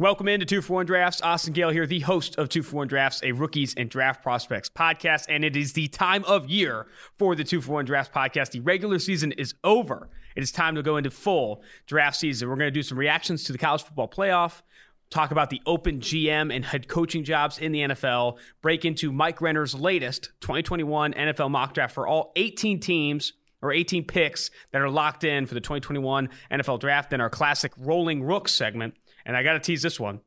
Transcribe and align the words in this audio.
Welcome 0.00 0.28
into 0.28 0.46
Two 0.46 0.62
for 0.62 0.74
One 0.74 0.86
Drafts. 0.86 1.20
Austin 1.22 1.52
Gayle 1.52 1.70
here, 1.70 1.84
the 1.84 1.98
host 1.98 2.38
of 2.38 2.48
Two 2.48 2.62
for 2.62 2.76
One 2.76 2.86
Drafts, 2.86 3.20
a 3.24 3.32
rookies 3.32 3.74
and 3.74 3.90
draft 3.90 4.22
prospects 4.22 4.70
podcast. 4.70 5.26
And 5.28 5.44
it 5.44 5.56
is 5.56 5.72
the 5.72 5.88
time 5.88 6.24
of 6.24 6.48
year 6.48 6.86
for 7.16 7.34
the 7.34 7.42
Two 7.42 7.60
for 7.60 7.72
One 7.72 7.84
Drafts 7.84 8.14
podcast. 8.14 8.52
The 8.52 8.60
regular 8.60 9.00
season 9.00 9.32
is 9.32 9.54
over. 9.64 10.08
It 10.36 10.44
is 10.44 10.52
time 10.52 10.76
to 10.76 10.84
go 10.84 10.98
into 10.98 11.10
full 11.10 11.64
draft 11.88 12.16
season. 12.16 12.48
We're 12.48 12.54
going 12.54 12.68
to 12.68 12.70
do 12.70 12.84
some 12.84 12.96
reactions 12.96 13.42
to 13.44 13.52
the 13.52 13.58
college 13.58 13.82
football 13.82 14.06
playoff, 14.06 14.62
talk 15.10 15.32
about 15.32 15.50
the 15.50 15.60
open 15.66 15.98
GM 15.98 16.54
and 16.54 16.64
head 16.64 16.86
coaching 16.86 17.24
jobs 17.24 17.58
in 17.58 17.72
the 17.72 17.80
NFL, 17.80 18.38
break 18.62 18.84
into 18.84 19.10
Mike 19.10 19.40
Renner's 19.40 19.74
latest 19.74 20.30
2021 20.42 21.14
NFL 21.14 21.50
mock 21.50 21.74
draft 21.74 21.92
for 21.92 22.06
all 22.06 22.30
18 22.36 22.78
teams 22.78 23.32
or 23.60 23.72
18 23.72 24.04
picks 24.04 24.52
that 24.70 24.80
are 24.80 24.90
locked 24.90 25.24
in 25.24 25.44
for 25.44 25.54
the 25.54 25.60
2021 25.60 26.28
NFL 26.52 26.78
draft, 26.78 27.10
then 27.10 27.20
our 27.20 27.28
classic 27.28 27.72
Rolling 27.76 28.22
Rook 28.22 28.48
segment 28.48 28.94
and 29.28 29.36
I 29.36 29.44
got 29.44 29.52
to 29.52 29.60
tease 29.60 29.82
this 29.82 30.00
one. 30.00 30.20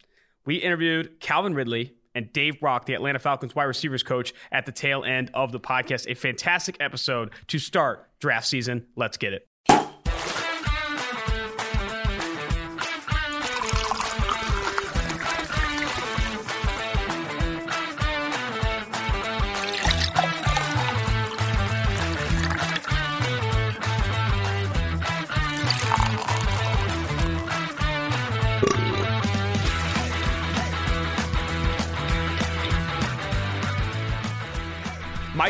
We 0.45 0.55
interviewed 0.55 1.19
Calvin 1.19 1.53
Ridley 1.53 1.95
and 2.15 2.31
Dave 2.31 2.59
Brock, 2.61 2.85
the 2.85 2.93
Atlanta 2.93 3.19
Falcons 3.19 3.55
wide 3.55 3.63
receivers 3.65 4.03
coach, 4.03 4.33
at 4.51 4.65
the 4.65 4.71
tail 4.71 5.03
end 5.03 5.31
of 5.33 5.51
the 5.51 5.59
podcast. 5.59 6.09
A 6.09 6.13
fantastic 6.13 6.77
episode 6.79 7.31
to 7.47 7.59
start 7.59 8.07
draft 8.19 8.47
season. 8.47 8.85
Let's 8.95 9.17
get 9.17 9.33
it. 9.33 9.50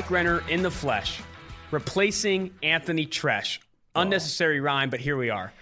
Mike 0.01 0.09
Renner 0.09 0.41
in 0.49 0.63
the 0.63 0.71
flesh, 0.71 1.21
replacing 1.69 2.49
Anthony 2.63 3.05
Treash. 3.05 3.59
Unnecessary 3.93 4.59
oh. 4.59 4.63
rhyme, 4.63 4.89
but 4.89 4.99
here 4.99 5.15
we 5.15 5.29
are. 5.29 5.53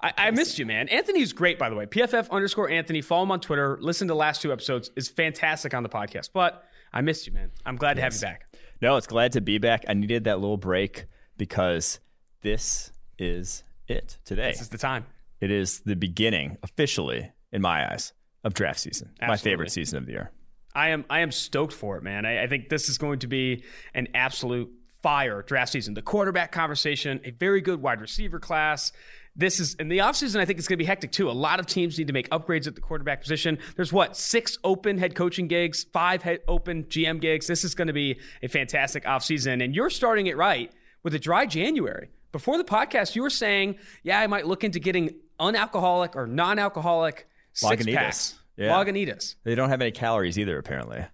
I, 0.00 0.12
I 0.18 0.30
missed 0.32 0.58
you, 0.58 0.66
man. 0.66 0.88
Anthony's 0.88 1.32
great, 1.32 1.60
by 1.60 1.70
the 1.70 1.76
way. 1.76 1.86
PFF 1.86 2.28
underscore 2.30 2.68
Anthony. 2.68 3.02
Follow 3.02 3.22
him 3.22 3.30
on 3.30 3.38
Twitter. 3.38 3.78
Listen 3.80 4.08
to 4.08 4.12
the 4.12 4.16
last 4.16 4.42
two 4.42 4.52
episodes. 4.52 4.90
is 4.96 5.08
fantastic 5.08 5.74
on 5.74 5.84
the 5.84 5.88
podcast. 5.88 6.30
But 6.32 6.64
I 6.92 7.02
missed 7.02 7.28
you, 7.28 7.34
man. 7.34 7.52
I'm 7.64 7.76
glad 7.76 7.96
yes. 7.96 8.18
to 8.18 8.26
have 8.26 8.32
you 8.32 8.36
back. 8.36 8.48
No, 8.82 8.96
it's 8.96 9.06
glad 9.06 9.30
to 9.30 9.40
be 9.40 9.58
back. 9.58 9.84
I 9.86 9.94
needed 9.94 10.24
that 10.24 10.40
little 10.40 10.56
break 10.56 11.04
because 11.36 12.00
this 12.40 12.90
is 13.16 13.62
it 13.86 14.18
today. 14.24 14.50
This 14.50 14.62
is 14.62 14.70
the 14.70 14.78
time. 14.78 15.06
It 15.40 15.52
is 15.52 15.82
the 15.82 15.94
beginning, 15.94 16.58
officially, 16.64 17.30
in 17.52 17.62
my 17.62 17.92
eyes, 17.92 18.12
of 18.42 18.54
draft 18.54 18.80
season. 18.80 19.10
Absolutely. 19.20 19.28
My 19.28 19.36
favorite 19.36 19.70
season 19.70 19.98
of 19.98 20.06
the 20.06 20.12
year. 20.12 20.32
I 20.74 20.90
am 20.90 21.04
I 21.08 21.20
am 21.20 21.30
stoked 21.30 21.72
for 21.72 21.96
it, 21.96 22.02
man. 22.02 22.26
I, 22.26 22.44
I 22.44 22.46
think 22.46 22.68
this 22.68 22.88
is 22.88 22.98
going 22.98 23.20
to 23.20 23.26
be 23.26 23.64
an 23.94 24.08
absolute 24.14 24.72
fire 25.02 25.42
draft 25.42 25.72
season. 25.72 25.94
The 25.94 26.02
quarterback 26.02 26.50
conversation, 26.50 27.20
a 27.24 27.30
very 27.30 27.60
good 27.60 27.82
wide 27.82 28.00
receiver 28.00 28.40
class. 28.40 28.90
This 29.36 29.60
is 29.60 29.74
in 29.74 29.88
the 29.88 29.98
offseason, 29.98 30.40
I 30.40 30.44
think 30.44 30.58
it's 30.58 30.68
going 30.68 30.78
to 30.78 30.82
be 30.82 30.86
hectic 30.86 31.12
too. 31.12 31.28
A 31.28 31.32
lot 31.32 31.60
of 31.60 31.66
teams 31.66 31.98
need 31.98 32.06
to 32.06 32.12
make 32.12 32.30
upgrades 32.30 32.66
at 32.66 32.74
the 32.74 32.80
quarterback 32.80 33.20
position. 33.20 33.58
There's 33.76 33.92
what, 33.92 34.16
six 34.16 34.56
open 34.64 34.96
head 34.96 35.14
coaching 35.14 35.48
gigs, 35.48 35.84
five 35.92 36.22
head 36.22 36.40
open 36.48 36.84
GM 36.84 37.20
gigs. 37.20 37.46
This 37.46 37.64
is 37.64 37.74
going 37.74 37.88
to 37.88 37.92
be 37.92 38.18
a 38.42 38.48
fantastic 38.48 39.04
offseason. 39.04 39.62
And 39.62 39.74
you're 39.74 39.90
starting 39.90 40.28
it 40.28 40.36
right 40.36 40.72
with 41.02 41.14
a 41.14 41.18
dry 41.18 41.46
January. 41.46 42.08
Before 42.32 42.56
the 42.56 42.64
podcast, 42.64 43.14
you 43.14 43.22
were 43.22 43.30
saying, 43.30 43.76
yeah, 44.04 44.20
I 44.20 44.26
might 44.26 44.46
look 44.46 44.64
into 44.64 44.80
getting 44.80 45.16
unalcoholic 45.38 46.16
or 46.16 46.26
non 46.26 46.58
alcoholic 46.58 47.28
six 47.52 47.84
packs. 47.94 48.38
Yeah. 48.56 48.70
Lagunitas. 48.70 49.36
They 49.44 49.54
don't 49.54 49.68
have 49.68 49.80
any 49.80 49.90
calories 49.90 50.38
either, 50.38 50.58
apparently. 50.58 51.04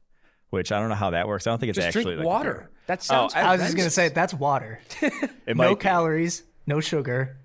Which 0.51 0.73
I 0.73 0.81
don't 0.81 0.89
know 0.89 0.97
how 0.97 1.11
that 1.11 1.29
works. 1.29 1.47
I 1.47 1.51
don't 1.51 1.61
think 1.61 1.71
it's 1.71 1.77
just 1.77 1.89
actually 1.89 2.05
drink 2.05 2.19
like 2.19 2.27
water. 2.27 2.71
That 2.87 3.05
sounds. 3.05 3.35
Oh, 3.37 3.39
I 3.39 3.53
was 3.53 3.61
just 3.61 3.77
gonna 3.77 3.89
say 3.89 4.09
that's 4.09 4.35
water. 4.35 4.81
no 5.47 5.77
calories, 5.77 6.43
no 6.67 6.81
sugar, 6.81 7.37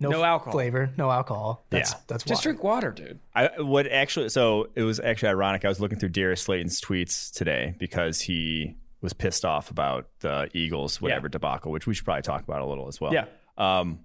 no, 0.00 0.08
no 0.08 0.24
alcohol 0.24 0.52
flavor, 0.52 0.90
no 0.96 1.10
alcohol. 1.10 1.66
That's, 1.68 1.92
yeah, 1.92 1.98
that's 2.06 2.24
water. 2.24 2.28
just 2.28 2.42
drink 2.42 2.64
water, 2.64 2.90
dude. 2.90 3.20
I 3.34 3.50
would 3.58 3.86
actually. 3.88 4.30
So 4.30 4.68
it 4.74 4.82
was 4.82 5.00
actually 5.00 5.28
ironic. 5.28 5.64
I 5.64 5.68
was 5.68 5.78
looking 5.78 5.98
through 5.98 6.08
Darius 6.08 6.42
Slayton's 6.42 6.80
tweets 6.80 7.30
today 7.32 7.74
because 7.78 8.22
he 8.22 8.76
was 9.00 9.12
pissed 9.12 9.44
off 9.44 9.70
about 9.70 10.08
the 10.20 10.48
Eagles 10.54 11.00
whatever 11.00 11.26
yeah. 11.26 11.32
debacle, 11.32 11.70
which 11.70 11.86
we 11.86 11.94
should 11.94 12.06
probably 12.06 12.22
talk 12.22 12.42
about 12.42 12.62
a 12.62 12.66
little 12.66 12.88
as 12.88 12.98
well. 13.00 13.12
Yeah. 13.12 13.26
Um, 13.58 14.00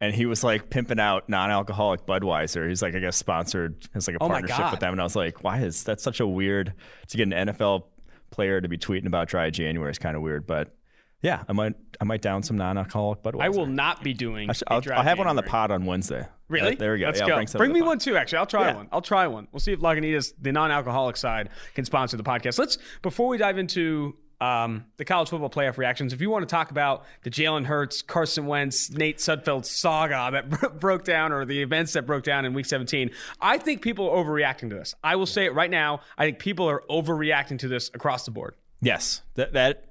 and 0.00 0.14
he 0.14 0.26
was 0.26 0.44
like 0.44 0.70
pimping 0.70 1.00
out 1.00 1.28
non-alcoholic 1.28 2.06
Budweiser. 2.06 2.68
He's 2.68 2.82
like, 2.82 2.94
I 2.94 2.98
guess 3.00 3.16
sponsored 3.16 3.86
has 3.94 4.06
like 4.06 4.16
a 4.16 4.22
oh 4.22 4.28
partnership 4.28 4.70
with 4.70 4.80
them, 4.80 4.92
and 4.92 5.00
I 5.00 5.04
was 5.04 5.16
like, 5.16 5.42
why 5.42 5.60
is 5.60 5.84
that 5.84 6.00
such 6.00 6.20
a 6.20 6.26
weird 6.26 6.72
to 7.08 7.16
get 7.16 7.32
an 7.32 7.48
NFL 7.48 7.84
player 8.30 8.60
to 8.60 8.68
be 8.68 8.78
tweeting 8.78 9.06
about 9.06 9.28
dry 9.28 9.50
January 9.50 9.90
is 9.90 9.98
kind 9.98 10.16
of 10.16 10.22
weird, 10.22 10.46
but. 10.46 10.74
Yeah, 11.20 11.42
I 11.48 11.52
might 11.52 11.74
I 12.00 12.04
might 12.04 12.22
down 12.22 12.44
some 12.44 12.56
non-alcoholic 12.56 13.24
Budweiser. 13.24 13.42
I 13.42 13.48
will 13.48 13.66
not 13.66 14.04
be 14.04 14.14
doing. 14.14 14.48
I 14.48 14.52
will 14.70 14.76
have 14.76 14.84
January. 14.84 15.18
one 15.18 15.26
on 15.26 15.34
the 15.34 15.42
pod 15.42 15.72
on 15.72 15.84
Wednesday. 15.84 16.28
Really? 16.48 16.74
Uh, 16.74 16.78
there 16.78 16.92
we 16.92 17.00
go. 17.00 17.06
Let's 17.06 17.18
yeah, 17.18 17.26
go. 17.26 17.34
bring, 17.34 17.46
bring 17.46 17.72
me 17.72 17.82
one 17.82 17.98
too. 17.98 18.16
Actually, 18.16 18.38
I'll 18.38 18.46
try 18.46 18.68
yeah. 18.68 18.76
one. 18.76 18.88
I'll 18.92 19.02
try 19.02 19.26
one. 19.26 19.48
We'll 19.50 19.58
see 19.58 19.72
if 19.72 19.80
Lagunitas, 19.80 20.32
the 20.40 20.52
non-alcoholic 20.52 21.16
side, 21.16 21.50
can 21.74 21.84
sponsor 21.84 22.16
the 22.16 22.22
podcast. 22.22 22.58
Let's 22.58 22.78
before 23.02 23.26
we 23.26 23.36
dive 23.36 23.58
into 23.58 24.16
um, 24.40 24.84
the 24.96 25.04
college 25.04 25.28
football 25.28 25.50
playoff 25.50 25.78
reactions. 25.78 26.12
If 26.12 26.20
you 26.20 26.30
want 26.30 26.48
to 26.48 26.52
talk 26.52 26.70
about 26.70 27.04
the 27.22 27.30
Jalen 27.30 27.66
Hurts, 27.66 28.02
Carson 28.02 28.46
Wentz, 28.46 28.90
Nate 28.90 29.18
Sudfeld 29.18 29.64
saga 29.64 30.30
that 30.32 30.80
broke 30.80 31.04
down, 31.04 31.32
or 31.32 31.44
the 31.44 31.62
events 31.62 31.92
that 31.94 32.06
broke 32.06 32.24
down 32.24 32.44
in 32.44 32.54
Week 32.54 32.66
17, 32.66 33.10
I 33.40 33.58
think 33.58 33.82
people 33.82 34.08
are 34.08 34.24
overreacting 34.24 34.70
to 34.70 34.76
this. 34.76 34.94
I 35.02 35.16
will 35.16 35.26
say 35.26 35.44
it 35.44 35.54
right 35.54 35.70
now. 35.70 36.00
I 36.16 36.24
think 36.24 36.38
people 36.38 36.68
are 36.68 36.82
overreacting 36.88 37.58
to 37.60 37.68
this 37.68 37.90
across 37.94 38.24
the 38.24 38.30
board. 38.30 38.54
Yes, 38.80 39.22
that 39.34 39.54
that 39.54 39.88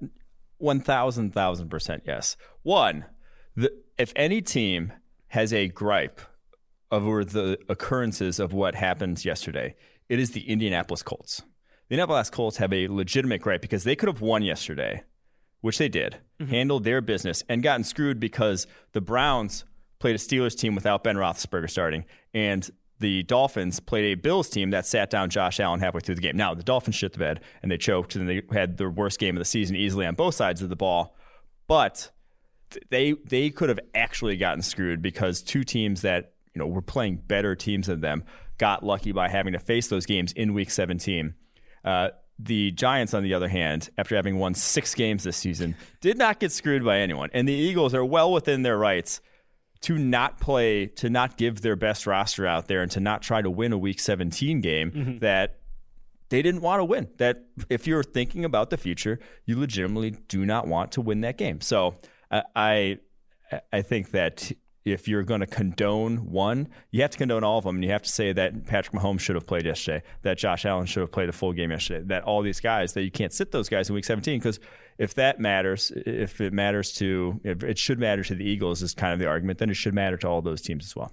one 0.60 0.80
thousand 0.80 1.34
thousand 1.34 1.70
percent 1.70 2.04
yes. 2.06 2.38
One, 2.64 3.06
the, 3.56 3.74
if 3.98 4.14
any 4.16 4.42
team 4.42 4.94
has 5.28 5.52
a 5.52 5.68
gripe 5.68 6.22
over 6.90 7.26
the 7.26 7.60
occurrences 7.68 8.40
of 8.40 8.54
what 8.54 8.76
happened 8.76 9.26
yesterday, 9.26 9.76
it 10.08 10.20
is 10.20 10.32
the 10.32 10.50
Indianapolis 10.50 11.04
Colts 11.04 11.42
the 11.90 11.94
Indianapolis 11.94 12.30
Colts 12.30 12.58
have 12.58 12.74
a 12.74 12.88
legitimate 12.88 13.42
gripe 13.42 13.62
because 13.62 13.84
they 13.84 13.96
could 13.96 14.08
have 14.08 14.22
won 14.22 14.44
yesterday, 14.44 15.04
which 15.62 15.78
they 15.78 15.90
did, 15.90 16.18
mm-hmm. 16.40 16.52
handled 16.52 16.84
their 16.84 17.02
business, 17.02 17.44
and 17.48 17.64
gotten 17.64 17.84
screwed 17.84 18.20
because 18.20 18.68
the 18.92 19.02
Browns 19.02 19.66
played 20.00 20.16
a 20.16 20.20
Steelers 20.20 20.58
team 20.58 20.76
without 20.76 21.04
Ben 21.04 21.16
Roethlisberger 21.16 21.70
starting, 21.70 22.06
and 22.34 22.70
the 23.00 23.24
Dolphins 23.24 23.80
played 23.80 24.12
a 24.12 24.16
Bills 24.16 24.50
team 24.50 24.72
that 24.72 24.86
sat 24.86 25.10
down 25.10 25.30
Josh 25.30 25.60
Allen 25.60 25.80
halfway 25.80 26.02
through 26.02 26.16
the 26.16 26.22
game. 26.22 26.36
Now, 26.36 26.54
the 26.54 26.64
Dolphins 26.64 26.96
shit 26.96 27.14
the 27.14 27.20
bed 27.20 27.42
and 27.62 27.72
they 27.72 27.78
choked 27.78 28.16
and 28.16 28.28
they 28.28 28.42
had 28.52 28.78
the 28.78 28.90
worst 28.90 29.20
game 29.20 29.36
of 29.36 29.40
the 29.40 29.46
season 29.46 29.76
easily 29.76 30.06
on 30.06 30.16
both 30.16 30.36
sides 30.36 30.62
of 30.62 30.70
the 30.70 30.76
ball. 30.76 31.16
But 31.68 32.12
they 32.90 33.14
they 33.26 33.50
could 33.50 33.70
have 33.70 33.80
actually 33.94 34.38
gotten 34.38 34.62
screwed 34.62 35.02
because 35.02 35.42
two 35.42 35.64
teams 35.64 36.02
that 36.02 36.34
you 36.54 36.60
know 36.60 36.68
were 36.68 36.82
playing 36.82 37.18
better 37.18 37.56
teams 37.56 37.88
than 37.88 38.02
them 38.02 38.24
got 38.58 38.84
lucky 38.84 39.12
by 39.12 39.30
having 39.30 39.54
to 39.54 39.60
face 39.60 39.88
those 39.88 40.06
games 40.06 40.32
in 40.34 40.54
Week 40.54 40.72
17. 40.72 41.36
Uh, 41.88 42.10
the 42.38 42.72
Giants, 42.72 43.14
on 43.14 43.24
the 43.24 43.34
other 43.34 43.48
hand, 43.48 43.90
after 43.98 44.16
having 44.16 44.38
won 44.38 44.54
six 44.54 44.94
games 44.94 45.24
this 45.24 45.38
season, 45.38 45.76
did 46.02 46.18
not 46.18 46.40
get 46.40 46.52
screwed 46.52 46.84
by 46.84 47.00
anyone. 47.00 47.30
And 47.34 47.48
the 47.48 47.54
Eagles 47.54 47.94
are 47.94 48.04
well 48.04 48.32
within 48.32 48.62
their 48.62 48.78
rights 48.78 49.22
to 49.82 49.98
not 49.98 50.40
play, 50.40 50.88
to 50.88 51.10
not 51.10 51.38
give 51.38 51.62
their 51.62 51.78
best 51.78 52.06
roster 52.06 52.46
out 52.46 52.68
there, 52.68 52.82
and 52.82 52.92
to 52.92 53.00
not 53.00 53.22
try 53.22 53.42
to 53.42 53.50
win 53.50 53.72
a 53.72 53.78
Week 53.78 54.02
17 54.02 54.60
game 54.60 54.92
mm-hmm. 54.92 55.18
that 55.20 55.60
they 56.30 56.42
didn't 56.42 56.62
want 56.62 56.82
to 56.82 56.86
win. 56.86 57.08
That 57.18 57.46
if 57.70 57.88
you're 57.88 58.04
thinking 58.04 58.44
about 58.44 58.70
the 58.70 58.78
future, 58.78 59.20
you 59.46 59.58
legitimately 59.58 60.12
do 60.28 60.46
not 60.46 60.68
want 60.68 60.92
to 60.94 61.02
win 61.02 61.22
that 61.22 61.38
game. 61.38 61.62
So 61.62 61.96
uh, 62.30 62.42
I, 62.54 63.00
I 63.72 63.82
think 63.82 64.12
that 64.12 64.52
if 64.94 65.08
you're 65.08 65.24
going 65.24 65.42
to 65.42 65.48
condone 65.48 66.32
one, 66.32 66.70
you 66.92 67.02
have 67.02 67.12
to 67.12 67.18
condone 67.18 67.44
all 67.44 67.58
of 67.58 67.66
them. 67.66 67.76
And 67.76 67.84
you 67.84 67.92
have 67.92 68.04
to 68.04 68.10
say 68.10 68.32
that 68.34 68.66
Patrick 68.66 69.00
Mahomes 69.00 69.20
should 69.20 69.36
have 69.36 69.46
played 69.46 69.66
yesterday, 69.66 70.04
that 70.22 70.38
Josh 70.38 70.66
Allen 70.66 70.86
should 70.86 71.02
have 71.02 71.12
played 71.12 71.30
a 71.30 71.34
full 71.34 71.54
game 71.54 71.72
yesterday, 71.72 72.04
that 72.08 72.24
all 72.24 72.42
these 72.42 72.60
guys, 72.60 72.94
that 72.94 73.04
you 73.04 73.12
can't 73.12 73.34
sit 73.34 73.52
those 73.52 73.70
guys 73.70 73.90
in 73.90 73.96
week 73.96 74.06
17. 74.06 74.40
Because 74.40 74.60
if 74.98 75.14
that 75.16 75.40
matters, 75.40 75.92
if 75.96 76.40
it 76.42 76.54
matters 76.54 76.94
to, 76.94 77.40
if 77.44 77.64
it 77.64 77.78
should 77.78 78.00
matter 78.00 78.24
to 78.24 78.36
the 78.36 78.46
Eagles, 78.46 78.82
is 78.82 78.94
kind 78.94 79.14
of 79.14 79.20
the 79.20 79.28
argument, 79.28 79.60
then 79.60 79.70
it 79.70 79.76
should 79.76 79.94
matter 79.94 80.18
to 80.18 80.28
all 80.28 80.42
those 80.42 80.62
teams 80.62 80.86
as 80.86 80.96
well. 80.96 81.12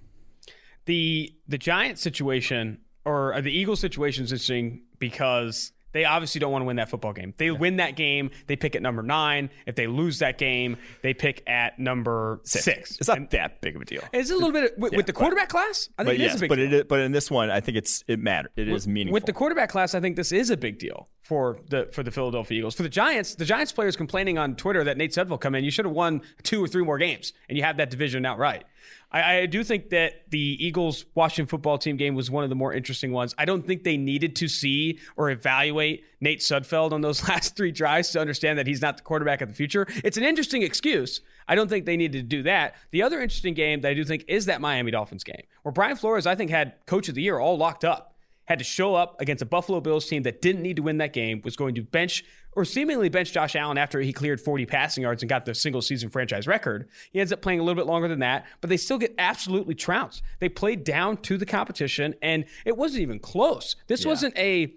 The, 0.87 1.34
the 1.48 1.58
Giant 1.58 1.98
situation 1.98 2.78
or 3.04 3.40
the 3.40 3.50
Eagles 3.50 3.81
situation 3.81 4.25
is 4.25 4.32
interesting 4.32 4.82
because 4.98 5.72
they 5.94 6.05
obviously 6.05 6.41
don't 6.41 6.52
want 6.52 6.61
to 6.62 6.67
win 6.67 6.76
that 6.76 6.91
football 6.91 7.14
game. 7.14 7.32
They 7.38 7.46
yeah. 7.46 7.52
win 7.52 7.76
that 7.76 7.96
game, 7.96 8.31
they 8.46 8.56
pick 8.56 8.76
at 8.76 8.82
number 8.82 9.02
nine. 9.02 9.49
If 9.67 9.76
they 9.76 9.87
lose 9.87 10.19
that 10.19 10.37
game, 10.37 10.76
they 11.02 11.14
pick 11.14 11.43
at 11.46 11.79
number 11.79 12.41
six. 12.44 12.64
six. 12.64 12.99
It's 12.99 13.08
not 13.08 13.17
and 13.17 13.31
that 13.31 13.62
big 13.62 13.76
of 13.76 13.82
a 13.82 13.85
deal. 13.85 14.02
It's 14.12 14.31
a 14.31 14.35
little 14.35 14.52
bit 14.52 14.76
with, 14.76 14.93
yeah, 14.93 14.96
with 14.99 15.06
the 15.06 15.12
quarterback 15.12 15.49
but, 15.49 15.61
class. 15.61 15.88
I 15.96 16.05
think 16.05 16.17
it 16.17 16.23
yes, 16.23 16.35
is 16.35 16.37
a 16.37 16.41
big 16.41 16.49
but 16.50 16.56
deal. 16.56 16.75
It, 16.75 16.88
but 16.88 17.00
in 17.00 17.12
this 17.12 17.31
one, 17.31 17.50
I 17.50 17.61
think 17.61 17.79
it's 17.79 18.05
it 18.08 18.19
matters. 18.19 18.52
It 18.56 18.67
with, 18.67 18.76
is 18.76 18.88
meaningful. 18.88 19.14
With 19.14 19.26
the 19.26 19.32
quarterback 19.32 19.70
class, 19.70 19.94
I 19.94 20.00
think 20.00 20.17
this 20.17 20.32
is 20.32 20.50
a 20.50 20.56
big 20.56 20.79
deal 20.79 21.08
for 21.23 21.58
the 21.70 21.88
for 21.93 22.02
the 22.02 22.11
Philadelphia 22.11 22.58
Eagles. 22.58 22.75
For 22.75 22.82
the 22.82 22.88
Giants, 22.88 23.37
the 23.37 23.44
Giants 23.44 23.73
players 23.73 23.96
complaining 23.96 24.37
on 24.37 24.56
Twitter 24.56 24.82
that 24.85 24.96
Nate 24.96 25.12
Sudfeld 25.12 25.41
come 25.41 25.55
in. 25.55 25.64
You 25.64 25.70
should 25.70 25.85
have 25.85 25.94
won 25.94 26.23
two 26.43 26.62
or 26.62 26.67
three 26.67 26.85
more 26.85 26.99
games, 26.99 27.32
and 27.49 27.56
you 27.56 27.64
have 27.64 27.76
that 27.76 27.91
division 27.91 28.26
outright. 28.26 28.64
I, 29.10 29.38
I 29.38 29.46
do 29.46 29.62
think 29.62 29.90
that 29.90 30.31
the 30.31 30.38
Eagles 30.64 31.04
Washington 31.14 31.46
football 31.46 31.78
team 31.78 31.96
game 31.96 32.14
was 32.14 32.31
one 32.31 32.44
of 32.44 32.50
the 32.50 32.56
more 32.56 32.72
interesting 32.72 33.12
ones. 33.12 33.34
I 33.38 33.44
don't 33.44 33.66
think 33.66 33.84
they 33.84 33.96
needed 33.96 34.34
to 34.36 34.48
see 34.48 34.98
or 35.16 35.31
evaluate 35.31 36.04
Nate 36.20 36.40
Sudfeld 36.40 36.92
on 36.92 37.00
those 37.00 37.22
last 37.28 37.56
three 37.56 37.72
drives 37.72 38.10
to 38.10 38.20
understand 38.20 38.58
that 38.58 38.66
he's 38.66 38.82
not 38.82 38.96
the 38.96 39.02
quarterback 39.02 39.40
of 39.40 39.48
the 39.48 39.54
future. 39.54 39.86
It's 40.02 40.16
an 40.16 40.25
interesting 40.25 40.62
excuse. 40.62 41.20
I 41.46 41.54
don't 41.54 41.69
think 41.69 41.84
they 41.84 41.96
needed 41.96 42.19
to 42.19 42.36
do 42.36 42.42
that. 42.44 42.75
The 42.90 43.02
other 43.02 43.20
interesting 43.20 43.54
game 43.54 43.82
that 43.82 43.90
I 43.90 43.94
do 43.94 44.04
think 44.04 44.25
is 44.28 44.46
that 44.46 44.60
Miami 44.60 44.90
Dolphins 44.90 45.25
game, 45.25 45.42
where 45.62 45.72
Brian 45.72 45.96
Flores, 45.96 46.26
I 46.26 46.34
think, 46.34 46.50
had 46.50 46.75
coach 46.86 47.08
of 47.08 47.14
the 47.14 47.22
year 47.22 47.38
all 47.38 47.56
locked 47.56 47.84
up 47.84 48.13
had 48.46 48.58
to 48.58 48.64
show 48.64 48.94
up 48.94 49.20
against 49.20 49.43
a 49.43 49.46
Buffalo 49.46 49.81
Bills 49.81 50.06
team 50.06 50.23
that 50.25 50.43
didn't 50.43 50.62
need 50.62 50.76
to 50.76 50.82
win 50.82 50.99
that 50.99 51.12
game, 51.12 51.41
was 51.44 51.56
going 51.56 51.75
to 51.75 51.82
bench 51.82 52.25
or 52.52 52.64
seemingly 52.64 53.08
bench 53.08 53.32
Josh 53.32 53.56
Allen 53.56 53.79
after 53.79 54.00
he 54.00 54.12
cleared 54.12 54.41
40 54.41 54.67
passing 54.67 55.02
yards 55.02 55.23
and 55.23 55.29
got 55.29 55.44
the 55.44 55.55
single 55.55 55.82
season 55.82 56.11
franchise 56.11 56.46
record. 56.46 56.88
He 57.12 57.20
ends 57.20 57.32
up 57.32 57.43
playing 57.43 57.61
a 57.61 57.62
little 57.62 57.81
bit 57.81 57.88
longer 57.91 58.06
than 58.06 58.20
that, 58.20 58.46
but 58.61 58.70
they 58.70 58.76
still 58.76 58.99
get 58.99 59.14
absolutely 59.19 59.75
trounced. 59.75 60.23
They 60.38 60.49
played 60.49 60.85
down 60.85 61.17
to 61.19 61.37
the 61.37 61.46
competition, 61.46 62.14
and 62.23 62.44
it 62.64 62.76
wasn't 62.76 63.02
even 63.02 63.19
close. 63.19 63.76
This 63.87 64.05
yeah. 64.05 64.11
wasn't 64.11 64.38
a 64.38 64.75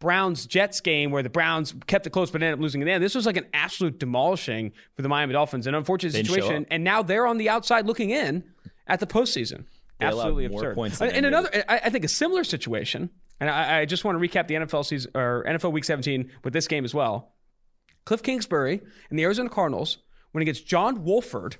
Browns 0.00 0.46
Jets 0.46 0.80
game 0.80 1.10
where 1.10 1.22
the 1.22 1.28
Browns 1.28 1.74
kept 1.86 2.06
it 2.06 2.10
close 2.10 2.30
but 2.30 2.42
ended 2.42 2.54
up 2.54 2.60
losing 2.60 2.80
in 2.80 2.86
the 2.86 2.92
end. 2.92 3.04
This 3.04 3.14
was 3.14 3.26
like 3.26 3.36
an 3.36 3.46
absolute 3.52 3.98
demolishing 3.98 4.72
for 4.96 5.02
the 5.02 5.08
Miami 5.08 5.34
Dolphins, 5.34 5.66
an 5.66 5.74
unfortunate 5.74 6.14
situation. 6.14 6.66
And 6.70 6.82
now 6.82 7.02
they're 7.02 7.26
on 7.26 7.36
the 7.36 7.50
outside 7.50 7.86
looking 7.86 8.08
in 8.08 8.44
at 8.86 8.98
the 8.98 9.06
postseason. 9.06 9.66
Absolutely 10.00 10.46
absurd. 10.46 10.74
Points 10.74 11.00
uh, 11.00 11.06
and 11.06 11.26
another, 11.26 11.50
I, 11.68 11.80
I 11.84 11.90
think 11.90 12.04
a 12.04 12.08
similar 12.08 12.44
situation, 12.44 13.10
and 13.38 13.50
I, 13.50 13.80
I, 13.80 13.84
just 13.84 14.04
want 14.04 14.20
to 14.20 14.28
recap 14.28 14.46
the 14.46 14.54
NFL 14.54 14.84
season 14.84 15.10
or 15.14 15.44
NFL 15.46 15.72
Week 15.72 15.84
17 15.84 16.30
with 16.44 16.52
this 16.52 16.68
game 16.68 16.84
as 16.84 16.94
well. 16.94 17.32
Cliff 18.04 18.22
Kingsbury 18.22 18.80
and 19.10 19.18
the 19.18 19.24
Arizona 19.24 19.48
Cardinals 19.48 19.98
when 20.32 20.42
against 20.42 20.66
John 20.66 21.04
Wolford 21.04 21.56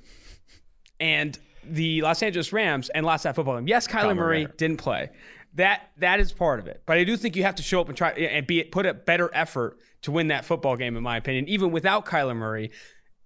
and 0.98 1.38
the 1.64 2.02
Los 2.02 2.22
Angeles 2.22 2.52
Rams 2.52 2.88
and 2.90 3.04
lost 3.04 3.24
that 3.24 3.34
football 3.34 3.56
game. 3.56 3.68
Yes, 3.68 3.86
Kyler 3.86 4.16
Murray 4.16 4.46
didn't 4.56 4.78
play. 4.78 5.10
That 5.54 5.90
that 5.98 6.20
is 6.20 6.32
part 6.32 6.60
of 6.60 6.68
it, 6.68 6.82
but 6.86 6.96
I 6.96 7.04
do 7.04 7.16
think 7.16 7.34
you 7.34 7.42
have 7.42 7.56
to 7.56 7.62
show 7.62 7.80
up 7.80 7.88
and 7.88 7.96
try 7.96 8.10
and 8.10 8.46
be 8.46 8.62
put 8.62 8.86
a 8.86 8.94
better 8.94 9.28
effort 9.34 9.78
to 10.02 10.12
win 10.12 10.28
that 10.28 10.44
football 10.44 10.76
game, 10.76 10.96
in 10.96 11.02
my 11.02 11.16
opinion. 11.16 11.48
Even 11.48 11.72
without 11.72 12.06
Kyler 12.06 12.36
Murray, 12.36 12.70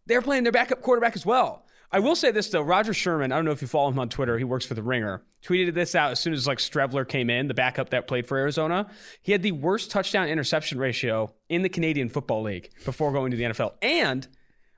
they're 0.07 0.23
playing 0.23 0.43
their 0.43 0.53
backup 0.53 0.81
quarterback 0.81 1.17
as 1.17 1.27
well. 1.27 1.67
I 1.95 2.01
will 2.01 2.17
say 2.17 2.33
this 2.33 2.49
though, 2.49 2.61
Roger 2.61 2.93
Sherman. 2.93 3.31
I 3.31 3.37
don't 3.37 3.45
know 3.45 3.53
if 3.53 3.63
you 3.63 3.69
follow 3.69 3.89
him 3.89 4.01
on 4.01 4.09
Twitter. 4.09 4.37
He 4.37 4.43
works 4.43 4.67
for 4.67 4.75
the 4.75 4.83
Ringer. 4.83 5.23
Tweeted 5.45 5.75
this 5.75 5.95
out 5.95 6.11
as 6.11 6.19
soon 6.19 6.33
as 6.33 6.45
like 6.45 6.59
Streveler 6.59 7.07
came 7.07 7.31
in, 7.31 7.47
the 7.47 7.55
backup 7.55 7.91
that 7.91 8.09
played 8.09 8.27
for 8.27 8.37
Arizona. 8.37 8.91
He 9.23 9.31
had 9.31 9.45
the 9.45 9.53
worst 9.53 9.93
touchdown 9.93 10.27
interception 10.27 10.81
ratio 10.81 11.33
in 11.49 11.63
the 11.63 11.69
Canadian 11.69 12.09
Football 12.09 12.43
League 12.43 12.71
before 12.85 13.13
going 13.13 13.31
to 13.31 13.37
the 13.37 13.45
NFL, 13.45 13.75
and 13.81 14.27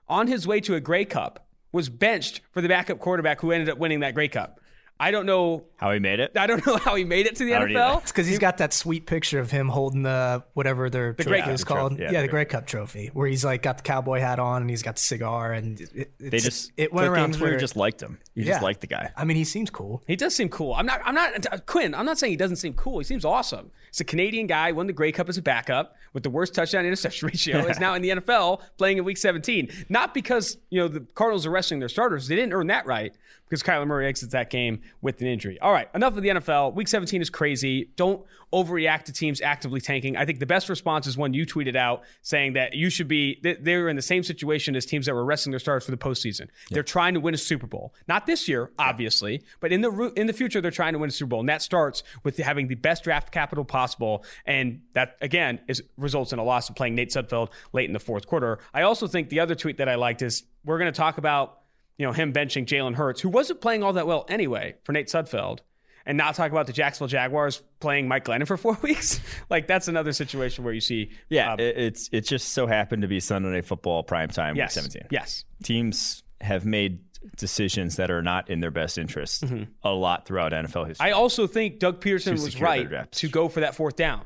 on 0.06 0.26
his 0.26 0.46
way 0.46 0.60
to 0.60 0.74
a 0.74 0.80
Grey 0.80 1.06
Cup 1.06 1.48
was 1.72 1.88
benched 1.88 2.42
for 2.50 2.60
the 2.60 2.68
backup 2.68 2.98
quarterback 2.98 3.40
who 3.40 3.50
ended 3.50 3.70
up 3.70 3.78
winning 3.78 4.00
that 4.00 4.14
Grey 4.14 4.28
Cup. 4.28 4.60
I 4.98 5.10
don't 5.10 5.26
know 5.26 5.64
how 5.76 5.92
he 5.92 5.98
made 5.98 6.20
it. 6.20 6.32
I 6.36 6.46
don't 6.46 6.66
know 6.66 6.76
how 6.76 6.94
he 6.94 7.04
made 7.04 7.26
it 7.26 7.36
to 7.36 7.44
the 7.44 7.50
NFL. 7.52 8.02
It's 8.02 8.12
because 8.12 8.26
he's 8.26 8.38
got 8.38 8.58
that 8.58 8.72
sweet 8.72 9.04
picture 9.04 9.38
of 9.38 9.50
him 9.50 9.68
holding 9.68 10.02
the 10.02 10.42
whatever 10.54 10.88
their 10.88 11.12
the 11.12 11.24
trophy 11.24 11.50
is 11.50 11.64
called. 11.64 11.98
yeah, 11.98 12.12
yeah 12.12 12.22
the 12.22 12.28
Grey 12.28 12.46
Cup 12.46 12.66
trophy, 12.66 13.10
where 13.12 13.26
he's 13.26 13.44
like 13.44 13.62
got 13.62 13.78
the 13.78 13.82
cowboy 13.82 14.20
hat 14.20 14.38
on 14.38 14.62
and 14.62 14.70
he's 14.70 14.82
got 14.82 14.96
the 14.96 15.02
cigar, 15.02 15.52
and 15.52 15.80
it, 15.94 16.12
they 16.18 16.38
just 16.38 16.72
it 16.76 16.92
went 16.92 17.08
around. 17.08 17.34
Twitter. 17.34 17.58
just 17.58 17.76
liked 17.76 18.02
him. 18.02 18.18
You 18.34 18.44
yeah. 18.44 18.52
just 18.52 18.62
liked 18.62 18.80
the 18.80 18.86
guy. 18.86 19.12
I 19.16 19.24
mean, 19.24 19.36
he 19.36 19.44
seems 19.44 19.68
cool. 19.68 20.02
He 20.06 20.16
does 20.16 20.34
seem 20.34 20.48
cool. 20.48 20.72
I'm 20.72 20.86
not. 20.86 21.02
I'm 21.04 21.14
not 21.14 21.52
uh, 21.52 21.58
Quinn. 21.66 21.94
I'm 21.94 22.06
not 22.06 22.18
saying 22.18 22.30
he 22.30 22.36
doesn't 22.36 22.56
seem 22.56 22.72
cool. 22.72 22.98
He 22.98 23.04
seems 23.04 23.24
awesome. 23.24 23.70
He's 23.90 24.00
a 24.00 24.04
Canadian 24.04 24.46
guy. 24.46 24.72
Won 24.72 24.86
the 24.86 24.94
Grey 24.94 25.12
Cup 25.12 25.28
as 25.28 25.36
a 25.36 25.42
backup 25.42 25.94
with 26.14 26.22
the 26.22 26.30
worst 26.30 26.54
touchdown 26.54 26.86
interception 26.86 27.26
ratio. 27.32 27.66
is 27.66 27.78
now 27.78 27.92
in 27.94 28.00
the 28.00 28.10
NFL 28.10 28.62
playing 28.78 28.96
in 28.96 29.04
Week 29.04 29.18
17. 29.18 29.70
Not 29.90 30.14
because 30.14 30.56
you 30.70 30.80
know 30.80 30.88
the 30.88 31.00
Cardinals 31.00 31.44
are 31.44 31.50
resting 31.50 31.80
their 31.80 31.90
starters. 31.90 32.28
They 32.28 32.36
didn't 32.36 32.54
earn 32.54 32.68
that 32.68 32.86
right 32.86 33.14
because 33.48 33.62
Kyler 33.62 33.86
Murray 33.86 34.06
exits 34.06 34.32
that 34.32 34.50
game 34.50 34.80
with 35.00 35.20
an 35.20 35.26
injury. 35.26 35.58
All 35.60 35.72
right, 35.72 35.88
enough 35.94 36.16
of 36.16 36.22
the 36.22 36.30
NFL. 36.30 36.74
Week 36.74 36.88
17 36.88 37.22
is 37.22 37.30
crazy. 37.30 37.90
Don't 37.96 38.24
overreact 38.52 39.04
to 39.04 39.12
teams 39.12 39.40
actively 39.40 39.80
tanking. 39.80 40.16
I 40.16 40.24
think 40.24 40.38
the 40.38 40.46
best 40.46 40.68
response 40.68 41.06
is 41.06 41.16
one 41.16 41.34
you 41.34 41.46
tweeted 41.46 41.76
out 41.76 42.02
saying 42.22 42.54
that 42.54 42.74
you 42.74 42.90
should 42.90 43.08
be, 43.08 43.40
they're 43.60 43.88
in 43.88 43.96
the 43.96 44.02
same 44.02 44.22
situation 44.22 44.76
as 44.76 44.86
teams 44.86 45.06
that 45.06 45.14
were 45.14 45.24
resting 45.24 45.50
their 45.50 45.60
stars 45.60 45.84
for 45.84 45.90
the 45.90 45.96
postseason. 45.96 46.48
They're 46.70 46.82
trying 46.82 47.14
to 47.14 47.20
win 47.20 47.34
a 47.34 47.38
Super 47.38 47.66
Bowl. 47.66 47.94
Not 48.08 48.26
this 48.26 48.48
year, 48.48 48.70
obviously, 48.78 49.42
but 49.60 49.72
in 49.72 49.80
the 49.80 50.12
in 50.16 50.26
the 50.26 50.32
future, 50.32 50.60
they're 50.60 50.70
trying 50.70 50.92
to 50.92 50.98
win 50.98 51.08
a 51.08 51.12
Super 51.12 51.30
Bowl. 51.30 51.40
And 51.40 51.48
that 51.48 51.62
starts 51.62 52.02
with 52.22 52.36
having 52.38 52.68
the 52.68 52.74
best 52.74 53.04
draft 53.04 53.32
capital 53.32 53.64
possible. 53.64 54.24
And 54.44 54.82
that, 54.92 55.16
again, 55.20 55.60
is 55.68 55.82
results 55.96 56.32
in 56.32 56.38
a 56.38 56.44
loss 56.44 56.68
of 56.68 56.76
playing 56.76 56.94
Nate 56.94 57.10
Sudfeld 57.10 57.50
late 57.72 57.88
in 57.88 57.92
the 57.92 58.00
fourth 58.00 58.26
quarter. 58.26 58.58
I 58.74 58.82
also 58.82 59.06
think 59.06 59.28
the 59.28 59.40
other 59.40 59.54
tweet 59.54 59.78
that 59.78 59.88
I 59.88 59.94
liked 59.96 60.22
is 60.22 60.44
we're 60.64 60.78
going 60.78 60.92
to 60.92 60.96
talk 60.96 61.18
about 61.18 61.60
you 61.98 62.06
know, 62.06 62.12
him 62.12 62.32
benching 62.32 62.66
Jalen 62.66 62.94
Hurts, 62.94 63.20
who 63.20 63.28
wasn't 63.28 63.60
playing 63.60 63.82
all 63.82 63.94
that 63.94 64.06
well 64.06 64.26
anyway 64.28 64.76
for 64.84 64.92
Nate 64.92 65.08
Sudfeld, 65.08 65.60
and 66.04 66.16
not 66.16 66.34
talk 66.34 66.50
about 66.50 66.66
the 66.66 66.72
Jacksonville 66.72 67.08
Jaguars 67.08 67.62
playing 67.80 68.06
Mike 68.06 68.24
Glennon 68.24 68.46
for 68.46 68.56
four 68.56 68.78
weeks. 68.82 69.20
like 69.50 69.66
that's 69.66 69.88
another 69.88 70.12
situation 70.12 70.64
where 70.64 70.74
you 70.74 70.80
see. 70.80 71.10
Yeah, 71.28 71.52
uh, 71.52 71.56
it's 71.58 72.08
it 72.12 72.22
just 72.22 72.50
so 72.50 72.66
happened 72.66 73.02
to 73.02 73.08
be 73.08 73.20
Sunday 73.20 73.50
Night 73.50 73.64
Football 73.64 74.02
prime 74.02 74.28
time 74.28 74.56
yes, 74.56 74.76
week 74.76 74.84
17. 74.84 75.08
Yes, 75.10 75.44
teams 75.62 76.22
have 76.40 76.64
made 76.64 77.00
decisions 77.36 77.96
that 77.96 78.10
are 78.10 78.22
not 78.22 78.50
in 78.50 78.60
their 78.60 78.70
best 78.70 78.98
interest 78.98 79.44
mm-hmm. 79.44 79.64
a 79.82 79.90
lot 79.90 80.26
throughout 80.26 80.52
NFL 80.52 80.86
history. 80.86 81.08
I 81.08 81.12
also 81.12 81.46
think 81.46 81.80
Doug 81.80 82.00
Pederson 82.00 82.32
was 82.32 82.60
right 82.60 83.10
to 83.12 83.28
go 83.28 83.48
for 83.48 83.60
that 83.60 83.74
fourth 83.74 83.96
down 83.96 84.22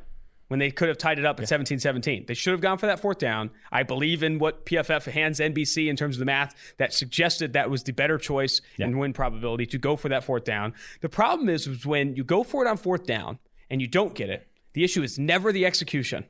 when 0.51 0.59
they 0.59 0.73
could 0.73 0.89
have 0.89 0.99
tied 0.99 1.17
it 1.17 1.25
up 1.25 1.39
at 1.39 1.47
17 1.47 1.77
yeah. 1.77 1.81
17. 1.81 2.25
They 2.27 2.35
should 2.35 2.51
have 2.51 2.61
gone 2.61 2.77
for 2.77 2.87
that 2.87 2.99
fourth 2.99 3.19
down. 3.19 3.51
I 3.71 3.85
believe 3.85 4.25
in 4.25 4.41
what 4.41 4.67
PFF 4.67 5.09
hands 5.13 5.39
NBC 5.39 5.87
in 5.87 5.95
terms 5.95 6.17
of 6.17 6.19
the 6.19 6.25
math 6.25 6.57
that 6.77 6.93
suggested 6.93 7.53
that 7.53 7.71
was 7.71 7.85
the 7.85 7.93
better 7.93 8.19
choice 8.19 8.61
yeah. 8.77 8.87
in 8.87 8.99
win 8.99 9.13
probability 9.13 9.65
to 9.67 9.79
go 9.79 9.95
for 9.95 10.09
that 10.09 10.25
fourth 10.25 10.43
down. 10.43 10.75
The 11.03 11.09
problem 11.09 11.49
is, 11.49 11.69
is 11.69 11.87
when 11.87 12.17
you 12.17 12.25
go 12.25 12.43
for 12.43 12.67
it 12.67 12.69
on 12.69 12.79
fourth 12.79 13.07
down 13.07 13.39
and 13.71 13.81
you 13.81 13.87
don't 13.87 14.13
get 14.13 14.29
it, 14.29 14.49
the 14.73 14.83
issue 14.83 15.05
is 15.05 15.21
never 15.21 15.53
the 15.53 15.65
execution. 15.65 16.25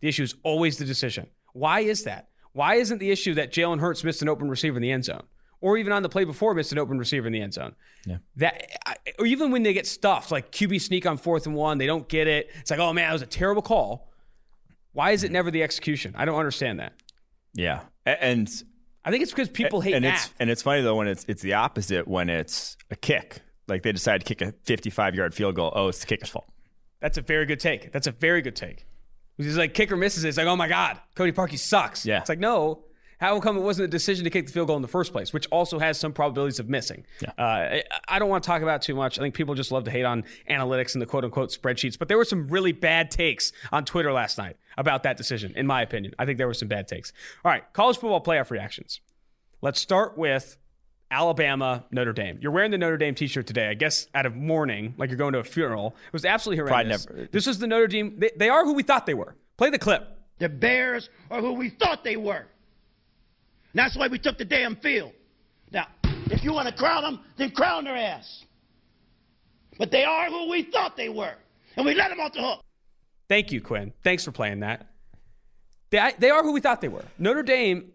The 0.00 0.08
issue 0.08 0.24
is 0.24 0.34
always 0.42 0.76
the 0.76 0.84
decision. 0.84 1.28
Why 1.54 1.80
is 1.80 2.04
that? 2.04 2.28
Why 2.52 2.74
isn't 2.74 2.98
the 2.98 3.10
issue 3.10 3.32
that 3.34 3.52
Jalen 3.52 3.80
Hurts 3.80 4.04
missed 4.04 4.20
an 4.20 4.28
open 4.28 4.50
receiver 4.50 4.76
in 4.76 4.82
the 4.82 4.92
end 4.92 5.06
zone? 5.06 5.22
Or 5.62 5.78
even 5.78 5.92
on 5.92 6.02
the 6.02 6.08
play 6.08 6.24
before 6.24 6.52
missed 6.52 6.72
an 6.72 6.78
open 6.78 6.98
receiver 6.98 7.26
in 7.26 7.32
the 7.32 7.40
end 7.40 7.54
zone. 7.54 7.74
Yeah. 8.04 8.18
That 8.36 8.68
or 9.18 9.24
even 9.24 9.50
when 9.50 9.62
they 9.62 9.72
get 9.72 9.86
stuffed, 9.86 10.30
like 10.30 10.52
QB 10.52 10.82
sneak 10.82 11.06
on 11.06 11.16
fourth 11.16 11.46
and 11.46 11.54
one, 11.54 11.78
they 11.78 11.86
don't 11.86 12.06
get 12.08 12.26
it. 12.26 12.50
It's 12.60 12.70
like, 12.70 12.80
oh 12.80 12.92
man, 12.92 13.08
that 13.08 13.12
was 13.12 13.22
a 13.22 13.26
terrible 13.26 13.62
call. 13.62 14.12
Why 14.92 15.12
is 15.12 15.22
it 15.22 15.28
mm-hmm. 15.28 15.34
never 15.34 15.50
the 15.50 15.62
execution? 15.62 16.14
I 16.18 16.26
don't 16.26 16.38
understand 16.38 16.80
that. 16.80 16.92
Yeah, 17.54 17.80
and 18.04 18.50
I 19.04 19.10
think 19.10 19.22
it's 19.22 19.32
because 19.32 19.48
people 19.48 19.80
hate 19.80 19.94
and 19.94 20.04
math. 20.04 20.26
It's, 20.26 20.34
and 20.40 20.50
it's 20.50 20.62
funny 20.62 20.82
though 20.82 20.96
when 20.96 21.06
it's 21.06 21.24
it's 21.28 21.42
the 21.42 21.54
opposite 21.54 22.06
when 22.06 22.28
it's 22.28 22.76
a 22.90 22.96
kick. 22.96 23.40
Like 23.68 23.82
they 23.84 23.92
decide 23.92 24.20
to 24.20 24.26
kick 24.26 24.42
a 24.42 24.52
55 24.64 25.14
yard 25.14 25.34
field 25.34 25.54
goal. 25.54 25.72
Oh, 25.74 25.88
it's 25.88 26.00
the 26.00 26.06
kicker's 26.06 26.28
fault. 26.28 26.46
That's 27.00 27.18
a 27.18 27.22
very 27.22 27.46
good 27.46 27.60
take. 27.60 27.92
That's 27.92 28.06
a 28.06 28.12
very 28.12 28.42
good 28.42 28.56
take. 28.56 28.86
He's 29.36 29.56
like 29.56 29.74
kicker 29.74 29.96
misses 29.96 30.24
it. 30.24 30.28
It's 30.28 30.38
like, 30.38 30.46
oh 30.46 30.56
my 30.56 30.68
god, 30.68 30.98
Cody 31.14 31.32
Parkey 31.32 31.58
sucks. 31.58 32.04
Yeah. 32.04 32.18
It's 32.18 32.28
like 32.28 32.40
no, 32.40 32.84
how 33.22 33.38
come 33.38 33.56
it 33.56 33.60
wasn't 33.60 33.84
a 33.84 33.88
decision 33.88 34.24
to 34.24 34.30
kick 34.30 34.46
the 34.46 34.52
field 34.52 34.66
goal 34.66 34.74
in 34.74 34.82
the 34.82 34.88
first 34.88 35.12
place, 35.12 35.32
which 35.32 35.46
also 35.52 35.78
has 35.78 35.96
some 35.96 36.12
probabilities 36.12 36.58
of 36.58 36.68
missing? 36.68 37.06
Yeah. 37.20 37.30
Uh, 37.38 37.80
I 38.08 38.18
don't 38.18 38.28
want 38.28 38.42
to 38.42 38.46
talk 38.48 38.62
about 38.62 38.82
too 38.82 38.96
much. 38.96 39.16
I 39.16 39.22
think 39.22 39.36
people 39.36 39.54
just 39.54 39.70
love 39.70 39.84
to 39.84 39.92
hate 39.92 40.02
on 40.02 40.24
analytics 40.50 40.94
and 40.94 41.00
the 41.00 41.06
quote 41.06 41.24
unquote 41.24 41.50
spreadsheets, 41.50 41.96
but 41.96 42.08
there 42.08 42.18
were 42.18 42.24
some 42.24 42.48
really 42.48 42.72
bad 42.72 43.12
takes 43.12 43.52
on 43.70 43.84
Twitter 43.84 44.12
last 44.12 44.38
night 44.38 44.56
about 44.76 45.04
that 45.04 45.16
decision, 45.16 45.52
in 45.54 45.68
my 45.68 45.82
opinion. 45.82 46.14
I 46.18 46.26
think 46.26 46.36
there 46.36 46.48
were 46.48 46.54
some 46.54 46.66
bad 46.66 46.88
takes. 46.88 47.12
All 47.44 47.52
right, 47.52 47.62
college 47.72 47.96
football 47.96 48.20
playoff 48.20 48.50
reactions. 48.50 49.00
Let's 49.60 49.80
start 49.80 50.18
with 50.18 50.56
Alabama, 51.12 51.84
Notre 51.92 52.12
Dame. 52.12 52.40
You're 52.42 52.50
wearing 52.50 52.72
the 52.72 52.78
Notre 52.78 52.96
Dame 52.96 53.14
t-shirt 53.14 53.46
today, 53.46 53.68
I 53.68 53.74
guess 53.74 54.08
out 54.16 54.26
of 54.26 54.34
mourning, 54.34 54.94
like 54.98 55.10
you're 55.10 55.16
going 55.16 55.34
to 55.34 55.38
a 55.38 55.44
funeral. 55.44 55.94
It 56.08 56.12
was 56.12 56.24
absolutely 56.24 56.64
horrendous. 56.64 57.08
Never, 57.08 57.28
this 57.30 57.46
is 57.46 57.60
the 57.60 57.68
Notre 57.68 57.86
Dame. 57.86 58.18
They, 58.18 58.32
they 58.36 58.48
are 58.48 58.64
who 58.64 58.72
we 58.72 58.82
thought 58.82 59.06
they 59.06 59.14
were. 59.14 59.36
Play 59.58 59.70
the 59.70 59.78
clip. 59.78 60.08
The 60.38 60.48
Bears 60.48 61.08
are 61.30 61.40
who 61.40 61.52
we 61.52 61.68
thought 61.68 62.02
they 62.02 62.16
were. 62.16 62.46
And 63.72 63.78
that's 63.78 63.96
why 63.96 64.08
we 64.08 64.18
took 64.18 64.38
the 64.38 64.44
damn 64.44 64.76
field. 64.76 65.12
Now, 65.70 65.86
if 66.30 66.44
you 66.44 66.52
want 66.52 66.68
to 66.68 66.74
crown 66.74 67.02
them, 67.02 67.20
then 67.36 67.50
crown 67.50 67.84
their 67.84 67.96
ass. 67.96 68.44
But 69.78 69.90
they 69.90 70.04
are 70.04 70.28
who 70.28 70.50
we 70.50 70.64
thought 70.64 70.96
they 70.96 71.08
were. 71.08 71.34
And 71.76 71.86
we 71.86 71.94
let 71.94 72.10
them 72.10 72.20
off 72.20 72.34
the 72.34 72.42
hook. 72.42 72.60
Thank 73.28 73.50
you, 73.50 73.62
Quinn. 73.62 73.94
Thanks 74.04 74.24
for 74.24 74.32
playing 74.32 74.60
that. 74.60 74.88
They, 75.90 76.12
they 76.18 76.30
are 76.30 76.42
who 76.42 76.52
we 76.52 76.60
thought 76.60 76.82
they 76.82 76.88
were. 76.88 77.04
Notre 77.18 77.42
Dame 77.42 77.92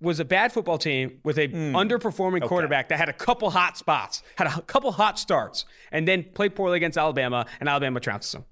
was 0.00 0.20
a 0.20 0.24
bad 0.24 0.52
football 0.52 0.78
team 0.78 1.20
with 1.22 1.38
a 1.38 1.48
mm. 1.48 1.72
underperforming 1.72 2.38
okay. 2.38 2.48
quarterback 2.48 2.88
that 2.88 2.98
had 2.98 3.08
a 3.10 3.12
couple 3.12 3.50
hot 3.50 3.76
spots, 3.76 4.22
had 4.36 4.46
a 4.46 4.62
couple 4.62 4.92
hot 4.92 5.18
starts, 5.18 5.66
and 5.92 6.08
then 6.08 6.24
played 6.34 6.54
poorly 6.54 6.76
against 6.76 6.96
Alabama, 6.96 7.46
and 7.60 7.68
Alabama 7.68 8.00
trounced 8.00 8.32
them 8.32 8.44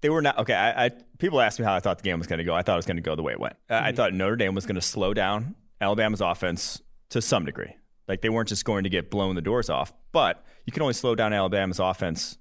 they 0.00 0.10
were 0.10 0.22
not 0.22 0.38
okay. 0.38 0.54
I, 0.54 0.86
I, 0.86 0.90
people 1.18 1.40
asked 1.40 1.58
me 1.58 1.64
how 1.64 1.74
I 1.74 1.80
thought 1.80 1.98
the 1.98 2.04
game 2.04 2.18
was 2.18 2.26
going 2.26 2.38
to 2.38 2.44
go. 2.44 2.54
I 2.54 2.62
thought 2.62 2.74
it 2.74 2.76
was 2.76 2.86
going 2.86 2.96
to 2.96 3.02
go 3.02 3.16
the 3.16 3.22
way 3.22 3.32
it 3.32 3.40
went. 3.40 3.56
Mm-hmm. 3.70 3.84
I 3.84 3.92
thought 3.92 4.14
Notre 4.14 4.36
Dame 4.36 4.54
was 4.54 4.66
going 4.66 4.76
to 4.76 4.82
slow 4.82 5.14
down 5.14 5.54
Alabama's 5.80 6.20
offense 6.20 6.82
to 7.10 7.22
some 7.22 7.44
degree. 7.44 7.74
Like 8.06 8.22
they 8.22 8.28
weren't 8.28 8.48
just 8.48 8.64
going 8.64 8.84
to 8.84 8.90
get 8.90 9.10
blown 9.10 9.34
the 9.34 9.42
doors 9.42 9.68
off, 9.68 9.92
but 10.12 10.44
you 10.64 10.72
can 10.72 10.82
only 10.82 10.94
slow 10.94 11.14
down 11.14 11.32
Alabama's 11.32 11.78
offense 11.78 12.38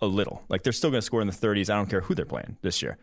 a 0.00 0.06
little. 0.06 0.44
Like 0.48 0.62
they're 0.62 0.72
still 0.72 0.90
going 0.90 1.00
to 1.00 1.06
score 1.06 1.20
in 1.20 1.26
the 1.26 1.32
30s. 1.32 1.70
I 1.70 1.76
don't 1.76 1.88
care 1.88 2.02
who 2.02 2.14
they're 2.14 2.24
playing 2.24 2.58
this 2.62 2.82
year. 2.82 2.98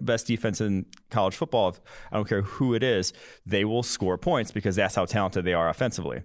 Best 0.00 0.26
defense 0.26 0.60
in 0.60 0.86
college 1.10 1.36
football. 1.36 1.76
I 2.10 2.16
don't 2.16 2.28
care 2.28 2.42
who 2.42 2.74
it 2.74 2.82
is. 2.82 3.12
They 3.46 3.64
will 3.64 3.82
score 3.82 4.18
points 4.18 4.50
because 4.50 4.76
that's 4.76 4.94
how 4.94 5.04
talented 5.04 5.44
they 5.44 5.54
are 5.54 5.68
offensively. 5.68 6.22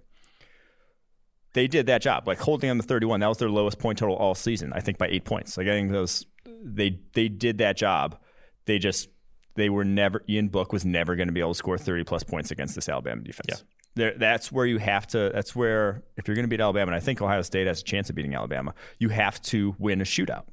They 1.52 1.66
did 1.66 1.86
that 1.86 2.00
job, 2.00 2.28
like 2.28 2.38
holding 2.38 2.70
on 2.70 2.76
the 2.76 2.84
31. 2.84 3.20
That 3.20 3.26
was 3.26 3.38
their 3.38 3.50
lowest 3.50 3.78
point 3.78 3.98
total 3.98 4.16
all 4.16 4.34
season. 4.34 4.72
I 4.72 4.80
think 4.80 4.98
by 4.98 5.08
eight 5.08 5.24
points. 5.24 5.56
Like 5.56 5.66
I 5.66 5.70
think 5.70 5.90
those 5.90 6.24
they 6.62 7.00
they 7.14 7.28
did 7.28 7.58
that 7.58 7.76
job. 7.76 8.18
They 8.66 8.78
just 8.78 9.08
they 9.56 9.68
were 9.68 9.84
never 9.84 10.22
Ian 10.28 10.48
Book 10.48 10.72
was 10.72 10.84
never 10.84 11.16
going 11.16 11.28
to 11.28 11.32
be 11.32 11.40
able 11.40 11.52
to 11.52 11.58
score 11.58 11.78
30 11.78 12.04
plus 12.04 12.22
points 12.22 12.50
against 12.50 12.74
this 12.74 12.88
Alabama 12.88 13.22
defense. 13.22 13.46
Yeah. 13.48 13.56
There, 13.96 14.14
that's 14.16 14.52
where 14.52 14.66
you 14.66 14.78
have 14.78 15.06
to. 15.08 15.30
That's 15.34 15.56
where 15.56 16.04
if 16.16 16.28
you're 16.28 16.36
going 16.36 16.44
to 16.44 16.48
beat 16.48 16.60
Alabama, 16.60 16.92
and 16.92 16.96
I 16.96 17.00
think 17.00 17.20
Ohio 17.20 17.42
State 17.42 17.66
has 17.66 17.80
a 17.80 17.84
chance 17.84 18.08
of 18.08 18.14
beating 18.14 18.34
Alabama, 18.34 18.74
you 18.98 19.08
have 19.08 19.42
to 19.42 19.74
win 19.78 20.00
a 20.00 20.04
shootout. 20.04 20.44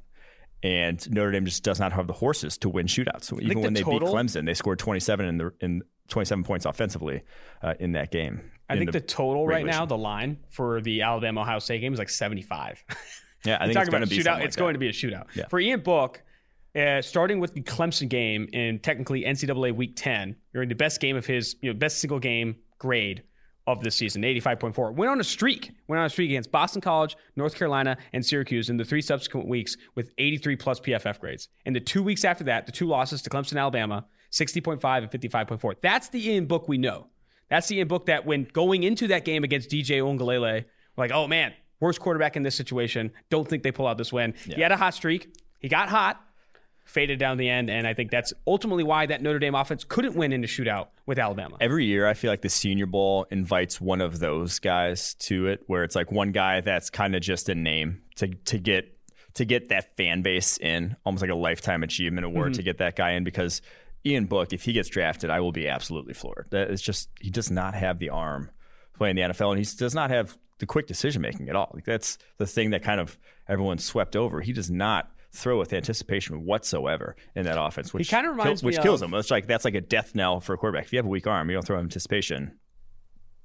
And 0.60 1.08
Notre 1.12 1.30
Dame 1.30 1.44
just 1.44 1.62
does 1.62 1.78
not 1.78 1.92
have 1.92 2.08
the 2.08 2.12
horses 2.12 2.58
to 2.58 2.68
win 2.68 2.86
shootouts. 2.86 3.24
So 3.24 3.40
even 3.40 3.60
when 3.60 3.74
they 3.74 3.82
total, 3.82 4.08
beat 4.08 4.16
Clemson, 4.16 4.44
they 4.44 4.54
scored 4.54 4.80
27 4.80 5.26
in 5.26 5.38
the 5.38 5.52
in 5.60 5.82
27 6.08 6.42
points 6.42 6.66
offensively 6.66 7.22
uh, 7.62 7.74
in 7.78 7.92
that 7.92 8.10
game. 8.10 8.50
I 8.68 8.76
think 8.76 8.92
the, 8.92 8.98
the 8.98 9.06
total 9.06 9.46
right 9.46 9.64
now, 9.64 9.86
the 9.86 9.96
line 9.96 10.38
for 10.50 10.80
the 10.80 11.02
Alabama 11.02 11.42
Ohio 11.42 11.60
State 11.60 11.80
game 11.80 11.92
is 11.92 11.98
like 11.98 12.10
75. 12.10 12.84
Yeah, 13.44 13.58
I 13.60 13.66
think 13.66 13.78
it's 13.78 13.88
going 13.88 14.02
to 14.02 14.08
be 14.08 14.18
a 14.18 14.20
shootout. 14.20 14.34
Like 14.34 14.44
it's 14.44 14.56
that. 14.56 14.60
going 14.60 14.74
to 14.74 14.78
be 14.78 14.88
a 14.88 14.92
shootout 14.92 15.26
yeah. 15.34 15.46
for 15.48 15.60
Ian 15.60 15.80
Book. 15.80 16.22
Uh, 16.76 17.02
starting 17.02 17.40
with 17.40 17.54
the 17.54 17.62
Clemson 17.62 18.08
game 18.08 18.46
in 18.52 18.78
technically 18.78 19.24
NCAA 19.24 19.74
Week 19.74 19.94
10, 19.96 20.36
you're 20.52 20.62
in 20.62 20.68
the 20.68 20.74
best 20.74 21.00
game 21.00 21.16
of 21.16 21.26
his, 21.26 21.56
you 21.60 21.72
know, 21.72 21.76
best 21.76 21.98
single 21.98 22.18
game 22.18 22.56
grade 22.78 23.24
of 23.68 23.82
the 23.82 23.90
season, 23.90 24.22
85.4. 24.22 24.94
Went 24.94 25.10
on 25.10 25.20
a 25.20 25.24
streak, 25.24 25.72
went 25.88 26.00
on 26.00 26.06
a 26.06 26.10
streak 26.10 26.30
against 26.30 26.50
Boston 26.50 26.80
College, 26.80 27.16
North 27.36 27.54
Carolina, 27.54 27.98
and 28.14 28.24
Syracuse 28.24 28.70
in 28.70 28.78
the 28.78 28.84
three 28.84 29.02
subsequent 29.02 29.46
weeks 29.46 29.76
with 29.94 30.10
83 30.16 30.56
plus 30.56 30.80
PFF 30.80 31.20
grades. 31.20 31.48
And 31.66 31.76
the 31.76 31.80
two 31.80 32.02
weeks 32.02 32.24
after 32.24 32.44
that, 32.44 32.64
the 32.64 32.72
two 32.72 32.86
losses 32.86 33.20
to 33.22 33.30
Clemson, 33.30 33.60
Alabama, 33.60 34.06
60.5 34.32 35.02
and 35.02 35.10
55.4. 35.10 35.74
That's 35.82 36.08
the 36.08 36.30
Ian 36.30 36.46
Book 36.46 36.66
we 36.66 36.78
know. 36.78 37.08
That's 37.50 37.68
the 37.68 37.76
Ian 37.76 37.88
Book 37.88 38.06
that 38.06 38.24
when 38.24 38.44
going 38.44 38.84
into 38.84 39.06
that 39.08 39.26
game 39.26 39.44
against 39.44 39.70
DJ 39.70 40.00
Uiagalelei, 40.00 40.64
we're 40.96 41.04
like, 41.04 41.12
oh 41.12 41.26
man, 41.26 41.52
worst 41.80 42.00
quarterback 42.00 42.36
in 42.36 42.42
this 42.42 42.54
situation. 42.54 43.12
Don't 43.30 43.48
think 43.48 43.62
they 43.62 43.72
pull 43.72 43.86
out 43.86 43.98
this 43.98 44.12
win. 44.12 44.34
Yeah. 44.46 44.56
He 44.56 44.62
had 44.62 44.72
a 44.72 44.76
hot 44.76 44.94
streak. 44.94 45.34
He 45.60 45.68
got 45.68 45.88
hot 45.88 46.20
faded 46.88 47.18
down 47.18 47.36
the 47.36 47.48
end. 47.48 47.70
And 47.70 47.86
I 47.86 47.94
think 47.94 48.10
that's 48.10 48.32
ultimately 48.46 48.82
why 48.82 49.06
that 49.06 49.22
Notre 49.22 49.38
Dame 49.38 49.54
offense 49.54 49.84
couldn't 49.84 50.16
win 50.16 50.32
in 50.32 50.42
a 50.42 50.46
shootout 50.46 50.88
with 51.06 51.18
Alabama. 51.18 51.56
Every 51.60 51.84
year, 51.84 52.06
I 52.06 52.14
feel 52.14 52.30
like 52.30 52.42
the 52.42 52.48
Senior 52.48 52.86
Bowl 52.86 53.26
invites 53.30 53.80
one 53.80 54.00
of 54.00 54.18
those 54.18 54.58
guys 54.58 55.14
to 55.20 55.46
it, 55.48 55.62
where 55.66 55.84
it's 55.84 55.94
like 55.94 56.10
one 56.10 56.32
guy 56.32 56.60
that's 56.60 56.90
kind 56.90 57.14
of 57.14 57.20
just 57.20 57.48
a 57.48 57.54
name 57.54 58.02
to 58.16 58.28
to 58.28 58.58
get 58.58 58.96
to 59.34 59.44
get 59.44 59.68
that 59.68 59.96
fan 59.96 60.22
base 60.22 60.56
in, 60.58 60.96
almost 61.04 61.22
like 61.22 61.30
a 61.30 61.36
lifetime 61.36 61.82
achievement 61.82 62.24
award 62.24 62.52
mm-hmm. 62.52 62.56
to 62.56 62.62
get 62.62 62.78
that 62.78 62.96
guy 62.96 63.12
in 63.12 63.24
because. 63.24 63.62
Ian 64.06 64.26
Book, 64.26 64.52
if 64.52 64.62
he 64.62 64.72
gets 64.72 64.88
drafted, 64.88 65.28
I 65.28 65.40
will 65.40 65.50
be 65.50 65.66
absolutely 65.66 66.14
floored. 66.14 66.46
That 66.50 66.70
is 66.70 66.80
just 66.80 67.10
he 67.20 67.30
does 67.30 67.50
not 67.50 67.74
have 67.74 67.98
the 67.98 68.10
arm 68.10 68.48
playing 68.94 69.16
the 69.16 69.22
NFL, 69.22 69.50
and 69.50 69.58
he 69.58 69.66
does 69.76 69.92
not 69.92 70.10
have 70.10 70.38
the 70.58 70.66
quick 70.66 70.86
decision 70.86 71.22
making 71.22 71.48
at 71.48 71.56
all. 71.56 71.70
Like 71.74 71.84
that's 71.84 72.18
the 72.36 72.46
thing 72.46 72.70
that 72.70 72.82
kind 72.82 73.00
of 73.00 73.18
everyone 73.48 73.78
swept 73.78 74.16
over. 74.16 74.40
He 74.40 74.52
does 74.52 74.70
not 74.70 75.10
throw 75.32 75.58
with 75.58 75.72
anticipation 75.72 76.44
whatsoever 76.44 77.16
in 77.34 77.44
that 77.44 77.60
offense, 77.60 77.92
which 77.92 78.10
kind 78.10 78.26
of 78.26 78.32
reminds 78.32 78.60
kill, 78.60 78.66
which 78.66 78.80
kills 78.80 79.02
of, 79.02 79.08
him. 79.08 79.18
It's 79.18 79.30
like 79.30 79.46
that's 79.46 79.64
like 79.64 79.74
a 79.74 79.80
death 79.80 80.14
knell 80.14 80.40
for 80.40 80.54
a 80.54 80.58
quarterback. 80.58 80.86
If 80.86 80.92
you 80.92 80.98
have 80.98 81.06
a 81.06 81.10
weak 81.10 81.26
arm, 81.26 81.48
you 81.48 81.54
don't 81.54 81.66
throw 81.66 81.78
anticipation, 81.78 82.58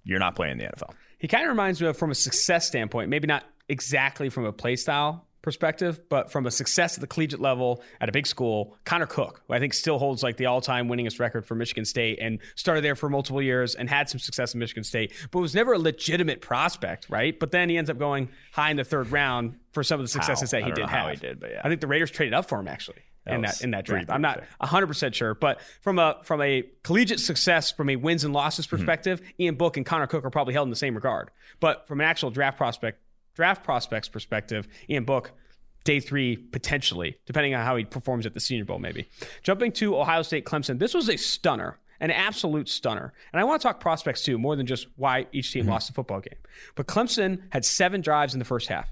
you're 0.04 0.20
not 0.20 0.36
playing 0.36 0.58
the 0.58 0.66
NFL. 0.66 0.94
He 1.18 1.28
kind 1.28 1.44
of 1.44 1.50
reminds 1.50 1.82
me 1.82 1.88
of 1.88 1.98
from 1.98 2.12
a 2.12 2.16
success 2.16 2.68
standpoint, 2.68 3.10
maybe 3.10 3.28
not 3.28 3.46
exactly 3.70 4.30
from 4.30 4.46
a 4.46 4.52
play 4.52 4.76
style 4.76 5.28
perspective, 5.44 6.00
but 6.10 6.32
from 6.32 6.48
a 6.48 6.52
success 6.52 6.96
at 6.96 7.02
the 7.02 7.08
collegiate 7.08 7.40
level 7.40 7.84
at 8.02 8.10
a 8.10 8.12
big 8.12 8.26
school, 8.26 8.76
Connor 8.86 9.06
Cook, 9.06 9.44
who 9.48 9.54
I 9.54 9.60
think 9.60 9.74
still 9.74 10.00
holds 10.00 10.24
like 10.24 10.38
the 10.38 10.48
all-time 10.48 10.88
winningest 10.88 11.20
record 11.20 11.46
for 11.46 11.54
Michigan 11.54 11.86
State 11.86 12.18
and 12.20 12.40
started 12.56 12.84
there 12.84 12.96
for 12.96 13.10
multiple 13.10 13.42
years 13.42 13.76
and 13.76 13.88
had 13.88 14.10
some 14.10 14.20
success 14.20 14.56
in 14.56 14.60
Michigan 14.60 14.84
State, 14.84 15.14
but 15.30 15.40
was 15.40 15.54
never 15.54 15.74
a 15.74 15.80
legitimate 15.80 16.42
prospect, 16.42 17.08
right? 17.10 17.38
But 17.40 17.52
then 17.52 17.70
he 17.70 17.78
ends 17.78 17.92
up 17.92 18.00
going 18.00 18.30
high 18.54 18.72
in 18.72 18.78
the 18.78 18.84
third 18.84 19.12
round 19.12 19.58
for 19.74 19.84
some 19.84 20.00
of 20.00 20.06
the 20.06 20.10
successes 20.10 20.52
how? 20.52 20.60
that 20.60 20.66
he 20.66 20.72
did 20.72 20.90
have. 20.90 21.12
he 21.12 21.18
did, 21.18 21.40
but 21.40 21.52
yeah. 21.52 21.62
I 21.64 21.70
think 21.70 21.82
the 21.82 21.88
Raiders 21.88 22.10
traded 22.10 22.34
up 22.34 22.50
for 22.50 22.60
him 22.60 22.68
actually. 22.68 23.04
That 23.26 23.36
in 23.36 23.42
that 23.42 23.62
in 23.62 23.72
that 23.72 23.86
draft. 23.86 24.10
I'm 24.10 24.22
not 24.22 24.44
100% 24.62 25.14
sure, 25.14 25.34
but 25.34 25.62
from 25.80 25.98
a 25.98 26.20
from 26.24 26.42
a 26.42 26.64
collegiate 26.84 27.22
success 27.22 27.72
from 27.72 27.90
a 27.90 27.96
wins 27.96 28.26
and 28.26 28.34
losses 28.34 28.68
mm-hmm. 28.68 28.76
perspective, 28.76 29.22
mm-hmm. 29.22 29.42
Ian 29.44 29.56
Book 29.56 29.78
and 29.78 29.86
Connor 29.86 30.08
Cook 30.08 30.26
are 30.26 30.30
probably 30.30 30.54
held 30.54 30.66
in 30.66 30.70
the 30.72 30.76
same 30.76 30.94
regard. 30.94 31.32
But 31.62 31.88
from 31.88 32.02
an 32.02 32.06
actual 32.06 32.32
draft 32.32 32.58
prospect 32.58 33.00
draft 33.36 33.64
prospects 33.64 34.08
perspective, 34.08 34.68
Ian 34.90 35.06
Book 35.06 35.32
day 35.84 36.00
three 36.00 36.38
potentially, 36.38 37.18
depending 37.26 37.56
on 37.56 37.66
how 37.66 37.76
he 37.76 37.84
performs 37.84 38.26
at 38.26 38.34
the 38.34 38.40
Senior 38.40 38.66
Bowl, 38.66 38.80
maybe. 38.80 39.08
Jumping 39.42 39.72
to 39.74 39.98
Ohio 39.98 40.22
State 40.22 40.46
Clemson, 40.46 40.80
this 40.80 40.94
was 40.94 41.10
a 41.10 41.18
stunner, 41.18 41.80
an 42.00 42.12
absolute 42.12 42.70
stunner. 42.70 43.14
And 43.32 43.40
I 43.40 43.44
want 43.44 43.62
to 43.62 43.68
talk 43.68 43.80
prospects 43.80 44.24
too, 44.24 44.38
more 44.38 44.56
than 44.56 44.66
just 44.66 44.88
why 44.96 45.28
each 45.32 45.52
team 45.52 45.64
mm-hmm. 45.64 45.72
lost 45.72 45.88
the 45.88 45.94
football 45.94 46.22
game. 46.22 46.40
But 46.76 46.88
Clemson 46.88 47.42
had 47.50 47.66
seven 47.66 48.02
drives 48.02 48.34
in 48.34 48.40
the 48.40 48.46
first 48.46 48.70
half. 48.70 48.90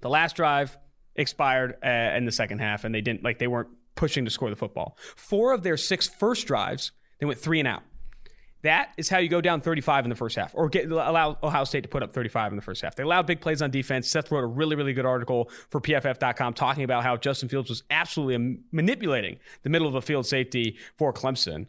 The 0.00 0.08
last 0.10 0.36
drive 0.36 0.76
expired 1.16 1.76
uh, 1.84 2.16
in 2.16 2.24
the 2.26 2.32
second 2.32 2.58
half, 2.60 2.84
and 2.84 2.94
they 2.94 3.00
didn't 3.00 3.22
like 3.22 3.38
they 3.38 3.46
weren't 3.46 3.70
pushing 3.94 4.24
to 4.24 4.30
score 4.30 4.50
the 4.50 4.56
football. 4.56 4.96
Four 5.16 5.52
of 5.52 5.62
their 5.62 5.76
six 5.76 6.08
first 6.08 6.46
drives, 6.46 6.92
they 7.20 7.26
went 7.26 7.38
three 7.38 7.58
and 7.58 7.68
out. 7.68 7.82
That 8.64 8.94
is 8.96 9.10
how 9.10 9.18
you 9.18 9.28
go 9.28 9.42
down 9.42 9.60
35 9.60 10.06
in 10.06 10.08
the 10.08 10.16
first 10.16 10.36
half, 10.36 10.52
or 10.54 10.70
get, 10.70 10.90
allow 10.90 11.36
Ohio 11.42 11.64
State 11.64 11.82
to 11.82 11.88
put 11.88 12.02
up 12.02 12.14
35 12.14 12.52
in 12.52 12.56
the 12.56 12.62
first 12.62 12.80
half. 12.80 12.96
They 12.96 13.02
allowed 13.02 13.26
big 13.26 13.42
plays 13.42 13.60
on 13.60 13.70
defense. 13.70 14.08
Seth 14.08 14.30
wrote 14.30 14.42
a 14.42 14.46
really, 14.46 14.74
really 14.74 14.94
good 14.94 15.04
article 15.04 15.50
for 15.68 15.82
PFF.com 15.82 16.54
talking 16.54 16.82
about 16.82 17.04
how 17.04 17.18
Justin 17.18 17.50
Fields 17.50 17.68
was 17.68 17.82
absolutely 17.90 18.62
manipulating 18.72 19.38
the 19.64 19.68
middle 19.68 19.86
of 19.86 19.94
a 19.94 20.00
field 20.00 20.26
safety 20.26 20.78
for 20.96 21.12
Clemson. 21.12 21.66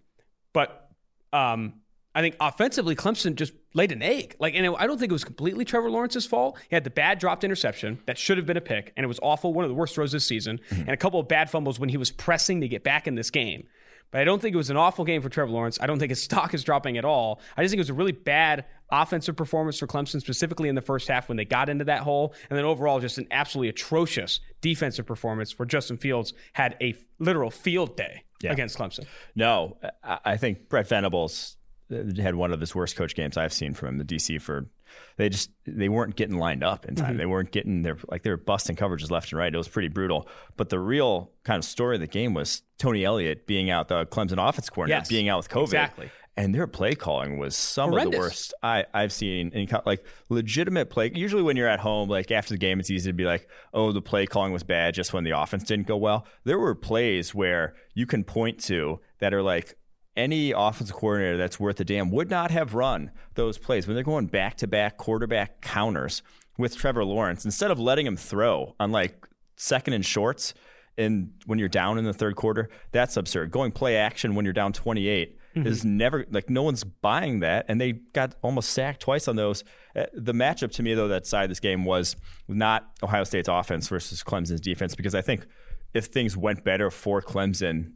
But 0.53 0.89
um, 1.33 1.81
I 2.15 2.21
think 2.21 2.37
offensively, 2.39 2.95
Clemson 2.95 3.35
just 3.35 3.51
laid 3.73 3.91
an 3.91 4.01
egg. 4.01 4.37
Like, 4.39 4.55
and 4.55 4.65
I 4.77 4.87
don't 4.87 4.97
think 4.97 5.09
it 5.09 5.13
was 5.13 5.25
completely 5.25 5.65
Trevor 5.65 5.91
Lawrence's 5.91 6.25
fault. 6.25 6.57
He 6.69 6.77
had 6.77 6.85
the 6.85 6.89
bad 6.89 7.19
dropped 7.19 7.43
interception 7.43 7.99
that 8.05 8.17
should 8.17 8.37
have 8.37 8.45
been 8.45 8.55
a 8.55 8.61
pick, 8.61 8.93
and 8.95 9.03
it 9.03 9.07
was 9.07 9.19
awful, 9.21 9.53
one 9.53 9.65
of 9.65 9.69
the 9.69 9.75
worst 9.75 9.95
throws 9.95 10.13
this 10.13 10.25
season, 10.25 10.61
mm-hmm. 10.69 10.83
and 10.83 10.91
a 10.91 10.97
couple 10.97 11.19
of 11.19 11.27
bad 11.27 11.49
fumbles 11.49 11.77
when 11.77 11.89
he 11.89 11.97
was 11.97 12.09
pressing 12.09 12.61
to 12.61 12.69
get 12.69 12.85
back 12.85 13.05
in 13.05 13.15
this 13.15 13.29
game. 13.29 13.67
But 14.15 14.21
I 14.21 14.23
don't 14.23 14.41
think 14.41 14.53
it 14.53 14.57
was 14.57 14.69
an 14.69 14.77
awful 14.77 15.03
game 15.03 15.21
for 15.21 15.27
Trevor 15.27 15.51
Lawrence. 15.51 15.77
I 15.81 15.87
don't 15.87 15.99
think 15.99 16.09
his 16.09 16.23
stock 16.23 16.53
is 16.53 16.63
dropping 16.63 16.97
at 16.97 17.03
all. 17.03 17.41
I 17.57 17.63
just 17.63 17.73
think 17.73 17.79
it 17.79 17.81
was 17.81 17.89
a 17.89 17.95
really 17.95 18.13
bad 18.13 18.63
offensive 18.89 19.35
performance 19.35 19.77
for 19.77 19.87
Clemson, 19.87 20.21
specifically 20.21 20.69
in 20.69 20.75
the 20.75 20.81
first 20.81 21.09
half 21.09 21.27
when 21.27 21.35
they 21.35 21.43
got 21.43 21.67
into 21.67 21.83
that 21.83 21.99
hole. 21.99 22.33
And 22.49 22.57
then 22.57 22.63
overall, 22.63 23.01
just 23.01 23.17
an 23.17 23.27
absolutely 23.29 23.67
atrocious 23.67 24.39
defensive 24.61 25.05
performance 25.05 25.59
where 25.59 25.65
Justin 25.65 25.97
Fields 25.97 26.31
had 26.53 26.77
a 26.79 26.95
literal 27.19 27.51
field 27.51 27.97
day 27.97 28.23
yeah. 28.41 28.53
against 28.53 28.77
Clemson. 28.77 29.05
No, 29.35 29.75
I 30.01 30.37
think 30.37 30.69
Brent 30.69 30.87
Venables 30.87 31.57
had 31.89 32.35
one 32.35 32.53
of 32.53 32.61
his 32.61 32.73
worst 32.73 32.95
coach 32.95 33.15
games 33.15 33.35
I've 33.35 33.51
seen 33.51 33.73
from 33.73 33.89
him, 33.89 33.97
the 33.97 34.05
DC 34.05 34.41
for 34.41 34.69
they 35.17 35.29
just 35.29 35.51
they 35.65 35.89
weren't 35.89 36.15
getting 36.15 36.37
lined 36.37 36.63
up 36.63 36.85
in 36.85 36.95
time. 36.95 37.09
Mm-hmm. 37.11 37.17
They 37.17 37.25
weren't 37.25 37.51
getting 37.51 37.83
their 37.83 37.97
like 38.09 38.23
they 38.23 38.29
were 38.29 38.37
busting 38.37 38.75
coverages 38.75 39.11
left 39.11 39.31
and 39.31 39.39
right. 39.39 39.53
It 39.53 39.57
was 39.57 39.67
pretty 39.67 39.87
brutal. 39.87 40.27
But 40.57 40.69
the 40.69 40.79
real 40.79 41.31
kind 41.43 41.57
of 41.57 41.65
story 41.65 41.95
of 41.95 42.01
the 42.01 42.07
game 42.07 42.33
was 42.33 42.63
Tony 42.77 43.05
Elliott 43.05 43.47
being 43.47 43.69
out, 43.69 43.87
the 43.87 44.05
Clemson 44.07 44.37
offense 44.37 44.69
coordinator 44.69 45.01
yes, 45.01 45.09
being 45.09 45.29
out 45.29 45.37
with 45.37 45.49
COVID. 45.49 45.63
Exactly. 45.63 46.11
And 46.37 46.53
their 46.53 46.67
play 46.67 46.95
calling 46.95 47.37
was 47.39 47.55
some 47.55 47.91
Horrendous. 47.91 48.07
of 48.07 48.11
the 48.11 48.17
worst 48.19 48.53
I, 48.61 48.85
I've 48.93 49.13
seen. 49.13 49.51
In, 49.51 49.69
like 49.85 50.03
legitimate 50.27 50.89
play. 50.89 51.09
Usually, 51.15 51.41
when 51.41 51.55
you're 51.55 51.69
at 51.69 51.79
home, 51.79 52.09
like 52.09 52.29
after 52.29 52.53
the 52.53 52.57
game, 52.57 52.81
it's 52.81 52.91
easy 52.91 53.09
to 53.09 53.13
be 53.13 53.23
like, 53.23 53.47
"Oh, 53.73 53.93
the 53.93 54.01
play 54.01 54.25
calling 54.25 54.51
was 54.51 54.63
bad," 54.63 54.95
just 54.95 55.13
when 55.13 55.23
the 55.23 55.31
offense 55.31 55.63
didn't 55.63 55.87
go 55.87 55.95
well. 55.95 56.27
There 56.43 56.59
were 56.59 56.75
plays 56.75 57.33
where 57.33 57.75
you 57.93 58.05
can 58.05 58.25
point 58.25 58.59
to 58.63 58.99
that 59.19 59.33
are 59.33 59.41
like, 59.41 59.77
any 60.15 60.51
offensive 60.51 60.95
coordinator 60.95 61.37
that's 61.37 61.59
worth 61.59 61.79
a 61.79 61.85
damn 61.85 62.11
would 62.11 62.29
not 62.29 62.51
have 62.51 62.73
run 62.73 63.11
those 63.35 63.57
plays. 63.57 63.87
When 63.87 63.95
they're 63.95 64.03
going 64.03 64.27
back 64.27 64.57
to 64.57 64.67
back 64.67 64.97
quarterback 64.97 65.61
counters 65.61 66.21
with 66.57 66.75
Trevor 66.77 67.03
Lawrence 67.03 67.45
instead 67.45 67.71
of 67.71 67.79
letting 67.79 68.05
him 68.05 68.17
throw 68.17 68.75
on 68.79 68.91
like 68.91 69.27
second 69.57 69.93
and 69.93 70.05
shorts 70.05 70.53
and 70.97 71.33
when 71.45 71.59
you're 71.59 71.67
down 71.67 71.97
in 71.97 72.05
the 72.05 72.13
third 72.13 72.35
quarter 72.35 72.69
that's 72.91 73.17
absurd. 73.17 73.51
Going 73.51 73.71
play 73.71 73.97
action 73.97 74.35
when 74.35 74.45
you're 74.45 74.53
down 74.53 74.71
28 74.71 75.37
mm-hmm. 75.55 75.67
is 75.67 75.83
never 75.83 76.25
like 76.31 76.49
no 76.49 76.63
one's 76.63 76.83
buying 76.83 77.41
that 77.41 77.65
and 77.67 77.79
they 77.79 77.91
got 77.91 78.35
almost 78.41 78.69
sacked 78.69 79.01
twice 79.01 79.27
on 79.27 79.35
those. 79.35 79.63
Uh, 79.95 80.05
the 80.13 80.33
matchup 80.33 80.71
to 80.71 80.83
me 80.83 80.93
though 80.93 81.09
that 81.09 81.25
side 81.25 81.43
of 81.43 81.49
this 81.49 81.59
game 81.59 81.83
was 81.83 82.15
not 82.47 82.89
Ohio 83.03 83.25
State's 83.25 83.49
offense 83.49 83.89
versus 83.89 84.23
Clemson's 84.23 84.61
defense 84.61 84.95
because 84.95 85.15
I 85.15 85.21
think 85.21 85.45
if 85.93 86.05
things 86.05 86.37
went 86.37 86.63
better 86.63 86.89
for 86.89 87.21
Clemson 87.21 87.91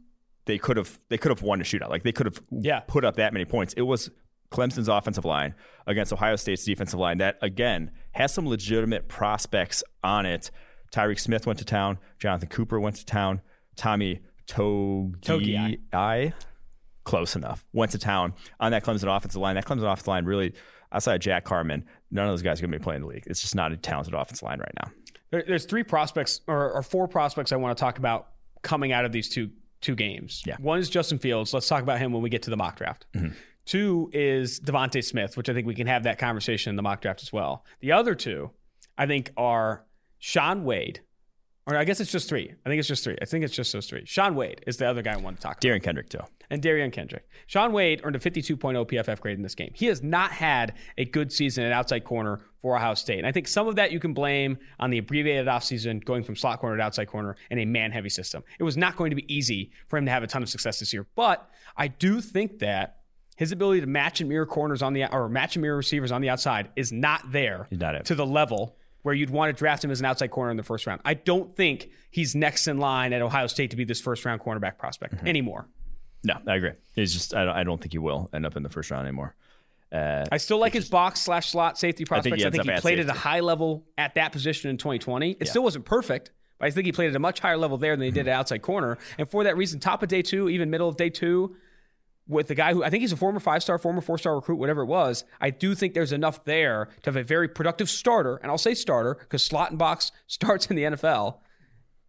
they 0.50 0.58
could 0.58 0.76
have 0.76 1.00
they 1.08 1.16
could 1.16 1.30
have 1.30 1.42
won 1.42 1.60
a 1.60 1.64
shootout. 1.64 1.90
Like 1.90 2.02
they 2.02 2.10
could 2.10 2.26
have 2.26 2.42
yeah. 2.50 2.80
put 2.80 3.04
up 3.04 3.16
that 3.16 3.32
many 3.32 3.44
points. 3.44 3.72
It 3.74 3.82
was 3.82 4.10
Clemson's 4.50 4.88
offensive 4.88 5.24
line 5.24 5.54
against 5.86 6.12
Ohio 6.12 6.34
State's 6.34 6.64
defensive 6.64 6.98
line 6.98 7.18
that 7.18 7.38
again 7.40 7.92
has 8.12 8.34
some 8.34 8.48
legitimate 8.48 9.06
prospects 9.06 9.84
on 10.02 10.26
it. 10.26 10.50
Tyreke 10.92 11.20
Smith 11.20 11.46
went 11.46 11.60
to 11.60 11.64
town. 11.64 11.98
Jonathan 12.18 12.48
Cooper 12.48 12.80
went 12.80 12.96
to 12.96 13.06
town. 13.06 13.42
Tommy 13.76 14.22
Togiai, 14.48 16.32
close 17.04 17.36
enough, 17.36 17.64
went 17.72 17.92
to 17.92 17.98
town 17.98 18.34
on 18.58 18.72
that 18.72 18.82
Clemson 18.82 19.16
offensive 19.16 19.40
line. 19.40 19.54
That 19.54 19.66
Clemson 19.66 19.84
offensive 19.84 20.08
line 20.08 20.24
really, 20.24 20.52
outside 20.90 21.14
of 21.14 21.20
Jack 21.20 21.44
Carman, 21.44 21.84
none 22.10 22.26
of 22.26 22.32
those 22.32 22.42
guys 22.42 22.58
are 22.58 22.62
going 22.62 22.72
to 22.72 22.78
be 22.80 22.82
playing 22.82 23.02
the 23.02 23.06
league. 23.06 23.22
It's 23.26 23.40
just 23.40 23.54
not 23.54 23.70
a 23.70 23.76
talented 23.76 24.14
offensive 24.14 24.42
line 24.42 24.58
right 24.58 24.74
now. 24.82 24.90
There's 25.46 25.64
three 25.64 25.84
prospects 25.84 26.40
or, 26.48 26.72
or 26.72 26.82
four 26.82 27.06
prospects 27.06 27.52
I 27.52 27.56
want 27.56 27.78
to 27.78 27.80
talk 27.80 27.98
about 27.98 28.30
coming 28.62 28.90
out 28.90 29.04
of 29.04 29.12
these 29.12 29.28
two 29.28 29.50
two 29.80 29.94
games. 29.94 30.42
Yeah. 30.46 30.56
One 30.58 30.78
is 30.78 30.90
Justin 30.90 31.18
Fields. 31.18 31.52
Let's 31.54 31.68
talk 31.68 31.82
about 31.82 31.98
him 31.98 32.12
when 32.12 32.22
we 32.22 32.30
get 32.30 32.42
to 32.42 32.50
the 32.50 32.56
mock 32.56 32.76
draft. 32.76 33.06
Mm-hmm. 33.14 33.34
Two 33.66 34.10
is 34.12 34.58
DeVonta 34.60 35.04
Smith, 35.04 35.36
which 35.36 35.48
I 35.48 35.54
think 35.54 35.66
we 35.66 35.74
can 35.74 35.86
have 35.86 36.02
that 36.04 36.18
conversation 36.18 36.70
in 36.70 36.76
the 36.76 36.82
mock 36.82 37.00
draft 37.02 37.22
as 37.22 37.32
well. 37.32 37.64
The 37.80 37.92
other 37.92 38.14
two, 38.14 38.50
I 38.98 39.06
think, 39.06 39.32
are 39.36 39.84
Shaun 40.18 40.64
Wade. 40.64 41.00
Or 41.66 41.76
I 41.76 41.84
guess 41.84 42.00
it's 42.00 42.10
just 42.10 42.28
three. 42.28 42.52
I 42.66 42.68
think 42.68 42.80
it's 42.80 42.88
just 42.88 43.04
three. 43.04 43.16
I 43.20 43.26
think 43.26 43.44
it's 43.44 43.54
just 43.54 43.72
those 43.72 43.86
three. 43.86 44.04
Shaun 44.06 44.34
Wade 44.34 44.62
is 44.66 44.78
the 44.78 44.88
other 44.88 45.02
guy 45.02 45.12
I 45.12 45.18
want 45.18 45.36
to 45.36 45.42
talk 45.42 45.52
about. 45.52 45.62
Derion 45.62 45.82
Kendrick, 45.82 46.08
too. 46.08 46.20
And 46.48 46.60
Derion 46.60 46.92
Kendrick. 46.92 47.28
Shaun 47.46 47.72
Wade 47.72 48.00
earned 48.02 48.16
a 48.16 48.18
52.0 48.18 48.58
PFF 48.90 49.20
grade 49.20 49.36
in 49.36 49.42
this 49.42 49.54
game. 49.54 49.70
He 49.74 49.86
has 49.86 50.02
not 50.02 50.32
had 50.32 50.74
a 50.98 51.04
good 51.04 51.30
season 51.30 51.62
at 51.64 51.70
outside 51.70 52.02
corner 52.02 52.40
for 52.62 52.76
Ohio 52.76 52.94
State. 52.94 53.18
And 53.18 53.26
I 53.26 53.32
think 53.32 53.48
some 53.48 53.66
of 53.68 53.76
that 53.76 53.92
you 53.92 54.00
can 54.00 54.12
blame 54.12 54.58
on 54.78 54.90
the 54.90 54.98
abbreviated 54.98 55.46
offseason 55.46 56.04
going 56.04 56.24
from 56.24 56.36
slot 56.36 56.60
corner 56.60 56.76
to 56.76 56.82
outside 56.82 57.06
corner 57.06 57.36
in 57.50 57.58
a 57.58 57.64
man 57.64 57.90
heavy 57.92 58.10
system. 58.10 58.42
It 58.58 58.64
was 58.64 58.76
not 58.76 58.96
going 58.96 59.10
to 59.10 59.16
be 59.16 59.34
easy 59.34 59.70
for 59.88 59.96
him 59.96 60.04
to 60.06 60.10
have 60.10 60.22
a 60.22 60.26
ton 60.26 60.42
of 60.42 60.48
success 60.48 60.78
this 60.80 60.92
year. 60.92 61.06
But 61.14 61.48
I 61.76 61.88
do 61.88 62.20
think 62.20 62.58
that 62.58 62.96
his 63.36 63.52
ability 63.52 63.80
to 63.80 63.86
match 63.86 64.20
and 64.20 64.28
mirror 64.28 64.44
corners 64.44 64.82
on 64.82 64.92
the 64.92 65.10
or 65.10 65.28
match 65.28 65.56
and 65.56 65.62
mirror 65.62 65.76
receivers 65.76 66.12
on 66.12 66.20
the 66.20 66.28
outside 66.28 66.68
is 66.76 66.92
not 66.92 67.32
there 67.32 67.66
not 67.70 68.04
to 68.04 68.14
the 68.14 68.26
level 68.26 68.76
where 69.02 69.14
you'd 69.14 69.30
want 69.30 69.48
to 69.48 69.58
draft 69.58 69.82
him 69.82 69.90
as 69.90 70.00
an 70.00 70.06
outside 70.06 70.30
corner 70.30 70.50
in 70.50 70.58
the 70.58 70.62
first 70.62 70.86
round. 70.86 71.00
I 71.06 71.14
don't 71.14 71.56
think 71.56 71.88
he's 72.10 72.34
next 72.34 72.68
in 72.68 72.78
line 72.78 73.14
at 73.14 73.22
Ohio 73.22 73.46
State 73.46 73.70
to 73.70 73.76
be 73.76 73.84
this 73.84 73.98
first 73.98 74.26
round 74.26 74.42
cornerback 74.42 74.76
prospect 74.76 75.14
mm-hmm. 75.14 75.26
anymore. 75.28 75.68
No, 76.22 76.34
I 76.46 76.56
agree. 76.56 76.72
He's 76.94 77.14
just 77.14 77.34
I 77.34 77.44
don't, 77.46 77.56
I 77.56 77.64
don't 77.64 77.80
think 77.80 77.92
he 77.92 77.98
will 77.98 78.28
end 78.34 78.44
up 78.44 78.56
in 78.56 78.62
the 78.62 78.68
first 78.68 78.90
round 78.90 79.06
anymore. 79.06 79.34
Uh, 79.92 80.24
I 80.30 80.36
still 80.36 80.58
like 80.58 80.72
his 80.72 80.84
is, 80.84 80.90
box 80.90 81.20
slash 81.20 81.50
slot 81.50 81.78
safety 81.78 82.04
prospects. 82.04 82.26
I 82.26 82.30
think 82.30 82.54
he, 82.54 82.60
I 82.60 82.64
think 82.64 82.74
he 82.74 82.80
played 82.80 83.00
at, 83.00 83.08
at 83.08 83.16
a 83.16 83.18
high 83.18 83.40
level 83.40 83.86
at 83.98 84.14
that 84.14 84.32
position 84.32 84.70
in 84.70 84.76
2020. 84.76 85.32
It 85.32 85.36
yeah. 85.40 85.50
still 85.50 85.62
wasn't 85.62 85.84
perfect, 85.84 86.30
but 86.58 86.66
I 86.66 86.70
think 86.70 86.86
he 86.86 86.92
played 86.92 87.10
at 87.10 87.16
a 87.16 87.20
much 87.20 87.40
higher 87.40 87.56
level 87.56 87.76
there 87.76 87.96
than 87.96 88.04
he 88.04 88.10
did 88.10 88.28
at 88.28 88.34
outside 88.34 88.62
corner. 88.62 88.98
And 89.18 89.28
for 89.28 89.44
that 89.44 89.56
reason, 89.56 89.80
top 89.80 90.02
of 90.02 90.08
day 90.08 90.22
two, 90.22 90.48
even 90.48 90.70
middle 90.70 90.88
of 90.88 90.96
day 90.96 91.10
two, 91.10 91.56
with 92.28 92.46
the 92.46 92.54
guy 92.54 92.72
who 92.72 92.84
I 92.84 92.90
think 92.90 93.00
he's 93.00 93.12
a 93.12 93.16
former 93.16 93.40
five 93.40 93.62
star, 93.62 93.76
former 93.78 94.00
four 94.00 94.16
star 94.16 94.36
recruit, 94.36 94.56
whatever 94.56 94.82
it 94.82 94.86
was, 94.86 95.24
I 95.40 95.50
do 95.50 95.74
think 95.74 95.94
there's 95.94 96.12
enough 96.12 96.44
there 96.44 96.88
to 97.02 97.10
have 97.10 97.16
a 97.16 97.24
very 97.24 97.48
productive 97.48 97.90
starter. 97.90 98.36
And 98.36 98.50
I'll 98.50 98.58
say 98.58 98.74
starter 98.74 99.14
because 99.14 99.42
slot 99.42 99.70
and 99.70 99.78
box 99.78 100.12
starts 100.28 100.66
in 100.66 100.76
the 100.76 100.84
NFL 100.84 101.38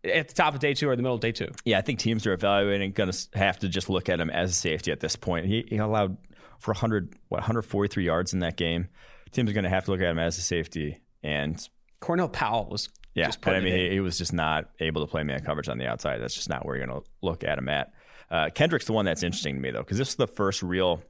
at 0.04 0.28
the 0.28 0.34
top 0.34 0.54
of 0.54 0.60
day 0.60 0.74
two 0.74 0.90
or 0.90 0.96
the 0.96 1.02
middle 1.02 1.16
of 1.16 1.22
day 1.22 1.32
two. 1.32 1.48
Yeah, 1.66 1.80
I 1.80 1.82
think 1.82 2.00
teams 2.00 2.26
are 2.26 2.34
evaluating, 2.34 2.92
going 2.92 3.12
to 3.12 3.28
have 3.34 3.60
to 3.60 3.70
just 3.70 3.90
look 3.90 4.10
at 4.10 4.20
him 4.20 4.30
as 4.30 4.52
a 4.52 4.54
safety 4.54 4.92
at 4.92 5.00
this 5.00 5.16
point. 5.16 5.48
He, 5.48 5.66
he 5.68 5.78
allowed 5.78 6.18
for 6.62 6.72
100, 6.72 7.16
what, 7.28 7.40
143 7.40 8.06
yards 8.06 8.34
in 8.34 8.40
that 8.40 8.56
game. 8.56 8.88
Teams 9.32 9.50
are 9.50 9.54
going 9.54 9.64
to 9.64 9.70
have 9.70 9.86
to 9.86 9.92
look 9.92 10.02
at 10.02 10.08
him 10.08 10.20
as 10.20 10.38
a 10.38 10.42
safety. 10.42 11.02
And 11.24 11.68
Cornell 12.00 12.30
Powell 12.30 12.68
was 12.70 12.90
yeah, 13.14 13.32
but 13.42 13.56
I 13.56 13.60
mean, 13.60 13.74
he, 13.74 13.90
he, 13.90 14.00
was 14.00 14.18
just 14.18 14.32
not 14.32 14.70
able 14.80 15.06
to 15.06 15.08
play 15.10 15.24
man 15.24 15.42
coverage 15.42 15.68
on 15.68 15.78
the 15.78 15.86
outside. 15.86 16.20
That's 16.20 16.34
just 16.34 16.50
not 16.50 16.66
where 16.66 16.78
you're 16.78 16.86
going 16.86 17.02
to 17.02 17.08
look 17.22 17.44
at 17.44 17.58
him 17.58 17.68
at. 17.68 17.92
Uh, 18.30 18.50
Kendrick's 18.54 18.86
the 18.86 18.94
one 18.94 19.04
that's 19.04 19.24
interesting 19.24 19.56
to 19.56 19.62
me, 19.62 19.72
though, 19.72 19.80
because 19.80 19.98
this 19.98 20.10
is 20.10 20.16
the 20.16 20.28
first 20.28 20.64
real 20.64 21.04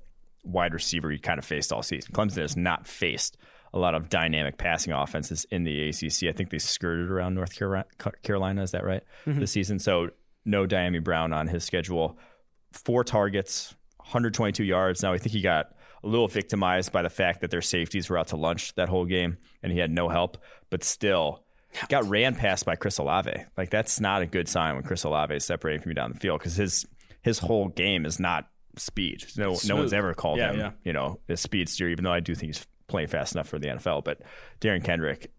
wide 0.43 0.73
receiver 0.73 1.11
he 1.11 1.19
kind 1.19 1.37
of 1.37 1.45
faced 1.45 1.71
all 1.71 1.83
season. 1.83 2.11
Clemson 2.13 2.41
has 2.41 2.57
not 2.57 2.87
faced 2.87 3.37
a 3.73 3.79
lot 3.79 3.93
of 3.93 4.09
dynamic 4.09 4.57
passing 4.57 4.91
offenses 4.91 5.45
in 5.51 5.63
the 5.63 5.89
ACC. 5.89 6.23
I 6.23 6.31
think 6.31 6.49
they 6.49 6.57
skirted 6.57 7.09
around 7.09 7.35
North 7.35 7.55
Carolina. 8.23 8.63
Is 8.63 8.71
that 8.71 8.83
right? 8.83 9.03
Mm-hmm. 9.27 9.39
This 9.39 9.51
season. 9.51 9.77
So 9.77 10.09
no 10.43 10.65
Dyami 10.65 11.03
Brown 11.03 11.33
on 11.33 11.47
his 11.47 11.63
schedule. 11.63 12.17
Four 12.71 13.03
targets, 13.03 13.75
122 14.11 14.63
yards. 14.63 15.01
Now 15.01 15.13
I 15.13 15.17
think 15.17 15.31
he 15.31 15.41
got 15.41 15.73
a 16.03 16.07
little 16.07 16.27
victimized 16.27 16.91
by 16.91 17.01
the 17.01 17.09
fact 17.09 17.41
that 17.41 17.51
their 17.51 17.61
safeties 17.61 18.09
were 18.09 18.17
out 18.17 18.27
to 18.27 18.35
lunch 18.35 18.73
that 18.75 18.89
whole 18.89 19.05
game 19.05 19.37
and 19.63 19.71
he 19.71 19.79
had 19.79 19.91
no 19.91 20.09
help, 20.09 20.37
but 20.69 20.83
still 20.83 21.43
got 21.89 22.05
ran 22.05 22.35
past 22.35 22.65
by 22.65 22.75
Chris 22.75 22.97
Olave. 22.97 23.33
Like 23.57 23.69
that's 23.69 23.99
not 23.99 24.21
a 24.21 24.25
good 24.25 24.47
sign 24.47 24.75
when 24.75 24.83
Chris 24.83 25.03
Olave 25.03 25.33
is 25.35 25.45
separating 25.45 25.81
from 25.81 25.91
you 25.91 25.95
down 25.95 26.11
the 26.11 26.19
field 26.19 26.39
because 26.39 26.55
his 26.55 26.85
his 27.21 27.39
whole 27.39 27.67
game 27.67 28.05
is 28.05 28.19
not 28.19 28.47
speed. 28.77 29.25
No, 29.37 29.57
no 29.65 29.75
one's 29.75 29.93
ever 29.93 30.13
called 30.13 30.39
yeah, 30.39 30.51
him, 30.51 30.59
yeah. 30.59 30.71
you 30.83 30.93
know, 30.93 31.19
a 31.29 31.37
speedster. 31.37 31.87
Even 31.87 32.03
though 32.03 32.11
I 32.11 32.19
do 32.19 32.35
think 32.35 32.55
he's 32.55 32.65
playing 32.87 33.07
fast 33.07 33.35
enough 33.35 33.47
for 33.47 33.59
the 33.59 33.67
NFL. 33.67 34.03
But 34.03 34.21
Darren 34.59 34.83
Kendrick, 34.83 35.31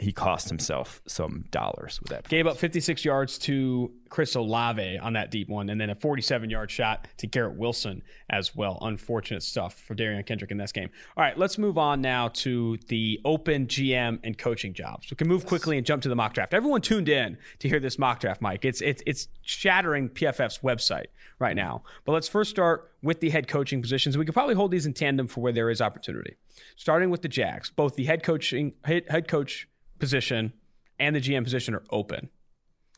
he 0.00 0.12
cost 0.12 0.48
himself 0.48 1.02
some 1.06 1.44
dollars 1.50 2.00
with 2.00 2.10
that. 2.10 2.28
Gave 2.28 2.46
up 2.46 2.56
56 2.56 3.04
yards 3.04 3.38
to 3.40 3.92
Chris 4.08 4.34
Olave 4.34 4.98
on 4.98 5.12
that 5.12 5.30
deep 5.30 5.48
one, 5.48 5.68
and 5.68 5.80
then 5.80 5.90
a 5.90 5.94
47 5.94 6.48
yard 6.50 6.70
shot 6.70 7.06
to 7.18 7.26
Garrett 7.26 7.56
Wilson 7.56 8.02
as 8.30 8.56
well. 8.56 8.78
Unfortunate 8.80 9.42
stuff 9.42 9.74
for 9.74 9.94
Derion 9.94 10.24
Kendrick 10.24 10.50
in 10.50 10.56
this 10.56 10.72
game. 10.72 10.90
All 11.16 11.22
right, 11.22 11.36
let's 11.38 11.58
move 11.58 11.78
on 11.78 12.00
now 12.00 12.28
to 12.28 12.78
the 12.88 13.20
open 13.24 13.66
GM 13.66 14.20
and 14.24 14.36
coaching 14.36 14.72
jobs. 14.72 15.10
We 15.10 15.16
can 15.16 15.28
move 15.28 15.46
quickly 15.46 15.76
and 15.76 15.86
jump 15.86 16.02
to 16.02 16.08
the 16.08 16.16
mock 16.16 16.34
draft. 16.34 16.54
Everyone 16.54 16.80
tuned 16.80 17.08
in 17.08 17.36
to 17.58 17.68
hear 17.68 17.80
this 17.80 17.98
mock 17.98 18.20
draft, 18.20 18.40
Mike. 18.40 18.64
It's 18.64 18.80
it's 18.80 19.02
it's 19.06 19.28
shattering 19.42 20.08
PFF's 20.08 20.58
website 20.58 21.06
right 21.38 21.56
now. 21.56 21.82
But 22.04 22.12
let's 22.12 22.28
first 22.28 22.50
start 22.50 22.90
with 23.02 23.20
the 23.20 23.30
head 23.30 23.48
coaching 23.48 23.82
positions. 23.82 24.16
We 24.16 24.24
could 24.24 24.34
probably 24.34 24.54
hold 24.54 24.70
these 24.70 24.86
in 24.86 24.94
tandem 24.94 25.28
for 25.28 25.40
where 25.40 25.52
there 25.52 25.70
is 25.70 25.80
opportunity. 25.80 26.36
Starting 26.76 27.10
with 27.10 27.22
the 27.22 27.28
Jags, 27.28 27.70
both 27.70 27.96
the 27.96 28.04
head 28.04 28.22
coaching 28.22 28.74
head 28.84 29.28
coach 29.28 29.68
position 30.00 30.52
and 30.98 31.14
the 31.14 31.20
GM 31.20 31.44
position 31.44 31.74
are 31.74 31.82
open. 31.90 32.30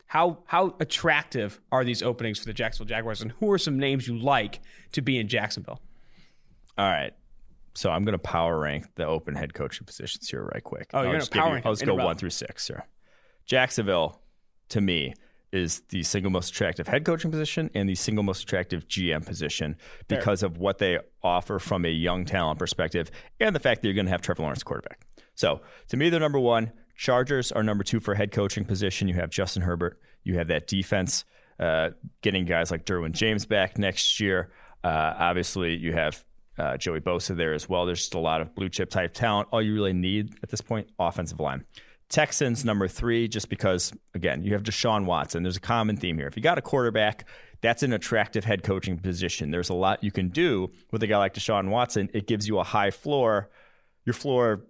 How 0.05 0.39
how 0.45 0.75
attractive 0.79 1.59
are 1.71 1.83
these 1.83 2.03
openings 2.03 2.39
for 2.39 2.45
the 2.45 2.53
Jacksonville 2.53 2.89
Jaguars, 2.89 3.21
and 3.21 3.31
who 3.39 3.51
are 3.51 3.57
some 3.57 3.79
names 3.79 4.07
you 4.07 4.17
like 4.17 4.61
to 4.91 5.01
be 5.01 5.17
in 5.17 5.27
Jacksonville? 5.27 5.81
All 6.77 6.89
right, 6.89 7.13
so 7.73 7.89
I'm 7.89 8.03
going 8.03 8.13
to 8.13 8.19
power 8.19 8.59
rank 8.59 8.85
the 8.95 9.05
open 9.05 9.35
head 9.35 9.53
coaching 9.53 9.85
positions 9.85 10.29
here 10.29 10.43
right 10.43 10.63
quick. 10.63 10.91
Oh, 10.93 11.01
you're 11.01 11.11
going 11.11 11.23
to 11.23 11.29
power 11.29 11.53
rank? 11.53 11.65
I'll 11.65 11.73
just 11.73 11.85
go 11.85 11.95
one 11.95 12.15
through 12.17 12.29
six 12.31 12.67
here. 12.67 12.85
Jacksonville, 13.45 14.21
to 14.69 14.81
me, 14.81 15.13
is 15.51 15.81
the 15.89 16.01
single 16.03 16.31
most 16.31 16.49
attractive 16.49 16.87
head 16.87 17.05
coaching 17.05 17.31
position 17.31 17.69
and 17.75 17.87
the 17.87 17.95
single 17.95 18.23
most 18.23 18.43
attractive 18.43 18.87
GM 18.87 19.25
position 19.25 19.75
because 20.07 20.41
Fair. 20.41 20.47
of 20.47 20.57
what 20.57 20.79
they 20.79 20.99
offer 21.21 21.59
from 21.59 21.85
a 21.85 21.89
young 21.89 22.25
talent 22.25 22.57
perspective 22.57 23.11
and 23.39 23.55
the 23.55 23.59
fact 23.59 23.81
that 23.81 23.87
you're 23.87 23.95
going 23.95 24.07
to 24.07 24.11
have 24.11 24.21
Trevor 24.21 24.41
Lawrence 24.41 24.63
quarterback. 24.63 25.05
So 25.35 25.61
to 25.89 25.97
me, 25.97 26.09
they're 26.09 26.19
number 26.19 26.39
one. 26.39 26.71
Chargers 27.03 27.51
are 27.51 27.63
number 27.63 27.83
two 27.83 27.99
for 27.99 28.15
head 28.15 28.31
coaching 28.31 28.63
position. 28.63 29.09
You 29.09 29.15
have 29.15 29.29
Justin 29.29 29.61
Herbert. 29.61 29.99
You 30.23 30.37
have 30.37 30.47
that 30.47 30.67
defense, 30.67 31.25
uh, 31.59 31.89
getting 32.21 32.45
guys 32.45 32.71
like 32.71 32.85
Derwin 32.85 33.11
James 33.11 33.45
back 33.45 33.77
next 33.77 34.21
year. 34.21 34.51
Uh, 34.85 35.13
obviously, 35.17 35.75
you 35.75 35.91
have 35.91 36.23
uh, 36.57 36.77
Joey 36.77 37.01
Bosa 37.01 37.35
there 37.35 37.53
as 37.53 37.67
well. 37.67 37.85
There's 37.85 37.99
just 37.99 38.13
a 38.13 38.19
lot 38.19 38.39
of 38.39 38.55
blue 38.55 38.69
chip 38.69 38.89
type 38.89 39.13
talent. 39.13 39.49
All 39.51 39.61
you 39.61 39.73
really 39.73 39.91
need 39.91 40.35
at 40.43 40.49
this 40.49 40.61
point, 40.61 40.87
offensive 40.97 41.41
line. 41.41 41.65
Texans 42.07 42.63
number 42.63 42.87
three, 42.87 43.27
just 43.27 43.49
because 43.49 43.91
again 44.13 44.41
you 44.41 44.53
have 44.53 44.63
Deshaun 44.63 45.03
Watson. 45.03 45.43
There's 45.43 45.57
a 45.57 45.59
common 45.59 45.97
theme 45.97 46.17
here. 46.17 46.27
If 46.27 46.37
you 46.37 46.41
got 46.41 46.57
a 46.57 46.61
quarterback, 46.61 47.27
that's 47.59 47.83
an 47.83 47.91
attractive 47.91 48.45
head 48.45 48.63
coaching 48.63 48.97
position. 48.97 49.51
There's 49.51 49.69
a 49.69 49.73
lot 49.73 50.05
you 50.05 50.11
can 50.11 50.29
do 50.29 50.71
with 50.91 51.03
a 51.03 51.07
guy 51.07 51.17
like 51.17 51.33
Deshaun 51.33 51.67
Watson. 51.67 52.09
It 52.13 52.27
gives 52.27 52.47
you 52.47 52.59
a 52.59 52.63
high 52.63 52.91
floor. 52.91 53.49
Your 54.05 54.13
floor 54.13 54.61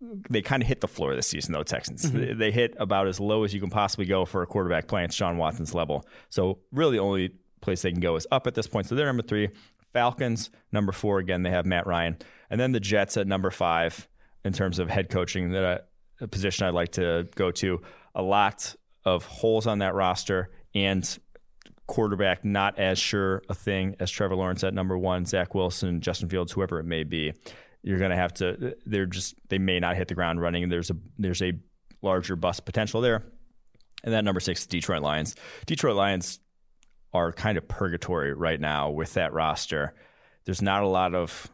they 0.00 0.40
kind 0.40 0.62
of 0.62 0.68
hit 0.68 0.80
the 0.80 0.88
floor 0.88 1.14
this 1.14 1.26
season, 1.26 1.52
though. 1.52 1.62
Texans 1.62 2.10
mm-hmm. 2.10 2.38
they 2.38 2.50
hit 2.50 2.74
about 2.78 3.06
as 3.06 3.20
low 3.20 3.44
as 3.44 3.52
you 3.52 3.60
can 3.60 3.70
possibly 3.70 4.06
go 4.06 4.24
for 4.24 4.42
a 4.42 4.46
quarterback 4.46 4.86
playing 4.86 5.04
at 5.04 5.12
Sean 5.12 5.36
Watson's 5.36 5.74
level. 5.74 6.06
So 6.30 6.58
really, 6.72 6.92
the 6.92 7.02
only 7.02 7.32
place 7.60 7.82
they 7.82 7.92
can 7.92 8.00
go 8.00 8.16
is 8.16 8.26
up 8.30 8.46
at 8.46 8.54
this 8.54 8.66
point. 8.66 8.86
So 8.86 8.94
they're 8.94 9.06
number 9.06 9.22
three. 9.22 9.50
Falcons 9.92 10.50
number 10.72 10.92
four. 10.92 11.18
Again, 11.18 11.42
they 11.42 11.50
have 11.50 11.66
Matt 11.66 11.86
Ryan, 11.86 12.16
and 12.48 12.60
then 12.60 12.72
the 12.72 12.80
Jets 12.80 13.16
at 13.16 13.26
number 13.26 13.50
five 13.50 14.08
in 14.44 14.52
terms 14.52 14.78
of 14.78 14.88
head 14.88 15.10
coaching. 15.10 15.50
That 15.52 15.88
a 16.20 16.28
position 16.28 16.66
I'd 16.66 16.74
like 16.74 16.92
to 16.92 17.28
go 17.34 17.50
to. 17.52 17.80
A 18.14 18.22
lot 18.22 18.74
of 19.04 19.24
holes 19.24 19.66
on 19.66 19.78
that 19.78 19.94
roster 19.94 20.50
and 20.74 21.18
quarterback 21.86 22.44
not 22.44 22.78
as 22.78 22.98
sure 22.98 23.42
a 23.48 23.54
thing 23.54 23.96
as 23.98 24.10
Trevor 24.10 24.36
Lawrence 24.36 24.62
at 24.62 24.72
number 24.74 24.96
one, 24.96 25.26
Zach 25.26 25.54
Wilson, 25.54 26.00
Justin 26.00 26.28
Fields, 26.28 26.52
whoever 26.52 26.78
it 26.78 26.84
may 26.84 27.02
be 27.04 27.32
you're 27.82 27.98
going 27.98 28.10
to 28.10 28.16
have 28.16 28.34
to. 28.34 28.76
They're 28.86 29.06
just 29.06 29.34
they 29.48 29.58
may 29.58 29.80
not 29.80 29.96
hit 29.96 30.08
the 30.08 30.14
ground 30.14 30.40
running. 30.40 30.68
There's 30.68 30.90
a 30.90 30.96
there's 31.18 31.42
a 31.42 31.52
larger 32.02 32.36
bust 32.36 32.64
potential 32.64 33.00
there. 33.00 33.24
And 34.02 34.14
that 34.14 34.24
number 34.24 34.40
six, 34.40 34.66
Detroit 34.66 35.02
Lions. 35.02 35.36
Detroit 35.66 35.96
Lions 35.96 36.40
are 37.12 37.32
kind 37.32 37.58
of 37.58 37.68
purgatory 37.68 38.32
right 38.32 38.60
now 38.60 38.90
with 38.90 39.14
that 39.14 39.32
roster. 39.32 39.94
There's 40.44 40.62
not 40.62 40.82
a 40.82 40.88
lot 40.88 41.14
of 41.14 41.50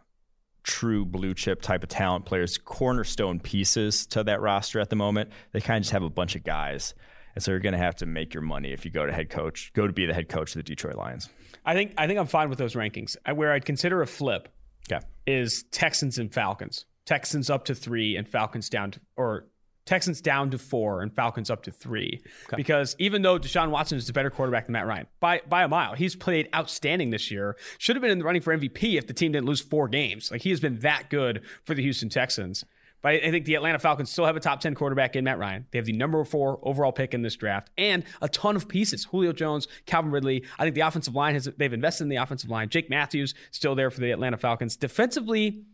true 0.63 1.05
blue 1.05 1.35
chip 1.35 1.63
type 1.63 1.83
of 1.83 1.89
talent 1.89 2.25
players, 2.25 2.59
cornerstone 2.59 3.41
pieces 3.41 4.07
to 4.09 4.23
that 4.25 4.41
roster 4.41 4.81
at 4.81 4.91
the 4.91 4.97
moment. 4.97 5.31
They 5.53 5.61
kind 5.61 5.79
of 5.79 5.83
just 5.83 5.93
have 5.93 6.03
a 6.03 6.11
bunch 6.11 6.37
of 6.37 6.45
guys. 6.45 6.95
And 7.35 7.43
so 7.43 7.51
you're 7.51 7.61
going 7.61 7.73
to 7.75 7.79
have 7.79 7.97
to 7.97 8.07
make 8.07 8.33
your 8.33 8.43
money 8.43 8.73
if 8.73 8.85
you 8.85 8.91
go 8.91 9.07
to 9.07 9.13
head 9.13 9.29
coach, 9.29 9.73
go 9.75 9.87
to 9.87 9.93
be 9.93 10.07
the 10.07 10.15
head 10.15 10.29
coach 10.29 10.51
of 10.51 10.57
the 10.57 10.63
Detroit 10.63 10.97
Lions. 10.97 11.29
I 11.65 11.75
think 11.75 11.95
I 11.99 12.07
think 12.07 12.19
I'm 12.19 12.27
fine 12.27 12.49
with 12.49 12.59
those 12.59 12.75
rankings. 12.75 13.17
Where 13.33 13.53
I'd 13.53 13.65
consider 13.65 14.03
a 14.03 14.07
flip 14.07 14.49
yeah. 14.91 15.01
is 15.27 15.65
Texans 15.71 16.19
and 16.19 16.33
Falcons. 16.33 16.85
Texans 17.05 17.51
up 17.51 17.65
to 17.67 17.75
three 17.75 18.17
and 18.17 18.29
Falcons 18.29 18.69
down 18.69 18.91
to, 18.93 19.01
or 19.17 19.47
Texans 19.87 20.21
down 20.21 20.51
to 20.51 20.59
four 20.59 21.01
and 21.01 21.15
Falcons 21.15 21.49
up 21.49 21.63
to 21.63 21.71
three. 21.71 22.21
Okay. 22.49 22.57
Because 22.57 22.97
even 22.99 23.23
though 23.23 23.39
Deshaun 23.39 23.71
Watson 23.71 23.97
is 23.97 24.07
the 24.09 24.13
better 24.13 24.31
quarterback 24.31 24.67
than 24.67 24.73
Matt 24.73 24.87
Ryan 24.87 25.07
by 25.21 25.41
by 25.49 25.63
a 25.63 25.69
mile, 25.69 25.95
he's 25.95 26.17
played 26.17 26.49
outstanding 26.55 27.11
this 27.11 27.31
year. 27.31 27.57
Should 27.79 27.95
have 27.95 28.03
been 28.03 28.11
in 28.11 28.19
the 28.19 28.25
running 28.25 28.43
for 28.43 28.57
MVP 28.57 28.99
if 28.99 29.07
the 29.07 29.15
team 29.15 29.33
didn't 29.33 29.47
lose 29.47 29.61
four 29.61 29.89
games. 29.89 30.31
Like 30.31 30.43
he 30.43 30.51
has 30.51 30.61
been 30.61 30.81
that 30.81 31.09
good 31.09 31.43
for 31.65 31.75
the 31.75 31.83
Houston 31.83 32.09
Texans. 32.09 32.65
But 33.03 33.15
I 33.15 33.31
think 33.31 33.45
the 33.45 33.55
Atlanta 33.55 33.79
Falcons 33.79 34.11
still 34.11 34.25
have 34.25 34.37
a 34.37 34.41
top 34.41 34.61
10 34.61 34.75
quarterback 34.75 35.15
in 35.17 35.25
Matt 35.25 35.39
Ryan. 35.39 35.67
They 35.71 35.79
have 35.79 35.87
the 35.87 35.93
number 35.93 36.25
four 36.25 36.59
overall 36.63 36.93
pick 36.93 37.15
in 37.15 37.23
this 37.23 37.37
draft 37.37 37.71
and 37.79 38.05
a 38.21 38.29
ton 38.29 38.57
of 38.57 38.69
pieces. 38.69 39.05
Julio 39.05 39.33
Jones, 39.33 39.69
Calvin 39.85 40.11
Ridley. 40.11 40.45
I 40.59 40.65
think 40.65 40.75
the 40.75 40.81
offensive 40.81 41.15
line 41.15 41.35
has, 41.35 41.49
they've 41.57 41.73
invested 41.73 42.05
in 42.05 42.09
the 42.09 42.17
offensive 42.17 42.51
line. 42.51 42.69
Jake 42.69 42.91
Matthews 42.91 43.35
still 43.51 43.75
there 43.75 43.91
for 43.91 44.01
the 44.01 44.11
Atlanta 44.11 44.37
Falcons. 44.37 44.77
Defensively, 44.77 45.65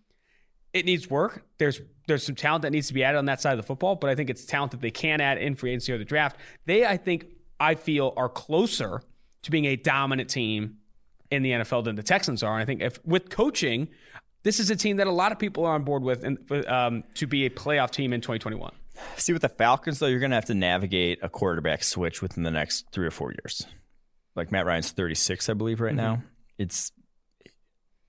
it 0.73 0.85
needs 0.85 1.09
work. 1.09 1.45
There's 1.59 1.81
there's 2.07 2.25
some 2.25 2.35
talent 2.35 2.63
that 2.63 2.73
needs 2.73 2.89
to 2.89 2.95
be 2.95 3.05
added 3.05 3.19
on 3.19 3.27
that 3.27 3.41
side 3.41 3.53
of 3.53 3.59
the 3.59 3.63
football, 3.63 3.95
but 3.95 4.11
I 4.11 4.15
think 4.15 4.29
it's 4.29 4.45
talent 4.45 4.73
that 4.73 4.81
they 4.81 4.91
can 4.91 5.21
add 5.21 5.39
in 5.39 5.55
free 5.55 5.71
agency 5.71 5.93
or 5.93 5.99
the 5.99 6.05
draft. 6.05 6.37
They, 6.67 6.85
I 6.85 6.97
think, 6.97 7.27
I 7.61 7.77
feel 7.77 8.13
are 8.17 8.29
closer 8.29 9.03
to 9.43 9.51
being 9.51 9.67
a 9.67 9.77
dominant 9.77 10.29
team 10.31 10.79
in 11.31 11.43
the 11.43 11.53
NFL 11.53 11.85
than 11.85 11.97
the 11.97 12.03
Texans 12.03 12.43
are. 12.43 12.55
And 12.55 12.63
I 12.63 12.65
think 12.65 12.83
if 12.83 13.05
with 13.07 13.31
coaching, 13.31 13.89
this 14.43 14.61
is 14.61 14.71
a 14.71 14.77
team 14.77 14.97
that 14.97 15.07
a 15.07 15.13
lot 15.13 15.33
of 15.33 15.39
people 15.39 15.65
are 15.65 15.75
on 15.75 15.85
board 15.85 16.03
with 16.03 16.25
and, 16.25 16.39
um, 16.67 17.05
to 17.15 17.27
be 17.27 17.47
a 17.47 17.51
playoff 17.51 17.91
team 17.91 18.13
in 18.13 18.21
2021. 18.21 18.73
See, 19.17 19.33
with 19.33 19.43
the 19.43 19.49
Falcons, 19.49 19.99
though, 19.99 20.07
you're 20.07 20.21
going 20.21 20.31
to 20.31 20.37
have 20.37 20.47
to 20.47 20.55
navigate 20.55 21.19
a 21.23 21.29
quarterback 21.29 21.83
switch 21.83 22.21
within 22.21 22.43
the 22.43 22.51
next 22.51 22.87
three 22.93 23.07
or 23.07 23.11
four 23.11 23.33
years. 23.33 23.67
Like 24.35 24.53
Matt 24.53 24.67
Ryan's 24.67 24.91
36, 24.91 25.49
I 25.49 25.55
believe, 25.55 25.81
right 25.81 25.91
mm-hmm. 25.91 25.97
now. 25.97 26.23
It's 26.59 26.93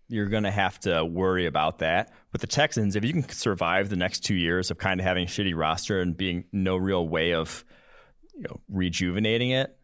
you're 0.10 0.28
going 0.28 0.44
to 0.44 0.52
have 0.52 0.80
to 0.82 1.04
worry 1.04 1.46
about 1.46 1.80
that. 1.80 2.12
With 2.32 2.42
the 2.42 2.48
Texans, 2.48 2.96
if 2.96 3.04
you 3.04 3.14
can 3.14 3.28
survive 3.30 3.90
the 3.90 3.96
next 3.96 4.22
two 4.22 4.36
years 4.36 4.70
of 4.70 4.78
kind 4.78 5.00
of 5.00 5.06
having 5.06 5.24
a 5.24 5.28
shitty 5.28 5.56
roster 5.56 6.02
and 6.02 6.16
being 6.16 6.46
no 6.52 6.78
real 6.78 7.08
way 7.08 7.34
of 7.34 7.64
you 8.36 8.44
know 8.44 8.60
rejuvenating 8.70 9.52
it, 9.52 9.76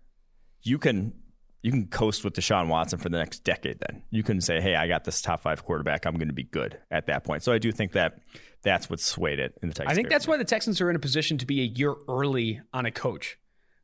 you 0.62 0.78
can 0.78 1.14
you 1.62 1.72
can 1.72 1.88
coast 1.88 2.24
with 2.24 2.34
Deshaun 2.34 2.68
Watson 2.68 3.00
for 3.00 3.10
the 3.10 3.18
next 3.18 3.44
decade. 3.44 3.80
Then 3.80 4.04
you 4.10 4.24
can 4.24 4.40
say, 4.42 4.62
"Hey, 4.62 4.76
I 4.76 4.88
got 4.88 5.04
this 5.04 5.22
top 5.22 5.42
five 5.42 5.64
quarterback. 5.64 6.06
I'm 6.06 6.16
going 6.16 6.30
to 6.30 6.34
be 6.34 6.44
good 6.44 6.80
at 6.90 7.08
that 7.08 7.24
point." 7.24 7.44
So 7.44 7.52
I 7.52 7.58
do 7.58 7.72
think 7.72 7.94
that 7.94 8.20
that's 8.64 8.90
what 8.90 9.00
swayed 9.00 9.40
it 9.40 9.58
in 9.62 9.70
the 9.70 9.76
Texans. 9.76 9.92
I 9.92 9.96
think 9.96 10.10
that's 10.10 10.28
why 10.28 10.38
the 10.38 10.46
Texans 10.46 10.80
are 10.82 10.90
in 10.90 10.96
a 10.96 11.00
position 11.00 11.38
to 11.38 11.46
be 11.46 11.62
a 11.62 11.66
year 11.66 11.96
early 12.08 12.62
on 12.74 12.86
a 12.86 12.92
coach, 12.92 13.38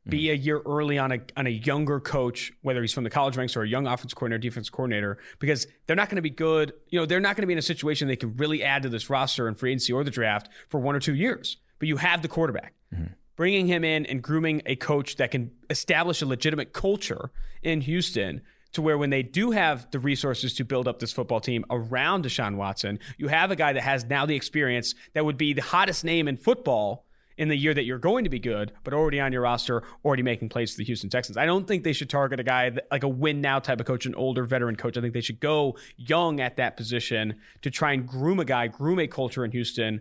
be 0.08 0.24
mm-hmm. 0.24 0.32
a 0.32 0.36
year 0.36 0.62
early 0.64 0.98
on 0.98 1.12
a 1.12 1.20
on 1.36 1.46
a 1.46 1.50
younger 1.50 2.00
coach, 2.00 2.52
whether 2.62 2.80
he's 2.80 2.92
from 2.94 3.04
the 3.04 3.10
college 3.10 3.36
ranks 3.36 3.56
or 3.56 3.62
a 3.62 3.68
young 3.68 3.86
offense 3.86 4.14
coordinator, 4.14 4.40
defense 4.40 4.70
coordinator, 4.70 5.18
because 5.38 5.66
they're 5.86 5.96
not 5.96 6.08
going 6.08 6.16
to 6.16 6.22
be 6.22 6.30
good. 6.30 6.72
You 6.88 7.00
know, 7.00 7.06
they're 7.06 7.20
not 7.20 7.36
going 7.36 7.42
to 7.42 7.46
be 7.46 7.52
in 7.52 7.58
a 7.58 7.62
situation 7.62 8.08
they 8.08 8.16
can 8.16 8.36
really 8.36 8.62
add 8.62 8.82
to 8.84 8.88
this 8.88 9.10
roster 9.10 9.48
in 9.48 9.54
free 9.54 9.72
agency 9.72 9.92
or 9.92 10.02
the 10.02 10.10
draft 10.10 10.48
for 10.68 10.80
one 10.80 10.94
or 10.94 11.00
two 11.00 11.14
years. 11.14 11.58
But 11.78 11.88
you 11.88 11.98
have 11.98 12.22
the 12.22 12.28
quarterback. 12.28 12.72
Mm-hmm 12.94 13.12
bringing 13.36 13.66
him 13.66 13.84
in 13.84 14.06
and 14.06 14.22
grooming 14.22 14.62
a 14.66 14.76
coach 14.76 15.16
that 15.16 15.30
can 15.30 15.50
establish 15.70 16.22
a 16.22 16.26
legitimate 16.26 16.72
culture 16.72 17.30
in 17.62 17.82
Houston 17.82 18.40
to 18.72 18.82
where 18.82 18.98
when 18.98 19.10
they 19.10 19.22
do 19.22 19.52
have 19.52 19.90
the 19.90 19.98
resources 19.98 20.54
to 20.54 20.64
build 20.64 20.88
up 20.88 20.98
this 20.98 21.12
football 21.12 21.40
team 21.40 21.64
around 21.70 22.24
Deshaun 22.24 22.56
Watson, 22.56 22.98
you 23.16 23.28
have 23.28 23.50
a 23.50 23.56
guy 23.56 23.72
that 23.72 23.82
has 23.82 24.04
now 24.04 24.26
the 24.26 24.36
experience 24.36 24.94
that 25.14 25.24
would 25.24 25.38
be 25.38 25.52
the 25.52 25.62
hottest 25.62 26.04
name 26.04 26.28
in 26.28 26.36
football 26.36 27.06
in 27.38 27.48
the 27.48 27.56
year 27.56 27.74
that 27.74 27.84
you're 27.84 27.98
going 27.98 28.24
to 28.24 28.30
be 28.30 28.38
good, 28.38 28.72
but 28.82 28.94
already 28.94 29.20
on 29.20 29.32
your 29.32 29.42
roster, 29.42 29.82
already 30.04 30.22
making 30.22 30.48
plays 30.48 30.72
for 30.72 30.78
the 30.78 30.84
Houston 30.84 31.10
Texans. 31.10 31.36
I 31.36 31.44
don't 31.44 31.66
think 31.66 31.84
they 31.84 31.92
should 31.92 32.08
target 32.08 32.40
a 32.40 32.42
guy 32.42 32.70
that, 32.70 32.86
like 32.90 33.02
a 33.02 33.08
win 33.08 33.40
now 33.40 33.58
type 33.58 33.78
of 33.78 33.86
coach, 33.86 34.06
an 34.06 34.14
older 34.14 34.44
veteran 34.44 34.76
coach. 34.76 34.96
I 34.96 35.00
think 35.00 35.12
they 35.12 35.20
should 35.20 35.40
go 35.40 35.76
young 35.96 36.40
at 36.40 36.56
that 36.56 36.76
position 36.76 37.34
to 37.62 37.70
try 37.70 37.92
and 37.92 38.06
groom 38.06 38.40
a 38.40 38.44
guy, 38.44 38.68
groom 38.68 38.98
a 38.98 39.06
culture 39.06 39.44
in 39.44 39.50
Houston 39.52 40.00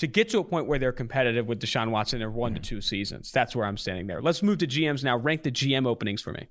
to 0.00 0.06
get 0.06 0.30
to 0.30 0.38
a 0.38 0.44
point 0.44 0.66
where 0.66 0.78
they're 0.78 0.92
competitive 0.92 1.46
with 1.46 1.60
Deshaun 1.60 1.90
Watson 1.90 2.22
in 2.22 2.32
one 2.32 2.54
to 2.54 2.60
two 2.60 2.80
seasons. 2.80 3.30
That's 3.32 3.54
where 3.54 3.66
I'm 3.66 3.76
standing 3.76 4.06
there. 4.06 4.22
Let's 4.22 4.42
move 4.42 4.56
to 4.58 4.66
GMs 4.66 5.04
now. 5.04 5.18
Rank 5.18 5.42
the 5.42 5.50
GM 5.50 5.86
openings 5.86 6.22
for 6.22 6.32
me. 6.32 6.48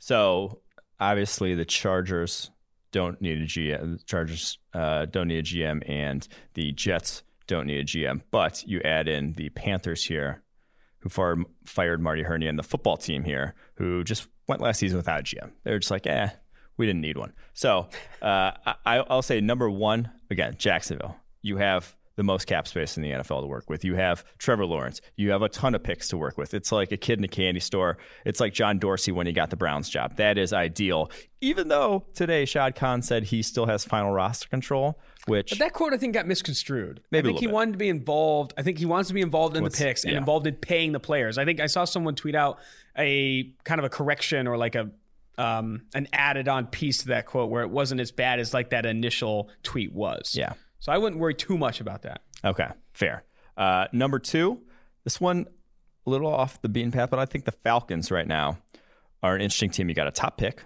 So 0.00 0.62
obviously 0.98 1.54
the 1.54 1.64
Chargers 1.64 2.50
don't 2.90 3.20
need 3.22 3.38
a 3.38 3.46
GM. 3.46 3.98
The 3.98 4.04
Chargers 4.04 4.58
uh, 4.74 5.06
don't 5.06 5.28
need 5.28 5.38
a 5.38 5.42
GM, 5.44 5.88
and 5.88 6.26
the 6.54 6.72
Jets 6.72 7.22
don't 7.46 7.68
need 7.68 7.78
a 7.78 7.84
GM. 7.84 8.22
But 8.32 8.66
you 8.66 8.80
add 8.84 9.06
in 9.06 9.34
the 9.34 9.50
Panthers 9.50 10.02
here, 10.02 10.42
who 10.98 11.10
far, 11.10 11.36
fired 11.66 12.00
Marty 12.00 12.24
Hurney 12.24 12.48
and 12.48 12.58
the 12.58 12.64
football 12.64 12.96
team 12.96 13.22
here, 13.22 13.54
who 13.74 14.02
just 14.02 14.26
went 14.48 14.60
last 14.60 14.80
season 14.80 14.96
without 14.96 15.20
a 15.20 15.22
GM. 15.22 15.52
They're 15.62 15.78
just 15.78 15.92
like, 15.92 16.08
eh, 16.08 16.30
we 16.76 16.86
didn't 16.86 17.02
need 17.02 17.18
one. 17.18 17.34
So 17.54 17.86
uh, 18.20 18.50
I, 18.84 19.04
I'll 19.08 19.22
say 19.22 19.40
number 19.40 19.70
one 19.70 20.10
again, 20.28 20.56
Jacksonville. 20.58 21.16
You 21.40 21.58
have 21.58 21.94
the 22.16 22.22
most 22.22 22.46
cap 22.46 22.68
space 22.68 22.96
in 22.96 23.02
the 23.02 23.10
NFL 23.10 23.42
to 23.42 23.46
work 23.46 23.70
with. 23.70 23.84
You 23.84 23.94
have 23.94 24.24
Trevor 24.38 24.66
Lawrence. 24.66 25.00
You 25.16 25.30
have 25.30 25.42
a 25.42 25.48
ton 25.48 25.74
of 25.74 25.82
picks 25.82 26.08
to 26.08 26.16
work 26.16 26.36
with. 26.36 26.54
It's 26.54 26.72
like 26.72 26.92
a 26.92 26.96
kid 26.96 27.18
in 27.18 27.24
a 27.24 27.28
candy 27.28 27.60
store. 27.60 27.98
It's 28.24 28.40
like 28.40 28.52
John 28.52 28.78
Dorsey 28.78 29.12
when 29.12 29.26
he 29.26 29.32
got 29.32 29.50
the 29.50 29.56
Browns 29.56 29.88
job. 29.88 30.16
That 30.16 30.36
is 30.36 30.52
ideal. 30.52 31.10
Even 31.40 31.68
though 31.68 32.06
today 32.14 32.44
Shad 32.44 32.74
Khan 32.74 33.02
said 33.02 33.24
he 33.24 33.42
still 33.42 33.66
has 33.66 33.84
final 33.84 34.12
roster 34.12 34.48
control, 34.48 35.00
which 35.26 35.50
but 35.50 35.58
that 35.58 35.72
quote 35.72 35.94
I 35.94 35.96
think 35.96 36.14
got 36.14 36.26
misconstrued. 36.26 37.00
Maybe 37.10 37.28
I 37.28 37.30
think 37.30 37.40
he 37.40 37.46
bit. 37.46 37.54
wanted 37.54 37.72
to 37.72 37.78
be 37.78 37.88
involved. 37.88 38.52
I 38.58 38.62
think 38.62 38.78
he 38.78 38.86
wants 38.86 39.08
to 39.08 39.14
be 39.14 39.22
involved 39.22 39.56
in 39.56 39.62
What's, 39.62 39.78
the 39.78 39.84
picks 39.84 40.04
and 40.04 40.12
yeah. 40.12 40.18
involved 40.18 40.46
in 40.46 40.56
paying 40.56 40.92
the 40.92 41.00
players. 41.00 41.38
I 41.38 41.44
think 41.44 41.60
I 41.60 41.66
saw 41.66 41.84
someone 41.84 42.14
tweet 42.14 42.34
out 42.34 42.58
a 42.98 43.50
kind 43.64 43.78
of 43.78 43.84
a 43.84 43.88
correction 43.88 44.46
or 44.46 44.58
like 44.58 44.74
a 44.74 44.90
um, 45.38 45.82
an 45.94 46.06
added 46.12 46.48
on 46.48 46.66
piece 46.66 46.98
to 46.98 47.08
that 47.08 47.26
quote 47.26 47.50
where 47.50 47.62
it 47.62 47.70
wasn't 47.70 48.00
as 48.00 48.12
bad 48.12 48.40
as 48.40 48.52
like 48.52 48.70
that 48.70 48.84
initial 48.84 49.48
tweet 49.62 49.92
was. 49.92 50.34
Yeah. 50.36 50.52
So 50.80 50.92
I 50.92 50.98
wouldn't 50.98 51.20
worry 51.20 51.34
too 51.34 51.56
much 51.56 51.80
about 51.80 52.02
that. 52.02 52.22
Okay, 52.44 52.68
fair. 52.92 53.24
Uh, 53.56 53.86
number 53.92 54.18
two, 54.18 54.60
this 55.04 55.20
one 55.20 55.46
a 56.06 56.10
little 56.10 56.32
off 56.32 56.60
the 56.62 56.68
beaten 56.68 56.90
path, 56.90 57.10
but 57.10 57.18
I 57.18 57.26
think 57.26 57.44
the 57.44 57.52
Falcons 57.52 58.10
right 58.10 58.26
now 58.26 58.58
are 59.22 59.34
an 59.34 59.42
interesting 59.42 59.70
team. 59.70 59.88
You 59.88 59.94
got 59.94 60.08
a 60.08 60.12
top 60.12 60.38
pick. 60.38 60.64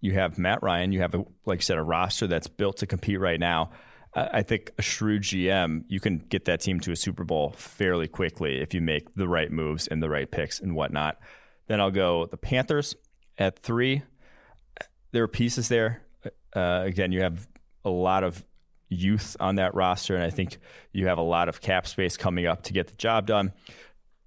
You 0.00 0.12
have 0.12 0.38
Matt 0.38 0.62
Ryan. 0.62 0.92
You 0.92 1.00
have, 1.00 1.14
a, 1.14 1.24
like 1.46 1.60
you 1.60 1.62
said, 1.62 1.78
a 1.78 1.82
roster 1.82 2.26
that's 2.26 2.46
built 2.46 2.76
to 2.78 2.86
compete 2.86 3.18
right 3.18 3.40
now. 3.40 3.70
I 4.16 4.42
think 4.42 4.70
a 4.78 4.82
shrewd 4.82 5.22
GM, 5.22 5.84
you 5.88 5.98
can 5.98 6.18
get 6.18 6.44
that 6.44 6.60
team 6.60 6.78
to 6.80 6.92
a 6.92 6.96
Super 6.96 7.24
Bowl 7.24 7.50
fairly 7.56 8.06
quickly 8.06 8.60
if 8.60 8.72
you 8.72 8.80
make 8.80 9.12
the 9.14 9.26
right 9.26 9.50
moves 9.50 9.88
and 9.88 10.00
the 10.00 10.08
right 10.08 10.30
picks 10.30 10.60
and 10.60 10.76
whatnot. 10.76 11.18
Then 11.66 11.80
I'll 11.80 11.90
go 11.90 12.26
the 12.26 12.36
Panthers 12.36 12.94
at 13.38 13.58
three. 13.58 14.02
There 15.10 15.24
are 15.24 15.28
pieces 15.28 15.68
there. 15.68 16.02
Uh, 16.54 16.82
again, 16.84 17.10
you 17.10 17.22
have 17.22 17.48
a 17.84 17.90
lot 17.90 18.22
of 18.22 18.44
youth 18.94 19.36
on 19.40 19.56
that 19.56 19.74
roster, 19.74 20.14
and 20.14 20.24
I 20.24 20.30
think 20.30 20.58
you 20.92 21.06
have 21.06 21.18
a 21.18 21.22
lot 21.22 21.48
of 21.48 21.60
cap 21.60 21.86
space 21.86 22.16
coming 22.16 22.46
up 22.46 22.62
to 22.64 22.72
get 22.72 22.88
the 22.88 22.94
job 22.94 23.26
done. 23.26 23.52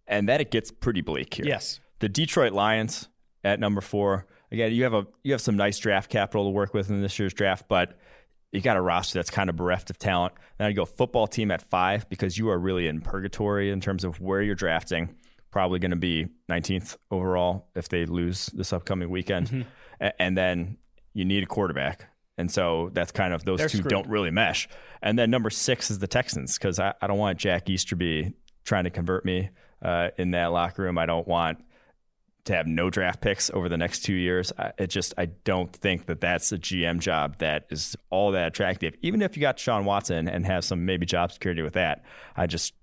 And 0.08 0.30
that 0.30 0.40
it 0.40 0.52
gets 0.52 0.72
pretty 0.72 1.02
bleak 1.02 1.34
here. 1.34 1.46
Yes. 1.46 1.80
The 2.00 2.10
Detroit 2.10 2.54
Lions 2.54 3.10
at 3.44 3.60
number 3.60 3.82
four. 3.82 4.26
Again, 4.52 4.72
you 4.72 4.84
have 4.84 4.94
a 4.94 5.06
you 5.24 5.34
have 5.34 5.42
some 5.42 5.58
nice 5.58 5.78
draft 5.78 6.10
capital 6.10 6.46
to 6.46 6.50
work 6.52 6.74
with 6.74 6.90
in 6.90 7.02
this 7.02 7.20
year's 7.20 7.34
draft, 7.34 7.66
but 7.68 7.98
you 8.52 8.62
got 8.62 8.78
a 8.78 8.82
roster 8.82 9.20
that's 9.20 9.30
kind 9.30 9.50
of 9.50 9.56
bereft 9.56 9.90
of 9.90 10.00
talent. 10.00 10.34
Then 10.58 10.68
I 10.68 10.72
go 10.72 10.86
football 10.86 11.28
team 11.28 11.52
at 11.52 11.62
five 11.62 12.08
because 12.10 12.38
you 12.38 12.50
are 12.50 12.58
really 12.58 12.88
in 12.88 13.02
purgatory 13.02 13.72
in 13.72 13.82
terms 13.82 14.04
of 14.04 14.22
where 14.22 14.42
you're 14.42 14.56
drafting. 14.56 15.16
Probably 15.52 15.80
going 15.80 15.92
to 15.92 15.98
be 15.98 16.28
19th 16.50 16.98
overall 17.12 17.68
if 17.76 17.90
they 17.90 18.06
lose 18.06 18.48
this 18.48 18.72
upcoming 18.72 19.10
weekend. 19.10 19.50
Mm-hmm. 19.50 20.08
And 20.20 20.38
then 20.38 20.78
you 21.14 21.26
need 21.26 21.44
a 21.44 21.48
quarterback. 21.48 22.10
And 22.38 22.52
so 22.52 22.90
that's 22.94 23.12
kind 23.12 23.34
of 23.34 23.44
those 23.44 23.60
They're 23.60 23.70
two 23.70 23.78
screwed. 23.80 23.90
don't 23.90 24.08
really 24.08 24.32
mesh. 24.32 24.70
And 25.02 25.18
then 25.18 25.32
number 25.32 25.50
six 25.50 25.90
is 25.90 26.00
the 26.00 26.08
Texans 26.08 26.58
because 26.58 26.80
I, 26.80 26.94
I, 27.02 27.08
don't 27.08 27.18
want 27.18 27.40
Jack 27.40 27.70
Easterby 27.70 28.34
trying 28.64 28.84
to 28.84 28.90
convert 28.90 29.26
me 29.26 29.50
uh, 29.82 30.10
in 30.18 30.32
that 30.32 30.48
locker 30.48 30.84
room. 30.84 30.98
I 30.98 31.06
don't 31.06 31.28
want 31.28 31.64
to 32.46 32.56
have 32.56 32.68
no 32.68 32.90
draft 32.90 33.22
picks 33.22 33.50
over 33.50 33.70
the 33.70 33.78
next 33.78 34.04
two 34.04 34.14
years. 34.14 34.52
I, 34.58 34.72
it 34.78 34.88
just 34.88 35.14
I 35.18 35.26
don't 35.26 35.72
think 35.74 36.06
that 36.06 36.22
that's 36.22 36.52
a 36.52 36.58
GM 36.58 37.00
job 37.00 37.38
that 37.38 37.66
is 37.70 37.96
all 38.10 38.32
that 38.32 38.48
attractive. 38.48 38.96
Even 39.02 39.22
if 39.22 39.36
you 39.36 39.42
got 39.42 39.60
Sean 39.60 39.86
Watson 39.86 40.28
and 40.28 40.46
have 40.46 40.64
some 40.64 40.86
maybe 40.86 41.06
job 41.06 41.32
security 41.32 41.62
with 41.62 41.74
that, 41.74 42.04
I 42.36 42.48
just 42.48 42.74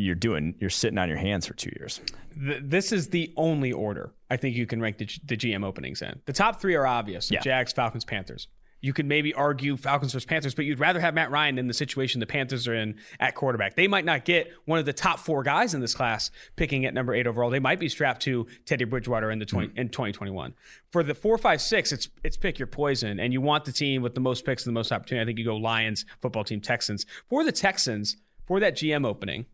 you're 0.00 0.14
doing 0.14 0.54
you're 0.58 0.70
sitting 0.70 0.98
on 0.98 1.08
your 1.08 1.18
hands 1.18 1.46
for 1.46 1.54
two 1.54 1.70
years. 1.78 2.00
This 2.36 2.92
is 2.92 3.08
the 3.08 3.32
only 3.36 3.72
order 3.72 4.12
I 4.30 4.36
think 4.36 4.56
you 4.56 4.66
can 4.66 4.80
rank 4.80 4.98
the, 4.98 5.08
the 5.24 5.36
GM 5.36 5.64
openings 5.64 6.02
in. 6.02 6.20
The 6.26 6.32
top 6.32 6.60
three 6.60 6.74
are 6.74 6.86
obvious: 6.86 7.30
yeah. 7.30 7.40
Jags, 7.40 7.72
Falcons, 7.72 8.04
Panthers. 8.04 8.48
You 8.82 8.92
could 8.92 9.06
maybe 9.06 9.34
argue 9.34 9.76
Falcons 9.76 10.12
versus 10.12 10.24
Panthers, 10.24 10.54
but 10.54 10.64
you'd 10.64 10.78
rather 10.78 11.00
have 11.00 11.12
Matt 11.12 11.30
Ryan 11.30 11.58
in 11.58 11.66
the 11.66 11.74
situation 11.74 12.20
the 12.20 12.26
Panthers 12.26 12.66
are 12.66 12.74
in 12.74 12.96
at 13.18 13.34
quarterback. 13.34 13.76
They 13.76 13.88
might 13.88 14.04
not 14.04 14.24
get 14.24 14.50
one 14.64 14.78
of 14.78 14.86
the 14.86 14.92
top 14.92 15.18
four 15.18 15.42
guys 15.42 15.74
in 15.74 15.80
this 15.80 15.94
class 15.94 16.30
picking 16.56 16.86
at 16.86 16.94
number 16.94 17.14
eight 17.14 17.26
overall. 17.26 17.50
They 17.50 17.58
might 17.58 17.78
be 17.78 17.88
strapped 17.88 18.22
to 18.22 18.46
Teddy 18.64 18.84
Bridgewater 18.84 19.30
in 19.30 19.38
the 19.38 19.44
20, 19.44 19.68
mm. 19.68 19.78
in 19.78 19.88
2021. 19.90 20.54
For 20.92 21.02
the 21.02 21.14
four, 21.14 21.36
five, 21.36 21.60
six, 21.60 21.92
it's 21.92 22.08
it's 22.24 22.36
pick 22.36 22.58
your 22.58 22.68
poison, 22.68 23.20
and 23.20 23.32
you 23.32 23.40
want 23.40 23.66
the 23.66 23.72
team 23.72 24.02
with 24.02 24.14
the 24.14 24.20
most 24.20 24.46
picks 24.46 24.64
and 24.64 24.74
the 24.74 24.78
most 24.78 24.92
opportunity. 24.92 25.22
I 25.22 25.26
think 25.26 25.38
you 25.38 25.44
go 25.44 25.56
Lions, 25.56 26.06
football 26.20 26.44
team, 26.44 26.60
Texans. 26.60 27.04
For 27.28 27.44
the 27.44 27.52
Texans, 27.52 28.16
for 28.46 28.60
that 28.60 28.76
GM 28.76 29.06
opening, 29.06 29.44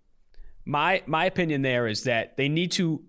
my 0.67 1.03
my 1.07 1.25
opinion 1.25 1.63
there 1.63 1.87
is 1.87 2.03
that 2.03 2.37
they 2.37 2.49
need 2.49 2.73
to 2.73 3.03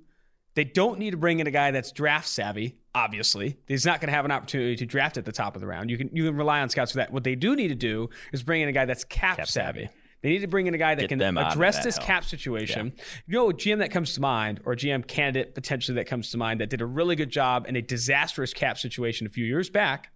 they 0.56 0.64
don't 0.64 0.98
need 0.98 1.12
to 1.12 1.18
bring 1.18 1.40
in 1.40 1.48
a 1.48 1.52
guy 1.52 1.72
that's 1.72 1.92
draft 1.92 2.28
savvy. 2.28 2.78
Obviously, 2.96 3.58
he's 3.68 3.86
not 3.86 4.02
going 4.02 4.08
to 4.08 4.16
have 4.16 4.26
an 4.26 4.32
opportunity 4.32 4.76
to 4.78 4.86
draft 4.86 5.18
at 5.18 5.26
the 5.26 5.32
top 5.32 5.56
of 5.56 5.62
the 5.62 5.68
round. 5.68 5.92
You 5.92 5.98
can 5.98 6.10
you 6.14 6.26
can 6.26 6.36
rely 6.36 6.62
on 6.62 6.70
scouts 6.70 6.92
for 6.92 6.98
that. 6.98 7.12
What 7.12 7.24
they 7.24 7.36
do 7.36 7.56
need 7.56 7.68
to 7.68 7.76
do 7.76 8.10
is 8.32 8.44
bring 8.44 8.62
in 8.62 8.70
a 8.70 8.72
guy 8.72 8.86
that's 8.86 9.04
cap, 9.04 9.38
cap 9.38 9.48
savvy. 9.48 9.82
savvy. 9.82 9.94
They 10.24 10.30
need 10.30 10.40
to 10.40 10.48
bring 10.48 10.66
in 10.66 10.74
a 10.74 10.80
guy 10.80 10.96
that 10.96 11.10
Get 11.10 11.20
can 11.20 11.38
address 11.38 11.84
this 11.84 11.98
help. 11.98 12.08
cap 12.08 12.26
situation. 12.26 12.94
Yeah. 12.96 13.04
You 13.28 13.34
know, 13.34 13.50
a 13.52 13.54
GM 13.54 13.78
that 13.80 13.92
comes 13.92 14.16
to 14.16 14.22
mind, 14.22 14.62
or 14.66 14.74
a 14.74 14.76
GM 14.76 15.06
candidate 15.06 15.54
potentially 15.54 15.96
that 15.98 16.08
comes 16.08 16.32
to 16.32 16.38
mind 16.38 16.60
that 16.60 16.72
did 16.72 16.82
a 16.82 16.88
really 16.88 17.16
good 17.16 17.30
job 17.30 17.68
in 17.68 17.76
a 17.76 17.82
disastrous 17.84 18.52
cap 18.52 18.80
situation 18.80 19.28
a 19.28 19.30
few 19.30 19.46
years 19.46 19.70
back, 19.70 20.12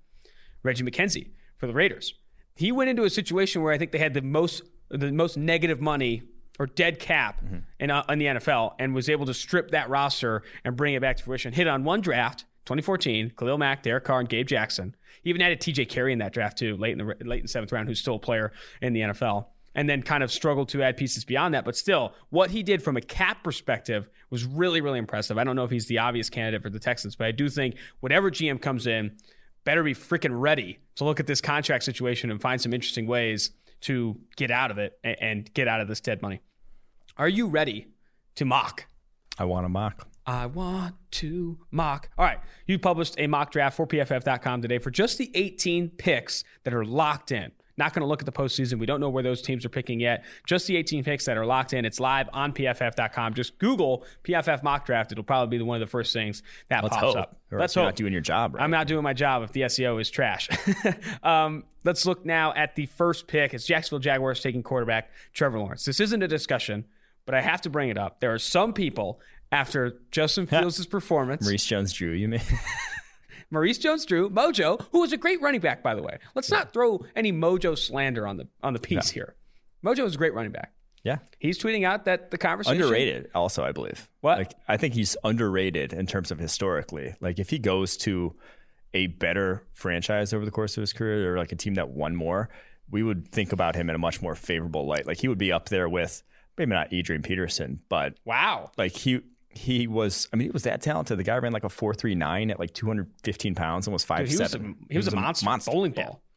Reggie 0.63 0.83
McKenzie 0.83 1.31
for 1.57 1.67
the 1.67 1.73
Raiders. 1.73 2.15
He 2.55 2.71
went 2.71 2.89
into 2.89 3.03
a 3.03 3.11
situation 3.11 3.61
where 3.61 3.73
I 3.73 3.77
think 3.77 3.91
they 3.91 3.99
had 3.99 4.15
the 4.15 4.23
most 4.23 4.63
the 4.89 5.11
most 5.11 5.37
negative 5.37 5.79
money 5.79 6.23
or 6.59 6.67
dead 6.67 6.99
cap 6.99 7.43
mm-hmm. 7.43 7.59
in, 7.79 7.91
uh, 7.91 8.03
in 8.09 8.19
the 8.19 8.25
NFL, 8.25 8.75
and 8.79 8.93
was 8.93 9.09
able 9.09 9.25
to 9.25 9.33
strip 9.33 9.71
that 9.71 9.89
roster 9.89 10.43
and 10.63 10.75
bring 10.75 10.93
it 10.93 11.01
back 11.01 11.17
to 11.17 11.23
fruition. 11.23 11.53
Hit 11.53 11.67
on 11.67 11.83
one 11.83 12.01
draft, 12.01 12.45
2014, 12.65 13.33
Khalil 13.37 13.57
Mack, 13.57 13.83
Derek 13.83 14.03
Carr, 14.03 14.19
and 14.19 14.29
Gabe 14.29 14.47
Jackson. 14.47 14.95
He 15.23 15.29
even 15.29 15.41
added 15.41 15.61
T.J. 15.61 15.85
Carrie 15.85 16.13
in 16.13 16.19
that 16.19 16.33
draft 16.33 16.57
too, 16.57 16.77
late 16.77 16.91
in 16.91 16.97
the 16.97 17.15
late 17.25 17.39
in 17.39 17.43
the 17.43 17.47
seventh 17.47 17.71
round, 17.71 17.87
who's 17.87 17.99
still 17.99 18.15
a 18.15 18.19
player 18.19 18.51
in 18.81 18.93
the 18.93 19.01
NFL 19.01 19.45
and 19.75 19.89
then 19.89 20.01
kind 20.01 20.23
of 20.23 20.31
struggled 20.31 20.69
to 20.69 20.83
add 20.83 20.97
pieces 20.97 21.23
beyond 21.23 21.53
that. 21.53 21.65
But 21.65 21.75
still, 21.75 22.13
what 22.29 22.51
he 22.51 22.63
did 22.63 22.83
from 22.83 22.97
a 22.97 23.01
cap 23.01 23.43
perspective 23.43 24.09
was 24.29 24.45
really, 24.45 24.81
really 24.81 24.99
impressive. 24.99 25.37
I 25.37 25.43
don't 25.43 25.55
know 25.55 25.63
if 25.63 25.71
he's 25.71 25.87
the 25.87 25.99
obvious 25.99 26.29
candidate 26.29 26.61
for 26.61 26.69
the 26.69 26.79
Texans, 26.79 27.15
but 27.15 27.27
I 27.27 27.31
do 27.31 27.49
think 27.49 27.75
whatever 27.99 28.29
GM 28.29 28.61
comes 28.61 28.87
in, 28.87 29.17
better 29.63 29.83
be 29.83 29.93
freaking 29.93 30.39
ready 30.39 30.79
to 30.95 31.03
look 31.03 31.19
at 31.19 31.27
this 31.27 31.41
contract 31.41 31.83
situation 31.83 32.31
and 32.31 32.41
find 32.41 32.59
some 32.59 32.73
interesting 32.73 33.07
ways 33.07 33.51
to 33.81 34.17
get 34.35 34.51
out 34.51 34.71
of 34.71 34.77
it 34.77 34.99
and 35.03 35.51
get 35.53 35.67
out 35.67 35.81
of 35.81 35.87
this 35.87 35.99
dead 35.99 36.21
money. 36.21 36.41
Are 37.17 37.29
you 37.29 37.47
ready 37.47 37.87
to 38.35 38.45
mock? 38.45 38.85
I 39.37 39.45
want 39.45 39.65
to 39.65 39.69
mock. 39.69 40.07
I 40.25 40.45
want 40.45 40.95
to 41.11 41.57
mock. 41.71 42.09
All 42.17 42.25
right. 42.25 42.39
You 42.67 42.77
published 42.77 43.15
a 43.17 43.27
mock 43.27 43.51
draft 43.51 43.75
for 43.75 43.87
PFF.com 43.87 44.61
today 44.61 44.77
for 44.77 44.91
just 44.91 45.17
the 45.17 45.31
18 45.33 45.89
picks 45.89 46.43
that 46.63 46.73
are 46.73 46.85
locked 46.85 47.31
in. 47.31 47.51
Not 47.81 47.95
going 47.95 48.01
to 48.01 48.07
look 48.07 48.21
at 48.21 48.27
the 48.27 48.31
postseason. 48.31 48.77
We 48.77 48.85
don't 48.85 48.99
know 48.99 49.09
where 49.09 49.23
those 49.23 49.41
teams 49.41 49.65
are 49.65 49.69
picking 49.69 49.99
yet. 49.99 50.23
Just 50.45 50.67
the 50.67 50.77
18 50.77 51.03
picks 51.03 51.25
that 51.25 51.35
are 51.35 51.47
locked 51.47 51.73
in. 51.73 51.83
It's 51.83 51.99
live 51.99 52.29
on 52.31 52.53
PFF.com. 52.53 53.33
Just 53.33 53.57
Google 53.57 54.05
PFF 54.23 54.61
mock 54.61 54.85
draft. 54.85 55.11
It'll 55.11 55.23
probably 55.23 55.57
be 55.57 55.63
one 55.63 55.81
of 55.81 55.87
the 55.87 55.89
first 55.89 56.13
things 56.13 56.43
that 56.69 56.83
let's 56.83 56.95
pops 56.95 57.07
hope. 57.07 57.17
up. 57.17 57.39
Or 57.51 57.57
let's 57.57 57.73
hope. 57.73 57.85
not 57.85 57.95
doing 57.95 58.13
your 58.13 58.21
job 58.21 58.53
right. 58.53 58.63
I'm 58.63 58.69
not 58.69 58.85
doing 58.85 59.01
my 59.01 59.13
job 59.13 59.41
if 59.41 59.51
the 59.51 59.61
SEO 59.61 59.99
is 59.99 60.11
trash. 60.11 60.47
um, 61.23 61.63
let's 61.83 62.05
look 62.05 62.23
now 62.23 62.53
at 62.53 62.75
the 62.75 62.85
first 62.85 63.25
pick. 63.25 63.55
It's 63.55 63.65
Jacksonville 63.65 63.97
Jaguars 63.97 64.41
taking 64.41 64.61
quarterback 64.61 65.09
Trevor 65.33 65.57
Lawrence. 65.57 65.83
This 65.83 65.99
isn't 65.99 66.21
a 66.21 66.27
discussion, 66.27 66.85
but 67.25 67.33
I 67.33 67.41
have 67.41 67.61
to 67.61 67.71
bring 67.71 67.89
it 67.89 67.97
up. 67.97 68.19
There 68.19 68.31
are 68.31 68.37
some 68.37 68.73
people 68.73 69.19
after 69.51 69.99
Justin 70.11 70.45
Fields' 70.45 70.85
performance. 70.85 71.41
Maurice 71.43 71.65
Jones-Drew, 71.65 72.11
you 72.11 72.27
mean? 72.27 72.41
Maurice 73.51 73.77
Jones-Drew, 73.77 74.29
Mojo, 74.29 74.83
who 74.91 75.01
was 75.01 75.13
a 75.13 75.17
great 75.17 75.41
running 75.41 75.61
back, 75.61 75.83
by 75.83 75.93
the 75.93 76.01
way. 76.01 76.17
Let's 76.33 76.49
yeah. 76.49 76.59
not 76.59 76.73
throw 76.73 77.05
any 77.15 77.31
Mojo 77.31 77.77
slander 77.77 78.25
on 78.25 78.37
the 78.37 78.47
on 78.63 78.73
the 78.73 78.79
piece 78.79 79.09
no. 79.09 79.13
here. 79.13 79.35
Mojo 79.83 80.05
is 80.05 80.15
a 80.15 80.17
great 80.17 80.33
running 80.33 80.51
back. 80.51 80.73
Yeah, 81.03 81.17
he's 81.39 81.57
tweeting 81.57 81.85
out 81.85 82.05
that 82.05 82.31
the 82.31 82.37
conversation 82.37 82.81
underrated. 82.81 83.29
Also, 83.35 83.63
I 83.63 83.71
believe. 83.71 84.07
What? 84.21 84.37
Like, 84.37 84.53
I 84.67 84.77
think 84.77 84.93
he's 84.93 85.17
underrated 85.23 85.93
in 85.93 86.05
terms 86.05 86.31
of 86.31 86.39
historically. 86.39 87.15
Like, 87.19 87.39
if 87.39 87.49
he 87.49 87.59
goes 87.59 87.97
to 87.97 88.35
a 88.93 89.07
better 89.07 89.63
franchise 89.73 90.33
over 90.33 90.45
the 90.45 90.51
course 90.51 90.77
of 90.77 90.81
his 90.81 90.93
career, 90.93 91.33
or 91.33 91.37
like 91.37 91.51
a 91.51 91.55
team 91.55 91.73
that 91.73 91.89
won 91.89 92.15
more, 92.15 92.49
we 92.89 93.03
would 93.03 93.27
think 93.29 93.51
about 93.51 93.75
him 93.75 93.89
in 93.89 93.95
a 93.95 93.99
much 93.99 94.21
more 94.21 94.35
favorable 94.35 94.85
light. 94.85 95.07
Like, 95.07 95.17
he 95.17 95.27
would 95.27 95.37
be 95.39 95.51
up 95.51 95.69
there 95.69 95.89
with 95.89 96.21
maybe 96.57 96.71
not 96.71 96.93
Adrian 96.93 97.23
Peterson, 97.23 97.81
but 97.89 98.13
wow, 98.25 98.69
like 98.77 98.91
he 98.91 99.21
he 99.53 99.87
was 99.87 100.27
I 100.31 100.37
mean 100.37 100.47
he 100.47 100.51
was 100.51 100.63
that 100.63 100.81
talented. 100.81 101.17
The 101.17 101.23
guy 101.23 101.37
ran 101.37 101.51
like 101.51 101.63
a 101.63 101.69
four 101.69 101.93
three 101.93 102.15
nine 102.15 102.51
at 102.51 102.59
like 102.59 102.73
two 102.73 102.87
hundred 102.87 103.11
fifteen 103.23 103.55
pounds 103.55 103.87
almost 103.87 104.05
five 104.05 104.19
Dude, 104.19 104.29
he 104.29 104.35
seven. 104.35 104.61
Was 104.61 104.71
a, 104.71 104.77
he, 104.79 104.85
he 104.89 104.97
was, 104.97 105.05
was, 105.05 105.13
a 105.13 105.17
monster, 105.17 105.45
monster. 105.45 105.71
bowling 105.71 105.91
ball. 105.91 106.21
Yeah. 106.23 106.27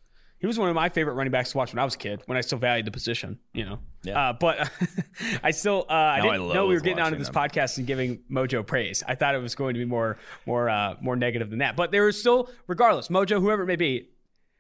He 0.41 0.47
was 0.47 0.59
one 0.59 0.69
of 0.69 0.75
my 0.75 0.91
favorite 0.91 1.15
running 1.15 1.31
backs 1.31 1.53
to 1.53 1.57
watch 1.57 1.73
when 1.73 1.79
I 1.79 1.85
was 1.87 1.95
a 1.95 1.99
kid, 1.99 2.23
when 2.27 2.37
I 2.37 2.43
still 2.43 2.59
valued 2.59 2.87
the 2.87 2.91
position, 2.91 3.39
you 3.55 3.65
know. 3.65 3.79
Yeah. 4.03 4.29
Uh, 4.29 4.33
but 4.35 4.71
I 5.43 5.53
still, 5.53 5.87
uh, 5.89 5.95
I 5.95 6.21
didn't 6.21 6.51
I 6.51 6.53
know 6.53 6.67
we 6.67 6.75
were 6.75 6.81
getting 6.81 7.03
onto 7.03 7.17
this 7.17 7.31
them. 7.31 7.35
podcast 7.35 7.79
and 7.79 7.87
giving 7.87 8.19
Mojo 8.31 8.67
praise. 8.67 9.03
I 9.09 9.15
thought 9.15 9.35
it 9.35 9.39
was 9.39 9.55
going 9.55 9.73
to 9.73 9.79
be 9.79 9.87
more, 9.87 10.19
more, 10.45 10.69
uh, 10.69 10.97
more 11.01 11.17
negative 11.17 11.49
than 11.49 11.61
that. 11.61 11.77
But 11.77 11.93
there 11.93 12.07
is 12.09 12.21
still, 12.21 12.51
regardless, 12.67 13.09
Mojo, 13.09 13.41
whoever 13.41 13.63
it 13.63 13.67
may 13.67 13.77
be, 13.77 14.11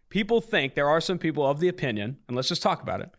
people 0.08 0.40
think 0.40 0.74
there 0.74 0.88
are 0.88 1.02
some 1.02 1.18
people 1.18 1.44
of 1.44 1.60
the 1.60 1.68
opinion, 1.68 2.16
and 2.28 2.36
let's 2.36 2.48
just 2.48 2.62
talk 2.62 2.80
about 2.80 3.02
it, 3.02 3.10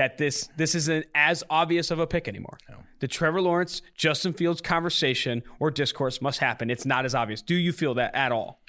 that 0.00 0.16
this 0.16 0.48
this 0.56 0.74
isn't 0.74 1.04
as 1.14 1.44
obvious 1.50 1.90
of 1.90 1.98
a 1.98 2.06
pick 2.06 2.26
anymore. 2.26 2.56
No. 2.70 2.76
The 3.00 3.06
Trevor 3.06 3.42
Lawrence, 3.42 3.82
Justin 3.94 4.32
Fields 4.32 4.62
conversation 4.62 5.42
or 5.58 5.70
discourse 5.70 6.22
must 6.22 6.38
happen. 6.38 6.70
It's 6.70 6.86
not 6.86 7.04
as 7.04 7.14
obvious. 7.14 7.42
Do 7.42 7.54
you 7.54 7.70
feel 7.70 7.92
that 7.94 8.14
at 8.14 8.32
all? 8.32 8.62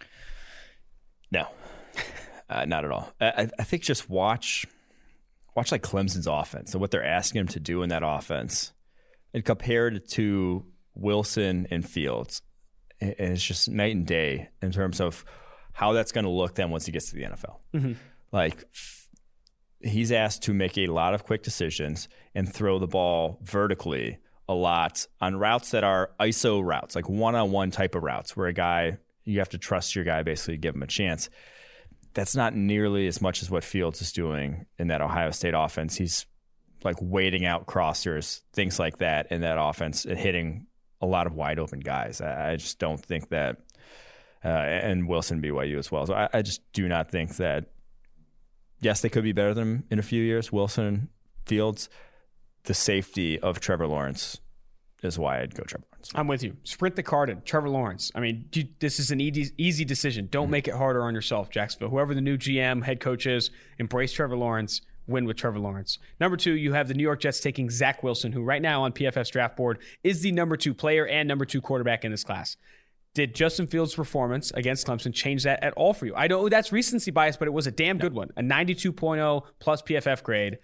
No, 1.31 1.47
uh, 2.49 2.65
not 2.65 2.83
at 2.83 2.91
all. 2.91 3.13
I, 3.21 3.47
I, 3.57 3.63
think 3.63 3.83
just 3.83 4.09
watch 4.09 4.65
watch 5.55 5.71
like 5.71 5.81
Clemson's 5.81 6.27
offense 6.27 6.73
and 6.73 6.81
what 6.81 6.91
they're 6.91 7.05
asking 7.05 7.39
him 7.39 7.47
to 7.47 7.61
do 7.61 7.81
in 7.81 7.87
that 7.89 8.03
offense, 8.05 8.73
and 9.33 9.45
compared 9.45 10.09
to 10.09 10.65
Wilson 10.95 11.65
and 11.71 11.87
Fields, 11.87 12.41
it's 12.99 13.41
just 13.41 13.69
night 13.69 13.95
and 13.95 14.05
day 14.05 14.49
in 14.61 14.73
terms 14.73 14.99
of 14.99 15.23
how 15.71 15.93
that's 15.93 16.11
going 16.11 16.25
to 16.25 16.29
look 16.29 16.55
then 16.55 16.71
once 16.71 16.85
he 16.85 16.91
gets 16.91 17.09
to 17.11 17.15
the 17.15 17.23
NFL. 17.23 17.55
Mm-hmm. 17.73 17.93
Like 18.33 18.65
he's 19.83 20.11
asked 20.11 20.43
to 20.43 20.53
make 20.53 20.77
a 20.77 20.87
lot 20.87 21.13
of 21.13 21.23
quick 21.23 21.43
decisions 21.43 22.07
and 22.35 22.51
throw 22.51 22.79
the 22.79 22.87
ball 22.87 23.39
vertically 23.43 24.19
a 24.47 24.53
lot 24.53 25.05
on 25.19 25.35
routes 25.35 25.71
that 25.71 25.83
are 25.83 26.11
ISO 26.19 26.63
routes, 26.63 26.95
like 26.95 27.07
one 27.07 27.35
on 27.35 27.51
one 27.51 27.71
type 27.71 27.95
of 27.95 28.03
routes 28.03 28.35
where 28.35 28.47
a 28.47 28.53
guy, 28.53 28.97
you 29.23 29.39
have 29.39 29.49
to 29.49 29.57
trust 29.57 29.95
your 29.95 30.03
guy 30.03 30.23
basically 30.23 30.55
to 30.55 30.61
give 30.61 30.75
him 30.75 30.83
a 30.83 30.87
chance. 30.87 31.29
That's 32.13 32.35
not 32.35 32.55
nearly 32.55 33.07
as 33.07 33.21
much 33.21 33.41
as 33.41 33.49
what 33.49 33.63
Fields 33.63 34.01
is 34.01 34.11
doing 34.11 34.65
in 34.77 34.87
that 34.87 35.01
Ohio 35.01 35.31
State 35.31 35.53
offense. 35.55 35.95
He's 35.95 36.25
like 36.83 36.97
waiting 36.99 37.45
out 37.45 37.67
crossers, 37.67 38.41
things 38.53 38.79
like 38.79 38.97
that 38.97 39.31
in 39.31 39.41
that 39.41 39.57
offense, 39.59 40.03
and 40.03 40.17
hitting 40.17 40.67
a 40.99 41.05
lot 41.05 41.27
of 41.27 41.33
wide 41.33 41.59
open 41.59 41.79
guys. 41.79 42.19
I, 42.19 42.51
I 42.51 42.55
just 42.57 42.79
don't 42.79 42.99
think 42.99 43.29
that, 43.29 43.57
uh, 44.43 44.47
and 44.47 45.07
Wilson 45.07 45.41
BYU 45.41 45.77
as 45.77 45.91
well. 45.91 46.05
So 46.05 46.13
I, 46.13 46.27
I 46.33 46.41
just 46.41 46.61
do 46.73 46.87
not 46.89 47.09
think 47.09 47.37
that 47.37 47.67
yes, 48.81 49.01
they 49.01 49.09
could 49.09 49.23
be 49.23 49.31
better 49.31 49.53
than 49.53 49.63
him 49.63 49.83
in 49.89 49.99
a 49.99 50.03
few 50.03 50.21
years. 50.21 50.51
Wilson, 50.51 51.09
Fields, 51.45 51.89
the 52.63 52.73
safety 52.73 53.39
of 53.39 53.59
Trevor 53.59 53.87
Lawrence 53.87 54.39
is 55.03 55.17
why 55.17 55.41
I'd 55.41 55.55
go 55.55 55.63
Trevor 55.63 55.85
Lawrence. 55.91 56.11
I'm 56.13 56.27
with 56.27 56.43
you. 56.43 56.57
Sprint 56.63 56.95
the 56.95 57.03
card 57.03 57.29
in 57.29 57.41
Trevor 57.41 57.69
Lawrence. 57.69 58.11
I 58.13 58.19
mean, 58.19 58.49
this 58.79 58.99
is 58.99 59.11
an 59.11 59.19
easy, 59.19 59.51
easy 59.57 59.85
decision. 59.85 60.27
Don't 60.29 60.45
mm-hmm. 60.45 60.51
make 60.51 60.67
it 60.67 60.75
harder 60.75 61.03
on 61.03 61.13
yourself, 61.13 61.49
Jacksonville. 61.49 61.89
Whoever 61.89 62.13
the 62.13 62.21
new 62.21 62.37
GM, 62.37 62.83
head 62.83 62.99
coach 62.99 63.25
is, 63.25 63.49
embrace 63.79 64.13
Trevor 64.13 64.37
Lawrence. 64.37 64.81
Win 65.07 65.25
with 65.25 65.35
Trevor 65.35 65.59
Lawrence. 65.59 65.97
Number 66.19 66.37
two, 66.37 66.53
you 66.53 66.73
have 66.73 66.87
the 66.87 66.93
New 66.93 67.03
York 67.03 67.19
Jets 67.19 67.39
taking 67.39 67.71
Zach 67.71 68.03
Wilson, 68.03 68.31
who 68.31 68.43
right 68.43 68.61
now 68.61 68.83
on 68.83 68.93
PFF's 68.93 69.31
draft 69.31 69.57
board 69.57 69.79
is 70.03 70.21
the 70.21 70.31
number 70.31 70.55
two 70.55 70.75
player 70.75 71.07
and 71.07 71.27
number 71.27 71.43
two 71.43 71.59
quarterback 71.59 72.05
in 72.05 72.11
this 72.11 72.23
class. 72.23 72.55
Did 73.13 73.35
Justin 73.35 73.67
Fields' 73.67 73.93
performance 73.93 74.51
against 74.51 74.87
Clemson 74.87 75.13
change 75.13 75.43
that 75.43 75.61
at 75.63 75.73
all 75.73 75.93
for 75.93 76.05
you? 76.05 76.15
I 76.15 76.27
know 76.27 76.47
that's 76.47 76.71
recency 76.71 77.11
bias, 77.11 77.35
but 77.35 77.47
it 77.47 77.51
was 77.51 77.67
a 77.67 77.71
damn 77.71 77.97
good 77.97 78.13
one. 78.13 78.29
A 78.37 78.41
92.0 78.41 79.43
plus 79.59 79.81
PFF 79.81 80.23
grade. 80.23 80.59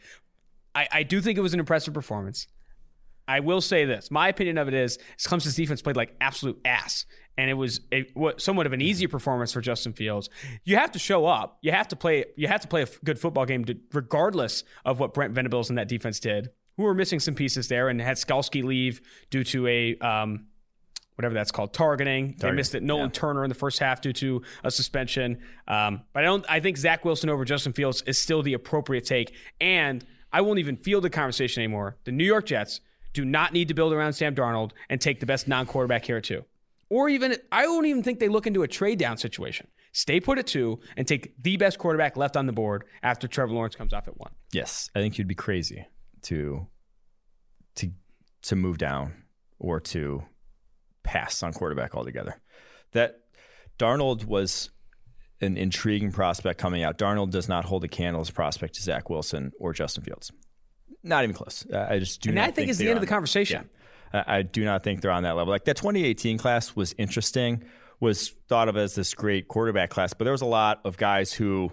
I, 0.74 0.88
I 0.92 1.04
do 1.04 1.20
think 1.20 1.38
it 1.38 1.42
was 1.42 1.54
an 1.54 1.60
impressive 1.60 1.94
performance. 1.94 2.48
I 3.28 3.42
will 3.42 3.60
say 3.60 3.84
this. 3.84 4.10
My 4.10 4.30
opinion 4.30 4.58
of 4.58 4.70
it 4.70 4.74
is, 4.74 4.98
is 5.20 5.28
Clemson's 5.28 5.56
defense 5.56 5.82
played 5.82 5.98
like 5.98 6.16
absolute 6.22 6.60
ass. 6.64 7.06
And 7.38 7.50
it 7.50 7.56
was 7.56 7.82
a, 7.92 8.10
what, 8.14 8.42
somewhat 8.42 8.66
of 8.66 8.74
an 8.74 8.82
easier 8.82 9.10
performance 9.10 9.52
for 9.52 9.60
Justin 9.60 9.92
Fields. 9.92 10.30
You 10.64 10.78
have 10.78 10.92
to 10.94 11.00
show 11.00 11.26
up. 11.26 11.58
You 11.62 11.72
have 11.72 11.90
to 11.90 11.96
play. 11.96 12.26
You 12.36 12.48
have 12.48 12.62
to 12.62 12.68
play 12.68 12.84
a 12.84 12.88
good 13.04 13.20
football 13.20 13.46
game, 13.46 13.66
to, 13.66 13.78
regardless 13.94 14.64
of 14.86 15.00
what 15.00 15.14
Brent 15.14 15.34
Venables 15.34 15.70
and 15.70 15.78
that 15.78 15.88
defense 15.88 16.20
did. 16.20 16.50
Who 16.78 16.84
were 16.84 16.94
missing 16.94 17.20
some 17.20 17.36
pieces 17.36 17.68
there 17.68 17.90
and 17.90 18.00
had 18.02 18.18
Skalski 18.18 18.64
leave 18.64 19.02
due 19.30 19.44
to 19.46 19.68
a 19.68 19.98
um, 19.98 20.48
whatever 21.18 21.34
that's 21.34 21.52
called, 21.52 21.74
targeting. 21.74 22.34
Target. 22.34 22.42
They 22.42 22.52
missed 22.52 22.76
it. 22.76 22.84
Nolan 22.84 23.08
yeah. 23.08 23.12
Turner 23.12 23.44
in 23.44 23.50
the 23.50 23.56
first 23.56 23.80
half 23.80 24.02
due 24.02 24.14
to 24.14 24.42
a 24.64 24.72
suspension. 24.72 25.40
Um, 25.68 26.02
but 26.14 26.24
I 26.24 26.26
don't. 26.26 26.46
I 26.48 26.60
think 26.60 26.78
Zach 26.78 27.04
Wilson 27.04 27.30
over 27.30 27.44
Justin 27.44 27.74
Fields 27.74 28.04
is 28.06 28.18
still 28.18 28.44
the 28.44 28.54
appropriate 28.54 29.06
take, 29.06 29.34
and 29.60 30.06
I 30.32 30.42
won't 30.42 30.60
even 30.60 30.78
field 30.78 31.04
the 31.04 31.10
conversation 31.10 31.62
anymore. 31.62 31.98
The 32.04 32.12
New 32.12 32.26
York 32.26 32.46
Jets 32.46 32.82
do 33.14 33.26
not 33.26 33.52
need 33.52 33.68
to 33.70 33.74
build 33.74 33.94
around 33.94 34.14
Sam 34.14 34.36
Darnold 34.36 34.72
and 34.90 35.02
take 35.02 35.20
the 35.20 35.26
best 35.26 35.48
non-quarterback 35.48 36.06
here 36.06 36.22
too. 36.22 36.46
Or 36.90 37.10
even, 37.10 37.36
I 37.52 37.68
won't 37.68 37.86
even 37.88 38.04
think 38.04 38.20
they 38.20 38.30
look 38.30 38.48
into 38.48 38.64
a 38.64 38.68
trade 38.68 39.00
down 39.00 39.18
situation. 39.18 39.68
Stay 39.92 40.20
put 40.20 40.38
at 40.38 40.46
two 40.48 40.80
and 40.96 41.08
take 41.08 41.34
the 41.42 41.58
best 41.58 41.80
quarterback 41.80 42.16
left 42.16 42.38
on 42.38 42.46
the 42.46 42.54
board 42.54 42.84
after 43.02 43.28
Trevor 43.28 43.54
Lawrence 43.54 43.76
comes 43.76 43.94
off 43.94 44.08
at 44.08 44.18
one. 44.18 44.32
Yes, 44.54 44.90
I 44.96 45.00
think 45.00 45.18
you'd 45.18 45.28
be 45.28 45.36
crazy 45.36 45.88
to 46.24 46.68
to 47.76 47.92
to 48.44 48.56
move 48.56 48.78
down 48.78 49.24
or 49.60 49.80
to 49.80 50.24
pass 51.08 51.42
on 51.42 51.54
quarterback 51.54 51.96
altogether. 51.96 52.40
That 52.92 53.22
Darnold 53.80 54.26
was 54.26 54.70
an 55.40 55.56
intriguing 55.56 56.12
prospect 56.12 56.60
coming 56.60 56.84
out. 56.84 56.98
Darnold 56.98 57.32
does 57.32 57.48
not 57.48 57.64
hold 57.64 57.86
a 57.86 57.88
candle 57.88 58.22
as 58.22 58.30
prospect 58.30 58.76
to 58.76 58.82
Zach 58.82 59.10
Wilson 59.10 59.54
or 59.58 59.72
Justin 59.72 60.04
Fields. 60.04 60.32
Not 61.04 61.24
even 61.24 61.36
close. 61.36 61.66
I 61.74 62.00
just 62.00 62.22
do. 62.22 62.32
And 62.32 62.40
I 62.40 62.52
think, 62.52 62.70
is 62.70 62.78
the 62.78 62.90
end 62.90 62.98
of 62.98 63.02
the 63.02 63.08
conversation. 63.08 63.70
Yeah, 64.14 64.24
I 64.28 64.42
do 64.42 64.66
not 64.66 64.84
think 64.84 65.02
they're 65.02 65.12
on 65.12 65.24
that 65.24 65.38
level. 65.38 65.54
Like 65.54 65.66
that 65.66 65.78
2018 65.78 66.38
class 66.38 66.76
was 66.76 66.94
interesting. 66.98 67.64
Was 68.00 68.34
thought 68.48 68.68
of 68.68 68.78
as 68.78 68.94
this 68.94 69.14
great 69.14 69.48
quarterback 69.48 69.90
class, 69.90 70.14
but 70.14 70.26
there 70.26 70.32
was 70.32 70.44
a 70.44 70.46
lot 70.46 70.82
of 70.84 70.98
guys 70.98 71.34
who 71.34 71.72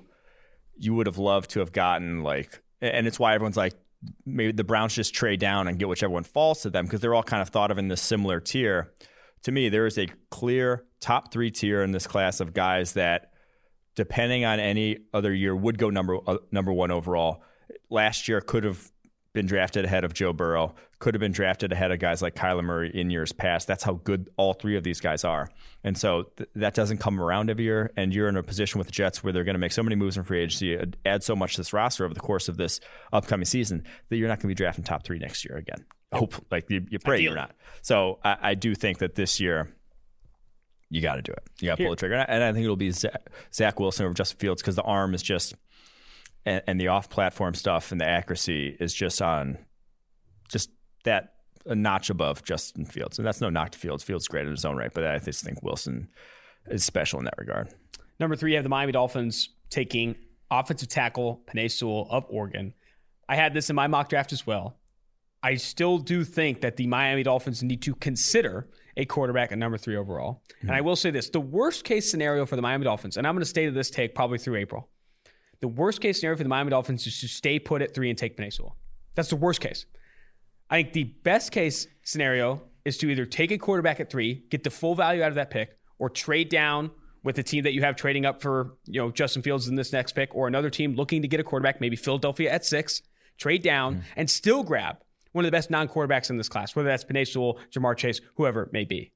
you 0.76 0.94
would 0.94 1.06
have 1.06 1.18
loved 1.18 1.50
to 1.50 1.60
have 1.60 1.72
gotten 1.72 2.22
like, 2.22 2.62
and 2.80 3.06
it's 3.06 3.18
why 3.18 3.34
everyone's 3.34 3.58
like, 3.58 3.74
maybe 4.24 4.52
the 4.52 4.64
Browns 4.64 4.94
just 4.94 5.14
trade 5.14 5.38
down 5.40 5.68
and 5.68 5.78
get 5.78 5.88
whichever 5.88 6.12
one 6.12 6.24
falls 6.24 6.62
to 6.62 6.70
them 6.70 6.86
because 6.86 7.00
they're 7.00 7.14
all 7.14 7.22
kind 7.22 7.42
of 7.42 7.50
thought 7.50 7.70
of 7.70 7.76
in 7.76 7.88
this 7.88 8.00
similar 8.00 8.40
tier 8.40 8.92
to 9.44 9.52
me, 9.52 9.68
there 9.68 9.86
is 9.86 9.98
a 9.98 10.08
clear 10.30 10.84
top 11.00 11.32
three 11.32 11.50
tier 11.50 11.82
in 11.82 11.92
this 11.92 12.06
class 12.06 12.40
of 12.40 12.52
guys 12.52 12.94
that, 12.94 13.30
depending 13.94 14.44
on 14.44 14.58
any 14.58 14.98
other 15.12 15.32
year, 15.32 15.54
would 15.54 15.78
go 15.78 15.90
number 15.90 16.18
uh, 16.26 16.38
number 16.50 16.72
one 16.72 16.90
overall. 16.90 17.42
Last 17.88 18.26
year 18.26 18.40
could 18.40 18.64
have 18.64 18.90
been 19.34 19.46
drafted 19.46 19.84
ahead 19.84 20.04
of 20.04 20.14
Joe 20.14 20.32
Burrow, 20.32 20.74
could 21.00 21.14
have 21.14 21.20
been 21.20 21.32
drafted 21.32 21.72
ahead 21.72 21.90
of 21.90 21.98
guys 21.98 22.22
like 22.22 22.34
Kyler 22.34 22.64
Murray 22.64 22.90
in 22.94 23.10
years 23.10 23.32
past. 23.32 23.66
That's 23.66 23.82
how 23.82 23.94
good 23.94 24.30
all 24.36 24.54
three 24.54 24.76
of 24.76 24.84
these 24.84 25.00
guys 25.00 25.24
are. 25.24 25.50
And 25.82 25.98
so 25.98 26.30
th- 26.36 26.48
that 26.54 26.72
doesn't 26.74 26.98
come 26.98 27.20
around 27.20 27.50
every 27.50 27.64
year. 27.64 27.92
And 27.96 28.14
you're 28.14 28.28
in 28.28 28.36
a 28.36 28.42
position 28.42 28.78
with 28.78 28.86
the 28.86 28.92
Jets 28.92 29.22
where 29.22 29.32
they're 29.32 29.44
going 29.44 29.56
to 29.56 29.60
make 29.60 29.72
so 29.72 29.82
many 29.82 29.96
moves 29.96 30.16
in 30.16 30.22
free 30.22 30.40
agency, 30.40 30.78
add 31.04 31.24
so 31.24 31.34
much 31.34 31.56
to 31.56 31.60
this 31.60 31.72
roster 31.72 32.04
over 32.04 32.14
the 32.14 32.20
course 32.20 32.48
of 32.48 32.56
this 32.56 32.80
upcoming 33.12 33.44
season 33.44 33.82
that 34.08 34.16
you're 34.16 34.28
not 34.28 34.38
going 34.38 34.48
to 34.48 34.48
be 34.48 34.54
drafting 34.54 34.84
top 34.84 35.04
three 35.04 35.18
next 35.18 35.44
year 35.44 35.56
again. 35.58 35.84
Hope 36.14 36.34
like 36.50 36.70
you, 36.70 36.86
you 36.90 36.98
pray 36.98 37.14
Ideally. 37.16 37.24
you're 37.24 37.34
not. 37.34 37.52
So 37.82 38.18
I, 38.24 38.36
I 38.40 38.54
do 38.54 38.74
think 38.74 38.98
that 38.98 39.14
this 39.14 39.40
year 39.40 39.74
you 40.90 41.00
got 41.00 41.16
to 41.16 41.22
do 41.22 41.32
it. 41.32 41.42
You 41.60 41.68
got 41.68 41.78
to 41.78 41.84
pull 41.84 41.90
the 41.90 41.96
trigger. 41.96 42.14
And 42.14 42.42
I 42.42 42.52
think 42.52 42.64
it'll 42.64 42.76
be 42.76 42.92
Zach 42.92 43.80
Wilson 43.80 44.06
over 44.06 44.14
Justin 44.14 44.38
Fields 44.38 44.62
because 44.62 44.76
the 44.76 44.82
arm 44.82 45.14
is 45.14 45.22
just 45.22 45.54
and, 46.46 46.62
and 46.66 46.80
the 46.80 46.88
off-platform 46.88 47.54
stuff 47.54 47.90
and 47.90 48.00
the 48.00 48.06
accuracy 48.06 48.76
is 48.78 48.94
just 48.94 49.20
on 49.20 49.58
just 50.48 50.70
that 51.04 51.34
a 51.66 51.74
notch 51.74 52.10
above 52.10 52.44
Justin 52.44 52.84
Fields. 52.84 53.18
And 53.18 53.26
that's 53.26 53.40
no 53.40 53.50
knock 53.50 53.70
to 53.70 53.78
Fields. 53.78 54.04
Fields 54.04 54.28
great 54.28 54.44
in 54.44 54.50
his 54.50 54.64
own 54.64 54.76
right, 54.76 54.92
but 54.92 55.04
I 55.04 55.18
just 55.18 55.42
think 55.42 55.62
Wilson 55.62 56.08
is 56.68 56.84
special 56.84 57.18
in 57.18 57.24
that 57.24 57.34
regard. 57.38 57.70
Number 58.20 58.36
three, 58.36 58.52
you 58.52 58.56
have 58.56 58.64
the 58.64 58.68
Miami 58.68 58.92
Dolphins 58.92 59.48
taking 59.70 60.14
offensive 60.50 60.88
tackle 60.88 61.42
Penei 61.46 61.70
Sewell 61.70 62.06
of 62.10 62.24
Oregon. 62.28 62.74
I 63.28 63.36
had 63.36 63.54
this 63.54 63.70
in 63.70 63.76
my 63.76 63.86
mock 63.86 64.08
draft 64.10 64.32
as 64.32 64.46
well. 64.46 64.76
I 65.44 65.56
still 65.56 65.98
do 65.98 66.24
think 66.24 66.62
that 66.62 66.78
the 66.78 66.86
Miami 66.86 67.22
Dolphins 67.22 67.62
need 67.62 67.82
to 67.82 67.94
consider 67.96 68.66
a 68.96 69.04
quarterback 69.04 69.52
at 69.52 69.58
number 69.58 69.76
three 69.76 69.94
overall. 69.94 70.42
Mm-hmm. 70.48 70.68
And 70.68 70.76
I 70.76 70.80
will 70.80 70.96
say 70.96 71.10
this 71.10 71.28
the 71.28 71.40
worst 71.40 71.84
case 71.84 72.10
scenario 72.10 72.46
for 72.46 72.56
the 72.56 72.62
Miami 72.62 72.84
Dolphins, 72.84 73.18
and 73.18 73.26
I'm 73.26 73.34
going 73.34 73.42
to 73.42 73.48
stay 73.48 73.66
to 73.66 73.70
this 73.70 73.90
take 73.90 74.14
probably 74.14 74.38
through 74.38 74.56
April, 74.56 74.88
the 75.60 75.68
worst 75.68 76.00
case 76.00 76.18
scenario 76.18 76.38
for 76.38 76.44
the 76.44 76.48
Miami 76.48 76.70
Dolphins 76.70 77.06
is 77.06 77.20
to 77.20 77.28
stay 77.28 77.58
put 77.58 77.82
at 77.82 77.94
three 77.94 78.08
and 78.08 78.18
take 78.18 78.38
Penei 78.38 78.58
That's 79.14 79.28
the 79.28 79.36
worst 79.36 79.60
case. 79.60 79.84
I 80.70 80.82
think 80.82 80.94
the 80.94 81.04
best 81.04 81.52
case 81.52 81.88
scenario 82.02 82.62
is 82.86 82.96
to 82.98 83.10
either 83.10 83.26
take 83.26 83.50
a 83.50 83.58
quarterback 83.58 84.00
at 84.00 84.08
three, 84.08 84.46
get 84.50 84.64
the 84.64 84.70
full 84.70 84.94
value 84.94 85.22
out 85.22 85.28
of 85.28 85.34
that 85.34 85.50
pick, 85.50 85.76
or 85.98 86.08
trade 86.08 86.48
down 86.48 86.90
with 87.22 87.36
the 87.36 87.42
team 87.42 87.64
that 87.64 87.74
you 87.74 87.82
have 87.82 87.96
trading 87.96 88.24
up 88.24 88.40
for, 88.40 88.78
you 88.86 88.98
know, 88.98 89.10
Justin 89.10 89.42
Fields 89.42 89.68
in 89.68 89.74
this 89.74 89.92
next 89.92 90.12
pick, 90.12 90.34
or 90.34 90.46
another 90.46 90.70
team 90.70 90.94
looking 90.94 91.20
to 91.20 91.28
get 91.28 91.38
a 91.38 91.44
quarterback, 91.44 91.82
maybe 91.82 91.96
Philadelphia 91.96 92.50
at 92.50 92.64
six, 92.64 93.02
trade 93.36 93.62
down, 93.62 93.96
mm. 93.96 94.02
and 94.16 94.30
still 94.30 94.62
grab 94.62 94.96
one 95.34 95.44
of 95.44 95.48
the 95.48 95.56
best 95.56 95.70
non-quarterbacks 95.70 96.30
in 96.30 96.36
this 96.36 96.48
class, 96.48 96.74
whether 96.74 96.88
that's 96.88 97.04
Penei 97.04 97.26
Sewell, 97.26 97.58
Ja'Marr 97.70 97.96
Chase, 97.96 98.20
whoever 98.36 98.62
it 98.62 98.72
may 98.72 98.84
be. 98.84 99.12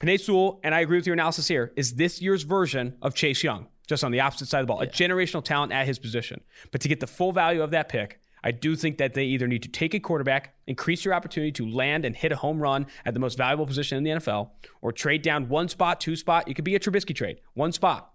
Penei 0.00 0.18
Sewell, 0.18 0.60
and 0.62 0.74
I 0.74 0.80
agree 0.80 0.96
with 0.96 1.06
your 1.06 1.14
analysis 1.14 1.48
here, 1.48 1.72
is 1.76 1.94
this 1.94 2.22
year's 2.22 2.44
version 2.44 2.96
of 3.02 3.14
Chase 3.14 3.42
Young 3.42 3.66
just 3.88 4.04
on 4.04 4.12
the 4.12 4.20
opposite 4.20 4.46
side 4.46 4.60
of 4.60 4.66
the 4.66 4.72
ball, 4.72 4.84
yeah. 4.84 4.88
a 4.88 4.92
generational 4.92 5.42
talent 5.42 5.72
at 5.72 5.86
his 5.86 5.98
position. 5.98 6.42
But 6.70 6.82
to 6.82 6.88
get 6.88 7.00
the 7.00 7.06
full 7.06 7.32
value 7.32 7.62
of 7.62 7.70
that 7.70 7.88
pick, 7.88 8.20
I 8.44 8.52
do 8.52 8.76
think 8.76 8.98
that 8.98 9.14
they 9.14 9.24
either 9.24 9.48
need 9.48 9.62
to 9.64 9.68
take 9.68 9.94
a 9.94 10.00
quarterback, 10.00 10.54
increase 10.66 11.04
your 11.04 11.14
opportunity 11.14 11.50
to 11.52 11.68
land 11.68 12.04
and 12.04 12.14
hit 12.14 12.30
a 12.30 12.36
home 12.36 12.60
run 12.60 12.86
at 13.04 13.14
the 13.14 13.20
most 13.20 13.36
valuable 13.36 13.66
position 13.66 13.98
in 13.98 14.04
the 14.04 14.10
NFL, 14.10 14.50
or 14.80 14.92
trade 14.92 15.22
down 15.22 15.48
one 15.48 15.68
spot, 15.68 16.00
two 16.00 16.14
spot. 16.14 16.48
It 16.48 16.54
could 16.54 16.64
be 16.64 16.76
a 16.76 16.80
Trubisky 16.80 17.14
trade, 17.14 17.40
one 17.54 17.72
spot, 17.72 18.12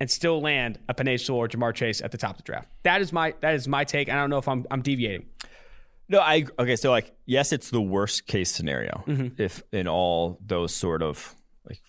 and 0.00 0.10
still 0.10 0.40
land 0.40 0.78
a 0.88 0.94
Penei 0.94 1.20
Sewell 1.20 1.40
or 1.40 1.48
Ja'Marr 1.48 1.74
Chase 1.74 2.00
at 2.00 2.10
the 2.10 2.18
top 2.18 2.32
of 2.32 2.36
the 2.38 2.42
draft. 2.42 2.68
That 2.82 3.00
is 3.00 3.12
my 3.12 3.34
that 3.40 3.54
is 3.54 3.68
my 3.68 3.84
take. 3.84 4.08
I 4.08 4.14
don't 4.14 4.30
know 4.30 4.38
if 4.38 4.48
I'm 4.48 4.66
I'm 4.70 4.82
deviating. 4.82 5.26
No, 6.08 6.20
I 6.20 6.44
okay. 6.58 6.76
So 6.76 6.90
like, 6.90 7.14
yes, 7.24 7.52
it's 7.52 7.70
the 7.70 7.80
worst 7.80 8.26
case 8.26 8.50
scenario 8.50 9.02
mm-hmm. 9.06 9.40
if 9.40 9.62
in 9.72 9.88
all 9.88 10.38
those 10.44 10.74
sort 10.74 11.02
of 11.02 11.34
like. 11.68 11.80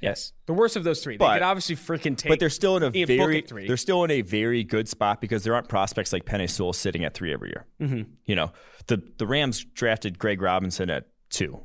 Yes, 0.00 0.32
the 0.46 0.52
worst 0.52 0.76
of 0.76 0.84
those 0.84 1.02
three. 1.02 1.16
But, 1.16 1.28
they 1.28 1.34
could 1.36 1.42
obviously 1.42 1.74
freaking 1.74 2.16
take. 2.16 2.30
But 2.30 2.38
they're 2.38 2.50
still 2.50 2.76
in 2.76 2.82
a 2.82 3.04
very 3.04 3.44
they're 3.66 3.76
still 3.76 4.04
in 4.04 4.10
a 4.10 4.22
very 4.22 4.62
good 4.62 4.88
spot 4.88 5.20
because 5.20 5.42
there 5.42 5.54
aren't 5.54 5.68
prospects 5.68 6.12
like 6.12 6.24
Penei 6.24 6.48
Sewell 6.48 6.72
sitting 6.72 7.04
at 7.04 7.14
three 7.14 7.32
every 7.32 7.48
year. 7.48 7.66
Mm-hmm. 7.80 8.10
You 8.24 8.36
know, 8.36 8.52
the 8.86 9.02
the 9.18 9.26
Rams 9.26 9.64
drafted 9.64 10.18
Greg 10.18 10.40
Robinson 10.40 10.90
at 10.90 11.06
two. 11.30 11.60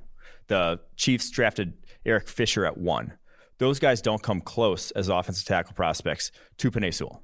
The 0.47 0.79
Chiefs 0.95 1.29
drafted 1.29 1.73
Eric 2.05 2.27
Fisher 2.27 2.65
at 2.65 2.77
one. 2.77 3.13
Those 3.59 3.77
guys 3.77 4.01
don't 4.01 4.23
come 4.23 4.41
close 4.41 4.89
as 4.91 5.07
offensive 5.07 5.45
tackle 5.45 5.73
prospects 5.73 6.31
to 6.57 6.71
Penei 6.71 6.93
Sewell. 6.93 7.21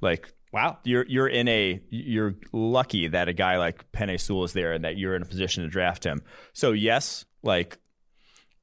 Like 0.00 0.32
Wow. 0.52 0.78
You're 0.84 1.04
you're 1.06 1.28
in 1.28 1.48
a 1.48 1.80
you're 1.90 2.34
lucky 2.52 3.08
that 3.08 3.28
a 3.28 3.32
guy 3.32 3.58
like 3.58 3.90
Penei 3.92 4.20
Sewell 4.20 4.44
is 4.44 4.52
there 4.52 4.72
and 4.72 4.84
that 4.84 4.96
you're 4.96 5.14
in 5.14 5.22
a 5.22 5.26
position 5.26 5.64
to 5.64 5.68
draft 5.68 6.04
him. 6.04 6.22
So 6.52 6.72
yes, 6.72 7.24
like 7.42 7.78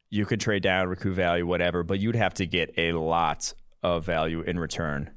you 0.10 0.26
could 0.26 0.40
trade 0.40 0.64
down, 0.64 0.88
recoup 0.88 1.16
value, 1.16 1.46
whatever, 1.46 1.84
but 1.84 2.00
you'd 2.00 2.16
have 2.16 2.34
to 2.36 2.46
get 2.46 2.74
a 2.78 2.94
lot 2.94 3.54
of 3.84 4.06
value 4.06 4.42
in 4.42 4.58
return 4.58 5.12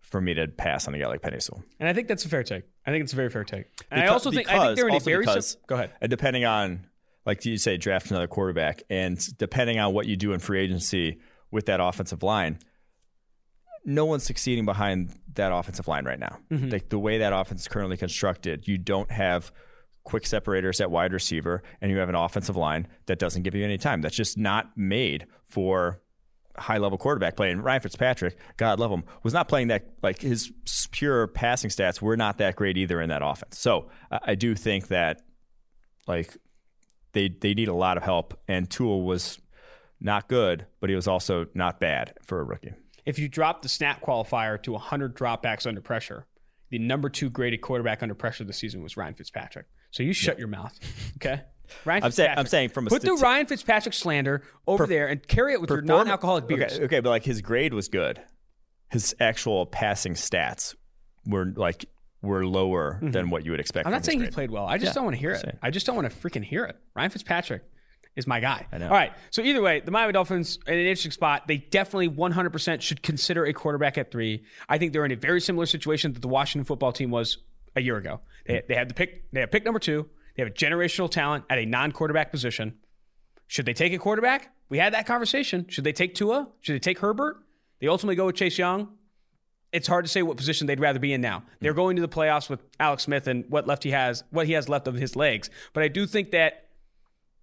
for 0.00 0.20
me 0.20 0.34
to 0.34 0.48
pass 0.48 0.86
on 0.86 0.94
a 0.94 0.98
guy 0.98 1.06
like 1.06 1.22
Penei 1.22 1.42
Sewell. 1.42 1.62
And 1.80 1.88
I 1.88 1.92
think 1.92 2.08
that's 2.08 2.24
a 2.24 2.28
fair 2.28 2.42
take. 2.42 2.64
I 2.86 2.90
think 2.90 3.04
it's 3.04 3.12
a 3.12 3.16
very 3.16 3.30
fair 3.30 3.44
take. 3.44 3.66
And 3.90 4.00
because, 4.00 4.10
I 4.10 4.12
also 4.12 4.30
think, 4.30 4.48
because, 4.48 4.60
I 4.60 4.66
think 4.66 4.76
they're 4.76 4.88
in 4.88 4.94
a 4.96 5.00
very 5.00 5.24
because, 5.24 5.56
go 5.66 5.76
ahead. 5.76 5.92
And 6.00 6.10
depending 6.10 6.44
on 6.44 6.86
like 7.24 7.44
you 7.44 7.56
say, 7.56 7.76
draft 7.76 8.10
another 8.10 8.26
quarterback, 8.26 8.82
and 8.90 9.18
depending 9.38 9.78
on 9.78 9.94
what 9.94 10.06
you 10.06 10.16
do 10.16 10.32
in 10.32 10.40
free 10.40 10.60
agency 10.60 11.20
with 11.50 11.66
that 11.66 11.80
offensive 11.80 12.22
line, 12.22 12.58
no 13.84 14.04
one's 14.04 14.24
succeeding 14.24 14.64
behind 14.64 15.14
that 15.34 15.52
offensive 15.52 15.88
line 15.88 16.04
right 16.04 16.18
now. 16.18 16.38
Mm-hmm. 16.50 16.70
Like 16.70 16.88
the 16.88 16.98
way 16.98 17.18
that 17.18 17.32
offense 17.32 17.62
is 17.62 17.68
currently 17.68 17.96
constructed, 17.96 18.68
you 18.68 18.78
don't 18.78 19.10
have 19.10 19.52
quick 20.04 20.26
separators 20.26 20.80
at 20.80 20.90
wide 20.90 21.12
receiver, 21.12 21.62
and 21.80 21.90
you 21.90 21.98
have 21.98 22.08
an 22.08 22.14
offensive 22.14 22.56
line 22.56 22.86
that 23.06 23.18
doesn't 23.18 23.42
give 23.42 23.54
you 23.54 23.64
any 23.64 23.78
time. 23.78 24.00
That's 24.00 24.16
just 24.16 24.36
not 24.36 24.76
made 24.76 25.26
for 25.46 26.00
high 26.56 26.78
level 26.78 26.98
quarterback 26.98 27.36
play. 27.36 27.50
And 27.50 27.64
Ryan 27.64 27.80
Fitzpatrick, 27.80 28.36
God 28.56 28.78
love 28.78 28.90
him, 28.90 29.04
was 29.22 29.32
not 29.32 29.48
playing 29.48 29.68
that 29.68 29.86
like 30.02 30.20
his 30.20 30.52
pure 30.90 31.26
passing 31.26 31.70
stats 31.70 32.02
were 32.02 32.16
not 32.16 32.38
that 32.38 32.56
great 32.56 32.76
either 32.76 33.00
in 33.00 33.08
that 33.08 33.22
offense. 33.22 33.58
So 33.58 33.90
I 34.10 34.34
do 34.34 34.54
think 34.54 34.88
that 34.88 35.22
like 36.06 36.36
they 37.12 37.28
they 37.28 37.54
need 37.54 37.68
a 37.68 37.74
lot 37.74 37.96
of 37.96 38.02
help. 38.02 38.38
And 38.48 38.68
Tua 38.68 38.98
was 38.98 39.38
not 40.00 40.28
good, 40.28 40.66
but 40.80 40.90
he 40.90 40.96
was 40.96 41.06
also 41.06 41.46
not 41.54 41.80
bad 41.80 42.14
for 42.22 42.40
a 42.40 42.44
rookie. 42.44 42.72
If 43.04 43.18
you 43.18 43.28
drop 43.28 43.62
the 43.62 43.68
snap 43.68 44.00
qualifier 44.00 44.62
to 44.62 44.72
100 44.72 45.16
dropbacks 45.16 45.66
under 45.66 45.80
pressure, 45.80 46.26
the 46.70 46.78
number 46.78 47.08
two 47.08 47.30
graded 47.30 47.60
quarterback 47.60 48.02
under 48.02 48.14
pressure 48.14 48.44
this 48.44 48.58
season 48.58 48.82
was 48.82 48.96
Ryan 48.96 49.14
Fitzpatrick. 49.14 49.66
So 49.90 50.02
you 50.02 50.12
shut 50.12 50.36
yeah. 50.36 50.40
your 50.40 50.48
mouth, 50.48 50.78
okay? 51.16 51.42
Ryan 51.84 52.04
I'm 52.04 52.10
saying, 52.12 52.34
I'm 52.36 52.46
saying 52.46 52.68
from 52.70 52.86
a 52.86 52.90
put 52.90 53.02
the 53.02 53.14
Ryan 53.14 53.46
Fitzpatrick 53.46 53.94
slander 53.94 54.42
over 54.66 54.84
per, 54.84 54.88
there 54.88 55.08
and 55.08 55.26
carry 55.26 55.52
it 55.52 55.60
with 55.60 55.68
perform- 55.68 55.86
your 55.86 55.96
non-alcoholic 55.96 56.46
beers. 56.46 56.74
Okay, 56.74 56.84
okay, 56.84 57.00
but 57.00 57.10
like 57.10 57.24
his 57.24 57.40
grade 57.40 57.74
was 57.74 57.88
good. 57.88 58.20
His 58.90 59.14
actual 59.20 59.66
passing 59.66 60.14
stats 60.14 60.74
were 61.26 61.46
like 61.56 61.86
were 62.20 62.46
lower 62.46 62.94
mm-hmm. 62.94 63.10
than 63.10 63.30
what 63.30 63.44
you 63.44 63.50
would 63.50 63.60
expect. 63.60 63.86
I'm 63.86 63.92
not 63.92 64.04
saying 64.04 64.18
grade. 64.18 64.30
he 64.30 64.34
played 64.34 64.50
well. 64.50 64.66
I 64.66 64.76
just 64.76 64.90
yeah, 64.90 64.94
don't 64.94 65.04
want 65.04 65.16
to 65.16 65.20
hear 65.20 65.32
it. 65.32 65.58
I 65.62 65.70
just 65.70 65.86
don't 65.86 65.96
want 65.96 66.10
to 66.10 66.16
freaking 66.16 66.44
hear 66.44 66.64
it. 66.64 66.76
Ryan 66.94 67.10
Fitzpatrick 67.10 67.62
is 68.16 68.26
my 68.26 68.40
guy. 68.40 68.66
All 68.72 68.78
right. 68.90 69.12
So 69.30 69.42
either 69.42 69.62
way, 69.62 69.80
the 69.80 69.90
Miami 69.90 70.12
Dolphins 70.12 70.58
in 70.66 70.74
an 70.74 70.80
interesting 70.80 71.12
spot. 71.12 71.48
They 71.48 71.58
definitely 71.58 72.10
100% 72.10 72.80
should 72.80 73.02
consider 73.02 73.44
a 73.44 73.52
quarterback 73.52 73.96
at 73.96 74.10
three. 74.10 74.44
I 74.68 74.78
think 74.78 74.92
they're 74.92 75.04
in 75.04 75.12
a 75.12 75.16
very 75.16 75.40
similar 75.40 75.66
situation 75.66 76.12
that 76.12 76.20
the 76.20 76.28
Washington 76.28 76.64
football 76.64 76.92
team 76.92 77.10
was 77.10 77.38
a 77.74 77.80
year 77.80 77.96
ago. 77.96 78.20
They, 78.46 78.62
they 78.68 78.74
had 78.74 78.88
the 78.90 78.94
pick. 78.94 79.30
They 79.32 79.40
have 79.40 79.50
pick 79.50 79.64
number 79.64 79.78
two. 79.78 80.08
They 80.36 80.42
have 80.42 80.52
a 80.52 80.54
generational 80.54 81.10
talent 81.10 81.44
at 81.50 81.58
a 81.58 81.66
non-quarterback 81.66 82.30
position. 82.30 82.78
Should 83.46 83.66
they 83.66 83.74
take 83.74 83.92
a 83.92 83.98
quarterback? 83.98 84.54
We 84.68 84.78
had 84.78 84.94
that 84.94 85.06
conversation. 85.06 85.66
Should 85.68 85.84
they 85.84 85.92
take 85.92 86.14
Tua? 86.14 86.48
Should 86.62 86.74
they 86.74 86.80
take 86.80 86.98
Herbert? 87.00 87.36
They 87.80 87.88
ultimately 87.88 88.16
go 88.16 88.26
with 88.26 88.36
Chase 88.36 88.56
Young. 88.56 88.88
It's 89.72 89.88
hard 89.88 90.04
to 90.04 90.10
say 90.10 90.22
what 90.22 90.36
position 90.36 90.66
they'd 90.66 90.80
rather 90.80 90.98
be 90.98 91.12
in 91.12 91.20
now. 91.20 91.44
They're 91.60 91.72
mm. 91.72 91.76
going 91.76 91.96
to 91.96 92.02
the 92.02 92.08
playoffs 92.08 92.48
with 92.48 92.60
Alex 92.78 93.04
Smith 93.04 93.26
and 93.26 93.44
what 93.48 93.66
left 93.66 93.84
he 93.84 93.90
has, 93.90 94.22
what 94.30 94.46
he 94.46 94.52
has 94.52 94.68
left 94.68 94.86
of 94.86 94.94
his 94.94 95.16
legs. 95.16 95.50
But 95.72 95.82
I 95.82 95.88
do 95.88 96.06
think 96.06 96.30
that 96.30 96.61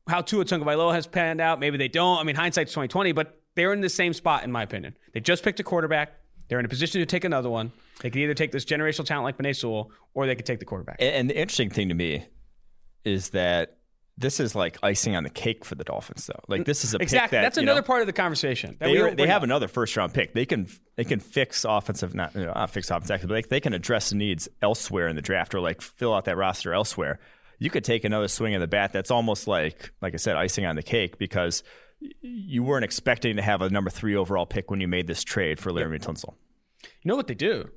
how 0.07 0.21
Tua 0.21 0.45
Tagovailoa 0.45 0.93
has 0.93 1.07
panned 1.07 1.41
out, 1.41 1.59
maybe 1.59 1.77
they 1.77 1.87
don't. 1.87 2.19
I 2.19 2.23
mean, 2.23 2.35
hindsight's 2.35 2.73
twenty 2.73 2.87
twenty, 2.87 3.11
but 3.11 3.41
they're 3.55 3.73
in 3.73 3.81
the 3.81 3.89
same 3.89 4.13
spot 4.13 4.43
in 4.43 4.51
my 4.51 4.63
opinion. 4.63 4.97
They 5.13 5.19
just 5.19 5.43
picked 5.43 5.59
a 5.59 5.63
quarterback. 5.63 6.13
They're 6.47 6.59
in 6.59 6.65
a 6.65 6.69
position 6.69 6.99
to 6.99 7.05
take 7.05 7.23
another 7.23 7.49
one. 7.49 7.71
They 8.01 8.09
could 8.09 8.19
either 8.21 8.33
take 8.33 8.51
this 8.51 8.65
generational 8.65 9.05
talent 9.05 9.25
like 9.25 9.37
Penei 9.37 9.55
Sewell, 9.55 9.91
or 10.13 10.25
they 10.25 10.35
could 10.35 10.45
take 10.45 10.59
the 10.59 10.65
quarterback. 10.65 10.97
And 10.99 11.29
the 11.29 11.37
interesting 11.37 11.69
thing 11.69 11.89
to 11.89 11.95
me 11.95 12.25
is 13.03 13.29
that 13.29 13.77
this 14.17 14.39
is 14.39 14.53
like 14.53 14.77
icing 14.83 15.15
on 15.15 15.23
the 15.23 15.29
cake 15.29 15.63
for 15.63 15.75
the 15.75 15.83
Dolphins, 15.83 16.25
though. 16.27 16.41
Like 16.47 16.65
this 16.65 16.83
is 16.83 16.93
a 16.93 16.97
exactly. 16.97 17.37
That, 17.37 17.43
That's 17.43 17.57
another 17.57 17.81
know, 17.81 17.85
part 17.85 18.01
of 18.01 18.07
the 18.07 18.13
conversation. 18.13 18.77
They, 18.79 18.97
are, 18.97 19.15
they 19.15 19.27
have 19.27 19.43
another 19.43 19.67
first 19.67 19.95
round 19.95 20.13
pick. 20.13 20.33
They 20.33 20.45
can 20.45 20.67
they 20.95 21.05
can 21.05 21.19
fix 21.19 21.65
offensive 21.67 22.13
not, 22.13 22.35
you 22.35 22.45
know, 22.45 22.53
not 22.53 22.69
fix 22.69 22.89
offensive, 22.91 23.21
but 23.21 23.33
they, 23.33 23.41
they 23.43 23.59
can 23.59 23.73
address 23.73 24.09
the 24.09 24.15
needs 24.15 24.49
elsewhere 24.61 25.07
in 25.07 25.15
the 25.15 25.21
draft 25.21 25.55
or 25.55 25.61
like 25.61 25.81
fill 25.81 26.13
out 26.13 26.25
that 26.25 26.35
roster 26.35 26.73
elsewhere. 26.73 27.19
You 27.59 27.69
could 27.69 27.83
take 27.83 28.03
another 28.03 28.27
swing 28.27 28.55
of 28.55 28.61
the 28.61 28.67
bat. 28.67 28.91
That's 28.93 29.11
almost 29.11 29.47
like 29.47 29.91
like 30.01 30.13
I 30.13 30.17
said, 30.17 30.35
icing 30.35 30.65
on 30.65 30.75
the 30.75 30.83
cake 30.83 31.17
because 31.17 31.63
you 32.21 32.63
weren't 32.63 32.85
expecting 32.85 33.35
to 33.35 33.41
have 33.41 33.61
a 33.61 33.69
number 33.69 33.89
three 33.89 34.15
overall 34.15 34.45
pick 34.45 34.71
when 34.71 34.79
you 34.81 34.87
made 34.87 35.07
this 35.07 35.23
trade 35.23 35.59
for 35.59 35.71
Laremy 35.71 36.01
Tunsil. 36.01 36.33
You 36.83 37.09
know 37.09 37.15
what 37.15 37.27
they 37.27 37.35
do? 37.35 37.69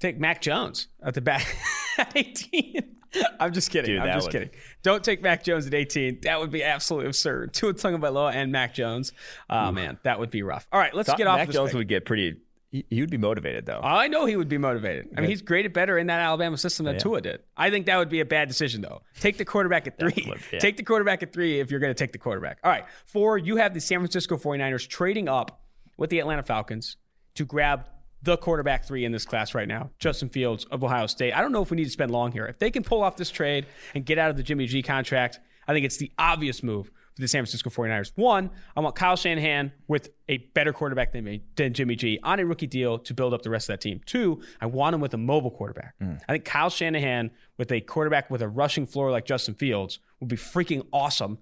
Take 0.00 0.18
Mac 0.18 0.40
Jones 0.40 0.88
at 1.02 1.14
the 1.14 1.20
back 1.20 1.56
at 1.98 2.16
18. 2.16 2.96
I'm 3.40 3.52
just 3.52 3.70
kidding. 3.70 3.96
Dude, 3.96 4.00
I'm 4.00 4.14
just 4.14 4.26
would... 4.26 4.32
kidding. 4.32 4.50
Don't 4.82 5.02
take 5.02 5.22
Mac 5.22 5.42
Jones 5.42 5.66
at 5.66 5.74
18. 5.74 6.20
That 6.22 6.40
would 6.40 6.50
be 6.50 6.62
absolutely 6.62 7.08
absurd. 7.08 7.52
Tua 7.54 7.74
Tagovailoa 7.74 8.34
and 8.34 8.52
Mac 8.52 8.74
Jones. 8.74 9.12
Oh, 9.50 9.68
hmm. 9.68 9.74
man, 9.74 9.98
that 10.04 10.18
would 10.18 10.30
be 10.30 10.42
rough. 10.42 10.66
All 10.72 10.80
right, 10.80 10.94
let's 10.94 11.12
get 11.14 11.26
off 11.26 11.38
Mac 11.38 11.50
Jones 11.50 11.70
pick. 11.70 11.78
would 11.78 11.88
get 11.88 12.04
pretty 12.04 12.36
He, 12.70 13.00
would 13.00 13.10
be 13.10 13.16
motivated 13.16 13.64
though. 13.64 13.80
I 13.82 14.08
know 14.08 14.26
he 14.26 14.36
would 14.36 14.48
be 14.48 14.58
motivated. 14.58 15.08
I 15.16 15.22
mean, 15.22 15.30
he's 15.30 15.40
graded 15.40 15.72
better 15.72 15.96
in 15.96 16.08
that 16.08 16.20
Alabama 16.20 16.58
system 16.58 16.84
than 16.84 16.96
yeah. 16.96 17.00
Tua 17.00 17.20
did. 17.22 17.40
I 17.56 17.70
think 17.70 17.86
that 17.86 17.96
would 17.96 18.10
be 18.10 18.20
a 18.20 18.26
bad 18.26 18.46
decision 18.46 18.82
though. 18.82 19.00
Take 19.20 19.38
the 19.38 19.46
quarterback 19.46 19.86
at 19.86 19.98
three. 19.98 20.30
Yeah. 20.52 20.58
Take 20.58 20.76
the 20.76 20.82
quarterback 20.82 21.22
at 21.22 21.32
three 21.32 21.60
if 21.60 21.70
you're 21.70 21.80
going 21.80 21.94
to 21.94 21.98
take 21.98 22.12
the 22.12 22.18
quarterback. 22.18 22.58
All 22.62 22.70
right. 22.70 22.84
Four, 23.06 23.38
you 23.38 23.56
have 23.56 23.72
the 23.72 23.80
San 23.80 24.00
Francisco 24.00 24.36
49ers 24.36 24.86
trading 24.86 25.30
up 25.30 25.62
with 25.96 26.10
the 26.10 26.18
Atlanta 26.18 26.42
Falcons 26.42 26.98
to 27.36 27.46
grab 27.46 27.88
the 28.22 28.36
quarterback 28.36 28.84
three 28.84 29.04
in 29.04 29.12
this 29.12 29.24
class 29.24 29.54
right 29.54 29.68
now, 29.68 29.90
Justin 29.98 30.28
Fields 30.28 30.66
of 30.66 30.84
Ohio 30.84 31.06
State. 31.06 31.32
I 31.32 31.40
don't 31.40 31.52
know 31.52 31.62
if 31.62 31.70
we 31.70 31.76
need 31.76 31.84
to 31.84 31.90
spend 31.90 32.10
long 32.10 32.32
here. 32.32 32.46
If 32.46 32.58
they 32.58 32.70
can 32.70 32.82
pull 32.82 33.02
off 33.02 33.16
this 33.16 33.30
trade 33.30 33.64
and 33.94 34.04
get 34.04 34.18
out 34.18 34.28
of 34.28 34.36
the 34.36 34.42
Jimmy 34.42 34.66
G 34.66 34.82
contract, 34.82 35.38
I 35.66 35.72
think 35.72 35.86
it's 35.86 35.96
the 35.96 36.12
obvious 36.18 36.62
move 36.62 36.90
for 37.18 37.22
the 37.22 37.28
San 37.28 37.40
Francisco 37.40 37.68
49ers. 37.68 38.12
One, 38.14 38.48
I 38.76 38.80
want 38.80 38.94
Kyle 38.94 39.16
Shanahan 39.16 39.72
with 39.88 40.10
a 40.28 40.36
better 40.54 40.72
quarterback 40.72 41.10
than, 41.10 41.24
me, 41.24 41.42
than 41.56 41.74
Jimmy 41.74 41.96
G 41.96 42.20
on 42.22 42.38
a 42.38 42.46
rookie 42.46 42.68
deal 42.68 42.96
to 43.00 43.12
build 43.12 43.34
up 43.34 43.42
the 43.42 43.50
rest 43.50 43.68
of 43.68 43.72
that 43.72 43.80
team. 43.80 44.00
Two, 44.06 44.40
I 44.60 44.66
want 44.66 44.94
him 44.94 45.00
with 45.00 45.14
a 45.14 45.18
mobile 45.18 45.50
quarterback. 45.50 45.98
Mm. 46.00 46.20
I 46.28 46.32
think 46.32 46.44
Kyle 46.44 46.70
Shanahan 46.70 47.32
with 47.56 47.72
a 47.72 47.80
quarterback 47.80 48.30
with 48.30 48.40
a 48.40 48.46
rushing 48.46 48.86
floor 48.86 49.10
like 49.10 49.24
Justin 49.24 49.54
Fields 49.54 49.98
would 50.20 50.28
be 50.28 50.36
freaking 50.36 50.86
awesome. 50.92 51.38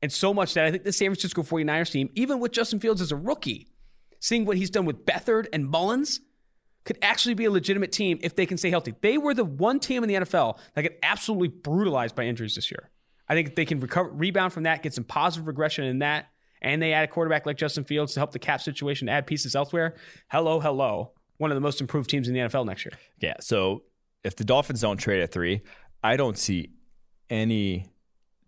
And 0.00 0.12
so 0.12 0.32
much 0.32 0.54
that 0.54 0.64
I 0.64 0.70
think 0.70 0.84
the 0.84 0.92
San 0.92 1.08
Francisco 1.08 1.42
49ers 1.42 1.90
team, 1.90 2.08
even 2.14 2.38
with 2.38 2.52
Justin 2.52 2.78
Fields 2.78 3.00
as 3.00 3.10
a 3.10 3.16
rookie, 3.16 3.66
seeing 4.20 4.44
what 4.44 4.56
he's 4.56 4.70
done 4.70 4.84
with 4.84 5.04
Beathard 5.04 5.48
and 5.52 5.66
Mullens, 5.66 6.20
could 6.84 6.98
actually 7.02 7.34
be 7.34 7.46
a 7.46 7.50
legitimate 7.50 7.90
team 7.90 8.20
if 8.22 8.36
they 8.36 8.46
can 8.46 8.58
stay 8.58 8.70
healthy. 8.70 8.94
They 9.00 9.18
were 9.18 9.34
the 9.34 9.44
one 9.44 9.80
team 9.80 10.04
in 10.04 10.08
the 10.08 10.14
NFL 10.14 10.58
that 10.74 10.82
got 10.82 10.92
absolutely 11.02 11.48
brutalized 11.48 12.14
by 12.14 12.26
injuries 12.26 12.54
this 12.54 12.70
year. 12.70 12.90
I 13.28 13.34
think 13.34 13.54
they 13.54 13.64
can 13.64 13.80
recover, 13.80 14.10
rebound 14.10 14.52
from 14.52 14.64
that, 14.64 14.82
get 14.82 14.94
some 14.94 15.04
positive 15.04 15.46
regression 15.46 15.84
in 15.84 16.00
that, 16.00 16.26
and 16.62 16.80
they 16.80 16.92
add 16.92 17.04
a 17.04 17.08
quarterback 17.08 17.46
like 17.46 17.56
Justin 17.56 17.84
Fields 17.84 18.14
to 18.14 18.20
help 18.20 18.32
the 18.32 18.38
cap 18.38 18.60
situation, 18.60 19.08
add 19.08 19.26
pieces 19.26 19.54
elsewhere. 19.54 19.94
Hello, 20.28 20.60
hello. 20.60 21.12
One 21.38 21.50
of 21.50 21.54
the 21.54 21.60
most 21.60 21.80
improved 21.80 22.08
teams 22.08 22.28
in 22.28 22.34
the 22.34 22.40
NFL 22.40 22.66
next 22.66 22.84
year. 22.84 22.94
Yeah. 23.20 23.34
So 23.40 23.82
if 24.24 24.36
the 24.36 24.44
Dolphins 24.44 24.80
don't 24.80 24.96
trade 24.96 25.22
at 25.22 25.32
three, 25.32 25.62
I 26.02 26.16
don't 26.16 26.38
see 26.38 26.70
any 27.28 27.86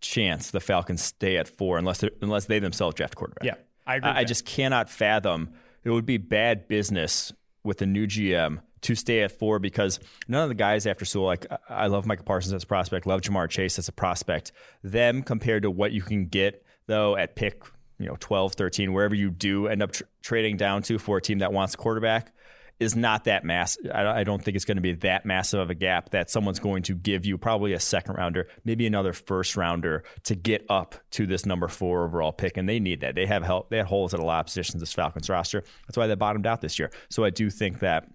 chance 0.00 0.50
the 0.50 0.60
Falcons 0.60 1.02
stay 1.02 1.36
at 1.36 1.48
four 1.48 1.76
unless 1.76 2.04
unless 2.22 2.46
they 2.46 2.60
themselves 2.60 2.94
draft 2.94 3.16
quarterback. 3.16 3.44
Yeah, 3.44 3.54
I 3.86 3.96
agree. 3.96 4.10
I, 4.10 4.18
I 4.20 4.24
just 4.24 4.44
cannot 4.46 4.88
fathom 4.88 5.50
it 5.84 5.90
would 5.90 6.06
be 6.06 6.18
bad 6.18 6.68
business 6.68 7.32
with 7.64 7.82
a 7.82 7.86
new 7.86 8.06
GM 8.06 8.60
to 8.82 8.94
stay 8.94 9.22
at 9.22 9.32
four 9.32 9.58
because 9.58 10.00
none 10.26 10.42
of 10.42 10.48
the 10.48 10.54
guys 10.54 10.86
after 10.86 11.04
Sewell, 11.04 11.26
like 11.26 11.46
I 11.68 11.86
love 11.86 12.06
Michael 12.06 12.24
Parsons 12.24 12.54
as 12.54 12.62
a 12.62 12.66
prospect, 12.66 13.06
love 13.06 13.20
Ja'Marr 13.20 13.48
Chase 13.48 13.78
as 13.78 13.88
a 13.88 13.92
prospect. 13.92 14.52
Them 14.82 15.22
compared 15.22 15.62
to 15.62 15.70
what 15.70 15.92
you 15.92 16.02
can 16.02 16.26
get 16.26 16.64
though 16.86 17.16
at 17.16 17.36
pick, 17.36 17.62
you 17.98 18.06
know, 18.06 18.16
12, 18.20 18.54
13, 18.54 18.92
wherever 18.92 19.14
you 19.14 19.30
do 19.30 19.68
end 19.68 19.82
up 19.82 19.92
tr- 19.92 20.04
trading 20.22 20.56
down 20.56 20.82
to 20.82 20.98
for 20.98 21.18
a 21.18 21.22
team 21.22 21.38
that 21.38 21.52
wants 21.52 21.76
quarterback 21.76 22.32
is 22.80 22.94
not 22.94 23.24
that 23.24 23.44
mass. 23.44 23.76
I 23.92 24.22
don't 24.22 24.42
think 24.42 24.54
it's 24.54 24.64
going 24.64 24.76
to 24.76 24.82
be 24.82 24.92
that 24.94 25.26
massive 25.26 25.58
of 25.58 25.70
a 25.70 25.74
gap 25.74 26.10
that 26.10 26.30
someone's 26.30 26.60
going 26.60 26.84
to 26.84 26.94
give 26.94 27.26
you 27.26 27.36
probably 27.36 27.72
a 27.72 27.80
second 27.80 28.14
rounder, 28.16 28.48
maybe 28.64 28.86
another 28.86 29.12
first 29.12 29.56
rounder 29.56 30.04
to 30.24 30.36
get 30.36 30.64
up 30.68 30.94
to 31.12 31.26
this 31.26 31.44
number 31.44 31.66
four 31.66 32.04
overall 32.04 32.32
pick. 32.32 32.56
And 32.56 32.68
they 32.68 32.78
need 32.78 33.00
that. 33.00 33.16
They 33.16 33.26
have 33.26 33.42
help. 33.42 33.70
They 33.70 33.78
had 33.78 33.86
holes 33.86 34.14
at 34.14 34.20
a 34.20 34.24
lot 34.24 34.40
of 34.40 34.46
positions 34.46 34.80
this 34.80 34.92
Falcons 34.92 35.28
roster. 35.28 35.64
That's 35.86 35.96
why 35.96 36.06
they 36.06 36.14
bottomed 36.14 36.46
out 36.46 36.60
this 36.60 36.78
year. 36.78 36.92
So 37.10 37.24
I 37.24 37.30
do 37.30 37.50
think 37.50 37.80
that 37.80 38.08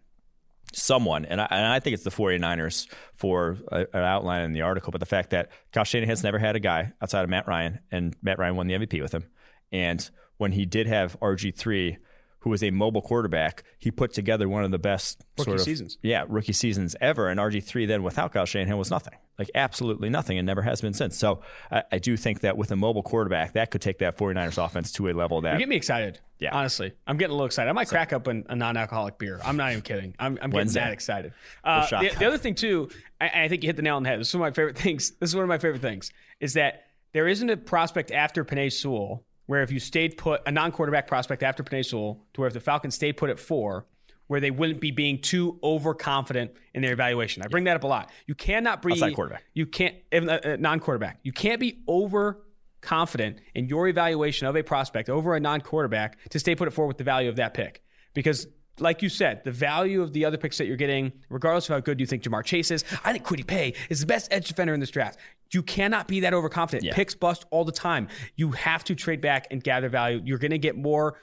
someone, 0.73 1.25
and 1.25 1.39
I, 1.39 1.47
and 1.49 1.65
I, 1.65 1.79
think 1.79 1.93
it's 1.93 2.03
the 2.03 2.09
49ers 2.09 2.87
for 3.13 3.57
a, 3.71 3.79
an 3.93 4.03
outline 4.03 4.43
in 4.43 4.53
the 4.53 4.61
article, 4.61 4.91
but 4.91 4.99
the 4.99 5.05
fact 5.05 5.31
that 5.31 5.49
Kyle 5.71 5.83
Shanahan 5.83 6.09
has 6.09 6.23
never 6.23 6.39
had 6.39 6.55
a 6.55 6.59
guy 6.59 6.93
outside 7.01 7.23
of 7.23 7.29
Matt 7.29 7.47
Ryan, 7.47 7.79
and 7.91 8.15
Matt 8.21 8.39
Ryan 8.39 8.55
won 8.55 8.67
the 8.67 8.73
MVP 8.73 9.01
with 9.01 9.13
him. 9.13 9.25
And 9.71 10.09
when 10.37 10.51
he 10.51 10.65
did 10.65 10.87
have 10.87 11.19
RG3, 11.19 11.97
who 12.43 12.49
was 12.49 12.61
a 12.61 12.71
mobile 12.71 13.01
quarterback, 13.01 13.63
he 13.79 13.89
put 13.89 14.11
together 14.11 14.49
one 14.49 14.65
of 14.65 14.71
the 14.71 14.77
best 14.77 15.23
rookie 15.37 15.51
sort 15.51 15.59
of, 15.59 15.63
seasons. 15.63 15.97
Yeah, 16.01 16.25
rookie 16.27 16.51
seasons 16.51 16.93
ever. 16.99 17.29
And 17.29 17.39
RG3 17.39 17.87
then 17.87 18.03
without 18.03 18.33
Kyle 18.33 18.45
Shanahan 18.45 18.77
was 18.77 18.91
nothing, 18.91 19.13
like 19.39 19.49
absolutely 19.55 20.09
nothing, 20.09 20.37
and 20.37 20.45
never 20.45 20.61
has 20.61 20.81
been 20.81 20.93
since. 20.93 21.17
So 21.17 21.41
I, 21.71 21.83
I 21.93 21.99
do 21.99 22.17
think 22.17 22.41
that 22.41 22.57
with 22.57 22.69
a 22.71 22.75
mobile 22.75 23.01
quarterback, 23.01 23.53
that 23.53 23.71
could 23.71 23.81
take 23.81 23.99
that 23.99 24.17
49ers 24.17 24.63
offense 24.63 24.91
to 24.93 25.07
a 25.07 25.13
level 25.13 25.39
that. 25.39 25.53
You 25.53 25.59
get 25.59 25.69
me 25.69 25.77
excited. 25.77 26.19
Yeah. 26.37 26.53
Honestly, 26.53 26.91
I'm 27.07 27.15
getting 27.15 27.31
a 27.31 27.35
little 27.35 27.45
excited. 27.45 27.69
I 27.69 27.71
might 27.71 27.87
so, 27.87 27.93
crack 27.93 28.11
up 28.11 28.27
an, 28.27 28.45
a 28.49 28.57
non 28.57 28.75
alcoholic 28.75 29.17
beer. 29.17 29.39
I'm 29.45 29.55
not 29.55 29.71
even 29.71 29.81
kidding. 29.81 30.13
I'm, 30.19 30.37
I'm 30.41 30.49
getting 30.49 30.73
that 30.73 30.91
excited. 30.91 31.31
Uh, 31.63 31.87
the, 31.87 32.11
the, 32.19 32.25
other 32.25 32.37
thing, 32.37 32.55
too, 32.55 32.89
I, 33.21 33.43
I 33.43 33.47
think 33.47 33.63
you 33.63 33.67
hit 33.67 33.77
the 33.77 33.83
nail 33.83 33.95
on 33.95 34.03
the 34.03 34.09
head. 34.09 34.19
This 34.19 34.27
is 34.27 34.35
one 34.35 34.45
of 34.45 34.51
my 34.51 34.55
favorite 34.55 34.77
things. 34.83 35.11
This 35.11 35.29
is 35.29 35.35
one 35.35 35.43
of 35.43 35.49
my 35.49 35.59
favorite 35.59 35.81
things 35.81 36.11
is 36.41 36.55
that 36.55 36.87
there 37.13 37.29
isn't 37.29 37.49
a 37.49 37.55
prospect 37.55 38.11
after 38.11 38.43
Penei 38.43 38.69
Sewell 38.69 39.23
where 39.45 39.61
if 39.61 39.71
you 39.71 39.79
stayed 39.79 40.17
put 40.17 40.41
a 40.45 40.51
non-quarterback 40.51 41.07
prospect 41.07 41.43
after 41.43 41.63
Sewell, 41.83 42.25
to 42.33 42.41
where 42.41 42.47
if 42.47 42.53
the 42.53 42.59
Falcons 42.59 42.95
stayed 42.95 43.17
put 43.17 43.29
at 43.29 43.39
four, 43.39 43.85
where 44.27 44.39
they 44.39 44.51
wouldn't 44.51 44.79
be 44.79 44.91
being 44.91 45.21
too 45.21 45.59
overconfident 45.63 46.51
in 46.73 46.81
their 46.81 46.93
evaluation. 46.93 47.43
I 47.43 47.47
bring 47.47 47.65
that 47.65 47.75
up 47.75 47.83
a 47.83 47.87
lot. 47.87 48.09
You 48.25 48.35
cannot 48.35 48.81
be 48.81 48.93
outside 48.93 49.15
quarterback. 49.15 49.43
You 49.53 49.65
can't 49.65 49.95
uh, 50.13 50.17
uh, 50.17 50.57
non-quarterback. 50.59 51.19
You 51.23 51.33
can't 51.33 51.59
be 51.59 51.83
overconfident 51.87 53.39
in 53.53 53.67
your 53.67 53.87
evaluation 53.87 54.47
of 54.47 54.55
a 54.55 54.63
prospect 54.63 55.09
over 55.09 55.35
a 55.35 55.39
non-quarterback 55.39 56.17
to 56.29 56.39
stay 56.39 56.55
put 56.55 56.67
at 56.67 56.73
four 56.73 56.87
with 56.87 56.97
the 56.97 57.03
value 57.03 57.29
of 57.29 57.35
that 57.35 57.53
pick 57.53 57.83
because 58.13 58.47
like 58.79 59.01
you 59.01 59.09
said, 59.09 59.43
the 59.43 59.51
value 59.51 60.01
of 60.01 60.13
the 60.13 60.25
other 60.25 60.37
picks 60.37 60.57
that 60.57 60.65
you're 60.65 60.77
getting, 60.77 61.11
regardless 61.29 61.69
of 61.69 61.73
how 61.73 61.79
good 61.79 61.99
you 61.99 62.05
think 62.05 62.23
Ja'Marr 62.23 62.43
Chase 62.43 62.71
is, 62.71 62.83
I 63.03 63.11
think 63.11 63.25
Kwity 63.25 63.45
Paye 63.45 63.73
is 63.89 63.99
the 63.99 64.05
best 64.05 64.31
edge 64.31 64.47
defender 64.47 64.73
in 64.73 64.79
this 64.79 64.89
draft. 64.89 65.19
You 65.51 65.61
cannot 65.61 66.07
be 66.07 66.21
that 66.21 66.33
overconfident. 66.33 66.83
Yeah. 66.83 66.95
Picks 66.95 67.13
bust 67.13 67.45
all 67.51 67.63
the 67.63 67.71
time. 67.71 68.07
You 68.35 68.51
have 68.51 68.83
to 68.85 68.95
trade 68.95 69.21
back 69.21 69.47
and 69.51 69.63
gather 69.63 69.89
value. 69.89 70.21
You're 70.25 70.39
going 70.39 70.51
to 70.51 70.57
get 70.57 70.75
more 70.75 71.15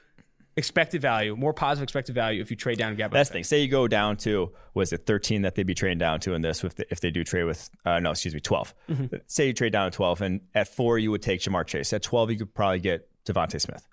expected 0.57 1.01
value, 1.01 1.35
more 1.35 1.53
positive 1.53 1.83
expected 1.85 2.15
value 2.15 2.41
if 2.41 2.51
you 2.51 2.57
trade 2.57 2.79
down 2.79 2.89
and 2.91 2.99
gather. 2.99 3.15
That's 3.15 3.29
the 3.29 3.35
thing. 3.35 3.45
Say 3.45 3.61
you 3.61 3.69
go 3.69 3.89
down 3.89 4.17
to 4.19 4.53
was 4.75 4.93
it 4.93 5.07
13 5.07 5.43
that 5.43 5.55
they'd 5.57 5.67
be 5.67 5.75
trading 5.75 5.99
down 5.99 6.21
to 6.21 6.35
in 6.35 6.43
this 6.43 6.63
if 6.63 6.75
they, 6.77 6.85
if 6.91 7.01
they 7.01 7.11
do 7.11 7.25
trade 7.25 7.45
with 7.45 7.69
uh, 7.85 7.99
no, 7.99 8.11
excuse 8.11 8.35
me, 8.35 8.41
12. 8.41 8.75
Mm-hmm. 8.89 9.17
Say 9.27 9.49
you 9.49 9.53
trade 9.53 9.73
down 9.73 9.91
to 9.91 9.97
12, 9.97 10.21
and 10.23 10.41
at 10.55 10.69
four 10.69 10.99
you 10.99 11.11
would 11.11 11.23
take 11.23 11.41
Ja'Marr 11.41 11.67
Chase. 11.67 11.93
At 11.93 12.03
12 12.03 12.31
you 12.33 12.39
could 12.39 12.55
probably 12.55 12.81
get 12.81 13.09
DeVonta 13.25 13.61
Smith. 13.61 13.87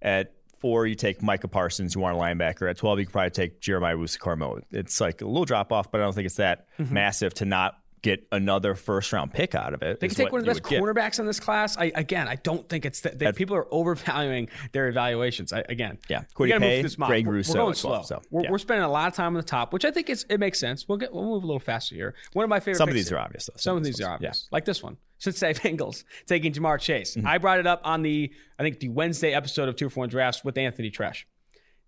At 0.00 0.34
four, 0.62 0.86
you 0.86 0.94
take 0.94 1.22
Micah 1.22 1.48
Parsons, 1.48 1.94
you 1.94 2.00
want 2.00 2.16
a 2.16 2.20
linebacker. 2.20 2.70
At 2.70 2.78
12, 2.78 3.00
you 3.00 3.06
could 3.06 3.12
probably 3.12 3.30
take 3.30 3.60
Jeremiah 3.60 3.96
Owusu-Koramoah. 3.96 4.62
It's 4.70 5.00
like 5.00 5.20
a 5.20 5.26
little 5.26 5.44
drop 5.44 5.72
off, 5.72 5.90
but 5.90 6.00
I 6.00 6.04
don't 6.04 6.14
think 6.14 6.26
it's 6.26 6.36
that 6.36 6.68
mm-hmm. 6.78 6.94
massive 6.94 7.34
to 7.34 7.44
not 7.44 7.81
get 8.02 8.26
another 8.32 8.74
first 8.74 9.12
round 9.12 9.32
pick 9.32 9.54
out 9.54 9.74
of 9.74 9.82
it. 9.82 10.00
They 10.00 10.08
can 10.08 10.16
take 10.16 10.32
one 10.32 10.40
of 10.40 10.46
the 10.46 10.52
best 10.52 10.64
cornerbacks 10.64 11.20
in 11.20 11.26
this 11.26 11.40
class. 11.40 11.76
I, 11.78 11.92
again, 11.94 12.28
I 12.28 12.34
don't 12.36 12.68
think 12.68 12.84
it's 12.84 13.00
that 13.00 13.36
people 13.36 13.56
are 13.56 13.66
overvaluing 13.72 14.48
their 14.72 14.88
evaluations. 14.88 15.52
I, 15.52 15.64
again, 15.68 15.98
yeah, 16.08 16.24
Kwity 16.34 16.58
Paye, 16.58 16.82
Greg 17.06 17.26
Rousseau, 17.26 17.52
we're 17.52 17.60
going 17.60 17.74
slow. 17.74 17.90
12, 17.90 18.06
so, 18.06 18.22
we're, 18.30 18.42
yeah. 18.42 18.50
we're, 18.50 18.58
spending 18.58 18.84
a 18.84 18.90
lot 18.90 19.08
of 19.08 19.14
time 19.14 19.28
on 19.28 19.34
the 19.34 19.42
top, 19.42 19.72
which 19.72 19.84
I 19.84 19.90
think 19.90 20.10
is 20.10 20.26
it 20.28 20.40
makes 20.40 20.58
sense. 20.58 20.88
We'll 20.88 20.98
get 20.98 21.14
we'll 21.14 21.24
move 21.24 21.44
a 21.44 21.46
little 21.46 21.60
faster 21.60 21.94
here. 21.94 22.14
One 22.32 22.42
of 22.42 22.50
my 22.50 22.60
favorite. 22.60 22.78
Some 22.78 22.88
of 22.88 22.94
these 22.94 23.10
are 23.12 23.18
obvious 23.18 23.46
though. 23.46 23.56
Some, 23.56 23.72
some 23.72 23.76
of 23.78 23.84
these 23.84 24.00
are 24.00 24.12
obvious, 24.12 24.46
yeah. 24.50 24.54
like 24.54 24.64
this 24.64 24.82
one. 24.82 24.96
Cincinnati 25.18 25.60
Bengals 25.60 26.02
taking 26.26 26.52
Ja'Marr 26.52 26.80
Chase. 26.80 27.14
Mm-hmm. 27.14 27.28
I 27.28 27.38
brought 27.38 27.60
it 27.60 27.66
up 27.66 27.80
on 27.84 28.02
the 28.02 28.32
I 28.58 28.64
think 28.64 28.80
the 28.80 28.88
Wednesday 28.88 29.32
episode 29.32 29.68
of 29.68 29.76
Two 29.76 29.88
for 29.88 30.00
One 30.00 30.08
Drafts 30.08 30.42
with 30.44 30.58
Anthony 30.58 30.90
Treash. 30.90 31.26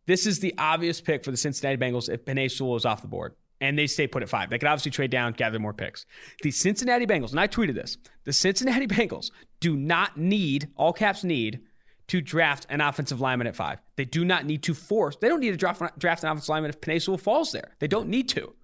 This 0.07 0.27
is 0.27 0.39
the 0.39 0.55
obvious 0.59 1.01
pick 1.01 1.25
for 1.25 1.33
the 1.33 1.37
Cincinnati 1.37 1.79
Bengals 1.79 2.13
if 2.13 2.25
Penei 2.25 2.51
Sewell 2.51 2.77
is 2.77 2.85
off 2.85 3.03
the 3.03 3.09
board 3.09 3.35
and 3.61 3.79
they 3.79 3.87
stay 3.87 4.07
put 4.07 4.23
at 4.23 4.29
five. 4.29 4.51
They 4.51 4.59
could 4.59 4.69
obviously 4.69 4.91
trade 4.91 5.11
down, 5.11 5.33
gather 5.33 5.59
more 5.59 5.73
picks. 5.73 6.07
The 6.43 6.51
Cincinnati 6.51 7.07
Bengals, 7.07 7.31
and 7.31 7.41
I 7.41 7.49
tweeted 7.49 7.75
this 7.75 7.97
the 8.25 8.33
Cincinnati 8.33 8.87
Bengals 8.89 9.31
do 9.61 9.77
not 9.77 10.17
need, 10.17 10.69
all 10.77 10.93
caps 10.93 11.25
need, 11.25 11.61
to 12.09 12.21
draft 12.21 12.67
an 12.69 12.81
offensive 12.81 13.21
lineman 13.21 13.47
at 13.47 13.57
five. 13.57 13.81
They 13.97 14.05
do 14.05 14.25
not 14.25 14.45
need 14.45 14.63
to 14.65 14.75
force, 14.75 15.17
they 15.17 15.29
don't 15.29 15.41
need 15.41 15.53
to 15.53 15.57
draft, 15.57 15.99
draft 15.99 16.23
an 16.23 16.31
offensive 16.31 16.49
lineman 16.49 16.71
if 16.71 16.81
Penei 16.81 17.01
Sewell 17.01 17.19
falls 17.19 17.53
there. 17.53 17.77
They 17.79 17.89
don't 17.89 18.09
need 18.09 18.29
to. 18.31 18.55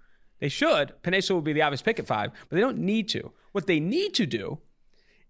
They 0.40 0.48
should. 0.48 0.94
Penei 1.02 1.22
Sewell 1.22 1.38
would 1.38 1.44
be 1.44 1.52
the 1.52 1.62
obvious 1.62 1.82
pick 1.82 1.98
at 1.98 2.06
five, 2.06 2.32
but 2.48 2.56
they 2.56 2.60
don't 2.60 2.78
need 2.78 3.08
to. 3.10 3.32
What 3.52 3.66
they 3.66 3.80
need 3.80 4.14
to 4.14 4.26
do 4.26 4.58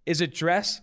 is 0.06 0.20
address 0.20 0.80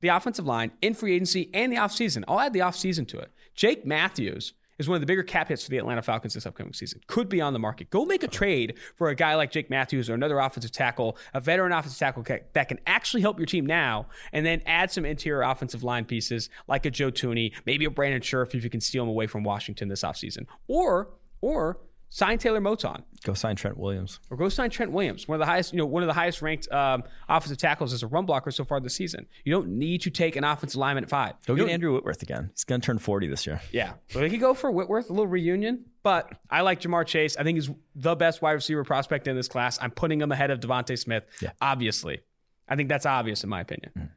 the 0.00 0.08
offensive 0.08 0.46
line 0.46 0.72
in 0.82 0.94
free 0.94 1.14
agency 1.14 1.50
and 1.54 1.72
the 1.72 1.76
offseason. 1.76 2.24
I'll 2.28 2.40
add 2.40 2.52
the 2.52 2.60
offseason 2.60 3.06
to 3.08 3.18
it. 3.18 3.30
Jake 3.54 3.86
Matthews 3.86 4.52
is 4.84 4.88
one 4.88 4.96
of 4.96 5.00
the 5.00 5.06
bigger 5.06 5.22
cap 5.22 5.48
hits 5.48 5.64
for 5.64 5.70
the 5.70 5.78
Atlanta 5.78 6.02
Falcons 6.02 6.34
this 6.34 6.46
upcoming 6.46 6.72
season. 6.72 7.00
Could 7.06 7.28
be 7.28 7.40
on 7.40 7.52
the 7.52 7.58
market. 7.58 7.90
Go 7.90 8.04
make 8.04 8.22
a 8.22 8.28
trade 8.28 8.78
for 8.94 9.08
a 9.08 9.14
guy 9.14 9.34
like 9.34 9.50
Jake 9.50 9.70
Matthews 9.70 10.10
or 10.10 10.14
another 10.14 10.38
offensive 10.38 10.72
tackle, 10.72 11.16
a 11.32 11.40
veteran 11.40 11.72
offensive 11.72 11.98
tackle 11.98 12.24
that 12.52 12.68
can 12.68 12.78
actually 12.86 13.22
help 13.22 13.38
your 13.38 13.46
team 13.46 13.64
now, 13.66 14.06
and 14.32 14.44
then 14.44 14.62
add 14.66 14.90
some 14.90 15.04
interior 15.04 15.42
offensive 15.42 15.82
line 15.82 16.04
pieces 16.04 16.48
like 16.68 16.84
a 16.86 16.90
Joe 16.90 17.10
Thuney, 17.10 17.52
maybe 17.66 17.84
a 17.84 17.90
Brandon 17.90 18.20
Scherff 18.20 18.54
if 18.54 18.64
you 18.64 18.70
can 18.70 18.80
steal 18.80 19.04
him 19.04 19.08
away 19.08 19.26
from 19.26 19.44
Washington 19.44 19.88
this 19.88 20.02
offseason. 20.02 20.46
Or, 20.68 21.10
or 21.40 21.78
sign 22.12 22.36
Taylor 22.36 22.60
Moton. 22.60 23.02
Go 23.24 23.32
sign 23.32 23.56
Trent 23.56 23.78
Williams. 23.78 24.20
Or 24.30 24.36
go 24.36 24.50
sign 24.50 24.68
Trent 24.68 24.92
Williams, 24.92 25.26
one 25.26 25.36
of 25.36 25.40
the 25.40 25.46
highest, 25.46 25.72
you 25.72 25.78
know, 25.78 25.86
one 25.86 26.02
of 26.02 26.06
the 26.06 26.12
highest 26.12 26.42
ranked 26.42 26.70
um, 26.70 27.04
offensive 27.26 27.56
tackles 27.56 27.94
as 27.94 28.02
a 28.02 28.06
run 28.06 28.26
blocker 28.26 28.50
so 28.50 28.64
far 28.64 28.80
this 28.80 28.94
season. 28.94 29.26
You 29.44 29.52
don't 29.52 29.68
need 29.78 30.02
to 30.02 30.10
take 30.10 30.36
an 30.36 30.44
offensive 30.44 30.78
lineman 30.78 31.04
at 31.04 31.10
five. 31.10 31.34
Go 31.46 31.56
get 31.56 31.70
Andrew 31.70 31.94
Whitworth 31.94 32.22
again. 32.22 32.50
He's 32.52 32.64
going 32.64 32.82
to 32.82 32.86
turn 32.86 32.98
40 32.98 33.28
this 33.28 33.46
year. 33.46 33.62
Yeah. 33.72 33.94
So 34.10 34.20
they 34.20 34.28
could 34.28 34.40
go 34.40 34.52
for 34.52 34.70
Whitworth, 34.70 35.08
a 35.08 35.12
little 35.12 35.26
reunion. 35.26 35.86
But 36.02 36.30
I 36.50 36.60
like 36.60 36.80
Ja'Marr 36.80 37.06
Chase. 37.06 37.36
I 37.38 37.44
think 37.44 37.56
he's 37.56 37.70
the 37.94 38.14
best 38.14 38.42
wide 38.42 38.52
receiver 38.52 38.84
prospect 38.84 39.26
in 39.26 39.34
this 39.34 39.48
class. 39.48 39.78
I'm 39.80 39.90
putting 39.90 40.20
him 40.20 40.32
ahead 40.32 40.50
of 40.50 40.60
DeVonta 40.60 40.98
Smith, 40.98 41.24
yeah. 41.40 41.52
obviously. 41.62 42.20
I 42.68 42.76
think 42.76 42.90
that's 42.90 43.06
obvious 43.06 43.42
in 43.42 43.48
my 43.48 43.60
opinion. 43.60 43.92
Mm. 43.98 44.10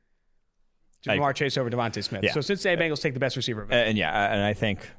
Ja'Marr 1.05 1.35
Chase 1.35 1.57
over 1.57 1.69
DeVonta 1.69 2.03
Smith. 2.03 2.23
Yeah. 2.23 2.33
So 2.33 2.41
Cincinnati 2.41 2.81
Bengals 2.81 3.01
take 3.01 3.13
the 3.13 3.19
best 3.19 3.37
receiver. 3.37 3.67
And 3.69 3.97
yeah, 3.97 4.33
and 4.33 4.43
I 4.43 4.53
think 4.53 4.89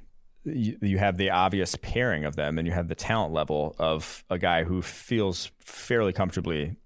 you, 0.46 0.78
you 0.80 0.98
have 0.98 1.16
the 1.16 1.30
obvious 1.30 1.76
pairing 1.76 2.24
of 2.24 2.36
them, 2.36 2.58
and 2.58 2.66
you 2.66 2.72
have 2.72 2.88
the 2.88 2.94
talent 2.94 3.32
level 3.32 3.74
of 3.78 4.24
a 4.30 4.38
guy 4.38 4.64
who 4.64 4.82
feels 4.82 5.50
fairly 5.58 6.12
comfortably 6.12 6.76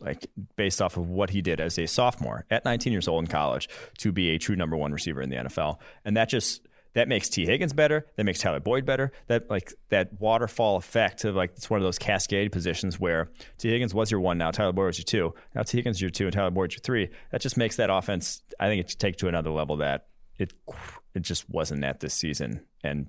like 0.00 0.26
based 0.56 0.82
off 0.82 0.96
of 0.96 1.08
what 1.08 1.30
he 1.30 1.40
did 1.40 1.60
as 1.60 1.78
a 1.78 1.86
sophomore 1.86 2.44
at 2.50 2.64
19 2.64 2.92
years 2.92 3.08
old 3.08 3.24
in 3.24 3.26
college 3.26 3.68
to 3.98 4.12
be 4.12 4.30
a 4.30 4.38
true 4.38 4.56
number 4.56 4.76
one 4.76 4.92
receiver 4.92 5.22
in 5.22 5.30
the 5.30 5.36
NFL. 5.36 5.78
And 6.04 6.16
that 6.16 6.28
just 6.28 6.66
that 6.94 7.08
makes 7.08 7.28
Tee 7.28 7.44
Higgins 7.44 7.72
better. 7.72 8.06
That 8.16 8.24
makes 8.24 8.38
Tyler 8.38 8.60
Boyd 8.60 8.84
better. 8.84 9.12
That 9.26 9.50
like 9.50 9.72
that 9.88 10.20
waterfall 10.20 10.76
effect 10.76 11.24
of 11.24 11.34
like 11.34 11.52
it's 11.56 11.68
one 11.68 11.80
of 11.80 11.84
those 11.84 11.98
cascade 11.98 12.52
positions 12.52 13.00
where 13.00 13.30
Tee 13.58 13.70
Higgins 13.70 13.94
was 13.94 14.10
your 14.10 14.20
one, 14.20 14.38
now 14.38 14.50
Tyler 14.50 14.72
Boyd 14.72 14.86
was 14.86 14.98
your 14.98 15.04
two, 15.04 15.34
now 15.54 15.62
Tee 15.62 15.78
Higgins 15.78 16.00
your 16.00 16.10
two, 16.10 16.24
and 16.24 16.32
Tyler 16.32 16.50
Boyd 16.50 16.72
your 16.72 16.80
three. 16.80 17.10
That 17.32 17.40
just 17.40 17.56
makes 17.56 17.76
that 17.76 17.90
offense. 17.90 18.42
I 18.60 18.68
think 18.68 18.84
it 18.84 18.96
take 18.98 19.16
to 19.16 19.28
another 19.28 19.50
level 19.50 19.78
that 19.78 20.06
it 20.38 20.52
it 21.14 21.22
just 21.22 21.48
wasn't 21.48 21.84
at 21.84 22.00
this 22.00 22.14
season. 22.14 22.64
And 22.82 23.08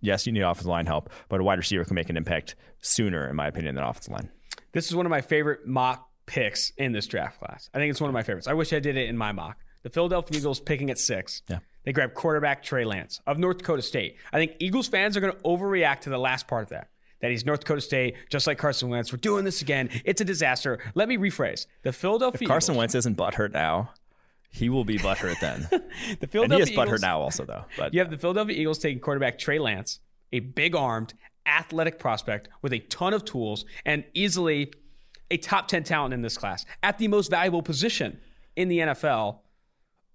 yes, 0.00 0.26
you 0.26 0.32
need 0.32 0.42
offensive 0.42 0.66
line 0.66 0.86
help, 0.86 1.10
but 1.28 1.40
a 1.40 1.44
wide 1.44 1.58
receiver 1.58 1.84
can 1.84 1.94
make 1.94 2.10
an 2.10 2.16
impact 2.16 2.56
sooner, 2.80 3.28
in 3.28 3.36
my 3.36 3.48
opinion, 3.48 3.74
than 3.74 3.84
offensive 3.84 4.12
line. 4.12 4.30
This 4.72 4.86
is 4.86 4.94
one 4.94 5.06
of 5.06 5.10
my 5.10 5.20
favorite 5.20 5.66
mock 5.66 6.08
picks 6.26 6.70
in 6.76 6.92
this 6.92 7.06
draft 7.06 7.38
class. 7.38 7.70
I 7.74 7.78
think 7.78 7.90
it's 7.90 8.00
one 8.00 8.10
of 8.10 8.14
my 8.14 8.22
favorites. 8.22 8.48
I 8.48 8.54
wish 8.54 8.72
I 8.72 8.80
did 8.80 8.96
it 8.96 9.08
in 9.08 9.16
my 9.16 9.32
mock. 9.32 9.58
The 9.82 9.90
Philadelphia 9.90 10.38
Eagles 10.38 10.60
picking 10.60 10.90
at 10.90 10.98
six. 10.98 11.42
Yeah. 11.48 11.58
They 11.84 11.92
grab 11.92 12.14
quarterback 12.14 12.62
Trey 12.62 12.84
Lance 12.84 13.20
of 13.26 13.38
North 13.38 13.58
Dakota 13.58 13.82
State. 13.82 14.16
I 14.32 14.38
think 14.38 14.52
Eagles 14.58 14.88
fans 14.88 15.16
are 15.16 15.20
going 15.20 15.34
to 15.34 15.42
overreact 15.42 16.00
to 16.00 16.10
the 16.10 16.18
last 16.18 16.48
part 16.48 16.62
of 16.64 16.70
that. 16.70 16.88
That 17.20 17.30
he's 17.30 17.46
North 17.46 17.60
Dakota 17.60 17.80
State, 17.80 18.16
just 18.30 18.46
like 18.46 18.58
Carson 18.58 18.88
Wentz. 18.88 19.12
We're 19.12 19.18
doing 19.18 19.44
this 19.44 19.62
again. 19.62 19.88
It's 20.04 20.20
a 20.20 20.24
disaster. 20.24 20.78
Let 20.94 21.08
me 21.08 21.16
rephrase. 21.16 21.66
The 21.82 21.92
Philadelphia 21.92 22.40
if 22.42 22.48
Carson 22.48 22.72
Eagles, 22.74 22.78
Wentz 22.78 22.94
isn't 22.96 23.16
butthurt 23.16 23.52
now, 23.52 23.90
he 24.54 24.68
will 24.68 24.84
be 24.84 24.98
butthurt 24.98 25.40
then. 25.40 25.66
the 26.20 26.28
Philadelphia 26.28 26.42
and 26.42 26.52
he 26.52 26.60
is 26.60 26.70
Eagles, 26.70 26.88
butthurt 26.88 27.00
now 27.00 27.20
also 27.20 27.44
though. 27.44 27.64
But 27.76 27.92
you 27.92 27.98
have 27.98 28.10
the 28.10 28.16
Philadelphia 28.16 28.56
Eagles 28.56 28.78
taking 28.78 29.00
quarterback 29.00 29.36
Trey 29.36 29.58
Lance, 29.58 29.98
a 30.32 30.38
big 30.38 30.76
armed, 30.76 31.12
athletic 31.44 31.98
prospect 31.98 32.48
with 32.62 32.72
a 32.72 32.78
ton 32.78 33.12
of 33.12 33.24
tools 33.24 33.64
and 33.84 34.04
easily 34.14 34.72
a 35.30 35.38
top 35.38 35.66
10 35.66 35.82
talent 35.82 36.14
in 36.14 36.22
this 36.22 36.38
class 36.38 36.64
at 36.84 36.98
the 36.98 37.08
most 37.08 37.30
valuable 37.30 37.62
position 37.62 38.20
in 38.54 38.68
the 38.68 38.78
NFL 38.78 39.40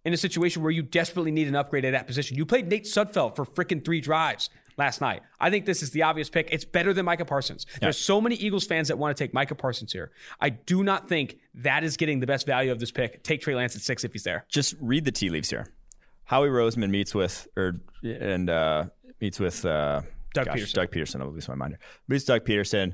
in 0.06 0.14
a 0.14 0.18
situation 0.18 0.64
where 0.64 0.72
you 0.72 0.84
desperately 0.84 1.32
need 1.32 1.50
an 1.50 1.56
upgrade 1.56 1.84
at 1.84 1.92
that 1.92 2.08
position. 2.08 2.38
You 2.38 2.46
played 2.46 2.70
Nate 2.70 2.86
Sudfeld 2.86 3.36
for 3.36 3.46
freaking 3.46 3.84
three 3.84 4.00
drives 4.00 4.50
last 4.80 5.02
night. 5.02 5.22
I 5.40 5.52
think 5.52 5.68
this 5.68 5.84
is 5.84 5.92
the 5.92 6.02
obvious 6.04 6.30
pick. 6.30 6.50
It's 6.52 6.66
better 6.66 6.94
than 6.94 7.06
Micah 7.06 7.26
Parsons. 7.26 7.68
Yeah. 7.74 7.80
There's 7.82 7.98
so 7.98 8.20
many 8.20 8.36
Eagles 8.36 8.66
fans 8.66 8.88
that 8.88 8.98
want 8.98 9.16
to 9.16 9.24
take 9.24 9.34
Micah 9.34 9.54
Parsons 9.54 9.94
here. 9.94 10.12
I 10.42 10.50
do 10.50 10.84
not 10.84 11.08
think 11.08 11.38
that 11.56 11.84
is 11.84 11.98
getting 11.98 12.20
the 12.20 12.26
best 12.26 12.48
value 12.48 12.72
of 12.72 12.80
this 12.80 12.90
pick. 12.90 13.22
Take 13.22 13.42
Trey 13.42 13.54
Lance 13.54 13.76
at 13.76 13.84
six 13.84 14.04
if 14.04 14.14
he's 14.14 14.24
there. 14.24 14.46
Just 14.50 14.74
read 14.82 15.06
the 15.06 15.12
tea 15.12 15.30
leaves 15.30 15.52
here. 15.52 15.68
Howie 16.24 16.48
Roseman 16.48 16.90
meets 16.90 17.14
with 17.14 17.48
or 17.56 17.74
and 18.04 18.50
uh, 18.50 18.86
meets 19.20 19.40
with 19.40 19.66
uh, 19.66 20.02
Doug 20.34 20.46
gosh, 20.46 20.58
Pederson. 20.58 20.74
Doug 20.74 20.92
Pederson. 20.92 21.22
I'll 21.22 21.32
lose 21.32 21.48
my 21.48 21.56
mind. 21.56 21.74
Here. 21.74 21.80
Meets 22.08 22.26
Doug 22.26 22.46
Pederson. 22.46 22.94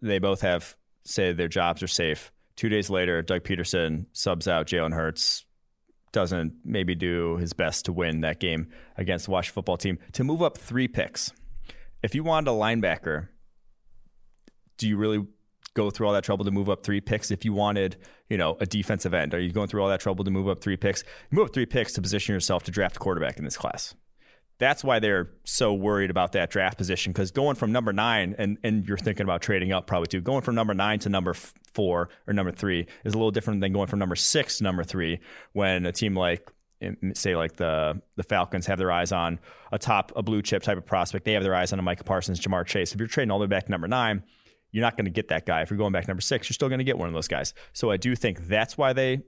They 0.00 0.18
both 0.18 0.40
have 0.42 0.76
say 1.04 1.32
their 1.32 1.48
jobs 1.48 1.82
are 1.82 1.88
safe. 1.88 2.32
Two 2.54 2.68
days 2.68 2.88
later, 2.88 3.20
Doug 3.20 3.42
Pederson 3.42 4.06
subs 4.12 4.48
out 4.48 4.66
Jalen 4.66 4.94
Hurts, 4.94 5.44
doesn't 6.16 6.54
maybe 6.64 6.94
do 6.94 7.36
his 7.36 7.52
best 7.52 7.84
to 7.84 7.92
win 7.92 8.22
that 8.22 8.40
game 8.40 8.68
against 8.96 9.26
the 9.26 9.30
Washington 9.32 9.54
football 9.56 9.76
team 9.76 9.98
to 10.12 10.24
move 10.24 10.40
up 10.40 10.56
three 10.56 10.88
picks. 10.88 11.30
If 12.02 12.14
you 12.14 12.24
wanted 12.24 12.50
a 12.50 12.54
linebacker, 12.54 13.28
do 14.78 14.88
you 14.88 14.96
really 14.96 15.26
go 15.74 15.90
through 15.90 16.06
all 16.06 16.14
that 16.14 16.24
trouble 16.24 16.46
to 16.46 16.50
move 16.50 16.70
up 16.70 16.82
three 16.82 17.02
picks? 17.02 17.30
If 17.30 17.44
you 17.44 17.52
wanted, 17.52 17.98
you 18.30 18.38
know, 18.38 18.56
a 18.60 18.64
defensive 18.64 19.12
end, 19.12 19.34
are 19.34 19.38
you 19.38 19.52
going 19.52 19.68
through 19.68 19.82
all 19.82 19.90
that 19.90 20.00
trouble 20.00 20.24
to 20.24 20.30
move 20.30 20.48
up 20.48 20.62
three 20.62 20.78
picks? 20.78 21.04
Move 21.30 21.48
up 21.48 21.52
three 21.52 21.66
picks 21.66 21.92
to 21.92 22.00
position 22.00 22.32
yourself 22.32 22.62
to 22.62 22.70
draft 22.70 22.96
a 22.96 22.98
quarterback 22.98 23.36
in 23.36 23.44
this 23.44 23.58
class 23.58 23.94
that's 24.58 24.82
why 24.82 24.98
they're 24.98 25.30
so 25.44 25.72
worried 25.74 26.10
about 26.10 26.32
that 26.32 26.50
draft 26.50 26.78
position 26.78 27.12
because 27.12 27.30
going 27.30 27.56
from 27.56 27.72
number 27.72 27.92
nine 27.92 28.34
and, 28.38 28.58
and 28.62 28.86
you're 28.86 28.96
thinking 28.96 29.24
about 29.24 29.42
trading 29.42 29.72
up 29.72 29.86
probably 29.86 30.06
too 30.06 30.20
going 30.20 30.42
from 30.42 30.54
number 30.54 30.74
nine 30.74 30.98
to 30.98 31.08
number 31.08 31.34
four 31.34 32.08
or 32.26 32.32
number 32.32 32.52
three 32.52 32.86
is 33.04 33.12
a 33.12 33.16
little 33.16 33.30
different 33.30 33.60
than 33.60 33.72
going 33.72 33.86
from 33.86 33.98
number 33.98 34.16
six 34.16 34.58
to 34.58 34.64
number 34.64 34.82
three 34.82 35.20
when 35.52 35.84
a 35.84 35.92
team 35.92 36.14
like 36.14 36.50
eh, 36.80 36.92
say 37.14 37.36
like 37.36 37.56
the 37.56 38.00
the 38.16 38.22
Falcons 38.22 38.66
have 38.66 38.78
their 38.78 38.90
eyes 38.90 39.12
on 39.12 39.38
a 39.72 39.78
top 39.78 40.12
a 40.16 40.22
blue 40.22 40.42
chip 40.42 40.62
type 40.62 40.78
of 40.78 40.86
prospect. 40.86 41.24
They 41.24 41.32
have 41.32 41.42
their 41.42 41.54
eyes 41.54 41.72
on 41.72 41.78
a 41.78 41.82
Micah 41.82 42.04
Parsons 42.04 42.40
Ja'Marr 42.40 42.66
Chase. 42.66 42.92
If 42.92 42.98
you're 42.98 43.08
trading 43.08 43.30
all 43.30 43.38
the 43.38 43.44
way 43.44 43.48
back 43.48 43.66
to 43.66 43.70
number 43.70 43.88
nine 43.88 44.22
you're 44.72 44.82
not 44.82 44.96
going 44.96 45.06
to 45.06 45.10
get 45.10 45.28
that 45.28 45.46
guy. 45.46 45.62
If 45.62 45.70
you're 45.70 45.78
going 45.78 45.92
back 45.92 46.08
number 46.08 46.20
six 46.20 46.48
you're 46.48 46.54
still 46.54 46.68
going 46.68 46.80
to 46.80 46.84
get 46.84 46.98
one 46.98 47.08
of 47.08 47.14
those 47.14 47.28
guys. 47.28 47.54
So 47.72 47.90
I 47.90 47.96
do 47.96 48.16
think 48.16 48.46
that's 48.46 48.76
why 48.76 48.92
they 48.92 49.22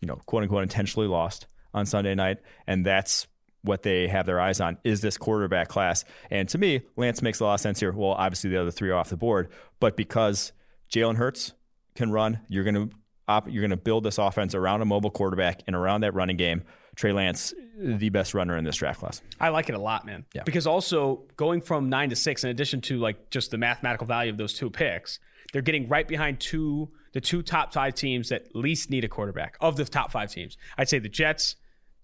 you 0.00 0.06
know 0.06 0.16
quote 0.26 0.42
unquote 0.42 0.62
intentionally 0.62 1.08
lost 1.08 1.46
on 1.74 1.86
Sunday 1.86 2.14
night 2.14 2.38
and 2.66 2.84
that's 2.84 3.26
what 3.68 3.82
they 3.82 4.08
have 4.08 4.26
their 4.26 4.40
eyes 4.40 4.60
on 4.60 4.78
is 4.82 5.00
this 5.00 5.16
quarterback 5.16 5.68
class. 5.68 6.04
And 6.30 6.48
to 6.48 6.58
me, 6.58 6.80
Lance 6.96 7.22
makes 7.22 7.38
a 7.38 7.44
lot 7.44 7.54
of 7.54 7.60
sense 7.60 7.78
here. 7.78 7.92
Well, 7.92 8.12
obviously 8.12 8.50
the 8.50 8.60
other 8.60 8.70
three 8.70 8.90
are 8.90 8.94
off 8.94 9.10
the 9.10 9.16
board, 9.16 9.50
but 9.78 9.96
because 9.96 10.52
Jalen 10.90 11.16
Hurts 11.16 11.52
can 11.94 12.10
run, 12.10 12.40
you're 12.48 12.64
going 12.64 12.74
to 12.74 12.90
op- 13.28 13.48
you're 13.48 13.60
going 13.60 13.70
to 13.70 13.76
build 13.76 14.04
this 14.04 14.18
offense 14.18 14.54
around 14.54 14.80
a 14.80 14.86
mobile 14.86 15.10
quarterback 15.10 15.62
and 15.66 15.76
around 15.76 16.00
that 16.00 16.14
running 16.14 16.38
game. 16.38 16.64
Trey 16.96 17.12
Lance, 17.12 17.54
the 17.78 18.08
best 18.08 18.34
runner 18.34 18.56
in 18.56 18.64
this 18.64 18.76
draft 18.76 18.98
class. 18.98 19.22
I 19.38 19.50
like 19.50 19.68
it 19.68 19.76
a 19.76 19.80
lot, 19.80 20.04
man. 20.04 20.24
Yeah. 20.34 20.42
Because 20.42 20.66
also 20.66 21.26
going 21.36 21.60
from 21.60 21.88
nine 21.88 22.10
to 22.10 22.16
six, 22.16 22.42
in 22.42 22.50
addition 22.50 22.80
to 22.82 22.98
like 22.98 23.30
just 23.30 23.52
the 23.52 23.58
mathematical 23.58 24.06
value 24.06 24.32
of 24.32 24.38
those 24.38 24.54
two 24.54 24.70
picks, 24.70 25.20
they're 25.52 25.62
getting 25.62 25.86
right 25.88 26.08
behind 26.08 26.40
two 26.40 26.90
the 27.12 27.20
two 27.20 27.42
top 27.42 27.72
five 27.72 27.94
teams 27.94 28.28
that 28.30 28.54
least 28.54 28.90
need 28.90 29.04
a 29.04 29.08
quarterback 29.08 29.56
of 29.60 29.76
the 29.76 29.84
top 29.84 30.10
five 30.10 30.30
teams. 30.30 30.56
I'd 30.76 30.88
say 30.88 30.98
the 30.98 31.08
Jets, 31.08 31.56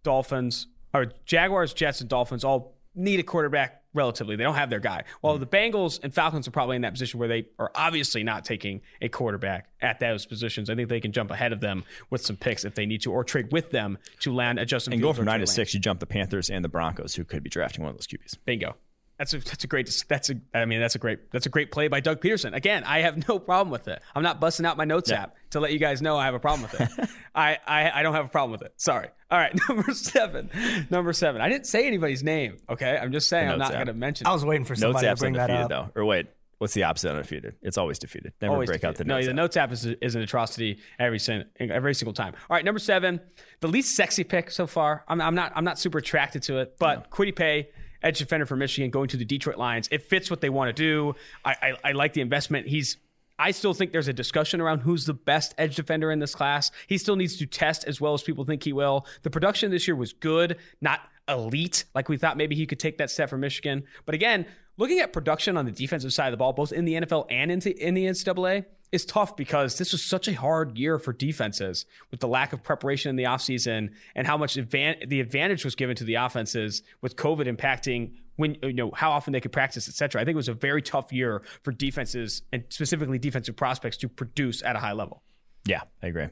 Dolphins, 0.03 0.69
or 0.95 1.12
Jaguars, 1.26 1.74
Jets, 1.74 2.01
and 2.01 2.09
Dolphins 2.09 2.45
all 2.45 2.74
need 2.95 3.20
a 3.20 3.22
quarterback 3.22 3.82
relatively. 3.92 4.36
They 4.36 4.45
don't 4.45 4.55
have 4.55 4.70
their 4.70 4.80
guy. 4.80 5.05
Well, 5.22 5.36
mm 5.36 5.40
the 5.40 5.47
Bengals 5.47 6.01
and 6.03 6.14
Falcons 6.14 6.49
are 6.49 6.53
probably 6.53 6.76
in 6.76 6.82
that 6.82 6.92
position 6.92 7.18
where 7.18 7.28
they 7.28 7.49
are 7.59 7.70
obviously 7.74 8.22
not 8.22 8.45
taking 8.45 8.80
a 9.03 9.09
quarterback 9.09 9.68
at 9.80 10.01
those 10.01 10.24
positions. 10.24 10.70
I 10.70 10.74
think 10.74 10.88
they 10.88 11.01
can 11.01 11.12
jump 11.12 11.30
ahead 11.30 11.53
of 11.53 11.61
them 11.61 11.84
with 12.09 12.24
some 12.24 12.36
picks 12.36 12.64
if 12.64 12.74
they 12.74 12.86
need 12.86 13.03
to, 13.03 13.12
or 13.12 13.24
trade 13.24 13.53
with 13.53 13.70
them 13.70 13.99
to 14.20 14.32
land 14.32 14.59
a 14.59 14.64
Justin. 14.64 14.95
And 14.95 15.03
go 15.03 15.12
from 15.12 15.26
nine 15.26 15.40
to 15.40 15.47
six, 15.47 15.74
you 15.74 15.80
jump 15.80 16.01
the 16.01 16.07
Panthers 16.07 16.49
and 16.49 16.64
the 16.64 16.68
Broncos, 16.68 17.14
who 17.14 17.24
could 17.24 17.42
be 17.42 17.51
drafting 17.51 17.82
one 17.82 17.90
of 17.90 17.97
those 17.97 18.07
QBs. 18.07 18.38
Bingo. 18.45 18.76
That's 19.19 19.33
a 19.33 19.39
that's 19.39 19.62
a 19.62 19.67
great 19.69 20.05
that's 20.09 20.31
a 20.31 20.35
I 20.53 20.65
mean 20.65 20.81
that's 20.81 20.97
a 20.97 20.99
great 20.99 21.31
that's 21.31 21.47
a 21.47 21.49
great 21.49 21.71
play 21.71 21.87
by 21.87 22.01
Doug 22.01 22.21
Pederson. 22.21 22.55
Again, 22.55 22.83
I 22.83 23.01
have 23.01 23.29
no 23.29 23.39
problem 23.39 23.71
with 23.71 23.87
it. 23.87 24.03
I'm 24.15 24.25
not 24.25 24.41
busting 24.41 24.67
out 24.67 24.77
my 24.77 24.85
notes 24.85 25.11
yeah. 25.11 25.23
app 25.23 25.37
to 25.51 25.61
let 25.61 25.73
you 25.73 25.79
guys 25.79 26.03
know 26.03 26.17
I 26.17 26.25
have 26.25 26.35
a 26.35 26.41
problem 26.41 26.62
with 26.62 26.81
it. 26.81 27.11
I, 27.35 27.59
I 27.65 28.01
I 28.01 28.03
don't 28.03 28.15
have 28.15 28.25
a 28.25 28.29
problem 28.29 28.51
with 28.51 28.62
it. 28.62 28.75
Sorry. 28.77 29.09
All 29.31 29.39
right, 29.39 29.57
number 29.69 29.93
seven. 29.93 30.51
Number 30.91 31.12
seven. 31.12 31.41
I 31.41 31.49
didn't 31.49 31.67
say 31.67 31.87
anybody's 31.87 32.25
name. 32.25 32.59
Okay, 32.69 32.97
I'm 32.97 33.12
just 33.12 33.29
saying 33.29 33.49
I'm 33.49 33.59
not 33.59 33.73
going 33.73 33.87
to 33.87 33.95
mention. 33.95 34.27
I 34.27 34.33
was 34.33 34.45
waiting 34.45 34.65
for 34.65 34.75
somebody 34.75 35.07
notes 35.07 35.21
to 35.21 35.23
bring 35.23 35.35
that 35.35 35.51
up. 35.51 35.69
Though. 35.69 35.91
Or 35.95 36.05
wait, 36.05 36.27
what's 36.59 36.75
the 36.75 36.85
opposite 36.85 37.11
of 37.11 37.17
undefeated? 37.17 37.55
It's 37.62 37.79
always 37.79 37.99
defeated. 37.99 38.33
Never 38.41 38.55
always 38.55 38.69
break 38.69 38.81
defeated. 38.81 38.89
out 38.89 38.97
the 38.99 39.05
notes. 39.05 39.27
No, 39.27 39.31
the 39.31 39.35
notes 39.35 39.57
app 39.57 39.73
is, 39.73 39.87
is 39.87 40.15
an 40.15 40.23
atrocity 40.23 40.79
every 40.99 41.19
sin, 41.19 41.45
every 41.59 41.95
single 41.95 42.15
time. 42.15 42.35
All 42.51 42.55
right, 42.57 42.65
number 42.65 42.79
seven, 42.79 43.21
the 43.61 43.69
least 43.69 43.95
sexy 43.95 44.25
pick 44.25 44.51
so 44.51 44.67
far. 44.67 45.05
I'm, 45.07 45.21
I'm 45.21 45.35
not 45.35 45.53
I'm 45.55 45.65
not 45.65 45.79
super 45.79 45.99
attracted 45.99 46.43
to 46.45 46.59
it, 46.59 46.77
but 46.79 46.95
no. 46.95 47.07
Kwity 47.11 47.35
Paye 47.35 47.69
edge 48.05 48.18
defender 48.18 48.46
for 48.46 48.57
Michigan 48.57 48.90
going 48.90 49.09
to 49.09 49.16
the 49.16 49.24
Detroit 49.24 49.57
Lions. 49.57 49.88
It 49.90 50.02
fits 50.02 50.30
what 50.30 50.40
they 50.40 50.50
want 50.50 50.68
to 50.68 50.72
do. 50.72 51.14
I, 51.44 51.57
I, 51.62 51.88
I 51.90 51.92
like 51.92 52.12
the 52.12 52.20
investment. 52.20 52.68
He's 52.68 52.98
I 53.38 53.50
still 53.50 53.74
think 53.74 53.90
there's 53.90 54.07
a 54.07 54.12
discussion 54.12 54.61
around 54.61 54.80
who's 54.80 55.07
the 55.07 55.14
best 55.14 55.55
edge 55.59 55.74
defender 55.74 56.12
in 56.12 56.20
this 56.20 56.34
class. 56.34 56.70
He 56.86 56.98
still 56.98 57.16
needs 57.16 57.36
to 57.38 57.46
test 57.46 57.84
as 57.84 58.00
well 58.00 58.14
as 58.14 58.22
people 58.22 58.44
think 58.44 58.62
he 58.62 58.72
will. 58.72 59.07
The 59.22 59.30
production 59.30 59.72
this 59.72 59.88
year 59.88 59.96
was 59.96 60.12
good, 60.12 60.59
not 60.80 61.00
elite, 61.28 61.84
like 61.94 62.09
we 62.09 62.16
thought 62.16 62.36
maybe 62.36 62.55
he 62.55 62.66
could 62.66 62.78
take 62.78 62.98
that 62.98 63.11
step 63.11 63.30
for 63.30 63.36
Michigan. 63.36 63.84
But 64.07 64.14
again, 64.14 64.46
looking 64.76 65.00
at 65.00 65.12
production 65.12 65.57
on 65.57 65.64
the 65.64 65.72
defensive 65.72 66.12
side 66.12 66.28
of 66.28 66.32
the 66.32 66.36
ball, 66.36 66.52
both 66.52 66.72
in 66.72 66.84
the 66.84 66.94
NFL 66.94 67.26
and 67.28 67.50
in 67.50 67.94
the 67.94 68.05
NCAA, 68.05 68.66
is 68.95 69.05
tough 69.05 69.36
because 69.36 69.76
this 69.78 69.92
was 69.92 70.03
such 70.03 70.28
a 70.28 70.34
hard 70.34 70.78
year 70.78 70.99
for 70.99 71.12
defenses 71.12 71.84
with 72.11 72.20
the 72.20 72.28
lack 72.28 72.53
of 72.53 72.62
preparation 72.62 73.11
in 73.11 73.16
the 73.16 73.24
offseason 73.24 73.90
and 74.14 74.26
how 74.26 74.36
much 74.36 74.55
advan- 74.55 75.09
the 75.09 75.20
advantage 75.20 75.64
was 75.64 75.74
given 75.74 75.97
to 75.97 76.05
the 76.05 76.14
offenses 76.14 76.82
with 77.01 77.16
COVID 77.16 77.53
impacting 77.53 78.12
when 78.36 78.57
you 78.62 78.72
know 78.72 78.92
how 78.95 79.11
often 79.11 79.32
they 79.32 79.40
could 79.40 79.53
practice, 79.53 79.88
etc. 79.88 80.20
I 80.20 80.24
think 80.24 80.34
it 80.34 80.36
was 80.36 80.49
a 80.49 80.55
very 80.55 80.80
tough 80.80 81.12
year 81.12 81.42
for 81.62 81.72
defenses 81.72 82.42
and 82.53 82.64
specifically 82.68 83.18
defensive 83.18 83.57
prospects 83.57 83.97
to 83.99 84.09
produce 84.09 84.62
at 84.62 84.76
a 84.76 84.78
high 84.78 84.92
level. 84.92 85.22
Yeah, 85.66 85.82
I 86.03 86.07
agree. 86.07 86.28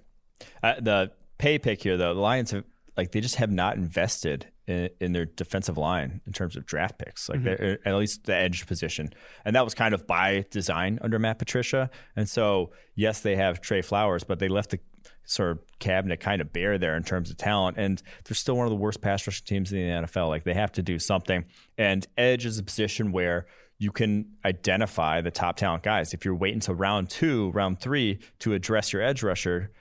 Uh, 0.62 0.74
the 0.80 1.12
Paye 1.38 1.58
pick 1.58 1.82
here, 1.82 1.96
though, 1.96 2.14
the 2.14 2.20
Lions 2.20 2.52
have 2.52 2.64
like 2.96 3.10
they 3.10 3.20
just 3.20 3.36
have 3.36 3.50
not 3.50 3.76
invested 3.76 4.46
in, 4.72 4.90
in, 5.00 5.12
their 5.12 5.26
defensive 5.26 5.76
line 5.76 6.20
in 6.26 6.32
terms 6.32 6.56
of 6.56 6.66
draft 6.66 6.98
picks, 6.98 7.28
like 7.28 7.40
mm-hmm. 7.40 7.88
at 7.88 7.94
least 7.96 8.24
the 8.24 8.34
edge 8.34 8.66
position, 8.66 9.12
and 9.44 9.54
that 9.54 9.64
was 9.64 9.74
kind 9.74 9.94
of 9.94 10.06
by 10.06 10.44
design 10.50 10.98
under 11.02 11.18
Matt 11.18 11.38
Patricia. 11.38 11.90
And 12.16 12.28
so, 12.28 12.72
yes, 12.94 13.20
they 13.20 13.36
have 13.36 13.60
Trey 13.60 13.82
Flowers, 13.82 14.24
but 14.24 14.38
they 14.38 14.48
left 14.48 14.70
the 14.70 14.80
sort 15.24 15.52
of 15.52 15.58
cabinet 15.78 16.20
kind 16.20 16.40
of 16.40 16.52
bare 16.52 16.78
there 16.78 16.96
in 16.96 17.02
terms 17.02 17.30
of 17.30 17.36
talent, 17.36 17.76
and 17.78 18.02
they're 18.24 18.34
still 18.34 18.56
one 18.56 18.66
of 18.66 18.70
the 18.70 18.76
worst 18.76 19.00
pass 19.00 19.26
rushing 19.26 19.44
teams 19.44 19.72
in 19.72 19.78
the 19.78 20.06
NFL. 20.06 20.28
Like 20.28 20.44
they 20.44 20.54
have 20.54 20.72
to 20.72 20.82
do 20.82 20.98
something, 20.98 21.44
and 21.78 22.06
edge 22.16 22.46
is 22.46 22.58
a 22.58 22.62
position 22.62 23.12
where 23.12 23.46
you 23.78 23.90
can 23.90 24.26
identify 24.44 25.20
the 25.20 25.30
top 25.30 25.56
talent 25.56 25.82
guys. 25.82 26.14
If 26.14 26.24
you're 26.24 26.36
waiting 26.36 26.58
until 26.58 26.74
round 26.74 27.10
two, 27.10 27.50
round 27.50 27.80
three 27.80 28.20
to 28.38 28.54
address 28.54 28.92
your 28.92 29.02
edge 29.02 29.22
rusher, 29.24 29.72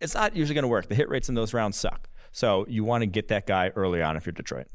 it's 0.00 0.14
not 0.14 0.36
usually 0.36 0.54
going 0.54 0.64
to 0.64 0.68
work. 0.68 0.88
The 0.88 0.94
hit 0.94 1.08
rates 1.08 1.28
in 1.28 1.34
those 1.34 1.54
rounds 1.54 1.78
suck. 1.78 2.08
So 2.36 2.66
you 2.68 2.84
want 2.84 3.00
to 3.00 3.06
get 3.06 3.28
that 3.28 3.46
guy 3.46 3.72
early 3.76 4.02
on 4.02 4.18
if 4.18 4.26
you're 4.26 4.32
Detroit. 4.34 4.66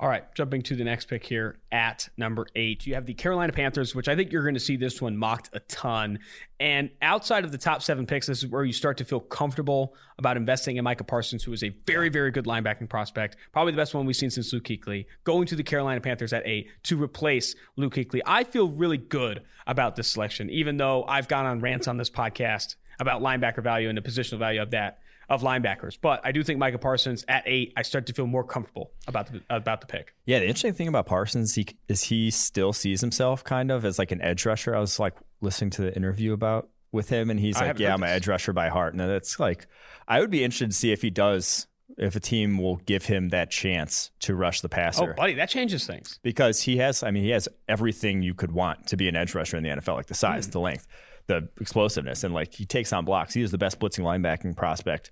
All 0.00 0.08
right, 0.08 0.24
jumping 0.34 0.62
to 0.62 0.74
the 0.74 0.82
next 0.82 1.04
pick 1.04 1.24
here 1.24 1.56
at 1.70 2.08
number 2.16 2.48
eight, 2.56 2.84
you 2.84 2.94
have 2.94 3.06
the 3.06 3.14
Carolina 3.14 3.52
Panthers, 3.52 3.94
which 3.94 4.08
I 4.08 4.16
think 4.16 4.32
you're 4.32 4.42
going 4.42 4.54
to 4.54 4.60
see 4.60 4.76
this 4.76 5.00
one 5.00 5.16
mocked 5.16 5.50
a 5.52 5.60
ton. 5.60 6.18
And 6.58 6.90
outside 7.00 7.44
of 7.44 7.52
the 7.52 7.58
top 7.58 7.84
seven 7.84 8.06
picks, 8.06 8.26
this 8.26 8.42
is 8.42 8.50
where 8.50 8.64
you 8.64 8.72
start 8.72 8.96
to 8.96 9.04
feel 9.04 9.20
comfortable 9.20 9.94
about 10.18 10.36
investing 10.36 10.78
in 10.78 10.84
Micah 10.84 11.04
Parsons, 11.04 11.44
who 11.44 11.52
is 11.52 11.62
a 11.62 11.68
very, 11.86 12.08
very 12.08 12.32
good 12.32 12.44
linebacking 12.44 12.88
prospect, 12.88 13.36
probably 13.52 13.72
the 13.72 13.76
best 13.78 13.94
one 13.94 14.04
we've 14.04 14.16
seen 14.16 14.30
since 14.30 14.52
Luke 14.52 14.64
Kuechly, 14.64 15.06
going 15.22 15.46
to 15.46 15.54
the 15.54 15.62
Carolina 15.62 16.00
Panthers 16.00 16.32
at 16.32 16.42
eight 16.44 16.70
to 16.82 17.00
replace 17.00 17.54
Luke 17.76 17.94
Kuechly. 17.94 18.20
I 18.26 18.42
feel 18.42 18.68
really 18.68 18.98
good 18.98 19.44
about 19.68 19.94
this 19.94 20.08
selection, 20.08 20.50
even 20.50 20.76
though 20.76 21.04
I've 21.04 21.28
gone 21.28 21.46
on 21.46 21.60
rants 21.60 21.86
on 21.86 21.98
this 21.98 22.10
podcast 22.10 22.74
about 22.98 23.22
linebacker 23.22 23.62
value 23.62 23.88
and 23.88 23.96
the 23.96 24.02
positional 24.02 24.40
value 24.40 24.60
of 24.60 24.72
that 24.72 24.98
of 25.28 25.42
linebackers. 25.42 25.98
But 26.00 26.20
I 26.24 26.32
do 26.32 26.42
think 26.42 26.58
Micah 26.58 26.78
Parsons 26.78 27.24
at 27.28 27.42
eight, 27.46 27.72
I 27.76 27.82
start 27.82 28.06
to 28.06 28.12
feel 28.12 28.26
more 28.26 28.44
comfortable 28.44 28.92
about 29.06 29.32
the 29.32 29.42
about 29.50 29.80
the 29.80 29.86
pick. 29.86 30.14
Yeah, 30.24 30.38
the 30.38 30.46
interesting 30.46 30.74
thing 30.74 30.88
about 30.88 31.06
Parsons 31.06 31.54
he, 31.54 31.66
is 31.88 32.04
he 32.04 32.30
still 32.30 32.72
sees 32.72 33.00
himself 33.00 33.44
kind 33.44 33.70
of 33.70 33.84
as 33.84 33.98
like 33.98 34.12
an 34.12 34.22
edge 34.22 34.46
rusher. 34.46 34.74
I 34.74 34.80
was 34.80 34.98
like 34.98 35.14
listening 35.40 35.70
to 35.70 35.82
the 35.82 35.94
interview 35.94 36.32
about 36.32 36.68
with 36.92 37.08
him, 37.08 37.30
and 37.30 37.40
he's 37.40 37.56
I 37.56 37.68
like, 37.68 37.78
"Yeah, 37.78 37.94
I'm 37.94 38.02
an 38.02 38.08
edge 38.08 38.28
rusher 38.28 38.52
by 38.52 38.68
heart." 38.68 38.94
And 38.94 39.00
that's 39.00 39.40
like, 39.40 39.66
I 40.06 40.20
would 40.20 40.30
be 40.30 40.44
interested 40.44 40.70
to 40.70 40.76
see 40.76 40.92
if 40.92 41.02
he 41.02 41.10
does. 41.10 41.66
If 41.98 42.14
a 42.14 42.20
team 42.20 42.58
will 42.58 42.76
give 42.76 43.06
him 43.06 43.30
that 43.30 43.50
chance 43.50 44.10
to 44.20 44.34
rush 44.34 44.60
the 44.60 44.68
passer. 44.68 45.12
Oh, 45.12 45.14
buddy, 45.14 45.34
that 45.34 45.48
changes 45.48 45.86
things. 45.86 46.18
Because 46.22 46.60
he 46.60 46.76
has, 46.78 47.02
I 47.02 47.10
mean, 47.10 47.22
he 47.22 47.30
has 47.30 47.48
everything 47.68 48.22
you 48.22 48.34
could 48.34 48.50
want 48.50 48.88
to 48.88 48.96
be 48.96 49.08
an 49.08 49.16
edge 49.16 49.34
rusher 49.34 49.56
in 49.56 49.62
the 49.62 49.70
NFL, 49.70 49.94
like 49.94 50.06
the 50.06 50.14
size, 50.14 50.48
mm. 50.48 50.52
the 50.52 50.60
length 50.60 50.86
the 51.26 51.48
explosiveness 51.60 52.24
and 52.24 52.32
like 52.32 52.54
he 52.54 52.64
takes 52.64 52.92
on 52.92 53.04
blocks. 53.04 53.34
He 53.34 53.42
is 53.42 53.50
the 53.50 53.58
best 53.58 53.78
blitzing 53.80 54.04
linebacking 54.04 54.56
prospect 54.56 55.10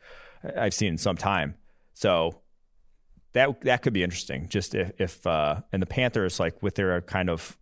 I've 0.57 0.75
seen 0.75 0.89
in 0.93 0.99
some 0.99 1.17
time. 1.17 1.55
So 1.95 2.41
that 3.33 3.61
that 3.63 3.83
could 3.83 3.93
be 3.93 4.03
interesting. 4.03 4.49
Just 4.49 4.75
if, 4.75 4.93
if 4.99 5.27
uh, 5.27 5.61
and 5.73 5.83
the 5.83 5.87
Panthers 5.87 6.41
like 6.41 6.63
with 6.63 6.77
their 6.77 7.01
kind 7.03 7.29
of 7.29 7.59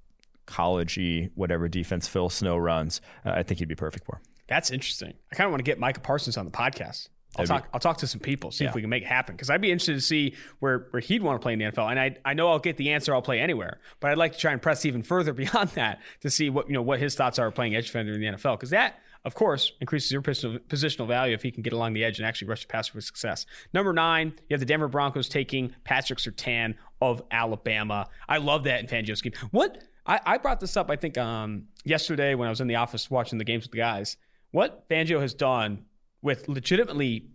collegey 0.46 1.30
whatever 1.34 1.68
defense 1.68 2.08
Phil 2.08 2.28
Snow 2.28 2.56
runs, 2.56 3.00
uh, 3.24 3.30
I 3.30 3.42
think 3.42 3.58
he'd 3.58 3.68
be 3.68 3.74
perfect 3.74 4.06
for. 4.06 4.20
That's 4.48 4.70
interesting. 4.70 5.14
I 5.30 5.34
kind 5.34 5.46
of 5.46 5.52
want 5.52 5.60
to 5.60 5.64
get 5.64 5.78
Micah 5.78 6.00
Parsons 6.00 6.36
on 6.36 6.44
the 6.44 6.50
podcast. 6.50 7.08
I'll 7.38 7.46
talk. 7.46 7.68
I'll 7.72 7.80
talk 7.80 7.98
to 7.98 8.06
some 8.06 8.20
people, 8.20 8.50
see 8.50 8.64
yeah. 8.64 8.70
if 8.70 8.74
we 8.74 8.82
can 8.82 8.90
make 8.90 9.02
it 9.02 9.08
happen. 9.08 9.34
Because 9.34 9.48
I'd 9.48 9.60
be 9.60 9.70
interested 9.70 9.94
to 9.94 10.00
see 10.00 10.34
where 10.58 10.86
where 10.90 11.00
he'd 11.00 11.22
want 11.22 11.40
to 11.40 11.42
play 11.42 11.54
in 11.54 11.58
the 11.58 11.64
NFL. 11.66 11.90
And 11.90 11.98
I 11.98 12.16
I 12.24 12.34
know 12.34 12.48
I'll 12.48 12.58
get 12.58 12.76
the 12.76 12.90
answer. 12.90 13.14
I'll 13.14 13.22
play 13.22 13.40
anywhere. 13.40 13.80
But 14.00 14.10
I'd 14.10 14.18
like 14.18 14.32
to 14.32 14.38
try 14.38 14.52
and 14.52 14.60
press 14.60 14.84
even 14.84 15.02
further 15.02 15.32
beyond 15.42 15.70
that 15.70 16.00
to 16.20 16.30
see 16.30 16.50
what 16.50 16.68
you 16.68 16.74
know 16.74 16.82
what 16.82 16.98
his 16.98 17.14
thoughts 17.14 17.38
are 17.38 17.50
playing 17.50 17.74
edge 17.74 17.86
defender 17.86 18.12
in 18.12 18.20
the 18.20 18.26
NFL. 18.26 18.58
Because 18.58 18.70
that, 18.70 19.00
of 19.24 19.34
course, 19.34 19.72
increases 19.80 20.12
your 20.12 20.22
positional 20.22 21.06
value 21.06 21.34
if 21.34 21.42
he 21.42 21.50
can 21.50 21.62
get 21.62 21.72
along 21.72 21.94
the 21.94 22.04
edge 22.04 22.18
and 22.18 22.26
actually 22.26 22.48
rush 22.48 22.62
the 22.62 22.68
passer 22.68 22.92
with 22.94 23.04
success. 23.04 23.46
Number 23.72 23.92
nine, 23.92 24.34
you 24.48 24.54
have 24.54 24.60
the 24.60 24.66
Denver 24.66 24.88
Broncos 24.88 25.28
taking 25.28 25.74
Patrick 25.84 26.18
Surtain 26.18 26.74
of 27.00 27.22
Alabama. 27.30 28.08
I 28.28 28.38
love 28.38 28.64
that 28.64 28.80
in 28.80 28.86
Fangio's 28.86 29.20
scheme. 29.20 29.32
What 29.50 29.82
I, 30.06 30.20
I 30.24 30.38
brought 30.38 30.60
this 30.60 30.76
up, 30.76 30.90
I 30.90 30.96
think, 30.96 31.16
um, 31.16 31.68
yesterday 31.84 32.34
when 32.34 32.46
I 32.46 32.50
was 32.50 32.60
in 32.60 32.66
the 32.66 32.76
office 32.76 33.10
watching 33.10 33.38
the 33.38 33.44
games 33.44 33.64
with 33.64 33.72
the 33.72 33.78
guys. 33.78 34.16
What 34.50 34.88
Fangio 34.88 35.20
has 35.20 35.32
done 35.32 35.86
with 36.22 36.48
legitimately 36.48 37.28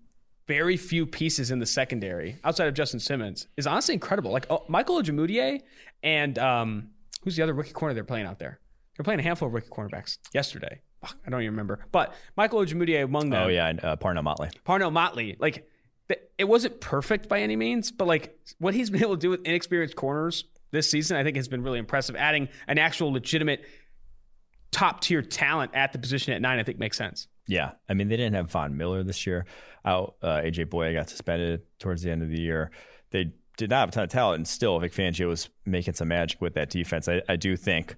very 0.47 0.77
few 0.77 1.05
pieces 1.05 1.51
in 1.51 1.59
the 1.59 1.65
secondary 1.65 2.37
outside 2.43 2.67
of 2.67 2.73
Justin 2.73 2.99
Simmons 2.99 3.47
is 3.57 3.67
honestly 3.67 3.93
incredible. 3.93 4.31
Like 4.31 4.47
oh, 4.49 4.63
Michael 4.67 5.01
Ojemudia 5.01 5.61
and 6.03 6.39
um, 6.39 6.89
who's 7.23 7.35
the 7.35 7.43
other 7.43 7.53
rookie 7.53 7.73
corner 7.73 7.93
they're 7.93 8.03
playing 8.03 8.25
out 8.25 8.39
there? 8.39 8.59
They're 8.95 9.03
playing 9.03 9.19
a 9.19 9.23
handful 9.23 9.49
of 9.49 9.53
rookie 9.53 9.69
cornerbacks 9.69 10.17
yesterday. 10.33 10.81
Fuck, 11.01 11.17
I 11.25 11.29
don't 11.29 11.41
even 11.41 11.51
remember. 11.51 11.85
But 11.91 12.15
Michael 12.35 12.59
Ojemudia 12.61 13.03
among 13.03 13.29
them. 13.29 13.43
Oh 13.43 13.47
yeah, 13.49 13.73
uh, 13.83 13.95
Parnell 13.97 14.23
Motley. 14.23 14.49
Parnell 14.63 14.89
Motley. 14.89 15.35
Like 15.37 15.67
it 16.37 16.45
wasn't 16.45 16.79
perfect 16.79 17.27
by 17.27 17.41
any 17.41 17.55
means, 17.55 17.91
but 17.91 18.07
like 18.07 18.39
what 18.59 18.73
he's 18.73 18.89
been 18.89 19.01
able 19.01 19.15
to 19.15 19.19
do 19.19 19.29
with 19.29 19.45
inexperienced 19.45 19.95
corners 19.95 20.45
this 20.71 20.89
season, 20.89 21.17
I 21.17 21.23
think 21.23 21.35
has 21.35 21.47
been 21.47 21.63
really 21.63 21.79
impressive. 21.79 22.15
Adding 22.15 22.49
an 22.67 22.77
actual 22.77 23.11
legitimate 23.11 23.65
top 24.71 25.01
tier 25.01 25.21
talent 25.21 25.71
at 25.73 25.93
the 25.93 25.99
position 25.99 26.33
at 26.33 26.41
nine, 26.41 26.59
I 26.59 26.63
think 26.63 26.77
makes 26.79 26.97
sense. 26.97 27.27
Yeah, 27.47 27.71
I 27.87 27.93
mean 27.93 28.09
they 28.09 28.17
didn't 28.17 28.35
have 28.35 28.51
Von 28.51 28.77
Miller 28.77 29.03
this 29.03 29.25
year. 29.25 29.45
Out 29.85 30.15
uh, 30.21 30.37
AJ 30.37 30.65
Bouye 30.65 30.93
got 30.93 31.09
suspended 31.09 31.61
towards 31.79 32.03
the 32.03 32.11
end 32.11 32.21
of 32.21 32.29
the 32.29 32.39
year. 32.39 32.71
They 33.11 33.31
did 33.57 33.69
not 33.69 33.79
have 33.79 33.89
a 33.89 33.91
ton 33.93 34.03
of 34.03 34.09
talent, 34.09 34.37
and 34.37 34.47
still 34.47 34.77
Vic 34.79 34.93
Fangio 34.93 35.27
was 35.27 35.49
making 35.65 35.93
some 35.95 36.09
magic 36.09 36.41
with 36.41 36.53
that 36.55 36.69
defense. 36.69 37.07
I, 37.07 37.21
I 37.27 37.37
do 37.37 37.55
think 37.55 37.95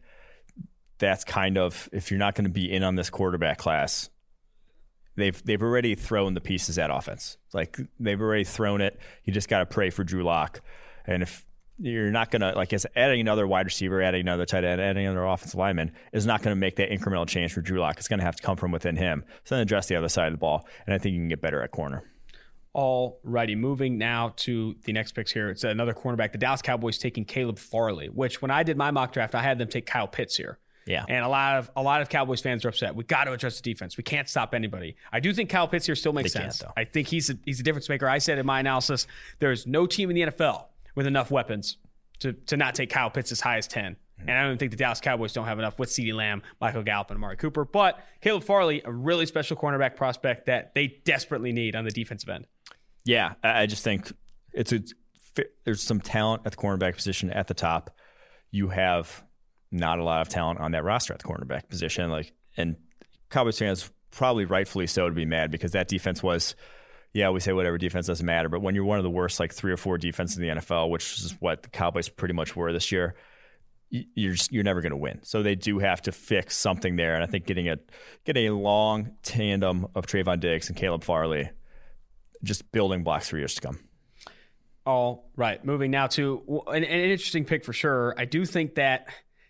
that's 1.00 1.24
kind 1.24 1.58
of 1.58 1.90
if 1.92 2.12
you're 2.12 2.20
not 2.20 2.36
going 2.36 2.46
to 2.46 2.52
be 2.52 2.72
in 2.72 2.84
on 2.84 2.96
this 2.96 3.10
quarterback 3.10 3.58
class, 3.58 4.10
they've 5.16 5.44
they've 5.44 5.62
already 5.62 5.96
thrown 5.96 6.36
the 6.36 6.42
pieces 6.42 6.78
at 6.78 6.92
offense. 6.92 7.38
Like 7.54 7.78
they've 8.00 8.22
already 8.22 8.44
thrown 8.44 8.82
it. 8.82 9.00
You 9.24 9.34
just 9.34 9.50
got 9.50 9.60
to 9.60 9.66
pray 9.66 9.90
for 9.90 10.04
Drew 10.04 10.24
Lock, 10.24 10.62
and 11.06 11.24
if 11.24 11.46
you're 11.80 12.12
not 12.12 12.30
going 12.30 12.42
to 12.42 12.52
like 12.52 12.74
as 12.74 12.86
adding 12.96 13.22
another 13.22 13.48
wide 13.48 13.66
receiver, 13.66 14.02
adding 14.02 14.22
another 14.22 14.46
tight 14.46 14.64
end, 14.64 14.82
adding 14.82 15.06
another 15.06 15.26
offensive 15.26 15.58
lineman 15.58 15.92
is 16.12 16.26
not 16.26 16.42
going 16.42 16.56
to 16.56 16.60
make 16.60 16.76
that 16.76 16.90
incremental 16.90 17.28
change 17.28 17.54
for 17.54 17.62
Drew 17.62 17.80
Lock. 17.80 17.98
It's 17.98 18.08
going 18.08 18.20
to 18.20 18.26
have 18.26 18.36
to 18.36 18.44
come 18.44 18.58
from 18.58 18.72
within 18.72 18.96
him. 18.96 19.24
So 19.46 19.56
then 19.56 19.62
address 19.62 19.88
the 19.88 19.96
other 19.96 20.10
side 20.10 20.28
of 20.28 20.34
the 20.34 20.38
ball, 20.38 20.68
and 20.86 20.94
I 20.94 20.98
think 20.98 21.14
you 21.14 21.22
can 21.22 21.30
get 21.30 21.42
better 21.42 21.62
at 21.62 21.72
corner. 21.72 22.04
All 22.74 23.20
righty, 23.24 23.56
moving 23.56 23.98
now 23.98 24.34
to 24.38 24.76
the 24.84 24.94
next 24.94 25.14
picks 25.14 25.32
here. 25.32 25.50
It's 25.50 25.64
another 25.64 25.94
cornerback. 25.94 26.34
The 26.34 26.38
Dallas 26.38 26.62
Cowboys 26.62 26.98
taking 26.98 27.26
Caleb 27.26 27.58
Farley, 27.58 28.10
which 28.10 28.42
when 28.42 28.52
I 28.52 28.64
did 28.64 28.78
my 28.78 28.92
mock 28.92 29.12
draft, 29.12 29.34
I 29.34 29.42
had 29.42 29.58
them 29.58 29.70
take 29.70 29.86
Kyle 29.86 30.08
Pitts 30.08 30.36
here. 30.36 30.60
Yeah. 30.86 31.06
And 31.08 31.24
a 31.24 31.28
lot 31.28 31.58
of 31.58 31.72
a 31.76 31.84
lot 31.84 32.02
of 32.02 32.10
Cowboys 32.10 32.42
fans 32.42 32.66
are 32.66 32.70
upset. 32.70 32.96
We 32.96 33.04
got 33.04 33.26
to 33.26 33.32
address 33.32 33.60
the 33.60 33.64
defense. 33.64 33.96
We 33.96 34.04
can't 34.04 34.28
stop 34.28 34.54
anybody. 34.56 34.96
I 35.12 35.20
do 35.20 35.34
think 35.34 35.50
Kyle 35.50 35.68
Pitts 35.68 35.86
here 35.86 35.96
still 35.96 36.14
makes 36.14 36.34
they 36.34 36.40
sense. 36.40 36.64
I 36.76 36.84
think 36.84 37.08
he's 37.08 37.30
a, 37.30 37.38
he's 37.46 37.60
a 37.60 37.64
difference 37.64 37.90
maker. 37.90 38.08
I 38.08 38.18
said 38.18 38.40
in 38.40 38.46
my 38.46 38.60
analysis, 38.60 39.06
there's 39.40 39.68
no 39.68 39.86
team 39.86 40.10
in 40.10 40.16
the 40.16 40.22
NFL 40.34 40.66
with 41.00 41.08
enough 41.08 41.32
weapons 41.32 41.78
to, 42.20 42.34
to 42.34 42.58
not 42.58 42.76
take 42.76 42.90
Kyle 42.90 43.10
Pitts 43.10 43.32
as 43.32 43.40
high 43.40 43.58
as 43.58 43.68
10. 43.68 43.96
And 44.20 44.30
I 44.30 44.42
don't 44.42 44.48
even 44.48 44.58
think 44.58 44.72
the 44.72 44.78
Dallas 44.78 45.00
Cowboys 45.00 45.32
don't 45.32 45.46
have 45.46 45.60
enough 45.60 45.80
with 45.80 45.88
CeeDee 45.88 46.14
Lamb, 46.14 46.42
Michael 46.60 46.84
Gallup, 46.84 47.10
and 47.10 47.16
Amari 47.16 47.38
Cooper. 47.38 47.64
But 47.64 48.04
Caleb 48.20 48.44
Farley, 48.44 48.82
a 48.84 48.92
really 48.92 49.26
special 49.26 49.56
cornerback 49.56 49.96
prospect 49.96 50.48
that 50.48 50.76
they 50.76 51.00
desperately 51.06 51.54
need 51.54 51.74
on 51.74 51.86
the 51.86 51.92
defensive 51.92 52.28
end. 52.28 52.48
Yeah, 53.06 53.36
I 53.42 53.66
just 53.66 53.82
think 53.82 54.12
it's 54.52 54.74
a, 54.74 54.82
there's 55.64 55.82
some 55.82 56.02
talent 56.02 56.42
at 56.44 56.52
the 56.52 56.58
cornerback 56.58 56.96
position 56.96 57.30
at 57.30 57.48
the 57.48 57.54
top. 57.54 57.92
You 58.52 58.68
have 58.68 59.24
not 59.72 60.00
a 60.00 60.04
lot 60.04 60.20
of 60.20 60.28
talent 60.28 60.60
on 60.60 60.74
that 60.74 60.84
roster 60.84 61.14
at 61.14 61.20
the 61.20 61.26
cornerback 61.26 61.70
position. 61.70 62.12
Like, 62.12 62.34
and 62.58 62.76
Cowboys 63.30 63.58
fans 63.58 63.90
probably 64.12 64.44
rightfully 64.44 64.88
so 64.88 65.08
to 65.08 65.16
be 65.16 65.24
mad 65.24 65.50
because 65.50 65.72
that 65.72 65.88
defense 65.88 66.22
was 66.22 66.56
yeah, 67.14 67.30
we 67.30 67.40
say 67.40 67.54
whatever 67.54 67.78
defense 67.78 68.08
doesn't 68.08 68.26
matter, 68.26 68.50
but 68.50 68.62
when 68.62 68.76
you're 68.76 68.84
one 68.84 69.00
of 69.00 69.04
the 69.04 69.10
worst, 69.10 69.40
like 69.40 69.54
three 69.54 69.72
or 69.72 69.78
four 69.78 69.98
defenses 69.98 70.38
in 70.38 70.44
the 70.44 70.50
NFL, 70.56 70.90
which 70.90 71.20
is 71.20 71.36
what 71.40 71.64
the 71.64 71.70
Cowboys 71.70 72.08
pretty 72.08 72.34
much 72.34 72.56
were 72.56 72.72
this 72.72 72.92
year, 72.92 73.16
you're 73.90 74.34
just, 74.34 74.52
you're 74.52 74.64
never 74.64 74.82
going 74.82 74.92
to 74.92 74.98
win. 74.98 75.20
So 75.24 75.42
they 75.42 75.56
do 75.56 75.80
have 75.80 76.04
to 76.04 76.12
fix 76.12 76.56
something 76.56 76.96
there, 76.96 77.16
and 77.16 77.24
I 77.24 77.28
think 77.28 77.48
getting 77.48 77.68
a 77.70 77.78
getting 78.26 78.48
a 78.48 78.54
long 78.54 79.14
tandem 79.24 79.88
of 79.96 80.06
Trevon 80.06 80.40
Diggs 80.40 80.68
and 80.68 80.78
Caleb 80.78 81.04
Farley, 81.04 81.50
just 82.44 82.72
building 82.72 83.04
blocks 83.04 83.30
for 83.30 83.38
years 83.38 83.56
to 83.56 83.62
come. 83.62 83.80
All 84.86 85.32
right, 85.36 85.64
moving 85.66 85.90
now 85.90 86.08
to 86.08 86.64
an, 86.68 86.84
an 86.84 87.10
interesting 87.10 87.46
pick 87.46 87.66
for 87.66 87.74
sure. 87.74 88.14
I 88.18 88.26
do 88.26 88.46
think 88.46 88.76
that. 88.76 89.08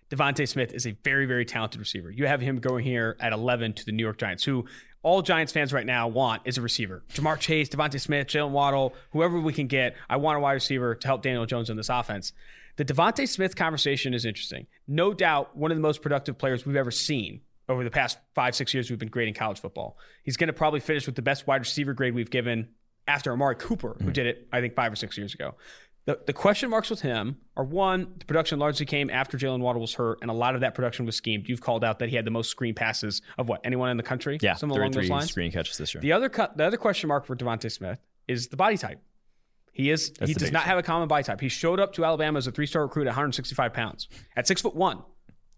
DeVonta 0.10 0.48
Smith 0.48 0.74
is 0.74 0.88
a 0.88 0.98
very, 1.04 1.28
very 1.28 1.46
talented 1.46 1.80
receiver. 1.80 2.10
You 2.10 2.26
have 2.26 2.42
him 2.42 2.58
going 2.58 2.84
here 2.84 3.16
at 3.20 3.32
11 3.32 3.74
to 3.74 3.86
the 3.86 3.92
New 3.92 4.02
York 4.02 4.18
Giants, 4.18 4.44
who 4.44 4.66
all 5.02 5.22
Giants 5.22 5.54
fans 5.54 5.72
right 5.72 5.86
now 5.86 6.08
want 6.08 6.42
is 6.46 6.58
a 6.58 6.62
receiver. 6.62 7.04
Ja'Marr 7.14 7.40
Chase, 7.40 7.70
DeVonta 7.70 8.00
Smith, 8.00 8.28
Jaylen 8.28 8.52
Waddle, 8.52 8.94
whoever 9.12 9.40
we 9.40 9.54
can 9.54 9.68
get. 9.68 9.96
I 10.10 10.18
want 10.18 10.38
a 10.38 10.42
wide 10.42 10.54
receiver 10.54 10.96
to 10.96 11.08
help 11.08 11.22
Daniel 11.22 11.46
Jones 11.46 11.70
in 11.70 11.78
this 11.78 11.90
offense. 11.90 12.34
The 12.76 12.86
DeVonta 12.86 13.28
Smith 13.28 13.56
conversation 13.56 14.14
is 14.14 14.26
interesting. 14.26 14.68
No 14.88 15.14
doubt 15.14 15.56
one 15.56 15.72
of 15.72 15.78
the 15.78 15.82
most 15.82 16.02
productive 16.02 16.38
players 16.38 16.66
we've 16.66 16.76
ever 16.76 16.92
seen 16.92 17.42
over 17.68 17.84
the 17.84 17.92
past 17.92 18.18
five, 18.34 18.56
six 18.56 18.74
years 18.74 18.90
we've 18.90 19.00
been 19.00 19.10
grading 19.10 19.36
college 19.36 19.60
football. 19.60 19.98
He's 20.24 20.38
going 20.38 20.48
to 20.48 20.54
probably 20.54 20.80
finish 20.80 21.06
with 21.06 21.16
the 21.16 21.22
best 21.22 21.48
wide 21.48 21.62
receiver 21.62 21.94
grade 21.94 22.16
we've 22.16 22.30
given 22.30 22.70
after 23.08 23.32
Amari 23.32 23.56
Cooper, 23.56 23.96
who 23.98 24.06
mm-hmm. 24.06 24.12
did 24.12 24.28
it, 24.28 24.48
I 24.52 24.62
think, 24.62 24.76
five 24.76 24.92
or 24.92 24.96
six 24.96 25.18
years 25.18 25.34
ago. 25.34 25.56
The, 26.06 26.20
the 26.26 26.34
question 26.34 26.70
marks 26.70 26.90
with 26.90 27.02
him 27.02 27.38
are 27.56 27.64
one, 27.64 28.16
the 28.18 28.26
production 28.26 28.58
largely 28.58 28.86
came 28.86 29.10
after 29.10 29.38
Jaylen 29.38 29.60
Waddle 29.60 29.82
was 29.82 29.94
hurt, 29.94 30.20
and 30.22 30.32
a 30.32 30.34
lot 30.34 30.56
of 30.56 30.62
that 30.62 30.74
production 30.74 31.06
was 31.06 31.16
schemed. 31.16 31.48
You've 31.48 31.62
called 31.62 31.84
out 31.84 32.00
that 32.00 32.10
he 32.10 32.16
had 32.16 32.26
the 32.26 32.32
most 32.32 32.50
screen 32.50 32.74
passes 32.74 33.22
of 33.38 33.48
what 33.48 33.62
anyone 33.64 33.90
in 33.90 33.98
the 33.98 34.04
country. 34.04 34.40
Yeah, 34.42 34.56
some 34.56 34.72
along 34.72 34.92
those 34.92 35.10
lines. 35.10 35.30
Screen 35.30 35.52
catches 35.52 35.78
this 35.78 35.94
year. 35.94 36.02
The 36.02 36.14
other 36.14 36.30
the 36.30 36.66
other 36.66 36.78
question 36.78 37.10
mark 37.10 37.26
for 37.26 37.36
DeVonta 37.36 37.72
Smith 37.72 38.00
is 38.28 38.48
the 38.48 38.58
body 38.58 38.78
type. 38.78 39.00
He 39.72 39.92
is 39.92 40.12
That's 40.12 40.30
he 40.30 40.34
does 40.34 40.52
not 40.52 40.64
have 40.64 40.78
a 40.78 40.84
common 40.84 41.08
body 41.08 41.24
type. 41.24 41.40
He 41.40 41.50
showed 41.50 41.80
up 41.80 41.94
to 41.94 42.06
Alabama 42.06 42.38
as 42.38 42.48
a 42.48 42.52
three 42.52 42.66
star 42.66 42.84
recruit 42.84 43.04
at 43.04 43.12
165 43.12 43.74
pounds 43.74 44.08
at 44.36 44.48
six 44.48 44.62
foot 44.62 44.76
one. 44.76 45.04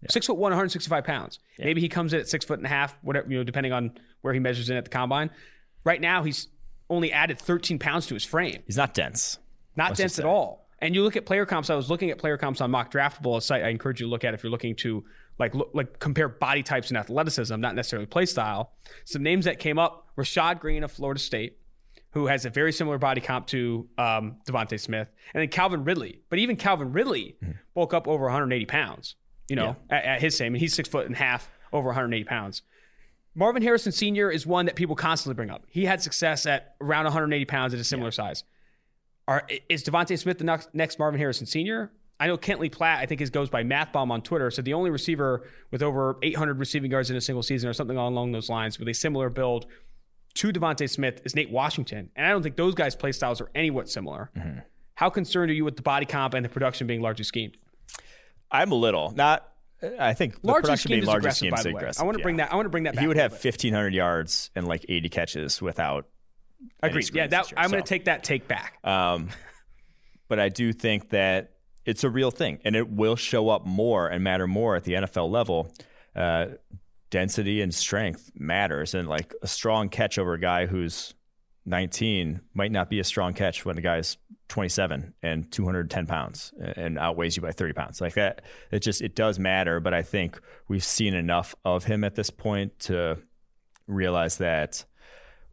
Yeah. 0.02 0.08
Six 0.10 0.26
foot 0.26 0.36
one, 0.36 0.50
165 0.50 1.04
pounds. 1.04 1.38
Yeah. 1.58 1.66
Maybe 1.66 1.80
he 1.80 1.88
comes 1.88 2.12
in 2.12 2.20
at 2.20 2.28
six 2.28 2.44
foot 2.44 2.58
and 2.58 2.66
a 2.66 2.68
half, 2.68 2.96
whatever 3.02 3.30
you 3.30 3.38
know, 3.38 3.44
depending 3.44 3.72
on 3.72 3.92
where 4.20 4.34
he 4.34 4.40
measures 4.40 4.68
in 4.68 4.76
at 4.76 4.84
the 4.84 4.90
combine. 4.90 5.30
Right 5.84 6.00
now, 6.00 6.24
he's 6.24 6.48
only 6.90 7.12
added 7.12 7.38
13 7.38 7.78
pounds 7.78 8.06
to 8.08 8.14
his 8.14 8.24
frame. 8.24 8.62
He's 8.66 8.76
not 8.76 8.94
dense. 8.94 9.38
Not 9.76 9.96
dense 9.96 10.18
at 10.18 10.24
all. 10.24 10.68
And 10.78 10.94
you 10.96 11.04
look 11.04 11.16
at 11.16 11.24
player 11.24 11.46
comps. 11.46 11.70
I 11.70 11.76
was 11.76 11.88
looking 11.88 12.10
at 12.10 12.18
player 12.18 12.36
comps 12.36 12.60
on 12.60 12.70
Mock 12.70 12.92
Draftable, 12.92 13.36
a 13.36 13.40
site 13.40 13.62
I 13.62 13.68
encourage 13.68 14.00
you 14.00 14.06
to 14.06 14.10
look 14.10 14.24
at 14.24 14.34
if 14.34 14.42
you're 14.42 14.50
looking 14.50 14.74
to 14.76 15.04
like 15.38 15.54
look, 15.54 15.70
like 15.72 15.98
compare 16.00 16.28
body 16.28 16.62
types 16.62 16.88
and 16.88 16.98
athleticism, 16.98 17.58
not 17.60 17.74
necessarily 17.74 18.06
play 18.06 18.26
style. 18.26 18.72
Some 19.04 19.22
names 19.22 19.44
that 19.44 19.58
came 19.58 19.78
up: 19.78 20.08
Rashad 20.16 20.58
Greene 20.58 20.82
of 20.82 20.90
Florida 20.90 21.20
State, 21.20 21.58
who 22.10 22.26
has 22.26 22.44
a 22.44 22.50
very 22.50 22.72
similar 22.72 22.98
body 22.98 23.20
comp 23.20 23.46
to 23.48 23.88
um, 23.96 24.38
DeVonta 24.46 24.78
Smith, 24.78 25.08
and 25.32 25.40
then 25.40 25.48
Calvin 25.48 25.84
Ridley. 25.84 26.20
But 26.28 26.40
even 26.40 26.56
Calvin 26.56 26.92
Ridley 26.92 27.36
mm-hmm. 27.42 27.52
bulk 27.74 27.94
up 27.94 28.08
over 28.08 28.24
180 28.24 28.66
pounds. 28.66 29.14
You 29.48 29.56
know, 29.56 29.76
yeah. 29.90 29.96
at, 29.96 30.04
at, 30.04 30.20
his 30.20 30.36
same, 30.36 30.54
and 30.54 30.60
he's 30.60 30.72
six 30.72 30.88
foot 30.88 31.06
and 31.06 31.14
a 31.14 31.18
half, 31.18 31.50
over 31.72 31.88
180 31.88 32.24
pounds. 32.24 32.62
Marvin 33.34 33.62
Harrison 33.62 33.92
Sr. 33.92 34.30
is 34.30 34.46
one 34.46 34.66
that 34.66 34.76
people 34.76 34.94
constantly 34.94 35.34
bring 35.34 35.50
up. 35.50 35.64
He 35.68 35.84
had 35.84 36.02
success 36.02 36.46
at 36.46 36.74
around 36.80 37.04
180 37.04 37.44
pounds 37.46 37.74
at 37.74 37.80
a 37.80 37.84
similar 37.84 38.08
yeah. 38.08 38.28
size. 38.28 38.44
Are, 39.28 39.46
is 39.68 39.84
DeVonta 39.84 40.18
Smith 40.18 40.38
the 40.38 40.44
next, 40.44 40.68
next 40.74 40.98
Marvin 40.98 41.18
Harrison 41.18 41.46
Sr.? 41.46 41.92
I 42.18 42.26
know 42.26 42.36
Kent 42.36 42.60
Lee 42.60 42.68
Platte, 42.68 43.00
I 43.00 43.06
think, 43.06 43.20
his 43.20 43.30
goes 43.30 43.50
by 43.50 43.64
MathBomb 43.64 44.10
on 44.10 44.22
Twitter. 44.22 44.50
So 44.50 44.62
the 44.62 44.74
only 44.74 44.90
receiver 44.90 45.48
with 45.70 45.82
over 45.82 46.18
800 46.22 46.58
receiving 46.58 46.90
yards 46.90 47.10
in 47.10 47.16
a 47.16 47.20
single 47.20 47.42
season 47.42 47.68
or 47.68 47.72
something 47.72 47.96
along 47.96 48.32
those 48.32 48.48
lines 48.48 48.78
with 48.78 48.88
a 48.88 48.92
similar 48.92 49.28
build 49.28 49.66
to 50.34 50.52
DeVonta 50.52 50.88
Smith 50.88 51.20
is 51.24 51.34
Nate 51.34 51.50
Washington. 51.50 52.10
And 52.14 52.26
I 52.26 52.30
don't 52.30 52.42
think 52.42 52.56
those 52.56 52.74
guys' 52.74 52.94
play 52.94 53.12
styles 53.12 53.40
are 53.40 53.50
anywhat 53.54 53.88
similar. 53.88 54.30
Mm-hmm. 54.36 54.60
How 54.94 55.10
concerned 55.10 55.50
are 55.50 55.54
you 55.54 55.64
with 55.64 55.76
the 55.76 55.82
body 55.82 56.06
comp 56.06 56.34
and 56.34 56.44
the 56.44 56.48
production 56.48 56.86
being 56.86 57.00
largely 57.00 57.24
schemed? 57.24 57.56
I'm 58.50 58.70
a 58.70 58.76
little. 58.76 59.12
Not 59.16 59.48
I 59.98 60.14
think 60.14 60.40
the 60.40 60.46
largely 60.46 60.68
production 60.68 60.90
being 60.90 61.04
largely 61.04 61.30
schemed 61.32 61.58
is 61.58 61.66
aggressive. 61.66 62.02
I 62.02 62.04
want 62.04 62.16
to 62.16 62.20
yeah. 62.20 62.22
bring 62.22 62.36
that 62.36 62.52
I 62.52 62.56
want 62.56 62.66
to 62.66 62.70
bring 62.70 62.84
that 62.84 62.98
He 62.98 63.06
would 63.06 63.16
have 63.16 63.32
1500 63.32 63.92
yards 63.92 64.50
and 64.54 64.68
like 64.68 64.86
80 64.88 65.08
catches 65.08 65.60
without 65.60 66.06
Agreed. 66.82 67.10
Yeah, 67.14 67.26
that, 67.28 67.52
I'm 67.56 67.68
so. 67.68 67.72
going 67.72 67.82
to 67.82 67.88
take 67.88 68.06
that 68.06 68.24
take 68.24 68.48
back. 68.48 68.78
Um, 68.84 69.28
but 70.28 70.40
I 70.40 70.48
do 70.48 70.72
think 70.72 71.10
that 71.10 71.52
it's 71.84 72.04
a 72.04 72.10
real 72.10 72.30
thing 72.30 72.60
and 72.64 72.76
it 72.76 72.88
will 72.88 73.16
show 73.16 73.48
up 73.48 73.66
more 73.66 74.08
and 74.08 74.22
matter 74.22 74.46
more 74.46 74.76
at 74.76 74.84
the 74.84 74.94
NFL 74.94 75.30
level. 75.30 75.72
Uh, 76.14 76.46
density 77.10 77.60
and 77.60 77.74
strength 77.74 78.30
matters. 78.34 78.94
And 78.94 79.08
like 79.08 79.34
a 79.42 79.46
strong 79.46 79.88
catch 79.88 80.18
over 80.18 80.34
a 80.34 80.40
guy 80.40 80.66
who's 80.66 81.14
19 81.66 82.40
might 82.54 82.72
not 82.72 82.90
be 82.90 82.98
a 82.98 83.04
strong 83.04 83.34
catch 83.34 83.64
when 83.64 83.76
the 83.76 83.82
guy's 83.82 84.16
27 84.48 85.14
and 85.22 85.50
210 85.50 86.06
pounds 86.06 86.52
and 86.76 86.98
outweighs 86.98 87.36
you 87.36 87.42
by 87.42 87.52
30 87.52 87.72
pounds 87.72 88.00
like 88.00 88.14
that 88.14 88.42
it 88.70 88.80
just 88.80 89.00
it 89.00 89.14
does 89.14 89.38
matter 89.38 89.80
but 89.80 89.94
i 89.94 90.02
think 90.02 90.38
we've 90.68 90.84
seen 90.84 91.14
enough 91.14 91.54
of 91.64 91.84
him 91.84 92.04
at 92.04 92.16
this 92.16 92.28
point 92.28 92.78
to 92.78 93.16
realize 93.86 94.38
that 94.38 94.84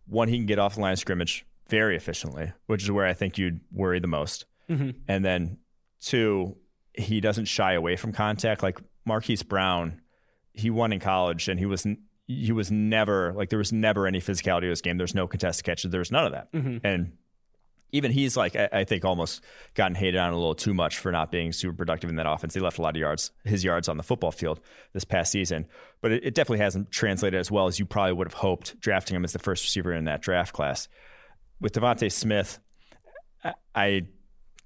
one 0.10 0.28
he 0.28 0.38
can 0.38 0.46
get 0.46 0.60
off 0.60 0.76
the 0.76 0.82
line 0.82 0.94
of 0.94 1.00
scrimmage 1.00 1.46
very 1.68 1.96
efficiently 1.96 2.52
which 2.68 2.84
is 2.84 2.92
where 2.92 3.06
i 3.06 3.14
think 3.14 3.38
you'd 3.38 3.60
worry 3.72 4.00
the 4.00 4.08
most 4.08 4.46
mm-hmm. 4.70 4.92
and 5.08 5.24
then 5.24 5.58
two 6.02 6.56
he 6.94 7.22
doesn't 7.22 7.46
shy 7.46 7.74
away 7.74 7.96
from 7.96 8.12
contact 8.12 8.64
like 8.64 8.80
marquise 9.06 9.44
brown 9.44 10.02
he 10.54 10.70
won 10.70 10.92
in 10.92 11.00
college 11.00 11.48
and 11.48 11.60
he 11.60 11.66
was 11.66 11.86
he 12.30 12.52
was 12.52 12.72
never 12.72 13.34
like 13.34 13.50
there 13.50 13.58
was 13.58 13.74
never 13.74 14.06
any 14.06 14.22
physicality 14.22 14.62
to 14.62 14.70
his 14.70 14.82
game. 14.82 14.98
There's 14.98 15.16
no 15.16 15.28
contested 15.28 15.66
catches. 15.66 15.90
There's 15.90 16.12
none 16.12 16.26
of 16.26 16.32
that. 16.34 16.52
Mm-hmm. 16.54 16.86
And 16.86 17.14
even 17.92 18.12
he's 18.12 18.38
like 18.38 18.56
I, 18.56 18.70
I, 18.72 18.84
think 18.84 19.06
almost 19.06 19.44
gotten 19.74 19.96
hated 19.96 20.18
on 20.18 20.34
a 20.34 20.38
little 20.38 20.56
too 20.56 20.74
much 20.74 20.98
for 20.98 21.12
not 21.12 21.32
being 21.32 21.52
super 21.52 21.74
productive 21.74 22.10
in 22.10 22.16
that 22.18 22.30
offense. 22.30 22.54
He 22.54 22.60
left 22.60 22.78
a 22.78 22.82
lot 22.82 22.96
of 22.96 23.00
yards, 23.00 23.32
his 23.44 23.64
yards 23.64 23.90
on 23.90 23.98
the 23.98 24.04
football 24.04 24.32
field 24.32 24.60
this 24.94 25.04
past 25.04 25.32
season, 25.32 25.68
but 26.02 26.12
it, 26.12 26.26
it 26.26 26.34
definitely 26.36 26.64
hasn't 26.64 26.92
translated 26.92 27.40
as 27.40 27.52
well 27.52 27.68
as 27.68 27.80
you 27.80 27.86
probably 27.86 28.14
would 28.14 28.28
have 28.28 28.34
hoped 28.34 28.80
drafting 28.80 29.16
him 29.16 29.24
as 29.24 29.34
the 29.34 29.40
first 29.40 29.64
receiver 29.64 29.94
in 29.94 30.06
that 30.06 30.22
draft 30.22 30.54
class. 30.54 30.88
With 31.60 31.74
DeVonta 31.74 32.12
Smith, 32.12 32.60
I 33.76 34.08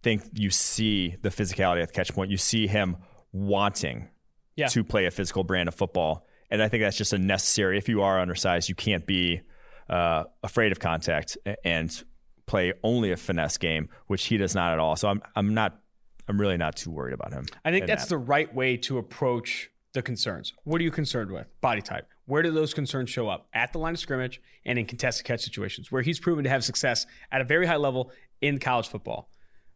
think 0.03 0.23
you 0.33 0.49
see 0.49 1.15
the 1.21 1.29
physicality 1.29 1.81
at 1.81 1.87
the 1.87 1.93
catch 1.93 2.13
point. 2.13 2.29
You 2.29 2.37
see 2.37 2.67
him 2.67 2.97
wanting 3.31 4.09
yeah. 4.55 4.67
to 4.67 4.83
play 4.83 5.05
a 5.05 5.11
physical 5.11 5.43
brand 5.43 5.67
of 5.67 5.75
football 5.75 6.27
and 6.53 6.61
I 6.61 6.67
think 6.67 6.83
that's 6.83 6.95
just 6.95 7.13
a 7.13 7.17
necessary. 7.17 7.79
If 7.79 7.89
you 7.89 8.03
are 8.03 8.19
undersized, 8.19 8.69
you 8.69 8.75
can't 8.75 9.07
be 9.07 9.41
uh, 9.89 10.25
afraid 10.43 10.71
of 10.71 10.79
contact 10.79 11.35
and 11.65 12.03
play 12.45 12.73
only 12.83 13.11
a 13.11 13.17
finesse 13.17 13.57
game, 13.57 13.89
which 14.07 14.25
he 14.25 14.37
does 14.37 14.55
not 14.55 14.73
at 14.73 14.79
all. 14.79 14.95
So 14.95 15.07
I'm 15.07 15.21
I'm 15.35 15.53
not 15.53 15.79
I'm 16.27 16.39
really 16.39 16.57
not 16.57 16.75
too 16.75 16.91
worried 16.91 17.13
about 17.13 17.33
him. 17.33 17.45
I 17.65 17.71
think 17.71 17.87
that's 17.87 18.03
that. 18.03 18.09
the 18.09 18.17
right 18.17 18.53
way 18.53 18.77
to 18.77 18.97
approach 18.97 19.69
the 19.93 20.01
concerns. 20.01 20.53
What 20.63 20.81
are 20.81 20.83
you 20.83 20.91
concerned 20.91 21.31
with? 21.31 21.47
Body 21.61 21.81
type. 21.81 22.07
Where 22.25 22.41
do 22.41 22.51
those 22.51 22.73
concerns 22.73 23.09
show 23.09 23.27
up? 23.27 23.47
At 23.53 23.73
the 23.73 23.79
line 23.79 23.93
of 23.93 23.99
scrimmage 23.99 24.41
and 24.65 24.79
in 24.79 24.85
contested 24.85 25.25
catch 25.25 25.41
situations, 25.41 25.91
where 25.91 26.01
he's 26.01 26.19
proven 26.19 26.43
to 26.45 26.49
have 26.49 26.63
success 26.63 27.05
at 27.31 27.41
a 27.41 27.43
very 27.43 27.65
high 27.65 27.75
level 27.75 28.11
in 28.41 28.59
college 28.59 28.87
football. 28.87 29.29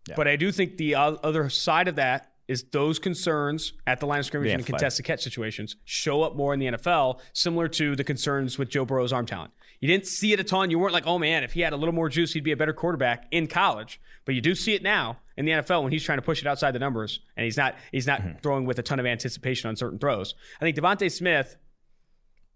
Yeah. 0.07 0.15
But 0.15 0.27
I 0.27 0.37
do 0.37 0.51
think 0.51 0.77
the 0.77 0.95
other 0.95 1.49
side 1.49 1.87
of 1.87 1.95
that 1.97 2.31
is 2.47 2.63
those 2.71 2.97
concerns 2.97 3.73
at 3.85 3.99
the 3.99 4.05
line 4.05 4.19
of 4.19 4.25
scrimmage 4.25 4.51
and 4.51 4.65
contested 4.65 5.05
catch 5.05 5.21
situations 5.21 5.75
show 5.83 6.23
up 6.23 6.35
more 6.35 6.53
in 6.53 6.59
the 6.59 6.67
NFL, 6.67 7.19
similar 7.33 7.67
to 7.67 7.95
the 7.95 8.03
concerns 8.03 8.57
with 8.57 8.69
Joe 8.69 8.85
Burrow's 8.85 9.11
arm 9.11 9.25
talent. 9.25 9.51
You 9.79 9.87
didn't 9.87 10.07
see 10.07 10.33
it 10.33 10.39
a 10.39 10.43
ton. 10.43 10.71
You 10.71 10.79
weren't 10.79 10.93
like, 10.93 11.05
oh 11.05 11.19
man, 11.19 11.43
if 11.43 11.53
he 11.53 11.61
had 11.61 11.73
a 11.73 11.77
little 11.77 11.93
more 11.93 12.09
juice, 12.09 12.33
he'd 12.33 12.43
be 12.43 12.51
a 12.51 12.57
better 12.57 12.73
quarterback 12.73 13.27
in 13.31 13.47
college. 13.47 13.99
But 14.25 14.35
you 14.35 14.41
do 14.41 14.55
see 14.55 14.73
it 14.73 14.81
now 14.81 15.19
in 15.35 15.45
the 15.45 15.51
NFL 15.51 15.83
when 15.83 15.91
he's 15.91 16.03
trying 16.03 16.17
to 16.17 16.21
push 16.23 16.41
it 16.41 16.47
outside 16.47 16.71
the 16.71 16.79
numbers 16.79 17.21
and 17.35 17.43
he's 17.43 17.57
not 17.57 17.75
he's 17.91 18.07
not 18.07 18.21
mm-hmm. 18.21 18.39
throwing 18.39 18.65
with 18.65 18.79
a 18.79 18.83
ton 18.83 18.99
of 18.99 19.05
anticipation 19.05 19.69
on 19.69 19.75
certain 19.75 19.99
throws. 19.99 20.35
I 20.59 20.65
think 20.65 20.77
DeVonta 20.77 21.11
Smith, 21.11 21.57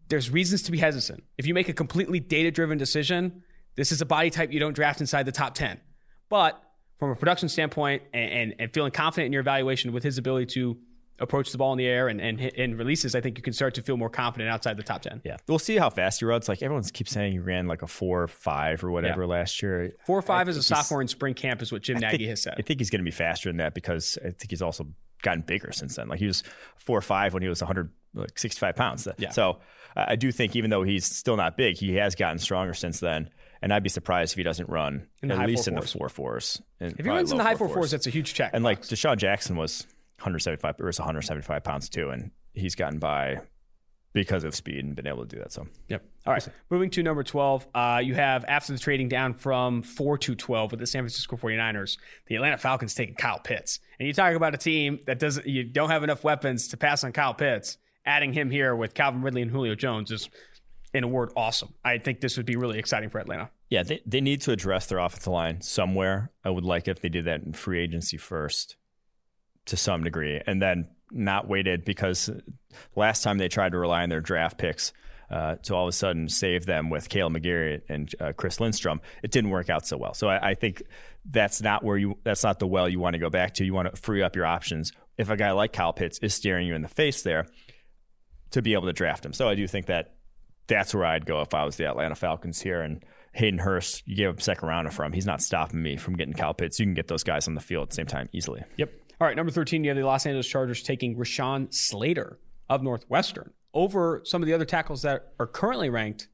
there's 0.07 0.29
reasons 0.29 0.63
to 0.63 0.71
be 0.71 0.79
hesitant. 0.79 1.23
If 1.37 1.45
you 1.45 1.53
make 1.53 1.69
a 1.69 1.73
completely 1.73 2.19
data 2.19 2.49
driven 2.49 2.77
decision, 2.77 3.43
this 3.75 3.91
is 3.91 4.01
a 4.01 4.05
body 4.05 4.29
type 4.29 4.51
you 4.51 4.59
don't 4.59 4.73
draft 4.73 4.99
inside 4.99 5.23
the 5.23 5.31
top 5.31 5.53
10. 5.53 5.79
But 6.29 6.61
from 7.01 7.09
a 7.09 7.15
production 7.15 7.49
standpoint 7.49 8.03
and, 8.13 8.31
and, 8.31 8.55
and, 8.59 8.73
feeling 8.75 8.91
confident 8.91 9.25
in 9.25 9.33
your 9.33 9.39
evaluation 9.39 9.91
with 9.91 10.03
his 10.03 10.19
ability 10.19 10.45
to 10.45 10.77
approach 11.19 11.51
the 11.51 11.57
ball 11.57 11.71
in 11.71 11.79
the 11.79 11.87
air 11.87 12.07
and, 12.07 12.21
and 12.21 12.39
and 12.39 12.77
releases, 12.77 13.15
I 13.15 13.21
think 13.21 13.39
you 13.39 13.41
can 13.41 13.53
start 13.53 13.73
to 13.73 13.81
feel 13.81 13.97
more 13.97 14.09
confident 14.09 14.51
outside 14.51 14.77
the 14.77 14.83
top 14.83 15.01
10. 15.01 15.23
Yeah. 15.25 15.37
We'll 15.47 15.57
see 15.57 15.77
how 15.77 15.89
fast 15.89 16.19
he 16.19 16.27
runs. 16.27 16.47
Like 16.47 16.61
everyone 16.61 16.83
keeps 16.83 17.09
saying 17.09 17.31
he 17.31 17.39
ran 17.39 17.65
like 17.65 17.81
a 17.81 17.87
four 17.87 18.21
or 18.21 18.27
five 18.27 18.83
or 18.83 18.91
whatever 18.91 19.23
yeah. 19.23 19.29
last 19.29 19.63
year. 19.63 19.93
Four 20.05 20.19
or 20.19 20.21
five 20.21 20.47
I 20.47 20.51
as 20.51 20.57
a 20.57 20.63
sophomore 20.63 21.01
in 21.01 21.07
spring 21.07 21.33
camp 21.33 21.63
is 21.63 21.71
what 21.71 21.81
Jim 21.81 21.97
I 21.97 22.01
Nagy 22.01 22.17
think, 22.17 22.29
has 22.29 22.43
said. 22.43 22.53
I 22.59 22.61
think 22.61 22.79
he's 22.79 22.91
going 22.91 22.99
to 22.99 23.05
be 23.05 23.09
faster 23.09 23.49
than 23.49 23.57
that 23.57 23.73
because 23.73 24.19
I 24.23 24.29
think 24.29 24.51
he's 24.51 24.61
also 24.61 24.85
gotten 25.23 25.41
bigger 25.41 25.71
since 25.71 25.95
then. 25.95 26.07
Like 26.07 26.19
he 26.19 26.27
was 26.27 26.43
four 26.75 26.99
or 26.99 27.01
five 27.01 27.33
when 27.33 27.41
he 27.41 27.49
was 27.49 27.61
100, 27.61 27.89
like 28.13 28.37
65 28.37 28.75
pounds. 28.75 29.07
Yeah. 29.17 29.31
So 29.31 29.57
I 29.95 30.15
do 30.15 30.31
think 30.31 30.55
even 30.55 30.69
though 30.69 30.83
he's 30.83 31.05
still 31.05 31.35
not 31.35 31.57
big, 31.57 31.77
he 31.77 31.95
has 31.95 32.13
gotten 32.13 32.37
stronger 32.37 32.75
since 32.75 32.99
then. 32.99 33.31
And 33.61 33.71
I'd 33.71 33.83
be 33.83 33.89
surprised 33.89 34.33
if 34.33 34.37
he 34.37 34.43
doesn't 34.43 34.69
run 34.69 35.07
at 35.23 35.47
least 35.47 35.67
in 35.67 35.75
the 35.75 35.81
four 35.81 36.09
fours. 36.09 36.61
If 36.79 37.05
he 37.05 37.09
runs 37.09 37.31
in 37.31 37.37
the 37.37 37.43
high 37.43 37.55
four 37.55 37.69
fours, 37.69 37.91
that's 37.91 38.07
a 38.07 38.09
huge 38.09 38.33
check. 38.33 38.51
And 38.53 38.63
like 38.63 38.81
DeSean 38.81 39.17
Jackson 39.17 39.55
was 39.55 39.85
175 40.17 40.75
or 40.79 40.87
was 40.87 40.99
175 40.99 41.63
pounds 41.63 41.89
too, 41.89 42.09
and 42.09 42.31
he's 42.53 42.75
gotten 42.75 42.99
by 42.99 43.41
because 44.13 44.43
of 44.43 44.53
speed 44.53 44.83
and 44.83 44.95
been 44.95 45.07
able 45.07 45.25
to 45.25 45.35
do 45.35 45.41
that. 45.41 45.51
So, 45.51 45.67
yep. 45.87 46.03
All 46.25 46.33
right. 46.33 46.45
Moving 46.69 46.89
to 46.91 47.03
number 47.03 47.23
12, 47.23 47.67
uh, 47.73 48.01
you 48.03 48.13
have 48.15 48.43
after 48.47 48.73
the 48.73 48.79
trading 48.79 49.07
down 49.07 49.33
from 49.33 49.83
4 49.83 50.17
to 50.19 50.35
12 50.35 50.71
with 50.71 50.79
the 50.79 50.87
San 50.87 51.03
Francisco 51.03 51.37
49ers, 51.37 51.97
the 52.27 52.35
Atlanta 52.35 52.57
Falcons 52.57 52.93
taking 52.93 53.15
Kyle 53.15 53.39
Pitts. 53.39 53.79
And 53.99 54.07
you 54.07 54.13
talk 54.13 54.33
about 54.35 54.53
a 54.53 54.57
team 54.57 54.99
that 55.05 55.19
doesn't, 55.19 55.47
you 55.47 55.63
don't 55.63 55.89
have 55.89 56.03
enough 56.03 56.23
weapons 56.23 56.69
to 56.69 56.77
pass 56.77 57.03
on 57.03 57.13
Kyle 57.13 57.33
Pitts. 57.33 57.77
Adding 58.03 58.33
him 58.33 58.49
here 58.49 58.75
with 58.75 58.95
Calvin 58.95 59.21
Ridley 59.21 59.43
and 59.43 59.51
Julio 59.51 59.75
Jones 59.75 60.11
is 60.11 60.27
in 60.93 61.03
a 61.03 61.07
word, 61.07 61.31
awesome. 61.35 61.73
I 61.83 61.97
think 61.97 62.19
this 62.19 62.37
would 62.37 62.45
be 62.45 62.55
really 62.55 62.79
exciting 62.79 63.09
for 63.09 63.19
Atlanta. 63.19 63.49
Yeah, 63.69 63.83
they, 63.83 64.01
they 64.05 64.21
need 64.21 64.41
to 64.41 64.51
address 64.51 64.87
their 64.87 64.99
offensive 64.99 65.31
line 65.31 65.61
somewhere. 65.61 66.31
I 66.43 66.49
would 66.49 66.65
like 66.65 66.87
if 66.87 67.01
they 67.01 67.09
did 67.09 67.25
that 67.25 67.43
in 67.43 67.53
free 67.53 67.81
agency 67.81 68.17
first 68.17 68.75
to 69.65 69.77
some 69.77 70.03
degree 70.03 70.41
and 70.45 70.61
then 70.61 70.87
not 71.11 71.47
waited 71.47 71.85
because 71.85 72.29
last 72.95 73.23
time 73.23 73.37
they 73.37 73.47
tried 73.47 73.71
to 73.71 73.77
rely 73.77 74.03
on 74.03 74.09
their 74.09 74.21
draft 74.21 74.57
picks 74.57 74.91
uh, 75.29 75.55
to 75.63 75.73
all 75.73 75.85
of 75.85 75.89
a 75.89 75.93
sudden 75.93 76.27
save 76.27 76.65
them 76.65 76.89
with 76.89 77.07
Kaleb 77.07 77.37
McGary 77.37 77.81
and 77.87 78.13
uh, 78.19 78.33
Chris 78.35 78.59
Lindstrom, 78.59 78.99
it 79.23 79.31
didn't 79.31 79.49
work 79.49 79.69
out 79.69 79.87
so 79.87 79.97
well. 79.97 80.13
So 80.13 80.27
I, 80.27 80.49
I 80.49 80.53
think 80.55 80.83
that's 81.23 81.61
not 81.61 81.83
where 81.83 81.97
you 81.97 82.17
that's 82.23 82.43
not 82.43 82.59
the 82.59 82.67
well 82.67 82.89
you 82.89 82.99
want 82.99 83.13
to 83.13 83.19
go 83.19 83.29
back 83.29 83.53
to. 83.55 83.65
You 83.65 83.73
want 83.73 83.93
to 83.93 84.01
free 84.01 84.21
up 84.21 84.35
your 84.35 84.45
options. 84.45 84.91
If 85.17 85.29
a 85.29 85.37
guy 85.37 85.51
like 85.51 85.71
Kyle 85.71 85.93
Pitts 85.93 86.19
is 86.19 86.33
staring 86.33 86.67
you 86.67 86.75
in 86.75 86.81
the 86.81 86.89
face 86.89 87.21
there, 87.21 87.45
to 88.51 88.61
be 88.61 88.73
able 88.73 88.87
to 88.87 88.93
draft 88.93 89.25
him. 89.25 89.33
So 89.33 89.47
I 89.47 89.55
do 89.55 89.67
think 89.67 89.85
that 89.85 90.15
that's 90.67 90.93
where 90.93 91.05
I'd 91.05 91.25
go 91.25 91.41
if 91.41 91.53
I 91.53 91.63
was 91.65 91.75
the 91.77 91.85
Atlanta 91.87 92.15
Falcons 92.15 92.61
here. 92.61 92.81
And 92.81 93.03
Hayden 93.33 93.59
Hurst, 93.59 94.03
you 94.05 94.15
gave 94.15 94.29
him 94.29 94.39
second 94.39 94.67
rounder 94.67 94.91
from. 94.91 95.13
He's 95.13 95.25
not 95.25 95.41
stopping 95.41 95.81
me 95.81 95.97
from 95.97 96.15
getting 96.15 96.33
Kyle 96.33 96.53
Pitts. 96.53 96.79
You 96.79 96.85
can 96.85 96.93
get 96.93 97.07
those 97.07 97.23
guys 97.23 97.47
on 97.47 97.55
the 97.55 97.61
field 97.61 97.83
at 97.83 97.89
the 97.89 97.95
same 97.95 98.07
time 98.07 98.29
easily. 98.33 98.63
Yep. 98.77 98.91
All 99.19 99.27
right, 99.27 99.35
number 99.35 99.51
13, 99.51 99.83
you 99.83 99.89
have 99.91 99.97
the 99.97 100.03
Los 100.05 100.25
Angeles 100.25 100.47
Chargers 100.47 100.81
taking 100.81 101.15
Rashawn 101.15 101.71
Slater 101.73 102.39
of 102.69 102.81
Northwestern 102.81 103.53
over 103.73 104.21
some 104.25 104.41
of 104.41 104.47
the 104.47 104.53
other 104.53 104.65
tackles 104.65 105.03
that 105.03 105.33
are 105.39 105.47
currently 105.47 105.89
ranked 105.89 106.27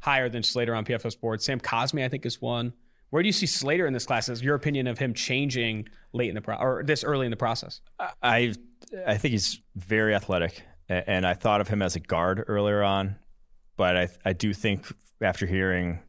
higher 0.00 0.28
than 0.28 0.42
Slater 0.42 0.74
on 0.74 0.84
PFF 0.84 1.18
board. 1.20 1.42
Sam 1.42 1.58
Cosmi, 1.58 2.04
I 2.04 2.08
think, 2.08 2.26
is 2.26 2.40
one. 2.40 2.74
Where 3.10 3.22
do 3.22 3.28
you 3.28 3.32
see 3.32 3.46
Slater 3.46 3.86
in 3.86 3.92
this 3.92 4.04
class? 4.04 4.28
Is 4.28 4.42
your 4.42 4.54
opinion 4.54 4.86
of 4.86 4.98
him 4.98 5.14
changing 5.14 5.88
late 6.12 6.28
in 6.28 6.34
the 6.34 6.40
pro- 6.40 6.56
or 6.56 6.82
this 6.84 7.04
early 7.04 7.26
in 7.26 7.30
the 7.30 7.36
process? 7.36 7.80
I 8.22 8.52
I 9.06 9.16
think 9.16 9.32
he's 9.32 9.60
very 9.74 10.14
athletic, 10.14 10.62
and 10.88 11.26
I 11.26 11.34
thought 11.34 11.60
of 11.60 11.68
him 11.68 11.82
as 11.82 11.96
a 11.96 12.00
guard 12.00 12.44
earlier 12.46 12.82
on 12.82 13.16
but 13.76 13.96
I 13.96 14.08
I 14.24 14.32
do 14.32 14.52
think 14.52 14.86
after 15.20 15.46
hearing 15.46 16.00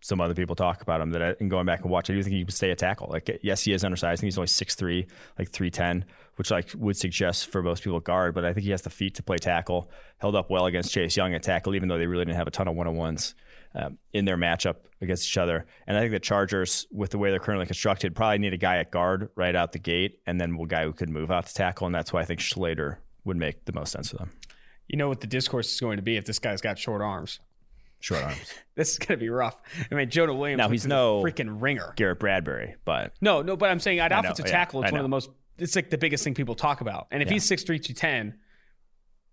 some 0.00 0.20
other 0.20 0.34
people 0.34 0.54
talk 0.54 0.82
about 0.82 1.00
him 1.00 1.10
that 1.10 1.22
I, 1.22 1.34
and 1.40 1.50
going 1.50 1.66
back 1.66 1.82
and 1.82 1.90
watch, 1.90 2.10
I 2.10 2.12
do 2.12 2.22
think 2.22 2.36
he 2.36 2.44
would 2.44 2.54
stay 2.54 2.70
a 2.70 2.76
tackle. 2.76 3.08
Like 3.10 3.40
yes, 3.42 3.62
he 3.62 3.72
is 3.72 3.84
undersized. 3.84 4.18
I 4.18 4.20
think 4.20 4.26
he's 4.28 4.38
only 4.38 4.48
six 4.48 4.74
three, 4.74 5.06
like 5.38 5.50
three 5.50 5.70
ten, 5.70 6.04
which 6.36 6.50
like 6.50 6.70
would 6.76 6.96
suggest 6.96 7.50
for 7.50 7.62
most 7.62 7.82
people 7.82 8.00
guard. 8.00 8.34
But 8.34 8.44
I 8.44 8.52
think 8.52 8.64
he 8.64 8.70
has 8.70 8.82
the 8.82 8.90
feet 8.90 9.14
to 9.16 9.22
play 9.22 9.36
tackle. 9.38 9.90
Held 10.18 10.36
up 10.36 10.50
well 10.50 10.66
against 10.66 10.92
Chase 10.92 11.16
Young 11.16 11.34
at 11.34 11.42
tackle, 11.42 11.74
even 11.74 11.88
though 11.88 11.98
they 11.98 12.06
really 12.06 12.24
didn't 12.24 12.36
have 12.36 12.46
a 12.46 12.52
ton 12.52 12.68
of 12.68 12.76
one 12.76 12.86
on 12.86 12.96
ones 12.96 13.34
um, 13.74 13.98
in 14.12 14.24
their 14.24 14.36
matchup 14.36 14.76
against 15.00 15.28
each 15.28 15.38
other. 15.38 15.66
And 15.86 15.96
I 15.96 16.00
think 16.00 16.12
the 16.12 16.20
Chargers, 16.20 16.86
with 16.90 17.10
the 17.10 17.18
way 17.18 17.30
they're 17.30 17.40
currently 17.40 17.66
constructed, 17.66 18.14
probably 18.14 18.38
need 18.38 18.54
a 18.54 18.58
guy 18.58 18.78
at 18.78 18.90
guard 18.90 19.30
right 19.34 19.54
out 19.54 19.72
the 19.72 19.78
gate, 19.78 20.20
and 20.26 20.40
then 20.40 20.56
a 20.60 20.66
guy 20.66 20.84
who 20.84 20.92
could 20.92 21.10
move 21.10 21.30
out 21.30 21.46
to 21.46 21.54
tackle. 21.54 21.86
And 21.86 21.94
that's 21.94 22.12
why 22.12 22.20
I 22.20 22.24
think 22.24 22.40
Slater 22.40 23.00
would 23.24 23.36
make 23.36 23.64
the 23.64 23.72
most 23.72 23.92
sense 23.92 24.10
for 24.10 24.18
them. 24.18 24.30
You 24.88 24.96
know 24.96 25.08
what 25.08 25.20
the 25.20 25.26
discourse 25.26 25.72
is 25.72 25.80
going 25.80 25.96
to 25.96 26.02
be 26.02 26.16
if 26.16 26.24
this 26.24 26.38
guy's 26.38 26.60
got 26.60 26.78
short 26.78 27.02
arms. 27.02 27.40
Short 28.00 28.22
arms. 28.22 28.54
this 28.74 28.92
is 28.92 28.98
going 28.98 29.18
to 29.18 29.22
be 29.22 29.28
rough. 29.28 29.60
I 29.90 29.94
mean, 29.94 30.10
Jonah 30.10 30.34
Williams. 30.34 30.58
Now 30.58 30.68
he's 30.68 30.86
no 30.86 31.22
freaking 31.22 31.60
ringer. 31.60 31.92
Garrett 31.96 32.20
Bradbury, 32.20 32.76
but 32.84 33.14
no, 33.20 33.42
no. 33.42 33.56
But 33.56 33.70
I'm 33.70 33.80
saying 33.80 33.98
at 33.98 34.12
offensive 34.12 34.46
tackle, 34.46 34.82
it's 34.82 34.92
one 34.92 35.00
of 35.00 35.04
the 35.04 35.08
most. 35.08 35.30
It's 35.58 35.74
like 35.74 35.90
the 35.90 35.98
biggest 35.98 36.22
thing 36.22 36.34
people 36.34 36.54
talk 36.54 36.80
about. 36.80 37.08
And 37.10 37.22
if 37.22 37.28
yeah. 37.28 37.34
he's 37.34 37.46
six 37.46 37.62
three 37.62 37.78
two 37.78 37.94
ten, 37.94 38.34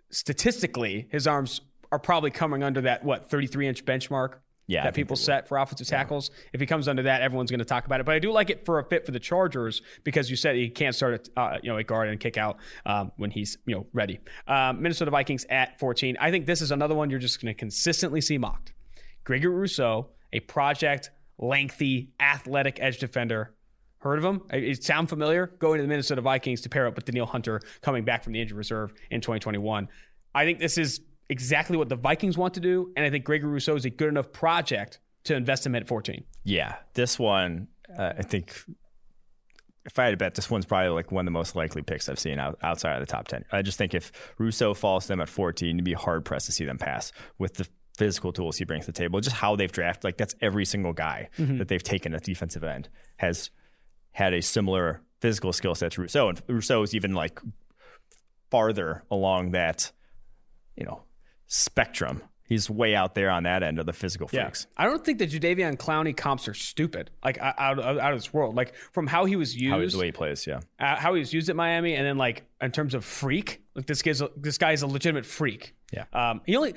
statistically, 0.10 1.08
his 1.12 1.28
arms 1.28 1.62
are 1.92 2.00
probably 2.00 2.32
coming 2.32 2.64
under 2.64 2.82
that 2.82 3.04
what 3.04 3.30
33 3.30 3.68
inch 3.68 3.86
benchmark 3.86 4.38
yeah, 4.68 4.84
that 4.84 4.94
people 4.94 5.16
set 5.16 5.48
for 5.48 5.58
offensive 5.58 5.88
tackles. 5.88 6.30
Yeah. 6.34 6.50
If 6.54 6.60
he 6.62 6.66
comes 6.66 6.88
under 6.88 7.04
that, 7.04 7.22
everyone's 7.22 7.52
going 7.52 7.60
to 7.60 7.66
talk 7.66 7.86
about 7.86 8.00
it. 8.00 8.06
But 8.06 8.16
I 8.16 8.20
do 8.20 8.32
like 8.32 8.50
it 8.50 8.66
for 8.66 8.80
a 8.80 8.84
fit 8.84 9.06
for 9.06 9.12
the 9.12 9.20
Chargers 9.20 9.82
because 10.04 10.30
you 10.30 10.36
said 10.36 10.56
he 10.56 10.70
can't 10.70 10.96
start 10.96 11.30
a 11.36 11.40
uh, 11.40 11.60
you 11.62 11.70
know 11.70 11.78
a 11.78 11.84
guard 11.84 12.10
and 12.10 12.20
kick 12.20 12.38
out 12.38 12.58
um, 12.86 13.12
when 13.18 13.32
he's 13.32 13.58
you 13.66 13.76
know 13.76 13.86
ready. 13.94 14.20
Um, 14.48 14.82
Minnesota 14.82 15.12
Vikings 15.12 15.46
at 15.50 15.80
14. 15.80 16.18
I 16.20 16.32
think 16.32 16.46
this 16.46 16.62
is 16.62 16.72
another 16.72 16.96
one 16.96 17.10
you're 17.10 17.20
just 17.20 17.42
going 17.42 17.54
to 17.54 17.58
consistently 17.58 18.22
see 18.22 18.38
mocked. 18.38 18.74
Gregory 19.24 19.54
Rousseau, 19.54 20.10
a 20.32 20.40
project 20.42 21.12
lengthy 21.38 22.14
athletic 22.20 22.80
edge 22.82 23.00
defender. 23.00 23.54
Heard 24.00 24.18
of 24.20 24.26
him? 24.26 24.42
It 24.52 24.84
sound 24.84 25.08
familiar? 25.08 25.48
Going 25.60 25.78
to 25.78 25.82
the 25.82 25.88
Minnesota 25.88 26.22
Vikings 26.22 26.60
to 26.62 26.70
pair 26.70 26.88
up 26.88 26.96
with 26.96 27.06
Danielle 27.06 27.26
Hunter 27.26 27.62
coming 27.82 28.04
back 28.04 28.24
from 28.24 28.34
the 28.34 28.42
injury 28.42 28.58
reserve 28.58 28.94
in 29.10 29.22
2021. 29.22 29.88
I 30.36 30.44
think 30.44 30.60
this 30.60 30.78
is 30.78 31.00
exactly 31.30 31.78
what 31.78 31.90
the 31.90 31.96
Vikings 31.96 32.38
want 32.38 32.54
to 32.56 32.60
do, 32.60 32.92
and 32.96 33.06
I 33.06 33.10
think 33.10 33.26
Gregory 33.26 33.52
Rousseau 33.52 33.76
is 33.76 33.86
a 33.86 33.90
good 33.90 34.10
enough 34.10 34.32
project 34.32 35.00
to 35.26 35.36
invest 35.36 35.66
him 35.66 35.76
at 35.76 35.88
14. 35.88 36.24
Yeah, 36.44 36.76
this 36.94 37.18
one, 37.18 37.68
uh, 37.98 38.14
I 38.18 38.24
think 38.24 38.54
if 39.86 40.00
I 40.00 40.06
had 40.06 40.12
to 40.12 40.18
bet, 40.18 40.36
this 40.36 40.50
one's 40.50 40.66
probably 40.66 40.90
like 40.90 41.12
one 41.12 41.24
of 41.24 41.26
the 41.26 41.32
most 41.32 41.56
likely 41.56 41.82
picks 41.82 42.08
I've 42.08 42.20
seen 42.20 42.40
out, 42.40 42.58
outside 42.62 42.94
of 42.94 43.00
the 43.02 43.12
top 43.12 43.28
10. 43.28 43.46
I 43.52 43.62
just 43.62 43.78
think 43.78 43.94
if 43.94 44.12
Rousseau 44.38 44.74
falls 44.74 45.06
to 45.06 45.08
them 45.10 45.22
at 45.22 45.30
14, 45.30 45.76
you'd 45.76 45.84
be 45.84 45.94
hard 45.94 46.26
pressed 46.26 46.46
to 46.48 46.52
see 46.52 46.66
them 46.66 46.78
pass 46.78 47.12
with 47.38 47.56
the 47.56 47.68
physical 47.98 48.32
tools 48.32 48.58
he 48.58 48.66
brings 48.66 48.86
to 48.86 48.92
the 48.92 48.98
table. 48.98 49.20
Just 49.20 49.36
how 49.36 49.56
they've 49.56 49.72
drafted, 49.72 50.06
like 50.06 50.18
that's 50.18 50.36
every 50.42 50.66
single 50.66 50.94
guy 50.94 51.30
mm-hmm. 51.38 51.58
that 51.58 51.68
they've 51.68 51.84
taken 51.84 52.14
at 52.14 52.24
defensive 52.24 52.64
end 52.64 52.90
has 53.18 53.50
had 54.12 54.34
a 54.34 54.42
similar 54.42 55.02
physical 55.22 55.54
skill 55.54 55.76
set 55.76 55.92
to 55.94 56.02
Rousseau. 56.02 56.30
And 56.30 56.42
Rousseau 56.48 56.82
is 56.82 56.96
even 56.96 57.14
like 57.14 57.40
farther 58.50 59.04
along 59.12 59.52
that, 59.52 59.92
you 60.76 60.86
know, 60.86 61.04
spectrum. 61.54 62.24
He's 62.46 62.70
way 62.70 62.94
out 62.94 63.16
there 63.16 63.30
on 63.30 63.44
that 63.44 63.64
end 63.64 63.80
of 63.80 63.86
the 63.86 63.94
physical 63.94 64.28
freaks. 64.28 64.68
Yeah. 64.70 64.84
I 64.84 64.88
don't 64.88 65.04
think 65.04 65.18
the 65.18 65.28
Jadeveon 65.28 65.78
Clowney 65.78 66.16
comps 66.16 66.48
are 66.48 66.54
stupid, 66.54 67.10
like 67.24 67.38
out, 67.40 67.56
out, 67.58 67.80
out 67.80 68.14
of 68.14 68.20
this 68.20 68.34
world. 68.34 68.56
Like 68.56 68.76
from 68.92 69.08
how 69.08 69.26
he 69.26 69.36
was 69.36 69.56
used, 69.56 69.72
how 69.72 69.80
the 69.80 69.98
way 69.98 70.08
he 70.08 70.12
plays, 70.12 70.46
yeah, 70.46 70.60
uh, 70.80 70.96
how 70.98 71.14
he 71.14 71.20
was 71.20 71.34
used 71.34 71.50
at 71.50 71.56
Miami, 71.56 71.96
and 71.96 72.06
then 72.06 72.18
like 72.18 72.44
in 72.62 72.72
terms 72.72 72.96
of 72.96 73.06
freak, 73.06 73.62
like 73.76 73.86
this 73.86 74.02
guy's 74.02 74.22
a, 74.22 74.30
this 74.36 74.58
guy 74.58 74.74
is 74.74 74.82
a 74.82 74.88
legitimate 74.88 75.26
freak. 75.26 75.74
Yeah, 75.94 76.04
um, 76.12 76.42
he 76.46 76.56
only 76.58 76.74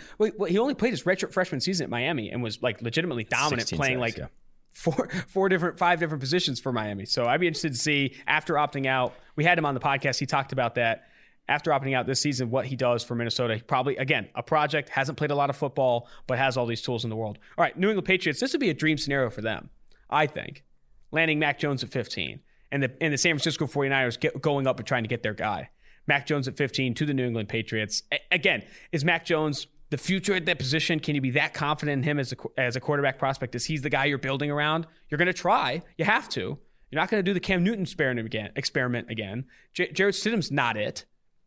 he 0.49 0.59
only 0.59 0.75
played 0.75 0.93
his 0.93 1.03
redshirt 1.03 1.33
freshman 1.33 1.61
season 1.61 1.85
at 1.85 1.91
Miami 1.91 2.31
and 2.31 2.43
was 2.43 2.63
like 2.63 2.81
legitimately 2.81 3.25
dominant, 3.25 3.69
playing 3.73 3.99
like 3.99 4.19
yeah. 4.19 4.27
four 4.73 5.09
four 5.27 5.49
different 5.49 5.79
five 5.79 5.99
different 5.99 6.21
positions 6.21 6.61
for 6.61 6.73
Miami. 6.73 7.07
So 7.07 7.27
I'd 7.27 7.41
be 7.41 7.49
interested 7.49 7.73
to 7.73 7.79
see 7.79 8.15
after 8.27 8.55
opting 8.55 8.87
out. 8.87 9.15
We 9.35 9.45
had 9.45 9.59
him 9.59 9.67
on 9.67 9.75
the 9.75 9.81
podcast. 9.81 10.21
He 10.21 10.27
talked 10.27 10.53
about 10.53 10.77
that 10.77 11.09
after 11.49 11.71
opting 11.71 11.95
out 11.95 12.07
this 12.07 12.21
season, 12.21 12.51
what 12.51 12.67
he 12.67 12.77
does 12.77 13.05
for 13.05 13.15
Minnesota. 13.15 13.55
He 13.57 13.63
probably, 13.63 13.97
again, 13.97 14.29
a 14.35 14.43
project, 14.43 14.89
hasn't 14.89 15.17
played 15.17 15.31
a 15.31 15.35
lot 15.35 15.51
of 15.51 15.57
football, 15.57 16.09
but 16.27 16.39
has 16.39 16.57
all 16.57 16.67
these 16.67 16.83
tools 16.83 17.05
in 17.05 17.11
the 17.11 17.17
world. 17.17 17.39
All 17.57 17.63
right, 17.63 17.77
New 17.79 17.89
England 17.89 18.07
Patriots, 18.07 18.41
this 18.41 18.53
would 18.53 18.61
be 18.61 18.71
a 18.71 18.75
dream 18.75 18.99
scenario 18.99 19.31
for 19.31 19.43
them, 19.43 19.71
I 20.11 20.27
think. 20.27 20.65
Landing 21.13 21.39
Mac 21.39 21.59
Jones 21.59 21.85
at 21.85 21.91
15 21.91 22.41
and 22.73 22.83
the, 22.83 22.93
and 23.01 23.13
the 23.13 23.19
San 23.19 23.33
Francisco 23.33 23.67
49ers 23.67 24.19
get, 24.19 24.41
going 24.43 24.67
up 24.67 24.79
and 24.79 24.87
trying 24.87 25.05
to 25.05 25.09
get 25.09 25.23
their 25.23 25.35
guy. 25.35 25.71
Mac 26.07 26.27
Jones 26.27 26.49
at 26.49 26.57
15 26.57 26.95
to 26.95 27.07
the 27.07 27.15
New 27.15 27.27
England 27.27 27.49
Patriots. 27.49 28.03
A- 28.13 28.19
again, 28.33 28.65
is 28.93 29.05
Mac 29.05 29.25
Jones 29.25 29.67
the 29.91 29.99
future 29.99 30.35
at 30.35 30.47
that 30.47 30.59
position? 30.59 30.99
Can 31.01 31.15
you 31.15 31.21
be 31.21 31.31
that 31.33 31.55
confident 31.55 31.99
in 31.99 32.03
him 32.03 32.19
as 32.19 32.33
a, 32.33 32.37
as 32.61 32.77
a 32.77 32.81
quarterback 32.81 33.19
prospect? 33.19 33.55
Is 33.55 33.65
he's 33.65 33.83
the 33.83 33.91
guy 33.91 34.07
you're 34.07 34.19
building 34.19 34.51
around? 34.51 34.87
You're 35.09 35.19
going 35.19 35.27
to 35.27 35.33
try. 35.33 35.83
You 35.97 36.05
have 36.05 36.29
to. 36.31 36.59
You're 36.91 37.01
not 37.01 37.11
going 37.11 37.25
to 37.25 37.29
do 37.29 37.35
the 37.35 37.41
Cam 37.41 37.65
Newton 37.65 37.83
experiment 37.83 38.27
again. 38.27 38.51
Experiment 38.57 39.11
again. 39.11 39.47
J- 39.75 39.91
Jarrett 39.93 40.15
Stidham's 40.15 40.51
not 40.51 40.77
it. 40.77 41.05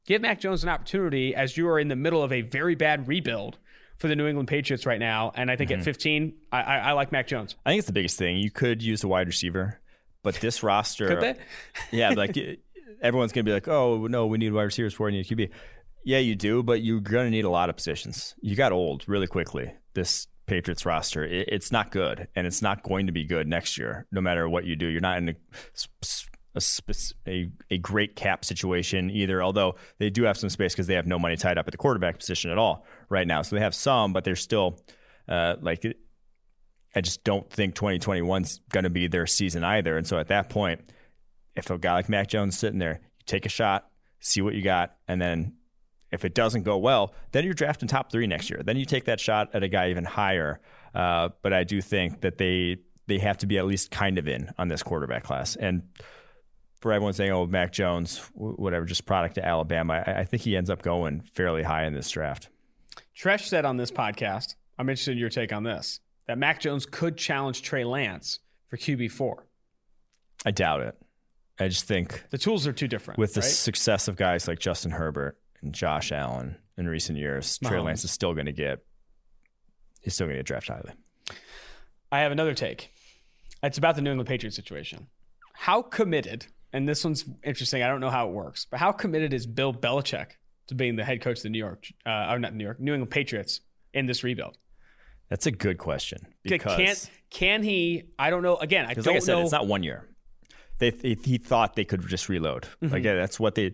Give 0.10 0.24
Mac 0.24 0.40
Jones 0.40 0.64
an 0.64 0.70
opportunity 0.70 1.36
as 1.36 1.56
you 1.56 1.68
are 1.68 1.80
in 1.80 1.88
the 1.88 1.96
middle 1.96 2.24
of 2.24 2.32
a 2.32 2.42
very 2.42 2.74
bad 2.74 3.08
rebuild 3.08 3.60
for 4.00 4.08
the 4.08 4.16
New 4.16 4.26
England 4.26 4.48
Patriots 4.48 4.88
right 4.88 5.00
now. 5.00 5.32
And 5.36 5.52
I 5.52 5.56
think 5.56 5.70
mm-hmm. 5.70 5.82
at 5.82 5.86
15, 5.86 6.34
I, 6.52 6.62
I, 6.62 6.78
I, 6.78 6.92
like 6.94 7.12
Mac 7.12 7.28
Jones. 7.28 7.56
I 7.64 7.70
think 7.70 7.78
it's 7.78 7.86
the 7.86 7.94
biggest 7.94 8.18
thing. 8.18 8.38
You 8.38 8.50
could 8.50 8.82
use 8.82 9.04
a 9.04 9.08
wide 9.08 9.28
receiver, 9.28 9.80
but 10.24 10.34
this 10.34 10.64
roster. 10.64 11.10
could 11.10 11.22
they? 11.22 11.36
yeah, 11.96 12.10
like 12.10 12.36
everyone's 13.04 13.34
going 13.34 13.46
to 13.46 13.50
be 13.50 13.54
like, 13.54 13.68
oh, 13.68 14.08
no, 14.08 14.26
we 14.26 14.40
need 14.40 14.52
wide 14.52 14.64
receivers 14.64 14.96
for 14.96 15.12
need 15.12 15.28
QB. 15.28 15.52
Yeah, 16.04 16.18
you 16.18 16.34
do, 16.34 16.64
but 16.64 16.82
you're 16.82 17.02
going 17.02 17.28
to 17.28 17.32
need 17.32 17.46
a 17.46 17.52
lot 17.52 17.70
of 17.70 17.76
positions. 17.76 18.34
You 18.42 18.56
got 18.56 18.72
old 18.72 19.08
really 19.08 19.28
quickly, 19.28 19.76
this 19.94 20.26
Patriots 20.48 20.88
roster. 20.88 21.24
it's 21.24 21.72
not 21.72 21.92
good, 21.92 22.30
and 22.36 22.48
it's 22.48 22.64
not 22.64 22.82
going 22.82 23.06
to 23.06 23.12
be 23.12 23.26
good 23.26 23.48
next 23.48 23.78
year, 23.78 24.08
no 24.12 24.22
matter 24.22 24.50
what 24.50 24.66
you 24.66 24.76
do. 24.76 24.88
You're 24.88 25.02
not 25.02 25.20
in 25.20 25.30
a 25.30 25.36
a, 26.56 26.62
a, 27.28 27.52
a 27.72 27.78
great 27.78 28.16
cap 28.16 28.44
situation 28.44 29.10
either, 29.10 29.42
although 29.42 29.76
they 29.98 30.10
do 30.10 30.24
have 30.24 30.38
some 30.38 30.50
space 30.50 30.74
because 30.74 30.88
they 30.88 30.96
have 30.96 31.08
no 31.08 31.20
money 31.20 31.38
tied 31.38 31.58
up 31.58 31.68
at 31.68 31.72
the 31.72 31.78
quarterback 31.78 32.18
position 32.18 32.52
at 32.52 32.58
all 32.58 32.86
right 33.10 33.28
now. 33.28 33.42
So 33.42 33.56
they 33.56 33.62
have 33.62 33.76
some, 33.76 34.14
but 34.14 34.24
they're 34.24 34.36
still 34.36 34.80
uh, 35.28 35.56
like, 35.62 35.86
I 36.96 37.02
just 37.02 37.24
don't 37.24 37.50
think 37.50 37.76
2021 37.76 38.44
is 38.44 38.62
going 38.72 38.84
to 38.84 38.90
be 38.90 39.08
their 39.08 39.28
season 39.28 39.64
either. 39.64 39.98
And 39.98 40.08
so 40.08 40.18
at 40.18 40.28
that 40.28 40.50
point, 40.50 40.82
if 41.56 41.70
a 41.70 41.78
guy 41.78 41.94
like 41.94 42.10
Mac 42.10 42.28
Jones 42.28 42.58
sitting 42.58 42.80
there, 42.80 43.00
you 43.04 43.24
take 43.26 43.46
a 43.46 43.50
shot, 43.50 43.90
see 44.20 44.42
what 44.42 44.56
you 44.56 44.62
got, 44.62 44.96
and 45.08 45.22
then 45.22 45.54
if 46.12 46.26
it 46.26 46.34
doesn't 46.34 46.64
go 46.64 46.78
well, 46.78 47.14
then 47.32 47.46
you're 47.46 47.54
drafting 47.54 47.88
top 47.88 48.12
three 48.12 48.26
next 48.26 48.50
year. 48.50 48.62
Then 48.64 48.78
you 48.78 48.86
take 48.86 49.06
that 49.06 49.20
shot 49.20 49.50
at 49.54 49.64
a 49.64 49.68
guy 49.68 49.92
even 49.92 50.06
higher. 50.06 50.60
Uh, 50.94 51.30
but 51.42 51.54
I 51.54 51.64
do 51.64 51.82
think 51.82 52.22
that 52.22 52.38
they 52.38 52.78
they 53.06 53.20
have 53.20 53.38
to 53.40 53.48
be 53.48 53.58
at 53.58 53.66
least 53.66 53.92
kind 53.92 54.18
of 54.18 54.28
in 54.28 54.52
on 54.58 54.68
this 54.68 54.84
quarterback 54.84 55.24
class. 55.24 55.56
And 55.56 55.84
for 56.80 56.92
everyone 56.92 57.14
saying, 57.14 57.32
"Oh, 57.32 57.46
Mac 57.46 57.72
Jones, 57.72 58.20
whatever, 58.34 58.86
just 58.86 59.06
product 59.06 59.36
to 59.36 59.46
Alabama," 59.46 60.04
I, 60.06 60.20
I 60.20 60.24
think 60.24 60.44
he 60.44 60.56
ends 60.56 60.70
up 60.70 60.82
going 60.82 61.22
fairly 61.22 61.64
high 61.64 61.86
in 61.86 61.94
this 61.94 62.10
draft. 62.10 62.50
Treash 63.16 63.48
said 63.48 63.66
on 63.66 63.78
this 63.78 63.92
podcast, 63.92 64.56
"I'm 64.78 64.90
interested 64.90 65.12
in 65.14 65.18
your 65.18 65.30
take 65.30 65.54
on 65.54 65.64
this." 65.64 66.00
That 66.28 66.38
Mac 66.38 66.60
Jones 66.60 66.86
could 66.86 67.18
challenge 67.18 67.64
Trey 67.64 67.84
Lance 67.84 68.40
for 68.68 68.78
QB 68.78 69.12
four. 69.12 69.48
I 70.46 70.52
doubt 70.52 70.82
it. 70.82 70.96
I 71.60 71.68
just 71.68 71.86
think 71.86 72.24
the 72.30 72.38
tools 72.38 72.66
are 72.68 72.74
too 72.74 72.88
different. 72.88 73.18
With 73.18 73.34
the 73.34 73.42
right? 73.42 73.50
success 73.50 74.08
of 74.08 74.16
guys 74.16 74.48
like 74.48 74.60
Justin 74.60 74.92
Herbert 74.92 75.38
and 75.62 75.74
Josh 75.74 76.12
Allen 76.12 76.56
in 76.78 76.88
recent 76.88 77.18
years, 77.18 77.60
Mahomes. 77.60 77.68
Trey 77.68 77.80
Lance 77.80 78.04
is 78.06 78.12
still 78.12 78.34
going 78.34 78.46
to 78.46 78.54
get. 78.54 78.80
He's 80.02 80.14
still 80.14 80.28
going 80.28 80.36
to 80.36 80.40
get 80.40 80.46
drafted 80.46 80.76
highly. 80.76 80.94
I 82.12 82.20
have 82.20 82.32
another 82.32 82.54
take. 82.54 82.94
It's 83.62 83.78
about 83.78 83.96
the 83.96 84.02
New 84.02 84.12
England 84.12 84.30
Patriots 84.30 84.56
situation. 84.56 85.08
How 85.54 85.82
committed 85.82 86.48
and 86.74 86.88
this 86.88 87.04
one's 87.04 87.26
interesting. 87.44 87.84
I 87.84 87.88
don't 87.88 88.00
know 88.00 88.10
how 88.10 88.28
it 88.28 88.34
works, 88.34 88.66
but 88.70 88.80
how 88.80 88.92
committed 88.92 89.34
is 89.34 89.48
Bill 89.48 89.74
Belichick 89.74 90.32
to 90.68 90.76
being 90.76 90.96
the 90.96 91.04
head 91.04 91.22
coach 91.22 91.38
of 91.38 91.44
the 91.44 91.50
New 91.50 91.60
York, 91.60 91.88
uh, 92.06 92.28
or 92.30 92.40
not 92.40 92.54
New 92.54 92.64
York, 92.64 92.80
New 92.80 92.94
England 92.94 93.12
Patriots 93.12 93.62
in 93.94 94.06
this 94.06 94.24
rebuild? 94.24 94.58
That's 95.30 95.46
a 95.46 95.52
good 95.52 95.78
question. 95.78 96.28
Because 96.44 96.76
can 96.76 96.96
can 97.30 97.64
he? 97.64 98.04
I 98.18 98.30
don't 98.30 98.44
know. 98.44 98.56
Again, 98.56 98.86
I 98.86 98.94
don't 98.94 99.06
like 99.06 99.16
I 99.18 99.20
said, 99.20 99.34
know. 99.34 99.42
It's 99.42 99.52
not 99.52 99.68
one 99.68 99.84
year. 99.84 100.08
They, 100.80 100.92
they, 100.92 101.18
he 101.24 101.38
thought 101.38 101.76
they 101.76 101.86
could 101.86 102.08
just 102.08 102.30
reload. 102.30 102.64
Mm-hmm. 102.82 102.94
Like 102.94 103.04
yeah, 103.04 103.16
that's 103.16 103.40
what 103.40 103.56
they. 103.56 103.74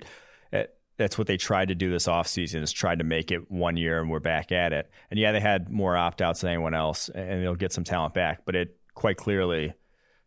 Uh, 0.51 0.63
that's 0.97 1.17
what 1.17 1.27
they 1.27 1.37
tried 1.37 1.67
to 1.67 1.75
do 1.75 1.91
this 1.91 2.07
offseason 2.07 2.61
is 2.61 2.71
tried 2.71 2.99
to 2.99 3.05
make 3.05 3.29
it 3.29 3.51
one 3.51 3.75
year 3.75 3.99
and 3.99 4.09
we're 4.09 4.21
back 4.21 4.53
at 4.53 4.71
it. 4.71 4.89
And 5.11 5.19
yeah, 5.19 5.33
they 5.33 5.41
had 5.41 5.69
more 5.69 5.97
opt 5.97 6.21
outs 6.21 6.41
than 6.41 6.51
anyone 6.51 6.73
else 6.73 7.09
and 7.09 7.43
they'll 7.43 7.55
get 7.55 7.73
some 7.73 7.83
talent 7.83 8.13
back, 8.13 8.45
but 8.45 8.55
it 8.55 8.77
quite 8.93 9.17
clearly 9.17 9.73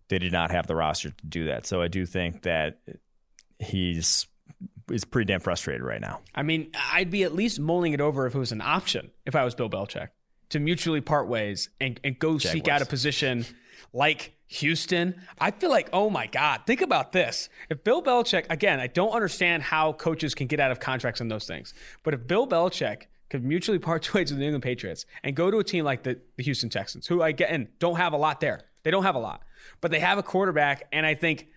they 0.09 0.19
did 0.19 0.33
not 0.33 0.51
have 0.51 0.67
the 0.67 0.75
roster 0.75 1.11
to 1.11 1.27
do 1.27 1.47
that. 1.47 1.67
So 1.67 1.83
I 1.83 1.89
do 1.89 2.07
think 2.07 2.43
that 2.43 2.79
he's 3.59 4.27
is 4.91 5.05
pretty 5.05 5.27
damn 5.27 5.41
frustrated 5.41 5.83
right 5.83 6.01
now. 6.01 6.21
I 6.35 6.43
mean, 6.43 6.71
I'd 6.93 7.11
be 7.11 7.23
at 7.25 7.35
least 7.35 7.61
mulling 7.61 7.93
it 7.93 8.01
over 8.01 8.27
if 8.27 8.35
it 8.35 8.39
was 8.39 8.53
an 8.53 8.63
option 8.63 9.11
if 9.27 9.37
I 9.37 9.45
was 9.45 9.55
Bill 9.55 9.69
Belichick 9.69 10.09
to 10.51 10.59
mutually 10.59 11.01
part 11.01 11.29
ways 11.29 11.69
and, 11.81 12.01
and 12.03 12.19
go 12.19 12.39
Jaguars. 12.39 12.53
seek 12.53 12.69
out 12.69 12.83
a 12.83 12.87
position 12.87 13.45
like 13.93 14.33
Houston. 14.49 15.15
I 15.39 15.51
feel 15.51 15.71
like, 15.71 15.91
oh 15.93 16.09
my 16.09 16.27
God, 16.27 16.63
think 16.67 16.81
about 16.81 17.13
this. 17.13 17.51
If 17.69 17.85
Bill 17.85 18.03
Belichick, 18.03 18.47
again, 18.49 18.81
I 18.81 18.87
don't 18.87 19.11
understand 19.11 19.63
how 19.63 19.93
coaches 19.93 20.35
can 20.35 20.47
get 20.47 20.59
out 20.59 20.71
of 20.71 20.81
contracts 20.81 21.21
and 21.21 21.31
those 21.31 21.47
things, 21.47 21.75
but 22.03 22.15
if 22.15 22.27
Bill 22.27 22.47
Belichick 22.47 23.03
could 23.29 23.45
mutually 23.45 23.79
part 23.79 24.15
ways 24.15 24.31
with 24.31 24.39
the 24.39 24.41
New 24.41 24.47
England 24.47 24.63
Patriots 24.63 25.05
and 25.23 25.37
go 25.37 25.51
to 25.51 25.59
a 25.59 25.65
team 25.65 25.85
like 25.85 26.03
the, 26.03 26.19
the 26.37 26.43
Houston 26.45 26.71
Texans, 26.71 27.07
who 27.07 27.23
I 27.23 27.33
get 27.33 27.51
and 27.51 27.69
don't 27.79 27.97
have 27.97 28.15
a 28.15 28.17
lot 28.17 28.41
there. 28.41 28.63
They 28.85 28.91
don't 28.91 29.03
have 29.03 29.17
a 29.17 29.21
lot 29.21 29.43
but 29.81 29.91
they 29.91 30.01
have 30.01 30.19
a 30.19 30.23
quarterback, 30.23 30.89
and 30.93 31.05
I 31.07 31.15
think 31.15 31.49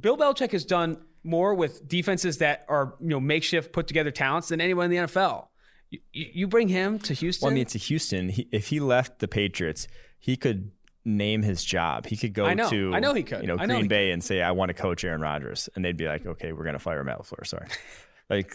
Bill 0.00 0.16
Belichick 0.16 0.52
has 0.52 0.64
done 0.64 0.98
more 1.22 1.54
with 1.54 1.86
defenses 1.86 2.38
that 2.38 2.64
are 2.68 2.94
you 3.00 3.08
know 3.08 3.20
makeshift, 3.20 3.72
put 3.72 3.86
together 3.86 4.10
talents 4.10 4.48
than 4.48 4.60
anyone 4.60 4.86
in 4.86 4.90
the 4.90 4.96
NFL. 5.08 5.46
You, 5.90 5.98
you 6.12 6.46
bring 6.46 6.68
him 6.68 6.98
to 7.00 7.14
Houston. 7.14 7.46
Well, 7.46 7.52
I 7.52 7.54
mean, 7.56 7.66
to 7.66 7.78
Houston. 7.78 8.28
He, 8.28 8.48
if 8.52 8.68
he 8.68 8.78
left 8.80 9.18
the 9.18 9.26
Patriots, 9.28 9.88
he 10.18 10.36
could 10.36 10.70
name 11.04 11.42
his 11.42 11.64
job. 11.64 12.06
He 12.06 12.16
could 12.16 12.32
go 12.32 12.44
I 12.46 12.54
know. 12.54 12.70
to 12.70 12.92
I 12.94 13.00
know 13.00 13.12
he 13.14 13.22
could. 13.22 13.40
You 13.42 13.48
know, 13.48 13.56
I 13.58 13.66
know 13.66 13.74
Green 13.74 13.84
he 13.84 13.88
Bay 13.88 14.10
and 14.12 14.22
say, 14.22 14.40
"I 14.42 14.52
want 14.52 14.68
to 14.68 14.74
coach 14.74 15.02
Aaron 15.04 15.20
Rodgers," 15.20 15.68
and 15.74 15.84
they'd 15.84 15.96
be 15.96 16.06
like, 16.06 16.24
"Okay, 16.26 16.52
we're 16.52 16.62
going 16.64 16.74
to 16.74 16.78
fire 16.78 17.02
Matt 17.02 17.18
LaFleur." 17.18 17.46
Sorry, 17.46 17.66
like 18.30 18.54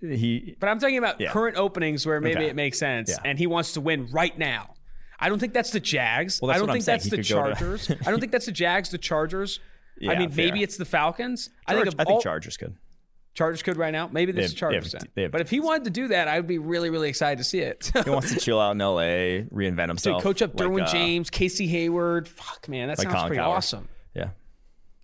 he. 0.00 0.54
But 0.60 0.68
I'm 0.68 0.78
talking 0.78 0.98
about 0.98 1.20
Yeah. 1.20 1.30
current 1.32 1.56
openings 1.56 2.06
where 2.06 2.20
maybe 2.20 2.36
Okay. 2.36 2.48
it 2.48 2.56
makes 2.56 2.78
sense, 2.78 3.10
Yeah. 3.10 3.16
and 3.24 3.38
he 3.38 3.46
wants 3.46 3.72
to 3.72 3.80
win 3.80 4.06
right 4.12 4.36
now. 4.38 4.74
I 5.18 5.28
don't 5.28 5.38
think 5.38 5.52
that's 5.54 5.70
the 5.70 5.80
Jags. 5.80 6.40
Well, 6.40 6.48
that's 6.48 6.56
I 6.62 6.66
don't 6.66 6.72
think 6.72 6.84
saying. 6.84 6.94
that's 6.98 7.04
He 7.04 7.10
the 7.10 7.16
go 7.16 7.22
to- 7.22 7.54
Chargers. 7.54 7.90
I 8.06 8.10
don't 8.10 8.20
think 8.20 8.32
that's 8.32 8.46
the 8.46 8.52
Jags. 8.52 8.90
The 8.90 8.98
Chargers. 8.98 9.60
Yeah, 9.98 10.12
I 10.12 10.18
mean, 10.18 10.32
maybe 10.36 10.62
it's 10.62 10.76
the 10.76 10.84
Falcons. 10.84 11.48
I 11.66 11.74
think 11.74 11.86
I 11.98 12.04
think 12.04 12.10
all, 12.10 12.20
Chargers 12.20 12.56
could. 12.56 12.76
Chargers 13.32 13.62
could 13.62 13.76
right 13.76 13.92
now. 13.92 14.08
Maybe 14.12 14.32
this 14.32 14.42
They 14.42 14.44
is 14.46 14.54
Chargers. 14.54 14.92
they 14.92 14.98
have- 14.98 15.08
they 15.14 15.22
have 15.22 15.32
but 15.32 15.40
if 15.42 15.50
he 15.50 15.60
wanted 15.60 15.84
to 15.84 15.90
do 15.90 16.08
that, 16.08 16.28
I 16.28 16.38
would 16.38 16.46
be 16.46 16.58
really, 16.58 16.90
really 16.90 17.08
excited 17.08 17.38
to 17.38 17.44
see 17.44 17.60
it. 17.60 17.90
He 18.04 18.10
wants 18.10 18.32
to 18.34 18.40
chill 18.40 18.60
out 18.60 18.72
in 18.72 18.80
L.A., 18.80 19.46
reinvent 19.52 19.76
Dude, 19.76 19.88
himself. 19.88 20.22
coach 20.22 20.42
up 20.42 20.58
like, 20.58 20.68
Derwin 20.68 20.82
uh, 20.82 20.86
James, 20.86 21.28
Casey 21.30 21.66
Hayward. 21.68 22.28
Fuck, 22.28 22.68
man, 22.68 22.88
that 22.88 22.98
like 22.98 23.04
sounds 23.06 23.14
Colin 23.14 23.28
pretty 23.28 23.40
Cowherd. 23.40 23.56
awesome. 23.56 23.88
Yeah, 24.14 24.28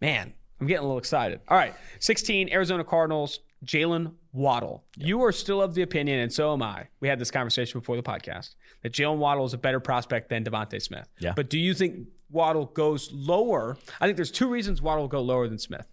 Man, 0.00 0.32
I'm 0.60 0.66
getting 0.66 0.80
a 0.80 0.86
little 0.86 0.98
excited. 0.98 1.40
All 1.48 1.56
right, 1.56 1.74
16 2.00 2.50
Arizona 2.50 2.84
Cardinals, 2.84 3.40
Jaylen 3.66 4.12
Waddle. 4.32 4.82
You 4.96 5.22
are 5.24 5.32
still 5.32 5.60
of 5.62 5.74
the 5.74 5.82
opinion, 5.82 6.18
and 6.20 6.32
so 6.32 6.52
am 6.54 6.62
I. 6.62 6.88
We 7.00 7.08
had 7.08 7.18
this 7.18 7.30
conversation 7.30 7.80
before 7.80 7.96
the 7.96 8.02
podcast 8.02 8.54
that 8.82 8.92
Jaylen 8.92 9.18
Waddle 9.18 9.44
is 9.44 9.54
a 9.54 9.58
better 9.58 9.80
prospect 9.80 10.28
than 10.28 10.44
DeVonta 10.44 10.80
Smith. 10.80 11.08
Yeah. 11.18 11.32
But 11.34 11.50
do 11.50 11.58
you 11.58 11.74
think 11.74 12.08
Waddle 12.30 12.66
goes 12.66 13.10
lower? 13.12 13.76
I 14.00 14.06
think 14.06 14.16
there's 14.16 14.30
two 14.30 14.48
reasons 14.48 14.82
Waddle 14.82 15.04
will 15.04 15.08
go 15.08 15.20
lower 15.20 15.48
than 15.48 15.58
Smith, 15.58 15.86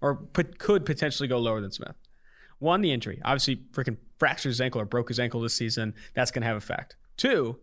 or 0.00 0.16
put, 0.16 0.58
could 0.58 0.84
potentially 0.84 1.28
go 1.28 1.38
lower 1.38 1.60
than 1.60 1.72
Smith. 1.72 1.96
One, 2.58 2.80
the 2.80 2.92
injury. 2.92 3.20
Obviously, 3.24 3.56
freaking 3.72 3.96
fractured 4.18 4.50
his 4.50 4.60
ankle 4.60 4.80
or 4.80 4.84
broke 4.84 5.08
his 5.08 5.18
ankle 5.18 5.40
this 5.40 5.54
season. 5.54 5.94
That's 6.14 6.30
going 6.30 6.42
to 6.42 6.46
have 6.46 6.56
effect. 6.56 6.96
Two, 7.16 7.58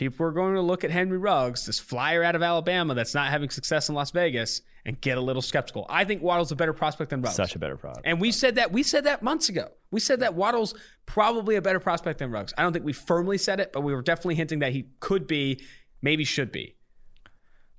people 0.00 0.24
are 0.24 0.32
going 0.32 0.54
to 0.54 0.62
look 0.62 0.82
at 0.82 0.90
Henry 0.90 1.18
Ruggs, 1.18 1.66
this 1.66 1.78
flyer 1.78 2.24
out 2.24 2.34
of 2.34 2.42
Alabama 2.42 2.94
that's 2.94 3.12
not 3.12 3.28
having 3.28 3.50
success 3.50 3.90
in 3.90 3.94
Las 3.94 4.10
Vegas, 4.12 4.62
and 4.86 4.98
get 4.98 5.18
a 5.18 5.20
little 5.20 5.42
skeptical. 5.42 5.84
I 5.90 6.04
think 6.04 6.22
Waddle's 6.22 6.50
a 6.50 6.56
better 6.56 6.72
prospect 6.72 7.10
than 7.10 7.20
Ruggs. 7.20 7.36
such 7.36 7.54
a 7.54 7.58
better 7.58 7.76
prospect. 7.76 8.06
and 8.06 8.18
we 8.18 8.32
said 8.32 8.54
that 8.54 8.72
we 8.72 8.82
said 8.82 9.04
that 9.04 9.22
months 9.22 9.50
ago. 9.50 9.68
We 9.90 10.00
said 10.00 10.20
that 10.20 10.32
Waddle's 10.32 10.74
probably 11.04 11.56
a 11.56 11.62
better 11.62 11.80
prospect 11.80 12.18
than 12.18 12.30
Ruggs. 12.30 12.54
I 12.56 12.62
don't 12.62 12.72
think 12.72 12.86
we 12.86 12.94
firmly 12.94 13.36
said 13.36 13.60
it, 13.60 13.74
but 13.74 13.82
we 13.82 13.94
were 13.94 14.00
definitely 14.00 14.36
hinting 14.36 14.60
that 14.60 14.72
he 14.72 14.86
could 15.00 15.26
be, 15.26 15.60
maybe 16.00 16.24
should 16.24 16.50
be. 16.50 16.76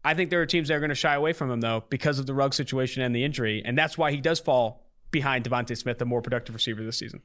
I 0.05 0.13
think 0.13 0.29
there 0.29 0.41
are 0.41 0.45
teams 0.45 0.67
that 0.67 0.75
are 0.75 0.79
going 0.79 0.89
to 0.89 0.95
shy 0.95 1.15
away 1.15 1.33
from 1.33 1.49
him 1.49 1.59
though 1.59 1.85
because 1.89 2.19
of 2.19 2.27
the 2.27 2.35
Ruggs 2.35 2.55
situation 2.55 3.01
and 3.01 3.15
the 3.15 3.23
injury, 3.23 3.63
and 3.65 3.75
that's 3.75 3.97
why 3.97 4.11
he 4.11 4.21
does 4.21 4.39
fall 4.39 4.85
behind 5.09 5.43
DeVonta 5.43 5.75
Smith, 5.75 5.97
the 5.97 6.05
more 6.05 6.21
productive 6.21 6.53
receiver 6.53 6.83
this 6.83 6.99
season. 6.99 7.23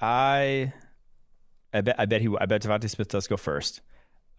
I, 0.00 0.72
I 1.72 1.80
bet, 1.82 1.96
I 1.98 2.06
bet 2.06 2.20
he, 2.22 2.28
I 2.40 2.46
bet 2.46 2.62
DeVonta 2.62 2.88
Smith 2.88 3.08
does 3.08 3.26
go 3.26 3.36
first. 3.36 3.80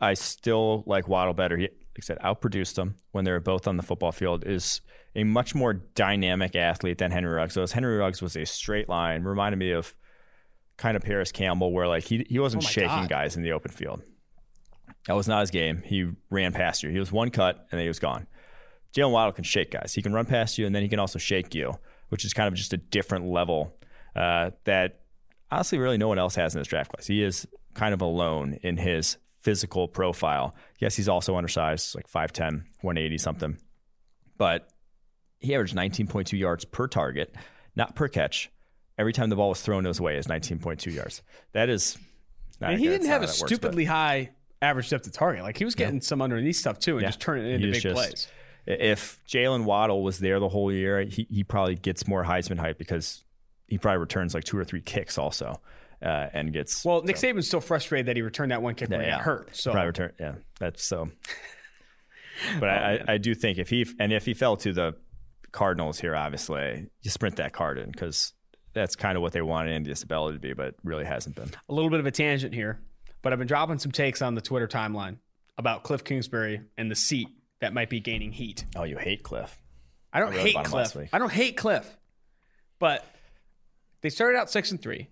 I 0.01 0.13
still 0.13 0.83
like 0.87 1.07
Waddle 1.07 1.33
better. 1.33 1.57
He, 1.57 1.63
like 1.63 1.71
I 1.97 2.01
said, 2.01 2.19
outproduced 2.19 2.75
them 2.75 2.95
when 3.11 3.25
they 3.25 3.31
were 3.31 3.39
both 3.39 3.67
on 3.67 3.77
the 3.77 3.83
football 3.83 4.11
field. 4.11 4.45
Is 4.47 4.81
a 5.15 5.23
much 5.23 5.53
more 5.53 5.73
dynamic 5.73 6.55
athlete 6.55 6.97
than 6.99 7.11
Henry 7.11 7.31
Ruggs. 7.33 7.53
So 7.53 7.61
as 7.63 7.73
Henry 7.73 7.97
Ruggs 7.97 8.21
was 8.21 8.35
a 8.37 8.45
straight 8.45 8.87
line, 8.89 9.23
reminded 9.23 9.57
me 9.57 9.71
of 9.71 9.93
kind 10.77 10.95
of 10.95 11.03
Parris 11.03 11.31
Campbell, 11.31 11.73
where 11.73 11.87
like 11.87 12.03
he 12.03 12.25
he 12.29 12.39
wasn't 12.39 12.63
Oh 12.63 12.67
shaking 12.67 12.87
God. 12.89 13.09
guys 13.09 13.35
in 13.35 13.43
the 13.43 13.51
open 13.51 13.71
field. 13.71 14.01
That 15.07 15.13
was 15.13 15.27
not 15.27 15.41
his 15.41 15.51
game. 15.51 15.81
He 15.85 16.09
ran 16.29 16.53
past 16.53 16.83
you. 16.83 16.89
He 16.89 16.99
was 16.99 17.11
one 17.11 17.29
cut 17.29 17.57
and 17.71 17.77
then 17.77 17.81
he 17.81 17.87
was 17.87 17.99
gone. 17.99 18.27
Jaylen 18.95 19.11
Waddle 19.11 19.33
can 19.33 19.43
shake 19.43 19.71
guys. 19.71 19.93
He 19.93 20.01
can 20.01 20.13
run 20.13 20.25
past 20.25 20.57
you 20.57 20.65
and 20.65 20.73
then 20.73 20.81
he 20.83 20.89
can 20.89 20.99
also 20.99 21.19
shake 21.19 21.53
you, 21.53 21.73
which 22.09 22.25
is 22.25 22.33
kind 22.33 22.47
of 22.47 22.53
just 22.53 22.73
a 22.73 22.77
different 22.77 23.25
level 23.27 23.75
uh, 24.15 24.51
that 24.65 25.01
honestly 25.51 25.77
really 25.77 25.97
no 25.97 26.07
one 26.07 26.19
else 26.19 26.35
has 26.35 26.53
in 26.55 26.61
this 26.61 26.67
draft 26.67 26.91
class. 26.91 27.07
He 27.07 27.23
is 27.23 27.47
kind 27.73 27.93
of 27.93 28.01
alone 28.01 28.59
in 28.63 28.77
his 28.77 29.17
physical 29.41 29.87
profile. 29.87 30.55
Yes, 30.79 30.95
he's 30.95 31.07
also 31.09 31.35
undersized, 31.37 31.95
like 31.95 32.07
5'10, 32.09 32.63
180 32.81 33.17
something. 33.17 33.57
But 34.37 34.69
he 35.39 35.53
averaged 35.55 35.75
19.2 35.75 36.37
yards 36.37 36.65
per 36.65 36.87
target, 36.87 37.33
not 37.75 37.95
per 37.95 38.07
catch. 38.07 38.49
Every 38.97 39.13
time 39.13 39.29
the 39.29 39.35
ball 39.37 39.49
was 39.49 39.61
thrown 39.61 39.85
his 39.85 40.01
way 40.01 40.17
is 40.17 40.27
19.2 40.27 40.93
yards. 40.93 41.21
That 41.53 41.69
is 41.69 41.97
not 42.59 42.71
And 42.71 42.79
he 42.79 42.87
didn't 42.87 43.07
have 43.07 43.21
a 43.23 43.27
how 43.27 43.31
that 43.31 43.39
works, 43.39 43.41
but- 43.41 43.47
stupidly 43.47 43.85
high 43.85 44.31
average 44.61 44.89
depth 44.89 45.07
of 45.07 45.13
target. 45.13 45.43
Like 45.43 45.57
he 45.57 45.63
was 45.63 45.75
getting 45.75 46.01
some 46.01 46.21
underneath 46.21 46.57
stuff 46.57 46.79
too, 46.79 46.97
and 46.97 47.05
just 47.07 47.21
turning 47.21 47.45
it 47.45 47.53
into 47.55 47.67
He 47.67 47.73
big 47.73 47.81
just- 47.81 47.95
plays. 47.95 48.27
If 48.65 49.23
Jaylen 49.25 49.63
Waddle 49.63 50.03
was 50.03 50.19
there 50.19 50.39
the 50.39 50.49
whole 50.49 50.71
year, 50.71 51.01
he, 51.01 51.25
he 51.29 51.43
probably 51.43 51.75
gets 51.75 52.07
more 52.07 52.23
Heisman 52.25 52.59
hype 52.59 52.77
because 52.77 53.23
he 53.69 53.77
probably 53.77 53.99
returns 53.99 54.33
like 54.33 54.43
two 54.43 54.57
or 54.57 54.63
three 54.63 54.81
kicks 54.81 55.17
also, 55.17 55.59
uh, 56.01 56.27
and 56.33 56.51
gets 56.53 56.83
Well, 56.83 57.01
Nick 57.03 57.15
Saban's 57.17 57.47
still 57.47 57.61
frustrated 57.61 58.07
that 58.07 58.15
he 58.15 58.21
returned 58.21 58.51
that 58.51 58.61
one 58.61 58.75
kick 58.75 58.89
when 58.89 59.01
he 59.01 59.07
got 59.07 59.21
hurt. 59.21 59.55
So 59.55 59.71
probably 59.71 59.87
return. 59.87 60.13
Yeah, 60.19 60.35
that's 60.59 60.83
so. 60.83 61.09
But 62.59 62.69
I, 62.69 62.73
I, 63.07 63.13
I 63.13 63.17
do 63.17 63.35
think 63.35 63.57
if 63.57 63.69
he 63.69 63.85
and 63.99 64.13
if 64.13 64.25
he 64.25 64.33
fell 64.33 64.55
to 64.57 64.71
the 64.71 64.95
Cardinals 65.51 65.99
here, 65.99 66.15
obviously 66.15 66.89
you 67.01 67.11
sprint 67.11 67.35
that 67.37 67.51
card 67.53 67.77
in 67.77 67.91
because 67.91 68.33
that's 68.73 68.95
kind 68.95 69.17
of 69.17 69.21
what 69.21 69.33
they 69.33 69.41
wanted 69.41 69.73
Andy 69.73 69.91
Isabella 69.91 70.31
to 70.31 70.39
be, 70.39 70.53
but 70.53 70.75
really 70.83 71.05
hasn't 71.05 71.35
been. 71.35 71.49
a 71.67 71.73
little 71.73 71.89
bit 71.89 71.99
of 71.99 72.05
a 72.05 72.11
tangent 72.11 72.53
here, 72.53 72.79
but 73.21 73.33
I've 73.33 73.39
been 73.39 73.47
dropping 73.47 73.79
some 73.79 73.91
takes 73.91 74.21
on 74.21 74.35
the 74.35 74.41
Twitter 74.41 74.67
timeline 74.67 75.17
about 75.57 75.83
Cliff 75.83 76.03
Kingsbury 76.03 76.61
and 76.77 76.89
the 76.89 76.95
seat 76.95 77.27
that 77.59 77.73
might 77.73 77.89
be 77.89 77.99
gaining 77.99 78.31
heat. 78.31 78.63
Oh, 78.75 78.83
you 78.83 78.97
hate 78.97 79.23
Cliff. 79.23 79.57
I 80.13 80.19
don't 80.19 80.31
wrote 80.31 80.39
hate 80.39 80.55
about 80.55 80.67
him 80.67 80.71
last 80.71 80.93
Cliff. 80.93 81.09
I 81.11 81.19
don't 81.19 81.31
hate 81.31 81.57
Cliff, 81.57 81.97
but 82.79 83.05
they 84.01 84.09
started 84.09 84.37
out 84.37 84.49
six 84.49 84.71
and 84.71 84.81
three, 84.81 85.09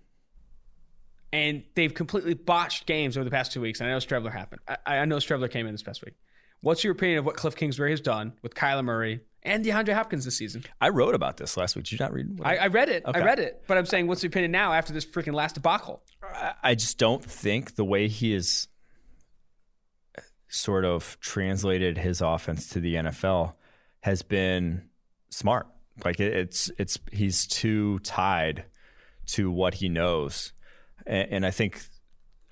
and 1.32 1.62
they've 1.74 1.92
completely 1.92 2.34
botched 2.34 2.86
games 2.86 3.16
over 3.16 3.24
the 3.24 3.30
past 3.30 3.52
two 3.52 3.60
weeks. 3.60 3.80
And 3.80 3.88
I 3.88 3.92
know 3.92 3.98
Streveler 3.98 4.32
happened. 4.32 4.60
I, 4.86 4.98
I 4.98 5.04
know 5.04 5.16
Streveler 5.16 5.50
came 5.50 5.66
in 5.66 5.72
this 5.72 5.82
past 5.82 6.04
week. 6.04 6.14
What's 6.60 6.82
your 6.82 6.92
opinion 6.92 7.18
of 7.20 7.26
what 7.26 7.36
Cliff 7.36 7.54
Kingsbury 7.54 7.90
has 7.90 8.00
done 8.00 8.32
with 8.42 8.54
Kyler 8.54 8.84
Murray 8.84 9.20
and 9.44 9.64
DeAndre 9.64 9.94
Hopkins 9.94 10.24
this 10.24 10.36
season? 10.36 10.64
I 10.80 10.88
wrote 10.88 11.14
about 11.14 11.36
this 11.36 11.56
last 11.56 11.76
week. 11.76 11.84
Did 11.84 11.92
you 11.92 11.98
not 12.04 12.12
read? 12.12 12.40
I, 12.42 12.56
I 12.56 12.66
read 12.66 12.88
it. 12.88 13.04
Okay. 13.06 13.20
I 13.20 13.24
read 13.24 13.38
it. 13.38 13.62
But 13.68 13.78
I'm 13.78 13.86
saying, 13.86 14.08
what's 14.08 14.22
your 14.24 14.28
opinion 14.28 14.50
now 14.50 14.72
after 14.72 14.92
this 14.92 15.04
freaking 15.06 15.34
last 15.34 15.54
debacle? 15.54 16.02
I- 16.62 16.74
just 16.74 16.98
don't 16.98 17.24
think 17.24 17.76
the 17.76 17.84
way 17.84 18.08
he 18.08 18.34
is 18.34 18.66
sort 20.48 20.84
of 20.84 21.16
translated 21.20 21.98
his 21.98 22.20
offense 22.20 22.68
to 22.70 22.80
the 22.80 22.94
NFL 22.94 23.54
has 24.00 24.22
been 24.22 24.88
smart. 25.30 25.66
Like 26.04 26.18
it- 26.20 26.32
it's 26.34 26.70
it's 26.78 26.98
he's 27.12 27.46
too 27.46 27.98
tied 28.00 28.64
to 29.28 29.50
what 29.50 29.74
he 29.74 29.88
knows, 29.88 30.52
and, 31.06 31.28
and 31.30 31.46
I 31.46 31.50
think 31.50 31.82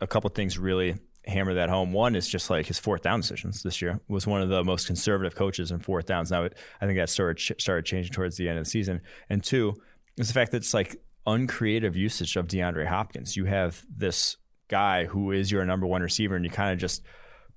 a 0.01 0.07
couple 0.07 0.31
things 0.31 0.59
really 0.59 0.97
hammer 1.27 1.55
that 1.55 1.69
home. 1.69 1.93
One 1.93 2.15
is 2.15 2.29
just 2.29 2.51
like 2.51 2.67
his 2.67 2.79
fourth 2.79 3.03
down 3.03 3.21
decisions 3.21 3.63
this 3.63 3.83
year 3.83 4.01
was 4.09 4.27
one 4.27 4.43
of 4.43 4.49
the 4.49 4.63
most 4.63 4.87
conservative 4.87 5.35
coaches 5.35 5.73
in 5.73 5.81
fourth 5.81 6.07
downs. 6.07 6.31
Now 6.31 6.45
I 6.45 6.87
think 6.87 6.99
that 6.99 7.09
started 7.09 7.61
started 7.61 7.85
changing 7.85 8.13
towards 8.13 8.37
the 8.37 8.49
end 8.49 8.59
of 8.59 8.65
the 8.65 8.71
season, 8.71 9.01
and 9.29 9.43
two 9.43 9.75
is 10.17 10.29
the 10.29 10.35
fact 10.35 10.53
that 10.53 10.59
it's 10.59 10.75
like 10.75 11.01
uncreative 11.27 11.97
usage 11.97 12.37
of 12.37 12.47
DeAndre 12.47 12.87
Hopkins. 12.87 13.37
You 13.37 13.47
have 13.47 13.85
this 13.95 14.37
guy 14.69 15.05
who 15.05 15.33
is 15.33 15.51
your 15.51 15.65
number 15.65 15.87
one 15.87 16.03
receiver, 16.03 16.37
and 16.37 16.45
you 16.45 16.51
kind 16.51 16.73
of 16.73 16.79
just 16.79 17.03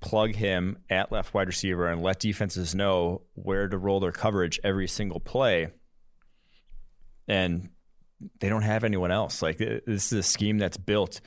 plug 0.02 0.34
him 0.34 0.78
at 0.90 1.12
left 1.12 1.34
wide 1.34 1.48
receiver 1.48 1.88
and 1.88 2.02
let 2.02 2.20
defenses 2.20 2.74
know 2.74 3.22
where 3.34 3.68
to 3.68 3.78
roll 3.78 4.00
their 4.00 4.12
coverage 4.12 4.60
every 4.64 4.88
single 4.88 5.20
play. 5.20 5.68
And 7.28 7.70
they 8.40 8.50
don't 8.50 8.64
have 8.64 8.84
anyone 8.84 9.12
else. 9.12 9.42
Like 9.42 9.58
this 9.58 10.12
is 10.12 10.14
a 10.14 10.24
scheme 10.24 10.58
that's 10.58 10.78
built 10.78 11.22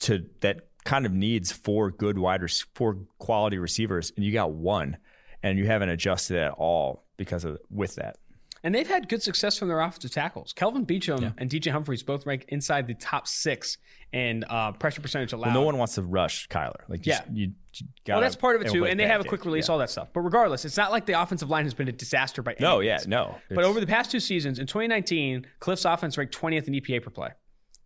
to 0.00 0.26
that 0.40 0.68
kind 0.84 1.06
of 1.06 1.12
needs 1.12 1.52
four 1.52 1.90
good 1.90 2.18
wide 2.18 2.42
rec- 2.42 2.50
four 2.74 2.98
quality 3.18 3.58
receivers, 3.58 4.12
and 4.16 4.24
you 4.24 4.32
got 4.32 4.52
one, 4.52 4.96
and 5.42 5.58
you 5.58 5.66
haven't 5.66 5.90
adjusted 5.90 6.38
at 6.38 6.52
all 6.52 7.04
because 7.16 7.44
of 7.44 7.58
with 7.70 7.96
that. 7.96 8.16
And 8.62 8.74
they've 8.74 8.88
had 8.88 9.08
good 9.08 9.22
success 9.22 9.58
from 9.58 9.68
their 9.68 9.80
offensive 9.80 10.10
tackles. 10.10 10.52
Kelvin 10.52 10.84
Beachum 10.84 11.32
and 11.38 11.50
DJ 11.50 11.70
Humphries 11.70 12.02
both 12.02 12.26
rank 12.26 12.44
inside 12.48 12.86
the 12.86 12.94
top 12.94 13.26
six 13.26 13.78
in 14.12 14.44
uh, 14.48 14.72
pressure 14.72 15.00
percentage 15.00 15.32
allowed. 15.32 15.54
No 15.54 15.62
one 15.62 15.78
wants 15.78 15.94
to 15.94 16.02
rush 16.02 16.48
Kyler. 16.48 16.80
Like 16.88 17.06
you, 17.06 17.12
Yeah. 17.12 17.22
you, 17.32 17.42
you 17.46 17.52
well, 17.82 17.88
gotta- 18.04 18.20
that's 18.22 18.36
part 18.36 18.56
of 18.56 18.62
it 18.62 18.70
too. 18.72 18.84
And 18.86 18.98
they 18.98 19.06
have 19.06 19.20
a 19.20 19.24
quick 19.24 19.44
release, 19.44 19.68
Yeah. 19.68 19.72
all 19.72 19.78
that 19.78 19.90
stuff. 19.90 20.08
But 20.12 20.20
regardless, 20.22 20.64
it's 20.64 20.76
not 20.76 20.90
like 20.90 21.06
the 21.06 21.20
offensive 21.20 21.48
line 21.48 21.64
has 21.64 21.74
been 21.74 21.88
a 21.88 21.92
disaster 21.92 22.42
by 22.42 22.52
any 22.52 22.60
No, 22.60 22.80
yeah, 22.80 22.98
no. 23.06 23.36
But 23.48 23.64
over 23.64 23.78
the 23.80 23.86
past 23.86 24.10
two 24.10 24.20
seasons, 24.20 24.58
in 24.58 24.66
2019, 24.66 25.46
Cliff's 25.60 25.84
offense 25.84 26.18
ranked 26.18 26.36
20th 26.36 26.66
in 26.66 26.74
EPA 26.74 27.02
per 27.02 27.10
play. 27.10 27.28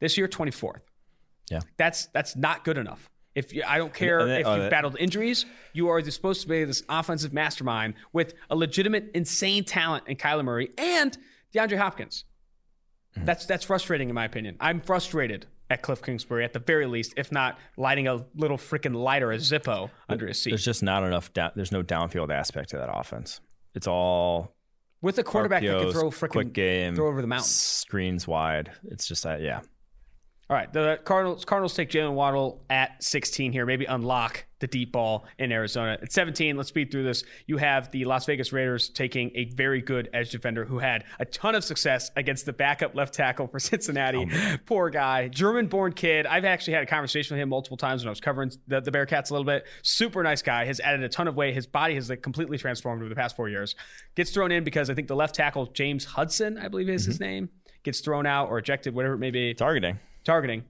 This 0.00 0.16
year, 0.16 0.26
24th. 0.28 0.80
Yeah. 1.50 1.60
That's 1.76 2.06
that's 2.06 2.36
not 2.36 2.64
good 2.64 2.78
enough. 2.78 3.10
If 3.34 3.52
you, 3.52 3.62
I 3.66 3.76
don't 3.78 3.92
care 3.92 4.24
then- 4.24 4.40
if 4.40 4.46
oh, 4.46 4.52
you've 4.54 4.62
that- 4.64 4.70
battled 4.70 4.96
injuries, 4.98 5.44
you 5.74 5.88
are 5.88 6.00
supposed 6.10 6.40
to 6.42 6.48
be 6.48 6.64
this 6.64 6.82
offensive 6.88 7.32
mastermind 7.34 7.94
with 8.12 8.32
a 8.48 8.56
legitimate, 8.56 9.10
insane 9.14 9.64
talent 9.64 10.04
in 10.08 10.16
Kyler 10.16 10.44
Murray 10.44 10.70
and 10.78 11.18
DeAndre 11.54 11.76
Hopkins. 11.76 12.24
Mm-hmm. 13.14 13.26
That's 13.26 13.44
that's 13.46 13.64
frustrating 13.64 14.08
in 14.08 14.14
my 14.14 14.24
opinion. 14.24 14.56
I'm 14.60 14.80
frustrated 14.80 15.46
at 15.70 15.82
Cliff 15.82 16.02
Kingsbury 16.02 16.44
at 16.44 16.52
the 16.52 16.58
very 16.58 16.86
least, 16.86 17.14
if 17.16 17.32
not 17.32 17.58
lighting 17.76 18.06
a 18.06 18.24
little 18.34 18.58
freaking 18.58 18.94
lighter, 18.94 19.32
a 19.32 19.38
Zippo 19.38 19.90
under 20.08 20.26
his 20.26 20.40
seat. 20.40 20.50
There's 20.50 20.64
just 20.64 20.82
not 20.82 21.04
enough. 21.04 21.32
Down, 21.32 21.52
there's 21.54 21.72
no 21.72 21.82
downfield 21.82 22.30
aspect 22.30 22.70
to 22.70 22.76
that 22.78 22.90
offense. 22.94 23.40
It's 23.74 23.86
all 23.86 24.54
With 25.00 25.18
a 25.18 25.24
quarterback 25.24 25.62
that 25.62 25.78
can 25.80 25.92
throw 25.92 26.10
freaking 26.10 26.30
quick 26.30 26.52
game, 26.52 26.94
throw 26.94 27.08
over 27.08 27.20
the 27.20 27.26
mountain. 27.26 27.46
screens 27.46 28.28
wide. 28.28 28.70
It's 28.84 29.06
just 29.06 29.22
that, 29.24 29.40
yeah. 29.40 29.60
All 30.50 30.56
right, 30.56 30.70
the 30.70 31.00
Cardinals 31.04 31.46
Cardinals 31.46 31.72
take 31.72 31.88
Jaylen 31.88 32.12
Waddle 32.12 32.62
at 32.68 33.02
16 33.02 33.52
here, 33.52 33.64
maybe 33.64 33.86
unlock 33.86 34.44
the 34.60 34.66
deep 34.66 34.92
ball 34.92 35.24
in 35.38 35.50
Arizona. 35.50 35.98
At 36.02 36.12
17, 36.12 36.58
let's 36.58 36.68
speed 36.68 36.90
through 36.90 37.04
this. 37.04 37.24
You 37.46 37.56
have 37.56 37.90
the 37.92 38.04
Las 38.04 38.26
Vegas 38.26 38.52
Raiders 38.52 38.90
taking 38.90 39.30
a 39.34 39.46
very 39.46 39.80
good 39.80 40.10
edge 40.12 40.30
defender 40.30 40.66
who 40.66 40.78
had 40.78 41.04
a 41.18 41.24
ton 41.24 41.54
of 41.54 41.64
success 41.64 42.10
against 42.16 42.44
the 42.44 42.52
backup 42.52 42.94
left 42.94 43.14
tackle 43.14 43.46
for 43.46 43.58
Cincinnati. 43.58 44.28
Oh, 44.30 44.56
Poor 44.66 44.90
guy, 44.90 45.28
German-born 45.28 45.94
kid. 45.94 46.26
I've 46.26 46.44
actually 46.44 46.74
had 46.74 46.82
a 46.82 46.86
conversation 46.86 47.34
with 47.34 47.42
him 47.42 47.48
multiple 47.48 47.78
times 47.78 48.02
when 48.02 48.08
I 48.08 48.10
was 48.10 48.20
covering 48.20 48.52
the, 48.68 48.82
the 48.82 48.90
Bearcats 48.90 49.30
a 49.30 49.32
little 49.32 49.46
bit. 49.46 49.66
Super 49.82 50.22
nice 50.22 50.42
guy. 50.42 50.66
Has 50.66 50.78
added 50.78 51.02
a 51.02 51.08
ton 51.08 51.26
of 51.26 51.36
weight. 51.36 51.54
His 51.54 51.66
body 51.66 51.94
has 51.94 52.10
like 52.10 52.20
completely 52.20 52.58
transformed 52.58 53.00
over 53.00 53.08
the 53.08 53.14
past 53.14 53.34
four 53.34 53.48
years. 53.48 53.76
Gets 54.14 54.30
thrown 54.30 54.52
in 54.52 54.62
because 54.62 54.90
I 54.90 54.94
think 54.94 55.08
the 55.08 55.16
left 55.16 55.34
tackle 55.34 55.66
James 55.66 56.04
Hudson, 56.04 56.58
I 56.58 56.68
believe 56.68 56.90
is 56.90 57.02
mm-hmm. 57.02 57.10
his 57.12 57.20
name, 57.20 57.48
gets 57.82 58.00
thrown 58.00 58.26
out 58.26 58.50
or 58.50 58.58
ejected, 58.58 58.94
whatever 58.94 59.14
it 59.14 59.18
may 59.18 59.30
be. 59.30 59.54
Targeting 59.54 59.98
targeting. 60.24 60.64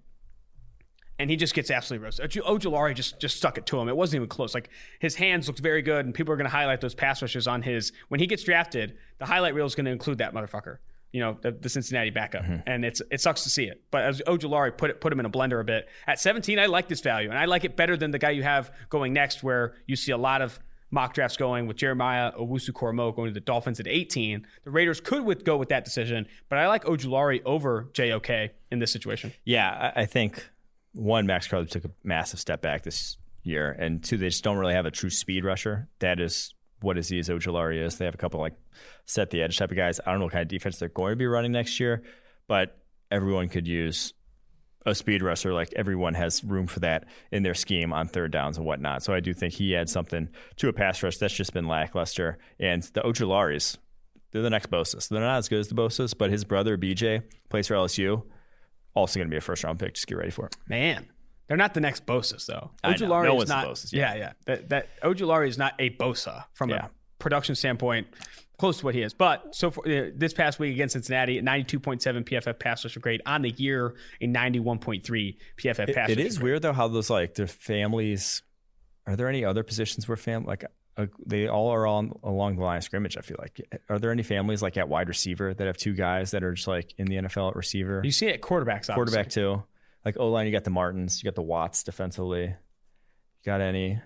And 1.19 1.31
he 1.31 1.37
just 1.37 1.55
gets 1.55 1.71
absolutely 1.71 2.05
roasted. 2.05 2.31
Ojulari 2.33 2.95
just 2.95 3.21
just 3.21 3.37
stuck 3.37 3.57
it 3.57 3.67
to 3.67 3.79
him. 3.79 3.89
It 3.89 3.97
wasn't 3.97 4.17
even 4.17 4.29
close. 4.29 4.53
Like 4.53 4.69
his 4.99 5.15
hands 5.15 5.47
looked 5.47 5.61
very 5.61 5.81
good, 5.81 6.05
and 6.05 6.13
people 6.13 6.33
are 6.33 6.37
going 6.37 6.47
to 6.47 6.51
highlight 6.51 6.81
those 6.81 6.95
pass 6.95 7.23
rushes 7.23 7.47
on 7.47 7.63
his. 7.63 7.93
When 8.09 8.19
he 8.19 8.27
gets 8.27 8.43
drafted, 8.43 8.97
the 9.19 9.27
highlight 9.27 9.55
reel 9.55 9.65
is 9.65 9.77
going 9.77 9.85
to 9.85 9.93
include 9.93 10.19
that 10.19 10.35
motherfucker. 10.35 10.79
You 11.13 11.21
know, 11.21 11.39
the, 11.41 11.53
the 11.53 11.69
Cincinnati 11.69 12.11
backup, 12.11 12.43
mm-hmm. 12.43 12.69
and 12.69 12.85
it's 12.85 13.01
it 13.13 13.21
sucks 13.21 13.45
to 13.45 13.49
see 13.49 13.67
it. 13.67 13.83
But 13.93 14.03
as 14.03 14.23
Ojulari 14.27 14.77
put 14.77 14.91
it 14.91 15.01
put 15.01 15.13
him 15.13 15.21
in 15.21 15.27
a 15.27 15.31
blender 15.31 15.61
a 15.61 15.65
bit 15.65 15.89
at 16.09 16.19
17, 16.19 16.59
I 16.59 16.67
like 16.67 16.89
this 16.89 17.01
value, 17.01 17.31
and 17.31 17.39
I 17.39 17.45
like 17.45 17.63
it 17.63 17.77
better 17.77 17.97
than 17.97 18.11
the 18.11 18.19
guy 18.19 18.31
you 18.31 18.43
have 18.43 18.73
going 18.89 19.13
next, 19.13 19.45
where 19.45 19.77
you 19.87 19.95
see 19.95 20.11
a 20.11 20.19
lot 20.19 20.43
of 20.43 20.59
mock 20.95 21.13
drafts 21.13 21.37
going 21.37 21.67
with 21.67 21.77
Jeremiah 21.77 22.33
Owusu-Koramoah 22.33 23.15
going 23.17 23.29
to 23.29 23.35
the 23.35 23.41
Dolphins 23.41 23.81
at 23.81 23.89
18. 23.89 24.47
The 24.63 24.71
Raiders 24.71 25.01
could 25.01 25.25
with, 25.25 25.45
go 25.45 25.57
with 25.57 25.69
that 25.69 25.85
decision, 25.85 26.27
but 26.49 26.59
I 26.59 26.69
like 26.69 26.85
Ojulari 26.85 27.43
over 27.45 27.91
JOK 27.93 28.51
in 28.71 28.79
this 28.79 28.93
situation. 28.93 29.33
Yeah, 29.45 29.93
I 29.95 30.07
think 30.07 30.49
one, 30.93 31.27
Maxx 31.27 31.49
Crosby 31.49 31.69
took 31.69 31.85
a 31.85 31.91
massive 32.05 32.39
step 32.39 32.63
back 32.63 32.85
this 32.85 33.19
year, 33.43 33.73
and 33.73 34.03
two, 34.03 34.17
they 34.17 34.29
just 34.29 34.45
don't 34.45 34.57
really 34.57 34.75
have 34.75 34.87
a 34.87 34.91
true 34.91 35.11
speed 35.11 35.45
rusher. 35.45 35.89
That 35.99 36.21
is 36.21 36.55
what 36.81 36.97
Azeez 36.97 37.29
Ojulari 37.29 37.85
is. 37.85 37.99
They 37.99 38.05
have 38.05 38.15
a 38.15 38.19
couple 38.19 38.41
like 38.41 38.55
set 39.05 39.31
the 39.31 39.43
edge 39.43 39.59
type 39.59 39.71
of 39.71 39.77
guys. 39.77 40.01
I 40.07 40.11
don't 40.11 40.21
know 40.21 40.27
what 40.27 40.33
kind 40.33 40.43
of 40.43 40.49
defense 40.49 40.79
they're 40.79 40.89
going 40.89 41.13
to 41.13 41.17
be 41.17 41.27
running 41.27 41.53
next 41.53 41.81
year, 41.81 42.05
but 42.47 42.79
everyone 43.11 43.49
could 43.49 43.67
use 43.67 44.15
a 44.87 44.95
speed 44.95 45.23
rusher. 45.23 45.53
Like 45.53 45.73
everyone 45.75 46.15
has 46.15 46.45
room 46.45 46.67
for 46.67 46.81
that 46.81 47.07
in 47.33 47.43
their 47.43 47.55
scheme 47.55 47.93
on 47.93 48.09
third 48.09 48.33
downs 48.33 48.57
and 48.57 48.67
whatnot. 48.67 49.03
So 49.03 49.13
I 49.13 49.21
do 49.21 49.33
think 49.33 49.55
he 49.55 49.75
adds 49.77 49.93
something 49.93 50.29
to 50.57 50.69
a 50.69 50.73
pass 50.73 51.03
rush 51.03 51.19
that's 51.19 51.35
just 51.35 51.53
been 51.53 51.67
lackluster. 51.67 52.39
And 52.59 52.83
the 52.83 53.01
Ojularis, 53.03 53.77
they're 54.33 54.43
the 54.43 54.51
next 54.51 54.71
Bosa's. 54.71 55.09
They're 55.09 55.21
not 55.21 55.39
as 55.39 55.49
good 55.49 55.61
as 55.61 55.69
the 55.69 55.75
Bosa's, 55.75 56.15
but 56.15 56.31
his 56.31 56.45
brother 56.45 56.77
BJ 56.77 57.23
plays 57.49 57.69
for 57.69 57.75
LSU. 57.75 58.23
Also 58.95 59.19
going 59.19 59.29
to 59.29 59.31
be 59.31 59.39
a 59.39 59.41
first 59.41 59.65
round 59.65 59.79
pick. 59.79 59.95
Just 59.95 60.07
get 60.07 60.19
ready 60.19 60.31
for 60.31 60.47
it. 60.47 60.57
Man, 60.69 61.07
they're 61.49 61.57
not 61.57 61.75
the 61.75 61.81
next 61.81 62.07
Bosa's 62.07 62.47
though. 62.47 62.71
Ojulari 62.85 63.25
no 63.25 63.41
is 63.41 63.49
not. 63.49 63.93
Yeah. 63.93 64.15
yeah, 64.15 64.19
yeah. 64.19 64.33
That, 64.47 64.69
that 64.69 65.01
Ojulari 65.03 65.49
is 65.49 65.59
not 65.59 65.75
a 65.79 65.91
Bosa 65.91 66.45
from 66.53 66.71
yeah. 66.71 66.87
a 66.87 66.89
production 67.19 67.55
standpoint 67.55 68.07
close 68.59 68.79
to 68.79 68.85
what 68.85 68.95
he 68.95 69.03
is. 69.03 69.15
But 69.15 69.55
so 69.55 69.71
for, 69.71 69.87
uh, 69.89 70.11
this 70.15 70.33
past 70.33 70.59
week 70.59 70.73
against 70.73 70.95
Cincinnati, 70.95 71.41
92.7 71.41 72.01
PFF 72.25 72.59
pass 72.59 72.85
rusher 72.85 73.01
grade 73.01 73.23
on 73.27 73.43
the 73.43 73.51
year, 73.51 73.95
a 74.21 74.27
91.3 74.27 75.37
PFF 75.57 75.89
it, 75.89 75.95
pass. 75.95 76.11
It 76.11 76.19
is 76.19 76.39
grade. 76.39 76.45
weird 76.45 76.63
though 76.63 76.73
how 76.73 76.89
those 76.89 77.11
like 77.11 77.35
their 77.35 77.47
families. 77.47 78.43
Are 79.07 79.17
there 79.17 79.29
any 79.29 79.45
other 79.45 79.63
positions 79.63 80.09
where 80.09 80.17
family 80.17 80.47
like 80.47 80.65
uh, 80.97 81.07
they 81.27 81.49
all 81.49 81.69
are 81.71 81.87
on 81.87 82.13
along 82.23 82.57
the 82.57 82.63
line 82.63 82.79
of 82.79 82.85
scrimmage? 82.85 83.17
I 83.17 83.21
feel 83.21 83.37
like 83.39 83.61
are 83.89 83.99
there 83.99 84.11
any 84.11 84.23
families 84.23 84.63
like 84.63 84.77
at 84.77 84.89
wide 84.89 85.09
receiver 85.09 85.53
that 85.53 85.67
have 85.67 85.77
two 85.77 85.95
guys 85.95 86.31
that 86.31 86.43
are 86.43 86.53
just 86.53 86.69
like 86.69 86.95
in 86.99 87.07
the 87.07 87.17
NFL 87.17 87.51
at 87.51 87.57
receiver? 87.57 88.01
You 88.05 88.13
see 88.13 88.27
it 88.27 88.35
at 88.35 88.41
quarterbacks, 88.41 88.89
obviously. 88.89 88.95
quarterback 88.95 89.29
too. 89.31 89.63
Like 90.05 90.17
O 90.19 90.29
line, 90.29 90.47
you 90.47 90.53
got 90.53 90.65
the 90.65 90.71
Martins, 90.71 91.23
you 91.23 91.27
got 91.27 91.35
the 91.35 91.43
Watts 91.43 91.83
defensively. 91.83 92.45
You 92.45 92.55
got 93.45 93.61
any? 93.61 93.93
I'm 93.93 94.03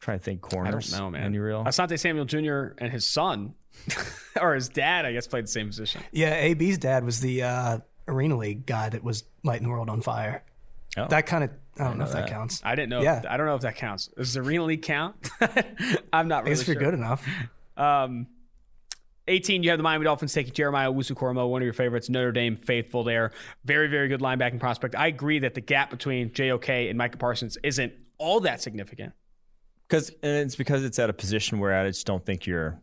trying 0.00 0.18
to 0.18 0.24
think 0.24 0.40
corners. 0.40 0.92
I 0.92 0.98
don't 0.98 1.12
know, 1.12 1.18
man. 1.18 1.26
Any 1.26 1.38
real? 1.38 1.64
Asante 1.64 1.98
Samuel 1.98 2.24
Jr. 2.24 2.74
and 2.78 2.90
his 2.90 3.06
son 3.06 3.54
or 4.40 4.54
his 4.54 4.68
dad, 4.68 5.04
I 5.04 5.12
guess, 5.12 5.26
played 5.26 5.44
the 5.44 5.48
same 5.48 5.68
position. 5.68 6.02
Yeah, 6.12 6.34
AB's 6.34 6.78
dad 6.78 7.04
was 7.04 7.20
the 7.20 7.42
uh, 7.42 7.78
Arena 8.08 8.36
League 8.36 8.66
guy 8.66 8.88
that 8.88 9.02
was 9.02 9.24
lighting 9.42 9.64
the 9.64 9.70
world 9.70 9.88
on 9.88 10.00
fire. 10.00 10.44
Oh. 10.96 11.06
That 11.08 11.26
kind 11.26 11.44
of 11.44 11.50
I 11.78 11.84
don't 11.84 11.98
know, 11.98 12.04
know, 12.04 12.10
if 12.10 12.12
that. 12.12 12.26
that. 12.26 12.30
counts. 12.30 12.60
I 12.64 12.74
didn't 12.74 12.90
know. 12.90 13.02
Yeah, 13.02 13.22
I 13.28 13.36
don't 13.36 13.46
know 13.46 13.54
if 13.54 13.62
that 13.62 13.76
counts. 13.76 14.08
Does 14.08 14.34
the 14.34 14.40
Arena 14.40 14.64
League 14.64 14.82
count? 14.82 15.30
I'm 16.12 16.28
not 16.28 16.44
really 16.44 16.52
if 16.52 16.64
sure. 16.64 16.74
you're 16.74 16.82
good 16.82 16.94
enough. 16.94 17.26
Um, 17.76 18.26
18, 19.28 19.62
you 19.62 19.70
have 19.70 19.78
the 19.78 19.82
Miami 19.82 20.04
Dolphins 20.04 20.32
taking 20.32 20.52
Jeremiah 20.52 20.92
Owusu-Koramoah, 20.92 21.48
one 21.48 21.62
of 21.62 21.64
your 21.64 21.72
favorites, 21.72 22.10
Notre 22.10 22.32
Dame 22.32 22.56
faithful 22.56 23.04
there. 23.04 23.30
Very, 23.64 23.88
very 23.88 24.08
good 24.08 24.20
linebacking 24.20 24.58
prospect. 24.58 24.96
I 24.96 25.06
agree 25.06 25.38
that 25.40 25.54
the 25.54 25.60
gap 25.60 25.90
between 25.90 26.30
JOK 26.32 26.68
and 26.68 26.98
Micah 26.98 27.18
Parsons 27.18 27.56
isn't 27.62 27.92
all 28.18 28.40
that 28.40 28.60
significant. 28.60 29.12
Because 29.88 30.10
it's 30.22 30.56
because 30.56 30.84
it's 30.84 30.98
at 30.98 31.08
a 31.10 31.12
position 31.12 31.60
where 31.60 31.78
I 31.78 31.86
just 31.86 32.06
don't 32.06 32.24
think 32.24 32.46
you're 32.46 32.80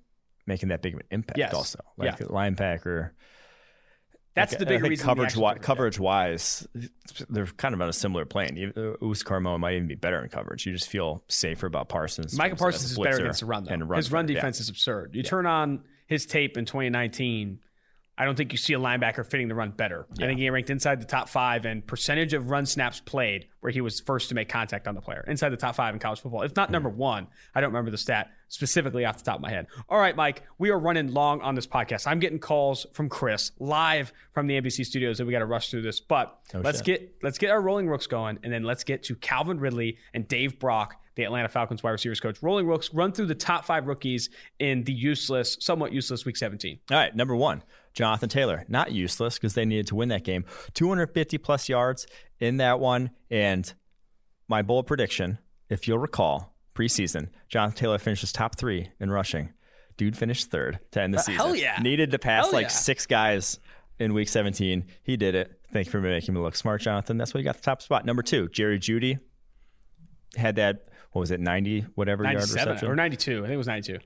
making 0.50 0.70
that 0.70 0.82
big 0.82 0.96
of 0.96 1.00
an 1.00 1.06
impact. 1.12 1.38
Yes. 1.38 1.54
Also, 1.54 1.80
like 1.96 2.20
yeah. 2.20 2.26
linebacker. 2.26 3.12
That's 4.36 4.52
like, 4.54 4.60
the 4.60 4.66
big 4.66 4.84
reason. 4.84 5.06
Coverage, 5.06 5.34
wi- 5.34 5.58
coverage 5.60 6.00
wise, 6.00 6.68
they're 7.30 7.46
kind 7.46 7.74
of 7.74 7.82
on 7.82 7.90
a 7.90 7.94
similar 7.94 8.26
plane. 8.26 8.74
Uh, 8.76 9.06
Us 9.06 9.24
Carmo 9.24 9.60
might 9.60 9.76
even 9.76 9.88
be 9.88 9.96
better 9.96 10.22
in 10.22 10.30
coverage. 10.30 10.66
You 10.66 10.74
just 10.74 10.90
feel 10.90 11.24
safer 11.28 11.68
about 11.68 11.90
Parsons. 11.90 12.38
Micah 12.38 12.56
Parsons 12.56 12.92
is 12.92 13.00
better 13.00 13.20
against 13.20 13.40
the 13.40 13.46
run, 13.46 13.64
though. 13.64 13.76
Run 13.76 13.98
his 13.98 14.12
run 14.12 14.26
defense 14.26 14.60
yeah. 14.60 14.64
is 14.64 14.70
absurd. 14.70 15.12
You 15.14 15.22
yeah. 15.24 15.30
turn 15.30 15.46
on 15.46 15.84
his 16.08 16.26
tape 16.26 16.58
in 16.58 16.66
2019 16.66 17.60
I 18.20 18.26
don't 18.26 18.36
think 18.36 18.52
you 18.52 18.58
see 18.58 18.74
a 18.74 18.80
linebacker 18.80 19.26
fitting 19.26 19.48
the 19.48 19.56
run 19.56 19.72
better. 19.72 20.06
Yeah. 20.18 20.26
I 20.26 20.28
think 20.28 20.42
he 20.42 20.50
ranked 20.50 20.70
inside 20.70 21.00
the 21.00 21.06
top 21.06 21.30
five 21.30 21.66
and 21.66 21.88
percentage 21.88 22.34
of 22.34 22.50
run 22.50 22.66
snaps 22.66 23.00
played 23.00 23.48
where 23.62 23.72
he 23.72 23.80
was 23.80 24.02
first 24.02 24.28
to 24.28 24.36
make 24.36 24.50
contact 24.50 24.90
on 24.90 24.96
the 24.96 25.00
player, 25.00 25.24
inside 25.26 25.50
the 25.50 25.58
top 25.58 25.76
five 25.76 25.94
in 25.94 26.02
college 26.02 26.20
football. 26.20 26.42
If 26.42 26.54
not 26.58 26.70
number 26.70 26.90
one, 26.90 27.28
I 27.56 27.62
don't 27.62 27.70
remember 27.70 27.92
the 27.92 27.98
stat 27.98 28.32
specifically 28.50 29.06
off 29.06 29.18
the 29.18 29.24
top 29.24 29.36
of 29.36 29.42
my 29.42 29.50
head. 29.50 29.68
All 29.88 30.00
right, 30.00 30.16
Mike, 30.16 30.44
we 30.58 30.70
are 30.70 30.78
running 30.78 31.14
long 31.14 31.42
on 31.42 31.56
this 31.56 31.68
podcast. 31.68 32.06
I'm 32.06 32.20
getting 32.20 32.40
calls 32.40 32.86
from 32.94 33.08
Chris 33.08 33.52
live 33.60 34.12
from 34.34 34.48
the 34.48 34.60
NBC 34.60 34.86
studios 34.86 35.18
that 35.18 35.26
we 35.26 35.32
got 35.32 35.40
to 35.40 35.46
rush 35.46 35.70
through 35.70 35.84
this, 35.84 36.00
but 36.00 36.40
oh, 36.54 36.60
let's 36.60 36.80
shit. 36.80 36.86
get 36.86 37.16
let's 37.24 37.38
get 37.38 37.52
our 37.52 37.62
rolling 37.62 37.88
rooks 37.88 38.08
going, 38.08 38.40
and 38.44 38.52
then 38.52 38.64
let's 38.64 38.84
get 38.84 39.04
to 39.04 39.16
Calvin 39.16 39.60
Ridley 39.60 39.98
and 40.14 40.28
Dave 40.28 40.60
Brock 40.60 40.96
the 41.20 41.26
Atlanta 41.26 41.50
Falcons 41.50 41.84
wide 41.84 41.92
receivers 41.92 42.22
coach. 42.22 42.42
Rolling 42.42 42.66
Rooks, 42.66 42.94
run 42.94 43.12
through 43.12 43.26
the 43.26 43.36
top 43.36 43.66
five 43.66 43.88
rookies 43.88 44.30
in 44.58 44.86
the 44.86 44.94
useless, 44.94 45.58
somewhat 45.60 45.92
useless 45.92 46.26
week 46.26 46.38
17. 46.38 46.80
All 46.90 46.98
right, 46.98 47.14
number 47.14 47.36
one, 47.36 47.62
Jonathan 47.94 48.30
Taylor. 48.30 48.64
Not 48.70 48.94
useless 48.94 49.36
because 49.36 49.54
they 49.54 49.66
needed 49.66 49.88
to 49.88 49.96
win 49.96 50.08
that 50.10 50.24
game. 50.24 50.46
250 50.76 51.38
plus 51.40 51.68
yards 51.68 52.08
in 52.40 52.56
that 52.58 52.80
one. 52.80 53.12
And 53.30 53.72
my 54.48 54.62
bold 54.62 54.88
prediction, 54.88 55.40
if 55.70 55.90
you'll 55.90 55.98
recall, 55.98 56.56
preseason, 56.80 57.30
Jonathan 57.50 57.78
Taylor 57.78 57.98
finishes 57.98 58.32
top 58.32 58.58
three 58.58 58.90
in 59.00 59.12
rushing. 59.12 59.54
Dude 59.98 60.16
finished 60.16 60.50
third 60.50 60.80
to 60.92 61.02
end 61.02 61.14
the 61.14 61.18
uh, 61.18 61.22
season. 61.22 61.36
Hell 61.36 61.56
yeah. 61.56 61.80
Needed 61.82 62.12
to 62.12 62.20
pass 62.20 62.46
hell 62.46 62.54
like 62.54 62.66
yeah. 62.66 62.70
six 62.70 63.06
guys 63.06 63.60
in 64.00 64.14
week 64.14 64.30
17. 64.30 64.86
He 65.04 65.18
did 65.18 65.36
it. 65.36 65.60
Thank 65.74 65.88
you 65.88 65.92
for 65.92 66.00
making 66.00 66.34
me 66.34 66.40
look 66.40 66.56
smart, 66.56 66.82
Jonathan. 66.82 67.18
That's 67.18 67.34
why 67.34 67.40
you 67.40 67.44
got 67.44 67.58
the 67.58 67.62
top 67.62 67.82
spot. 67.82 68.06
Number 68.06 68.24
two, 68.24 68.48
Jerry 68.50 68.80
Jeudy 68.80 69.20
had 70.36 70.56
that 70.56 70.86
what 71.12 71.22
was 71.22 71.32
it, 71.32 71.40
90 71.40 71.82
whatever 71.96 72.24
yard 72.24 72.36
reception? 72.36 72.88
Or 72.88 72.96
92. 72.96 73.40
I 73.40 73.42
think 73.42 73.54
it 73.54 73.58
was 73.58 73.68
92. 73.68 74.00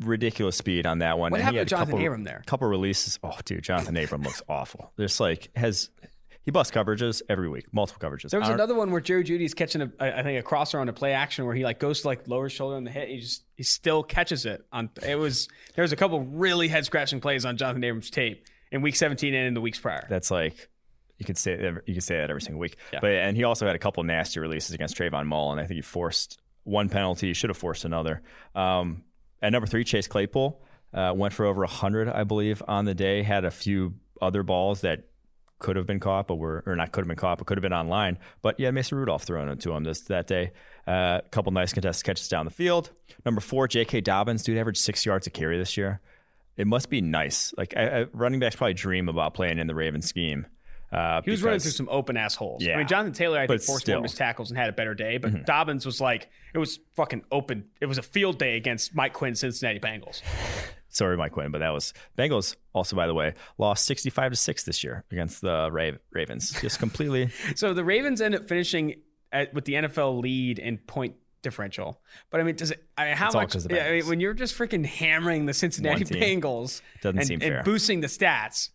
Ridiculous 0.00 0.56
speed 0.56 0.86
on 0.86 1.00
that 1.00 1.18
one. 1.18 1.32
What 1.32 1.40
and 1.40 1.44
happened 1.44 1.68
to 1.68 1.74
Jonathan 1.74 1.92
couple, 1.92 2.06
Abram 2.06 2.24
there? 2.24 2.42
couple 2.46 2.68
releases. 2.68 3.18
Oh, 3.22 3.36
dude, 3.44 3.62
Jonathan 3.62 3.96
Abram 3.96 4.22
looks 4.22 4.42
awful. 4.48 4.92
Just 4.98 5.20
like 5.20 5.48
has 5.56 5.90
he 6.46 6.52
busts 6.52 6.72
coverages 6.72 7.22
every 7.28 7.48
week, 7.48 7.66
multiple 7.72 8.08
coverages. 8.08 8.30
There 8.30 8.38
was 8.38 8.48
another 8.48 8.76
one 8.76 8.92
where 8.92 9.00
Jerry 9.00 9.24
Jeudy's 9.24 9.52
catching 9.52 9.82
a, 9.82 9.90
I 9.98 10.22
think 10.22 10.38
a 10.38 10.42
crosser 10.42 10.78
on 10.78 10.88
a 10.88 10.92
play 10.92 11.12
action 11.12 11.44
where 11.44 11.56
he 11.56 11.64
like 11.64 11.80
goes 11.80 12.02
to 12.02 12.06
like 12.06 12.28
lower 12.28 12.48
shoulder 12.48 12.76
on 12.76 12.84
the 12.84 12.90
hit. 12.92 13.08
He 13.08 13.18
just 13.18 13.42
he 13.56 13.64
still 13.64 14.04
catches 14.04 14.46
it 14.46 14.64
on. 14.72 14.88
It 15.04 15.16
was 15.16 15.48
there 15.74 15.82
was 15.82 15.90
a 15.90 15.96
couple 15.96 16.20
really 16.20 16.68
head 16.68 16.84
scratching 16.84 17.20
plays 17.20 17.44
on 17.44 17.56
Jonathan 17.56 17.82
Abram's 17.82 18.10
tape 18.10 18.46
in 18.70 18.80
week 18.80 18.94
17 18.94 19.34
and 19.34 19.48
in 19.48 19.54
the 19.54 19.60
weeks 19.60 19.80
prior. 19.80 20.06
That's 20.08 20.30
like 20.30 20.68
you 21.18 21.26
could 21.26 21.36
say 21.36 21.60
you 21.84 21.94
could 21.94 22.04
say 22.04 22.18
that 22.18 22.30
every 22.30 22.42
single 22.42 22.60
week. 22.60 22.76
Yeah. 22.92 23.00
But 23.00 23.10
and 23.10 23.36
he 23.36 23.42
also 23.42 23.66
had 23.66 23.74
a 23.74 23.80
couple 23.80 24.04
nasty 24.04 24.38
releases 24.38 24.72
against 24.72 24.96
Trayvon 24.96 25.26
Mullen. 25.26 25.58
I 25.58 25.66
think 25.66 25.74
he 25.74 25.82
forced 25.82 26.40
one 26.62 26.88
penalty, 26.88 27.28
He 27.28 27.34
should 27.34 27.50
have 27.50 27.56
forced 27.56 27.84
another. 27.84 28.22
Um, 28.54 29.02
at 29.42 29.50
number 29.50 29.66
three, 29.66 29.82
Chase 29.82 30.06
Claypool 30.06 30.62
uh, 30.94 31.12
went 31.14 31.34
for 31.34 31.44
over 31.44 31.60
100, 31.60 32.08
I 32.08 32.24
believe, 32.24 32.62
on 32.68 32.84
the 32.84 32.94
day. 32.94 33.22
Had 33.22 33.44
a 33.44 33.50
few 33.50 33.94
other 34.20 34.42
balls 34.42 34.80
that 34.82 35.04
could 35.58 35.76
have 35.76 35.86
been 35.86 36.00
caught, 36.00 36.26
but 36.26 36.36
were 36.36 36.62
or 36.66 36.76
not 36.76 36.92
could 36.92 37.02
have 37.02 37.08
been 37.08 37.16
caught, 37.16 37.38
but 37.38 37.46
could 37.46 37.56
have 37.58 37.62
been 37.62 37.72
online. 37.72 38.18
But 38.42 38.60
yeah, 38.60 38.70
Mason 38.70 38.98
Rudolph 38.98 39.24
throwing 39.24 39.48
it 39.48 39.60
to 39.60 39.72
him 39.72 39.84
this 39.84 40.02
that 40.02 40.26
day. 40.26 40.52
Uh, 40.86 41.20
a 41.24 41.28
couple 41.30 41.52
nice 41.52 41.72
contested 41.72 42.04
catches 42.04 42.28
down 42.28 42.44
the 42.44 42.50
field. 42.50 42.90
Number 43.24 43.40
four, 43.40 43.66
J.K. 43.66 44.02
Dobbins, 44.02 44.42
dude, 44.42 44.58
averaged 44.58 44.80
six 44.80 45.04
yards 45.06 45.26
a 45.26 45.30
carry 45.30 45.58
this 45.58 45.76
year. 45.76 46.00
It 46.56 46.66
must 46.66 46.88
be 46.88 47.00
nice. 47.00 47.52
Like 47.56 47.76
I, 47.76 48.00
I, 48.00 48.06
running 48.12 48.40
backs 48.40 48.56
probably 48.56 48.74
dream 48.74 49.08
about 49.08 49.34
playing 49.34 49.58
in 49.58 49.66
the 49.66 49.74
Raven 49.74 50.02
scheme. 50.02 50.46
Uh, 50.92 51.20
he 51.22 51.30
was 51.30 51.40
because, 51.40 51.42
running 51.42 51.60
through 51.60 51.72
some 51.72 51.88
open 51.90 52.16
assholes. 52.16 52.62
Yeah. 52.62 52.74
I 52.74 52.78
mean, 52.78 52.86
Jonathan 52.86 53.12
Taylor, 53.12 53.40
I 53.40 53.46
think, 53.46 53.60
forced 53.62 53.88
more 53.88 53.98
of 53.98 54.02
his 54.04 54.14
tackles 54.14 54.50
and 54.50 54.58
had 54.58 54.68
a 54.68 54.72
better 54.72 54.94
day, 54.94 55.18
but 55.18 55.32
mm-hmm. 55.32 55.42
Dobbins 55.42 55.84
was 55.84 56.00
like, 56.00 56.30
it 56.54 56.58
was 56.58 56.78
fucking 56.94 57.24
open. 57.32 57.64
It 57.80 57.86
was 57.86 57.98
a 57.98 58.02
field 58.02 58.38
day 58.38 58.56
against 58.56 58.94
Mike 58.94 59.12
Quinn, 59.12 59.34
Cincinnati 59.34 59.80
Bengals. 59.80 60.22
Sorry, 60.96 61.14
Mike 61.18 61.32
Quinn, 61.32 61.50
but 61.50 61.58
that 61.58 61.74
was 61.74 61.92
Bengals. 62.16 62.56
Also, 62.72 62.96
by 62.96 63.06
the 63.06 63.12
way, 63.12 63.34
lost 63.58 63.84
sixty-five 63.84 64.32
to 64.32 64.36
six 64.36 64.64
this 64.64 64.82
year 64.82 65.04
against 65.12 65.42
the 65.42 65.70
Ravens. 66.10 66.58
Just 66.62 66.78
completely. 66.78 67.28
so 67.54 67.74
the 67.74 67.84
Ravens 67.84 68.22
end 68.22 68.34
up 68.34 68.48
finishing 68.48 69.02
at, 69.30 69.52
with 69.52 69.66
the 69.66 69.74
NFL 69.74 70.22
lead 70.22 70.58
in 70.58 70.78
point 70.78 71.16
differential. 71.42 72.00
But 72.30 72.40
I 72.40 72.44
mean, 72.44 72.56
does 72.56 72.70
it? 72.70 72.82
I 72.96 73.08
mean, 73.08 73.16
how 73.16 73.26
it's 73.26 73.34
much? 73.34 73.56
I 73.70 73.92
mean, 73.92 74.06
when 74.06 74.20
you're 74.20 74.32
just 74.32 74.56
freaking 74.56 74.86
hammering 74.86 75.44
the 75.44 75.52
Cincinnati 75.52 76.06
Bengals 76.06 76.80
doesn't 77.02 77.18
and, 77.18 77.26
seem 77.26 77.40
fair. 77.40 77.56
and 77.56 77.64
boosting 77.66 78.00
the 78.00 78.06
stats, 78.06 78.70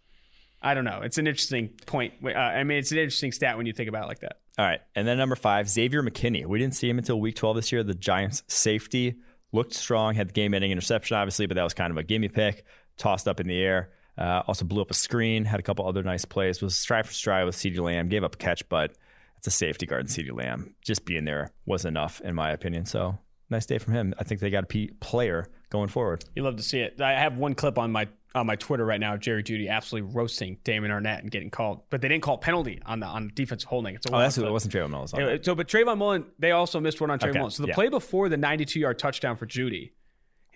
I 0.62 0.76
don't 0.76 0.86
know. 0.86 1.02
It's 1.02 1.18
an 1.18 1.26
interesting 1.26 1.70
point. 1.88 2.14
Uh, 2.24 2.30
I 2.30 2.64
mean, 2.64 2.78
it's 2.78 2.92
an 2.92 3.00
interesting 3.00 3.32
stat 3.32 3.58
when 3.58 3.66
you 3.66 3.74
think 3.74 3.90
about 3.90 4.04
it 4.04 4.08
like 4.10 4.20
that. 4.20 4.38
All 4.60 4.66
right, 4.66 4.82
and 4.94 5.08
then 5.08 5.18
number 5.18 5.36
five, 5.36 5.68
Xavier 5.68 6.04
McKinney. 6.04 6.46
We 6.46 6.60
didn't 6.60 6.76
see 6.76 6.88
him 6.88 7.00
until 7.00 7.20
week 7.20 7.36
12 7.36 7.56
this 7.56 7.72
year. 7.72 7.84
The 7.84 7.96
Giants' 7.96 8.44
safety 8.48 9.16
looked 9.52 9.74
strong, 9.74 10.16
had 10.16 10.30
the 10.30 10.34
game-ending 10.34 10.72
interception, 10.72 11.18
obviously, 11.18 11.46
but 11.46 11.56
that 11.56 11.64
was 11.64 11.74
kind 11.74 11.92
of 11.92 11.98
a 11.98 12.04
gimme 12.04 12.30
pick, 12.30 12.66
tossed 12.98 13.28
up 13.28 13.40
in 13.40 13.48
the 13.48 13.60
air. 13.60 13.92
Uh, 14.18 14.44
also 14.48 14.66
blew 14.66 14.82
up 14.82 14.92
a 14.92 14.96
screen, 14.96 15.46
had 15.46 15.60
a 15.60 15.64
couple 15.64 15.88
other 15.88 16.04
nice 16.04 16.26
plays. 16.26 16.62
Was 16.62 16.78
stride 16.78 17.08
for 17.08 17.14
stride 17.14 17.46
with 17.46 17.56
CeeDee 17.56 17.80
Lamb, 17.80 18.10
gave 18.10 18.24
up 18.24 18.36
a 18.36 18.38
catch, 18.38 18.68
but 18.70 18.96
it's 19.38 19.48
a 19.48 19.52
safety 19.52 19.86
guard 19.86 20.02
in 20.02 20.08
CeeDee 20.08 20.36
Lamb. 20.36 20.76
Just 20.86 21.06
being 21.06 21.26
there 21.26 21.52
was 21.66 21.86
enough, 21.86 22.22
in 22.22 22.36
my 22.36 22.52
opinion. 22.52 22.86
So 22.86 23.18
nice 23.50 23.66
day 23.66 23.78
from 23.78 23.94
him. 23.94 24.14
I 24.20 24.24
think 24.24 24.40
they 24.40 24.50
got 24.50 24.66
a 24.66 24.68
P- 24.68 24.92
player 25.00 25.50
going 25.72 25.88
forward. 25.88 26.24
You 26.36 26.44
love 26.44 26.58
to 26.58 26.64
see 26.64 26.82
it. 26.82 27.02
I 27.02 27.14
have 27.14 27.38
one 27.38 27.56
clip 27.56 27.80
on 27.80 27.92
my 27.92 28.08
on 28.36 28.46
my 28.46 28.56
Twitter 28.56 28.86
right 28.86 29.00
now. 29.00 29.18
Jerry 29.18 29.44
Jeudy 29.44 29.70
absolutely 29.70 30.12
roasting 30.14 30.58
Damon 30.64 30.92
Arnette 30.92 31.20
and 31.20 31.32
getting 31.32 31.50
called, 31.50 31.82
but 31.90 32.02
they 32.02 32.08
didn't 32.08 32.24
call 32.24 32.38
penalty 32.38 32.80
on 32.86 33.00
the 33.00 33.08
on 33.08 33.32
defensive 33.34 33.68
holding. 33.68 33.96
It's 33.96 34.06
a 34.06 34.16
oh, 34.16 34.20
that's 34.20 34.38
it 34.38 34.50
wasn't 34.50 34.74
Trayvon 34.74 34.92
Mullen. 34.92 35.10
Anyway, 35.16 35.40
so, 35.42 35.56
but 35.56 35.68
Trayvon 35.68 35.98
Mullen, 35.98 36.26
they 36.38 36.52
also 36.52 36.80
missed 36.80 37.02
one 37.02 37.10
on 37.10 37.18
Trayvon 37.18 37.30
okay. 37.30 37.40
Mullen. 37.40 37.52
So 37.52 37.64
the 37.64 37.70
yeah. 37.70 37.76
play 37.76 37.90
before 37.90 38.30
the 38.30 38.38
92 38.38 38.80
yard 38.80 39.00
touchdown 39.00 39.38
for 39.38 39.48
Jeudy. 39.48 39.92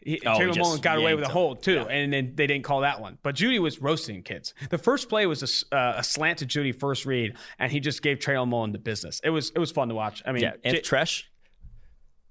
He, 0.01 0.21
oh, 0.23 0.37
Trayvon 0.37 0.57
Mullen 0.57 0.81
got 0.81 0.99
away 0.99 1.15
with 1.15 1.25
a 1.25 1.29
hold 1.29 1.63
too, 1.63 1.75
yeah. 1.75 1.85
and 1.85 2.13
then 2.13 2.33
they 2.35 2.45
didn't 2.45 2.63
call 2.63 2.81
that 2.81 3.01
one. 3.01 3.17
But 3.23 3.35
Jeudy 3.35 3.59
was 3.59 3.81
roasting 3.81 4.21
kids. 4.21 4.53
The 4.69 4.77
first 4.77 5.09
play 5.09 5.25
was 5.25 5.65
a, 5.71 5.75
uh, 5.75 5.93
a 5.97 6.03
slant 6.03 6.39
to 6.39 6.45
Jeudy 6.45 6.77
first 6.77 7.05
read, 7.05 7.35
and 7.57 7.71
he 7.71 7.79
just 7.79 8.03
gave 8.03 8.19
Trayvon 8.19 8.49
Mullen 8.49 8.71
the 8.71 8.77
business. 8.77 9.19
It 9.23 9.31
was 9.31 9.49
it 9.55 9.59
was 9.59 9.71
fun 9.71 9.89
to 9.89 9.95
watch. 9.95 10.21
I 10.25 10.31
mean, 10.31 10.43
yeah, 10.43 10.53
and 10.63 10.75
J- 10.75 10.81
Treash 10.81 11.29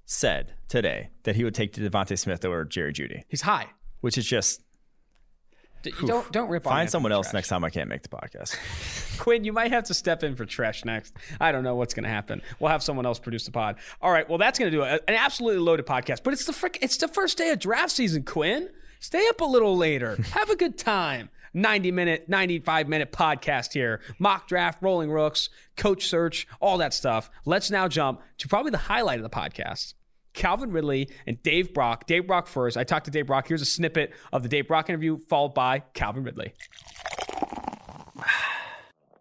said 0.07 0.53
today 0.69 1.11
that 1.23 1.37
he 1.37 1.45
would 1.45 1.55
take 1.55 1.73
DeVonta 1.73 2.19
Smith 2.19 2.45
over 2.45 2.65
Jerry 2.65 2.93
Jeudy. 2.93 3.25
He's 3.29 3.43
high, 3.43 3.69
which 4.01 4.19
is 4.19 4.27
just 4.27 4.61
don't 6.07 6.31
don't 6.33 6.49
rip. 6.49 6.65
Find 6.65 6.89
someone 6.89 7.13
else 7.13 7.33
next 7.33 7.49
time 7.49 7.65
I 7.65 7.71
can't 7.71 7.89
make 7.89 8.03
the 8.03 8.09
podcast. 8.09 8.57
Quinn, 9.19 9.45
you 9.45 9.53
might 9.53 9.71
have 9.71 9.85
to 9.85 9.95
step 9.95 10.23
in 10.23 10.35
for 10.37 10.45
Treash 10.45 10.85
next. 10.85 11.15
I 11.41 11.53
don't 11.53 11.65
know 11.65 11.77
what's 11.77 11.95
going 11.95 12.05
to 12.05 12.11
happen. 12.11 12.43
We'll 12.59 12.71
have 12.71 12.83
someone 12.83 13.07
else 13.07 13.19
produce 13.19 13.45
the 13.45 13.53
pod. 13.53 13.77
All 14.01 14.11
right. 14.11 14.29
Well, 14.29 14.39
that's 14.39 14.59
going 14.59 14.71
to 14.71 14.77
do 14.77 14.83
it. 14.83 15.05
An 15.07 15.15
absolutely 15.15 15.61
loaded 15.61 15.87
podcast. 15.87 16.23
But 16.23 16.33
it's 16.33 16.47
the 16.47 16.53
frick. 16.53 16.79
It's 16.81 16.97
the 16.97 17.09
first 17.09 17.39
day 17.39 17.51
of 17.51 17.59
draft 17.59 17.91
season. 17.91 18.25
Quinn, 18.25 18.71
stay 19.01 19.27
up 19.29 19.41
a 19.41 19.45
little 19.45 19.77
later. 19.77 20.17
have 20.33 20.51
a 20.51 20.57
good 20.57 20.79
time. 20.79 21.31
90 21.55 21.93
minute, 21.93 22.29
95 22.29 22.89
minute 22.89 23.13
podcast 23.13 23.73
here. 23.73 24.01
Mock 24.19 24.49
draft, 24.49 24.83
rolling 24.83 25.11
rooks, 25.11 25.49
coach 25.77 26.07
search, 26.07 26.47
all 26.61 26.79
that 26.79 26.93
stuff. 26.93 27.31
Let's 27.45 27.71
now 27.71 27.89
jump 27.89 28.21
to 28.39 28.49
probably 28.49 28.71
the 28.71 28.79
highlight 28.79 29.19
of 29.19 29.23
the 29.23 29.31
podcast. 29.31 29.95
Calvin 30.35 30.73
Ridley 30.73 31.09
and 31.27 31.41
Dave 31.43 31.73
Brock. 31.73 32.07
Dave 32.07 32.27
Brock 32.27 32.49
first. 32.49 32.77
I 32.77 32.85
talked 32.85 33.05
to 33.07 33.11
Dave 33.11 33.29
Brock. 33.29 33.47
Here's 33.49 33.63
a 33.63 33.67
snippet 33.67 34.13
of 34.33 34.43
the 34.43 34.49
Dave 34.49 34.69
Brock 34.69 34.89
interview, 34.89 35.19
followed 35.19 35.55
by 35.55 35.79
Calvin 35.95 36.25
Ridley. 36.25 36.53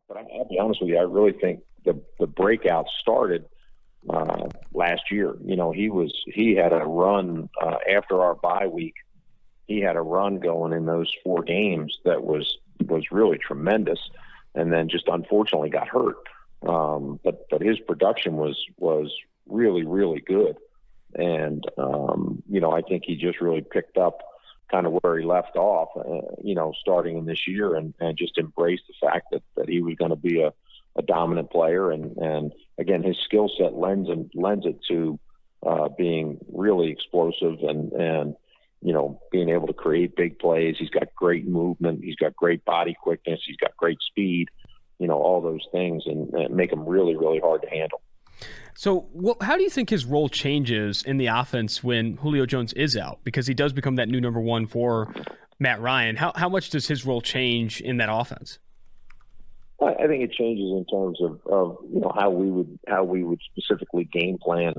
But 0.06 0.18
I'll 0.18 0.46
be 0.48 0.60
honest 0.60 0.80
with 0.80 0.90
you, 0.92 0.98
I 0.98 1.04
really 1.04 1.32
think 1.32 1.62
the 1.86 2.00
the 2.20 2.28
breakout 2.28 2.86
started 3.02 3.46
uh, 4.08 4.48
last 4.74 5.04
year. 5.10 5.36
You 5.44 5.56
know, 5.56 5.72
he 5.72 5.90
was 5.90 6.14
he 6.26 6.56
had 6.56 6.72
a 6.72 6.86
run 6.86 7.50
uh, 7.60 7.78
after 7.92 8.22
our 8.22 8.36
bye 8.36 8.68
week. 8.68 8.94
He 9.68 9.81
had 9.81 9.95
a 9.95 10.02
run 10.02 10.40
going 10.40 10.73
in 10.73 10.85
those 10.85 11.11
four 11.23 11.44
games 11.44 11.99
that 12.06 12.23
was 12.23 12.57
was 12.85 13.11
really 13.11 13.38
tremendous, 13.38 13.99
and 14.56 14.72
then 14.72 14.90
just 14.90 15.07
unfortunately 15.07 15.69
got 15.69 15.88
hurt. 15.88 16.18
Um, 16.68 17.19
but 17.23 17.48
but 17.49 17.61
his 17.61 17.80
production 17.80 18.38
was 18.38 18.64
was 18.77 19.11
really 19.48 19.85
really 19.85 20.22
good. 20.22 20.57
And, 21.15 21.64
um, 21.77 22.41
you 22.49 22.60
know, 22.60 22.72
I 22.72 22.81
think 22.81 23.03
he 23.06 23.15
just 23.15 23.40
really 23.40 23.61
picked 23.61 23.98
up 23.98 24.23
kind 24.72 24.88
of 24.88 24.94
where 24.94 25.19
he 25.19 25.26
left 25.26 25.56
off, 25.56 25.90
uh, 25.95 26.34
you 26.44 26.56
know, 26.56 26.73
starting 26.80 27.18
in 27.18 27.26
this 27.26 27.48
year 27.48 27.76
and, 27.76 27.94
and 27.99 28.18
just 28.18 28.38
embraced 28.38 28.84
the 28.88 29.07
fact 29.07 29.27
that, 29.31 29.44
that 29.56 29.69
he 29.69 29.81
was 29.81 29.95
going 29.95 30.10
to 30.10 30.15
be 30.15 30.41
a, 30.41 30.52
a 30.95 31.02
dominant 31.03 31.52
player. 31.52 31.91
And, 31.91 32.18
and 32.18 32.52
again, 32.80 33.03
his 33.03 33.18
skill 33.19 33.49
set 33.56 33.76
lends 33.76 34.10
and 34.10 34.31
lends 34.34 34.65
it 34.65 34.80
to 34.90 35.19
uh, 35.64 35.90
being 35.90 36.40
really 36.52 36.90
explosive 36.90 37.60
and, 37.61 37.91
and, 37.91 38.35
you 38.84 38.94
know, 38.94 39.20
being 39.32 39.50
able 39.50 39.68
to 39.68 39.74
create 39.74 40.16
big 40.16 40.38
plays. 40.40 40.76
He's 40.78 40.90
got 40.90 41.08
great 41.16 41.48
movement. 41.48 42.04
He's 42.04 42.16
got 42.16 42.36
great 42.36 42.66
body 42.66 42.96
quickness. 43.00 43.40
He's 43.46 43.58
got 43.58 43.76
great 43.78 43.98
speed, 44.02 44.50
you 45.00 45.08
know, 45.08 45.18
all 45.18 45.42
those 45.42 45.66
things 45.72 46.04
and, 46.06 46.34
and 46.34 46.56
make 46.56 46.72
him 46.72 46.86
really, 46.86 47.16
really 47.16 47.40
hard 47.40 47.62
to 47.62 47.70
handle. 47.70 48.02
So, 48.76 49.08
how 49.42 49.56
do 49.56 49.64
you 49.64 49.70
think 49.70 49.90
his 49.90 50.06
role 50.06 50.28
changes 50.28 51.04
in 51.04 51.18
the 51.18 51.28
offense 51.28 51.84
when 51.84 52.18
Julio 52.18 52.46
Jones 52.46 52.74
is 52.74 52.98
out? 52.98 53.20
Because 53.24 53.48
he 53.48 53.54
does 53.54 53.72
become 53.72 53.96
that 53.96 54.10
new 54.10 54.20
number 54.20 54.42
one 54.42 54.66
for 54.66 55.14
Matt 55.60 55.80
Ryan. 55.80 56.16
How 56.16 56.34
how 56.36 56.50
much 56.50 56.72
does 56.72 56.88
his 56.88 57.06
role 57.06 57.22
change 57.22 57.80
in 57.82 57.98
that 57.98 58.10
offense? 58.12 58.60
I 59.82 60.08
think 60.08 60.24
it 60.24 60.32
changes 60.32 60.72
in 60.72 60.86
terms 60.86 61.20
of, 61.22 61.40
of 61.46 61.78
you 61.92 62.00
know 62.00 62.12
how 62.16 62.30
we 62.30 62.50
would 62.50 62.80
how 62.88 63.04
we 63.04 63.24
would 63.24 63.40
specifically 63.52 64.06
game 64.06 64.38
plan 64.38 64.74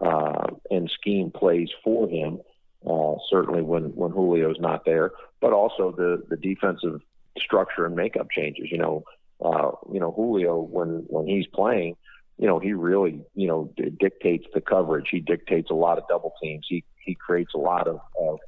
uh, 0.00 0.46
and 0.70 0.90
scheme 0.90 1.30
plays 1.30 1.68
for 1.82 2.08
him. 2.08 2.40
Uh, 2.88 3.14
certainly 3.30 3.62
when 3.62 3.94
when 3.94 4.12
Julio's 4.12 4.58
not 4.58 4.84
there, 4.84 5.12
but 5.40 5.52
also 5.52 5.92
the 5.92 6.22
the 6.28 6.36
defensive 6.36 7.00
structure 7.38 7.86
and 7.86 7.94
makeup 7.94 8.28
changes. 8.30 8.68
You 8.70 8.78
know, 8.78 9.04
uh, 9.44 9.70
you 9.92 10.00
know 10.00 10.12
Julio 10.12 10.60
when 10.60 11.04
when 11.08 11.26
he's 11.26 11.46
playing 11.46 11.96
you 12.38 12.48
know, 12.48 12.58
he 12.58 12.72
really, 12.72 13.22
you 13.34 13.46
know, 13.46 13.72
d- 13.76 13.92
dictates 14.00 14.46
the 14.52 14.60
coverage. 14.60 15.08
He 15.10 15.20
dictates 15.20 15.70
a 15.70 15.74
lot 15.74 15.98
of 15.98 16.08
double 16.08 16.34
teams. 16.42 16.66
He 16.68 16.84
he 17.04 17.14
creates 17.14 17.52
a 17.54 17.58
lot 17.58 17.86
of, 17.86 18.00
of 18.20 18.38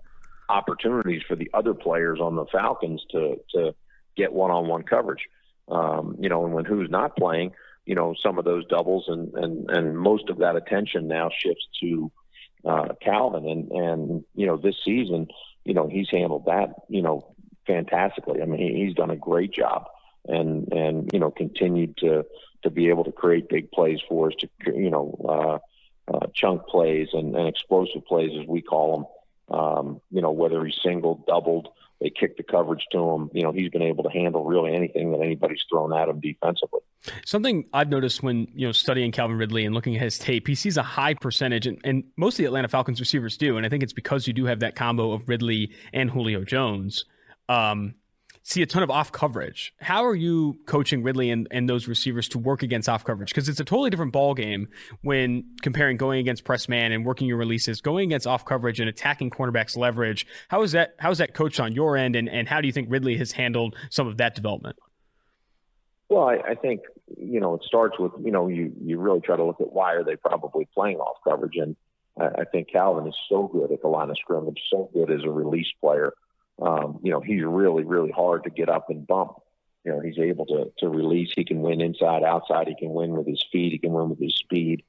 opportunities 0.48 1.22
for 1.28 1.36
the 1.36 1.50
other 1.54 1.74
players 1.74 2.18
on 2.20 2.34
the 2.34 2.46
Falcons 2.46 3.04
to 3.12 3.36
to 3.54 3.74
get 4.16 4.32
one-on-one 4.32 4.82
coverage. 4.82 5.22
Um, 5.68 6.16
you 6.18 6.28
know, 6.28 6.44
and 6.44 6.54
when 6.54 6.64
who's 6.64 6.90
not 6.90 7.16
playing, 7.16 7.52
you 7.86 7.94
know, 7.94 8.14
some 8.20 8.38
of 8.38 8.44
those 8.44 8.66
doubles 8.66 9.04
and 9.08 9.32
and 9.34 9.70
and 9.70 9.96
most 9.96 10.28
of 10.28 10.38
that 10.38 10.56
attention 10.56 11.06
now 11.06 11.30
shifts 11.36 11.68
to 11.80 12.10
uh, 12.64 12.94
Calvin. 13.00 13.46
And 13.48 13.70
and 13.70 14.24
you 14.34 14.46
know, 14.46 14.56
this 14.56 14.76
season, 14.84 15.28
you 15.64 15.74
know, 15.74 15.88
he's 15.88 16.10
handled 16.10 16.46
that, 16.46 16.74
you 16.88 17.02
know, 17.02 17.34
fantastically. 17.66 18.42
I 18.42 18.46
mean, 18.46 18.60
he, 18.60 18.84
he's 18.84 18.94
done 18.94 19.10
a 19.10 19.16
great 19.16 19.52
job 19.52 19.88
and 20.26 20.72
and 20.72 21.10
you 21.12 21.18
know 21.18 21.30
continued 21.30 21.96
to 21.98 22.24
to 22.62 22.70
be 22.70 22.88
able 22.88 23.04
to 23.04 23.12
create 23.12 23.48
big 23.48 23.70
plays 23.70 24.00
for 24.08 24.28
us, 24.28 24.34
to 24.40 24.48
you 24.66 24.90
know, 24.90 25.60
uh, 26.08 26.12
uh, 26.12 26.26
chunk 26.34 26.66
plays 26.66 27.08
and, 27.12 27.36
and 27.36 27.46
explosive 27.46 28.04
plays 28.06 28.30
as 28.40 28.46
we 28.46 28.62
call 28.62 28.96
them. 28.96 29.58
Um, 29.58 30.00
you 30.10 30.22
know, 30.22 30.30
whether 30.30 30.64
he's 30.64 30.78
single, 30.82 31.22
doubled, 31.28 31.68
they 32.00 32.10
kick 32.10 32.36
the 32.36 32.42
coverage 32.42 32.86
to 32.92 32.98
him. 32.98 33.30
You 33.32 33.42
know, 33.42 33.52
he's 33.52 33.70
been 33.70 33.82
able 33.82 34.04
to 34.04 34.10
handle 34.10 34.44
really 34.44 34.74
anything 34.74 35.12
that 35.12 35.20
anybody's 35.20 35.62
thrown 35.70 35.92
at 35.92 36.08
him 36.08 36.20
defensively. 36.20 36.80
Something 37.24 37.66
I've 37.72 37.88
noticed 37.88 38.22
when 38.22 38.48
you 38.54 38.66
know 38.66 38.72
studying 38.72 39.12
Calvin 39.12 39.36
Ridley 39.36 39.64
and 39.64 39.74
looking 39.74 39.96
at 39.96 40.02
his 40.02 40.18
tape, 40.18 40.46
he 40.46 40.54
sees 40.54 40.76
a 40.76 40.82
high 40.82 41.14
percentage, 41.14 41.66
and, 41.66 41.78
and 41.84 42.04
most 42.16 42.34
of 42.34 42.38
the 42.38 42.46
Atlanta 42.46 42.68
Falcons 42.68 43.00
receivers 43.00 43.36
do, 43.36 43.56
and 43.56 43.64
I 43.64 43.68
think 43.68 43.82
it's 43.82 43.92
because 43.92 44.26
you 44.26 44.32
do 44.32 44.46
have 44.46 44.60
that 44.60 44.74
combo 44.74 45.12
of 45.12 45.28
Ridley 45.28 45.72
and 45.92 46.10
Julio 46.10 46.44
Jones. 46.44 47.04
Um, 47.48 47.94
see 48.44 48.60
a 48.60 48.66
ton 48.66 48.82
of 48.82 48.90
off 48.90 49.10
coverage. 49.10 49.72
How 49.80 50.04
are 50.04 50.14
you 50.14 50.58
coaching 50.66 51.02
Ridley 51.02 51.30
and, 51.30 51.48
and 51.50 51.68
those 51.68 51.88
receivers 51.88 52.28
to 52.28 52.38
work 52.38 52.62
against 52.62 52.88
off 52.88 53.02
coverage? 53.02 53.30
Because 53.30 53.48
it's 53.48 53.58
a 53.58 53.64
totally 53.64 53.88
different 53.88 54.12
ball 54.12 54.34
game 54.34 54.68
when 55.02 55.44
comparing 55.62 55.96
going 55.96 56.20
against 56.20 56.44
press 56.44 56.68
man 56.68 56.92
and 56.92 57.06
working 57.06 57.26
your 57.26 57.38
releases, 57.38 57.80
going 57.80 58.04
against 58.10 58.26
off 58.26 58.44
coverage 58.44 58.80
and 58.80 58.88
attacking 58.88 59.30
cornerbacks 59.30 59.76
leverage. 59.76 60.26
How 60.48 60.62
is 60.62 60.72
that 60.72 60.94
how 60.98 61.10
is 61.10 61.18
that 61.18 61.34
coached 61.34 61.58
on 61.58 61.72
your 61.72 61.96
end 61.96 62.16
and, 62.16 62.28
and 62.28 62.46
how 62.46 62.60
do 62.60 62.66
you 62.66 62.72
think 62.72 62.88
Ridley 62.90 63.16
has 63.16 63.32
handled 63.32 63.76
some 63.90 64.06
of 64.06 64.18
that 64.18 64.34
development? 64.34 64.76
Well, 66.10 66.28
I, 66.28 66.50
I 66.50 66.54
think, 66.54 66.82
you 67.16 67.40
know, 67.40 67.54
it 67.54 67.62
starts 67.64 67.98
with, 67.98 68.12
you 68.22 68.30
know, 68.30 68.46
you, 68.48 68.72
you 68.82 68.98
really 68.98 69.20
try 69.20 69.36
to 69.36 69.44
look 69.44 69.60
at 69.62 69.72
why 69.72 69.94
are 69.94 70.04
they 70.04 70.16
probably 70.16 70.68
playing 70.74 70.98
off 70.98 71.16
coverage. 71.26 71.56
And 71.56 71.76
I, 72.20 72.42
I 72.42 72.44
think 72.44 72.70
Calvin 72.70 73.08
is 73.08 73.16
so 73.26 73.48
good 73.48 73.72
at 73.72 73.80
the 73.80 73.88
line 73.88 74.10
of 74.10 74.18
scrimmage, 74.18 74.60
so 74.70 74.90
good 74.92 75.10
as 75.10 75.22
a 75.24 75.30
release 75.30 75.66
player 75.80 76.12
um, 76.60 77.00
you 77.02 77.10
know, 77.10 77.20
he's 77.20 77.42
really, 77.42 77.84
really 77.84 78.10
hard 78.10 78.44
to 78.44 78.50
get 78.50 78.68
up 78.68 78.90
and 78.90 79.06
bump. 79.06 79.32
You 79.84 79.92
know, 79.92 80.00
he's 80.00 80.18
able 80.18 80.46
to, 80.46 80.72
to 80.78 80.88
release. 80.88 81.30
He 81.34 81.44
can 81.44 81.60
win 81.60 81.80
inside, 81.80 82.22
outside. 82.22 82.68
He 82.68 82.74
can 82.74 82.92
win 82.92 83.10
with 83.12 83.26
his 83.26 83.44
feet. 83.52 83.72
He 83.72 83.78
can 83.78 83.92
win 83.92 84.08
with 84.08 84.20
his 84.20 84.34
speed. 84.34 84.84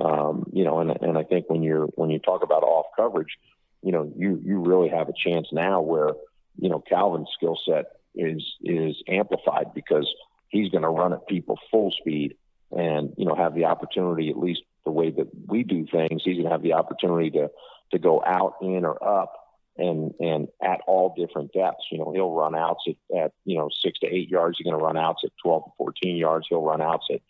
Um, 0.00 0.44
you 0.52 0.64
know, 0.64 0.80
and, 0.80 0.90
and 1.02 1.18
I 1.18 1.24
think 1.24 1.48
when 1.48 1.62
you're, 1.62 1.86
when 1.94 2.10
you 2.10 2.18
talk 2.18 2.42
about 2.42 2.62
off 2.62 2.86
coverage, 2.96 3.38
you 3.82 3.92
know, 3.92 4.10
you, 4.16 4.40
you 4.44 4.60
really 4.60 4.88
have 4.88 5.08
a 5.08 5.12
chance 5.12 5.48
now 5.52 5.80
where, 5.82 6.10
you 6.58 6.68
know, 6.68 6.80
Calvin's 6.80 7.28
skill 7.34 7.58
set 7.64 7.86
is, 8.14 8.42
is 8.62 9.02
amplified 9.06 9.74
because 9.74 10.12
he's 10.48 10.70
going 10.70 10.82
to 10.82 10.88
run 10.88 11.12
at 11.12 11.26
people 11.28 11.58
full 11.70 11.90
speed 11.92 12.36
and, 12.76 13.12
you 13.16 13.26
know, 13.26 13.34
have 13.34 13.54
the 13.54 13.66
opportunity, 13.66 14.30
at 14.30 14.38
least 14.38 14.62
the 14.84 14.90
way 14.90 15.10
that 15.10 15.28
we 15.46 15.62
do 15.62 15.86
things, 15.86 16.22
he's 16.24 16.36
going 16.36 16.44
to 16.44 16.50
have 16.50 16.62
the 16.62 16.72
opportunity 16.72 17.30
to, 17.30 17.50
to 17.92 17.98
go 17.98 18.22
out, 18.24 18.54
in, 18.62 18.84
or 18.84 19.02
up 19.06 19.39
and 19.80 20.14
and 20.20 20.48
at 20.62 20.80
all 20.86 21.14
different 21.16 21.52
depths. 21.52 21.86
You 21.90 21.98
know, 21.98 22.12
he'll 22.12 22.32
run 22.32 22.54
outs 22.54 22.84
at, 22.86 23.16
at 23.16 23.32
you 23.44 23.56
know 23.56 23.70
six 23.82 23.98
to 24.00 24.06
eight 24.06 24.28
yards. 24.28 24.58
He's 24.58 24.66
going 24.66 24.78
to 24.78 24.84
run 24.84 24.98
outs 24.98 25.22
at 25.24 25.30
12 25.42 25.64
to 25.64 25.70
14 25.78 26.16
yards. 26.16 26.46
He'll 26.48 26.62
run 26.62 26.82
outs 26.82 27.06
at 27.10 27.20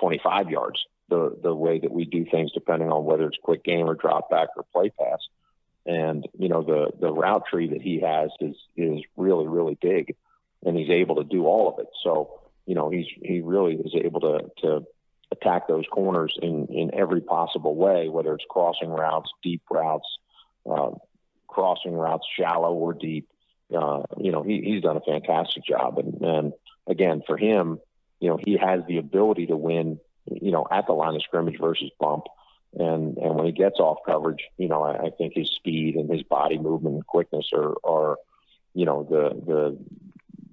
25 0.00 0.50
yards. 0.50 0.80
The 1.08 1.38
the 1.42 1.54
way 1.54 1.78
that 1.78 1.92
we 1.92 2.04
do 2.04 2.24
things, 2.24 2.52
depending 2.52 2.90
on 2.90 3.04
whether 3.04 3.26
it's 3.26 3.38
quick 3.42 3.64
game 3.64 3.88
or 3.88 3.94
drop 3.94 4.30
back 4.30 4.48
or 4.56 4.64
play 4.72 4.90
pass. 4.90 5.20
And 5.86 6.26
you 6.38 6.48
know 6.48 6.62
the 6.62 6.90
the 6.98 7.12
route 7.12 7.44
tree 7.46 7.68
that 7.68 7.82
he 7.82 8.00
has 8.00 8.30
is 8.40 8.56
is 8.76 9.02
really 9.16 9.46
really 9.46 9.76
big, 9.80 10.16
and 10.64 10.76
he's 10.76 10.90
able 10.90 11.16
to 11.16 11.24
do 11.24 11.46
all 11.46 11.68
of 11.72 11.78
it. 11.80 11.88
So 12.02 12.40
you 12.66 12.74
know 12.74 12.88
he's 12.90 13.06
he 13.22 13.40
really 13.40 13.74
is 13.74 13.94
able 13.94 14.20
to 14.20 14.50
to 14.62 14.86
attack 15.32 15.66
those 15.66 15.84
corners 15.90 16.36
in 16.40 16.66
in 16.68 16.94
every 16.94 17.20
possible 17.20 17.74
way, 17.74 18.08
whether 18.08 18.34
it's 18.34 18.44
crossing 18.48 18.90
routes, 18.90 19.30
deep 19.42 19.62
routes, 19.70 20.06
uh, 20.70 20.90
crossing 21.52 21.94
routes, 21.94 22.26
shallow 22.38 22.72
or 22.74 22.92
deep. 22.94 23.28
Uh, 23.74 24.02
you 24.18 24.32
know 24.32 24.42
he, 24.42 24.60
he's 24.62 24.82
done 24.82 24.96
a 24.96 25.00
fantastic 25.00 25.64
job, 25.64 25.98
and, 25.98 26.20
and 26.20 26.52
again 26.86 27.22
for 27.26 27.36
him, 27.36 27.78
you 28.20 28.28
know 28.28 28.38
he 28.44 28.56
has 28.56 28.80
the 28.86 28.98
ability 28.98 29.46
to 29.46 29.56
win. 29.56 29.98
You 30.30 30.52
know 30.52 30.66
at 30.70 30.86
the 30.86 30.92
line 30.92 31.16
of 31.16 31.22
scrimmage 31.22 31.58
versus 31.60 31.90
bump. 31.98 32.24
And 32.74 33.18
and 33.18 33.34
when 33.34 33.46
he 33.46 33.52
gets 33.52 33.78
off 33.78 33.98
coverage, 34.06 34.44
you 34.56 34.68
know, 34.68 34.82
I, 34.82 35.06
I 35.06 35.10
think 35.10 35.34
his 35.34 35.50
speed 35.50 35.96
and 35.96 36.10
his 36.10 36.22
body 36.22 36.58
movement 36.58 36.94
and 36.94 37.06
quickness 37.06 37.50
are 37.52 37.74
are, 37.84 38.16
you 38.72 38.86
know, 38.86 39.02
the 39.02 39.24
the 39.44 39.78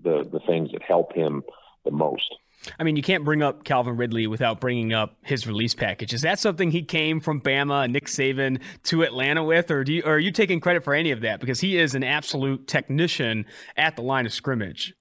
the 0.03 0.29
the 0.29 0.39
things 0.45 0.71
that 0.73 0.83
help 0.83 1.13
him 1.13 1.43
the 1.85 1.91
most. 1.91 2.35
I 2.77 2.83
mean, 2.83 2.95
you 2.95 3.01
can't 3.01 3.23
bring 3.23 3.41
up 3.41 3.63
Calvin 3.63 3.97
Ridley 3.97 4.27
without 4.27 4.59
bringing 4.59 4.93
up 4.93 5.15
his 5.21 5.47
release 5.47 5.73
package. 5.73 6.13
Is 6.13 6.21
that 6.21 6.39
something 6.39 6.71
he 6.71 6.83
came 6.83 7.19
from 7.19 7.41
Bama, 7.41 7.89
Nick 7.89 8.05
Saban 8.05 8.61
to 8.83 9.03
Atlanta 9.03 9.43
with, 9.43 9.71
or 9.71 9.83
do 9.83 9.93
you, 9.93 10.03
or 10.03 10.15
are 10.15 10.19
you 10.19 10.31
taking 10.31 10.59
credit 10.59 10.83
for 10.83 10.93
any 10.93 11.11
of 11.11 11.21
that? 11.21 11.39
Because 11.39 11.61
he 11.61 11.77
is 11.77 11.95
an 11.95 12.03
absolute 12.03 12.67
technician 12.67 13.45
at 13.77 13.95
the 13.95 14.01
line 14.01 14.25
of 14.25 14.33
scrimmage. 14.33 14.93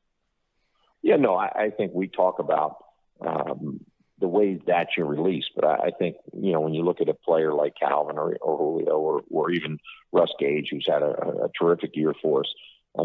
Yeah, 1.02 1.16
no, 1.16 1.34
I, 1.34 1.46
I 1.54 1.70
think 1.70 1.92
we 1.94 2.08
talk 2.08 2.38
about 2.38 2.76
um, 3.20 3.80
the 4.20 4.28
ways 4.28 4.60
that 4.66 4.88
you 4.96 5.04
release. 5.04 5.44
But 5.54 5.64
I, 5.64 5.74
I 5.74 5.90
think 5.98 6.16
you 6.32 6.52
know 6.52 6.60
when 6.60 6.74
you 6.74 6.84
look 6.84 7.00
at 7.00 7.08
a 7.08 7.14
player 7.14 7.52
like 7.52 7.74
Calvin 7.78 8.18
or, 8.18 8.36
or 8.40 8.56
Julio 8.56 8.98
or, 8.98 9.22
or 9.30 9.50
even 9.50 9.78
Russ 10.12 10.32
Gage, 10.38 10.68
who's 10.70 10.86
had 10.88 11.02
a, 11.02 11.12
a 11.44 11.50
terrific 11.58 11.90
year 11.94 12.14
for 12.20 12.40
us, 12.40 12.54
uh, 12.98 13.04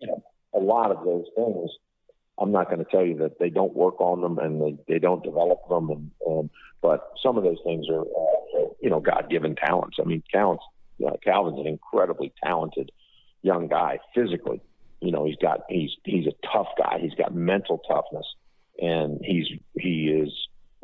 you 0.00 0.08
know, 0.08 0.22
a 0.54 0.58
lot 0.58 0.90
of 0.90 1.04
those 1.04 1.26
things. 1.36 1.70
I'm 2.38 2.52
not 2.52 2.66
going 2.66 2.78
to 2.78 2.90
tell 2.90 3.04
you 3.04 3.18
that 3.18 3.38
they 3.38 3.50
don't 3.50 3.74
work 3.74 4.00
on 4.00 4.20
them 4.20 4.38
and 4.38 4.60
they, 4.60 4.94
they 4.94 4.98
don't 4.98 5.22
develop 5.22 5.68
them, 5.68 5.90
and, 5.90 6.10
and 6.26 6.50
but 6.80 7.12
some 7.22 7.36
of 7.36 7.44
those 7.44 7.58
things 7.64 7.86
are, 7.88 8.02
uh, 8.02 8.68
you 8.80 8.90
know, 8.90 9.00
God-given 9.00 9.56
talents. 9.56 9.98
I 10.00 10.04
mean, 10.04 10.22
talents. 10.32 10.64
Uh, 11.04 11.16
Calvin's 11.24 11.58
an 11.58 11.66
incredibly 11.66 12.32
talented 12.42 12.90
young 13.42 13.68
guy 13.68 13.98
physically. 14.14 14.60
You 15.00 15.10
know, 15.10 15.24
he's 15.24 15.36
got 15.36 15.60
he's 15.68 15.90
he's 16.04 16.26
a 16.26 16.46
tough 16.52 16.68
guy. 16.78 16.98
He's 17.00 17.14
got 17.14 17.34
mental 17.34 17.78
toughness, 17.88 18.26
and 18.80 19.20
he's 19.24 19.46
he 19.78 20.08
is 20.08 20.32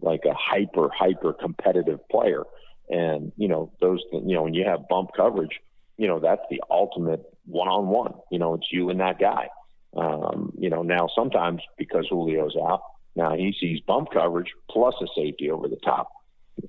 like 0.01 0.25
a 0.25 0.35
hyper 0.35 0.89
hyper 0.93 1.33
competitive 1.33 2.01
player 2.09 2.45
and 2.89 3.33
you 3.37 3.49
know 3.49 3.73
those 3.81 4.03
you 4.12 4.35
know 4.35 4.43
when 4.43 4.55
you 4.55 4.65
have 4.65 4.89
bump 4.89 5.11
coverage 5.16 5.61
you 5.97 6.07
know 6.07 6.20
that's 6.20 6.43
the 6.51 6.62
ultimate 6.70 7.23
one 7.45 7.69
on 7.69 7.89
one 7.89 8.15
you 8.31 8.39
know 8.39 8.55
it's 8.55 8.69
you 8.70 8.91
and 8.91 9.01
that 9.01 9.19
guy 9.19 9.49
um, 9.97 10.52
you 10.59 10.70
know 10.70 10.82
now 10.82 11.09
sometimes 11.15 11.62
because 11.77 12.09
Julio's 12.09 12.56
out 12.56 12.82
now 13.16 13.35
he 13.35 13.55
sees 13.59 13.81
bump 13.81 14.09
coverage 14.12 14.52
plus 14.70 14.94
a 15.02 15.06
safety 15.15 15.51
over 15.51 15.69
the 15.69 15.78
top 15.85 16.10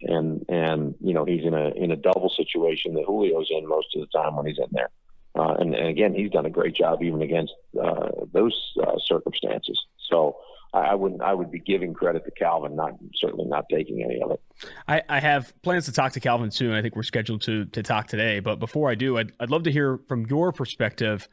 and 0.02 0.46
and 0.50 0.96
you 1.02 1.14
know 1.14 1.26
he's 1.26 1.46
in 1.46 1.54
a 1.54 1.70
in 1.72 1.92
a 1.92 1.96
double 1.96 2.32
situation 2.36 2.94
that 2.94 3.06
Julio's 3.06 3.50
in 3.50 3.68
most 3.68 3.88
of 3.96 4.02
the 4.02 4.18
time 4.18 4.36
when 4.36 4.46
he's 4.46 4.60
in 4.60 4.70
there 4.72 4.90
uh, 5.38 5.56
and, 5.60 5.76
and 5.76 5.88
again 5.88 6.14
he's 6.14 6.32
done 6.32 6.46
a 6.46 6.50
great 6.50 6.76
job 6.76 7.02
even 7.04 7.22
against 7.22 7.54
uh, 7.82 8.10
those 8.32 8.56
uh, 8.82 8.98
circumstances 9.06 9.80
so 10.10 10.38
I 10.74 10.94
wouldn't. 10.94 11.22
I 11.22 11.34
would 11.34 11.50
be 11.50 11.60
giving 11.60 11.96
credit 11.96 12.26
to 12.26 12.32
Calvin, 12.32 12.76
not 12.76 12.92
certainly 13.16 13.46
not 13.46 13.66
taking 13.72 14.04
any 14.04 14.22
of 14.22 14.32
it. 14.32 14.42
I, 14.88 15.02
I, 15.10 15.20
have 15.20 15.52
plans 15.64 15.86
to 15.86 15.92
talk 15.92 16.12
to 16.12 16.20
Calvin 16.20 16.52
soon. 16.52 16.74
I 16.74 16.84
think 16.84 16.96
we're 16.96 17.04
scheduled 17.04 17.42
to 17.44 17.66
to 17.66 17.82
talk 17.82 18.08
today. 18.08 18.40
But 18.40 18.60
before 18.60 18.92
I 18.92 18.96
do, 18.96 19.18
I'd, 19.18 19.32
I'd 19.40 19.50
love 19.50 19.64
to 19.64 19.72
hear 19.72 20.00
from 20.08 20.28
your 20.28 20.52
perspective 20.52 21.28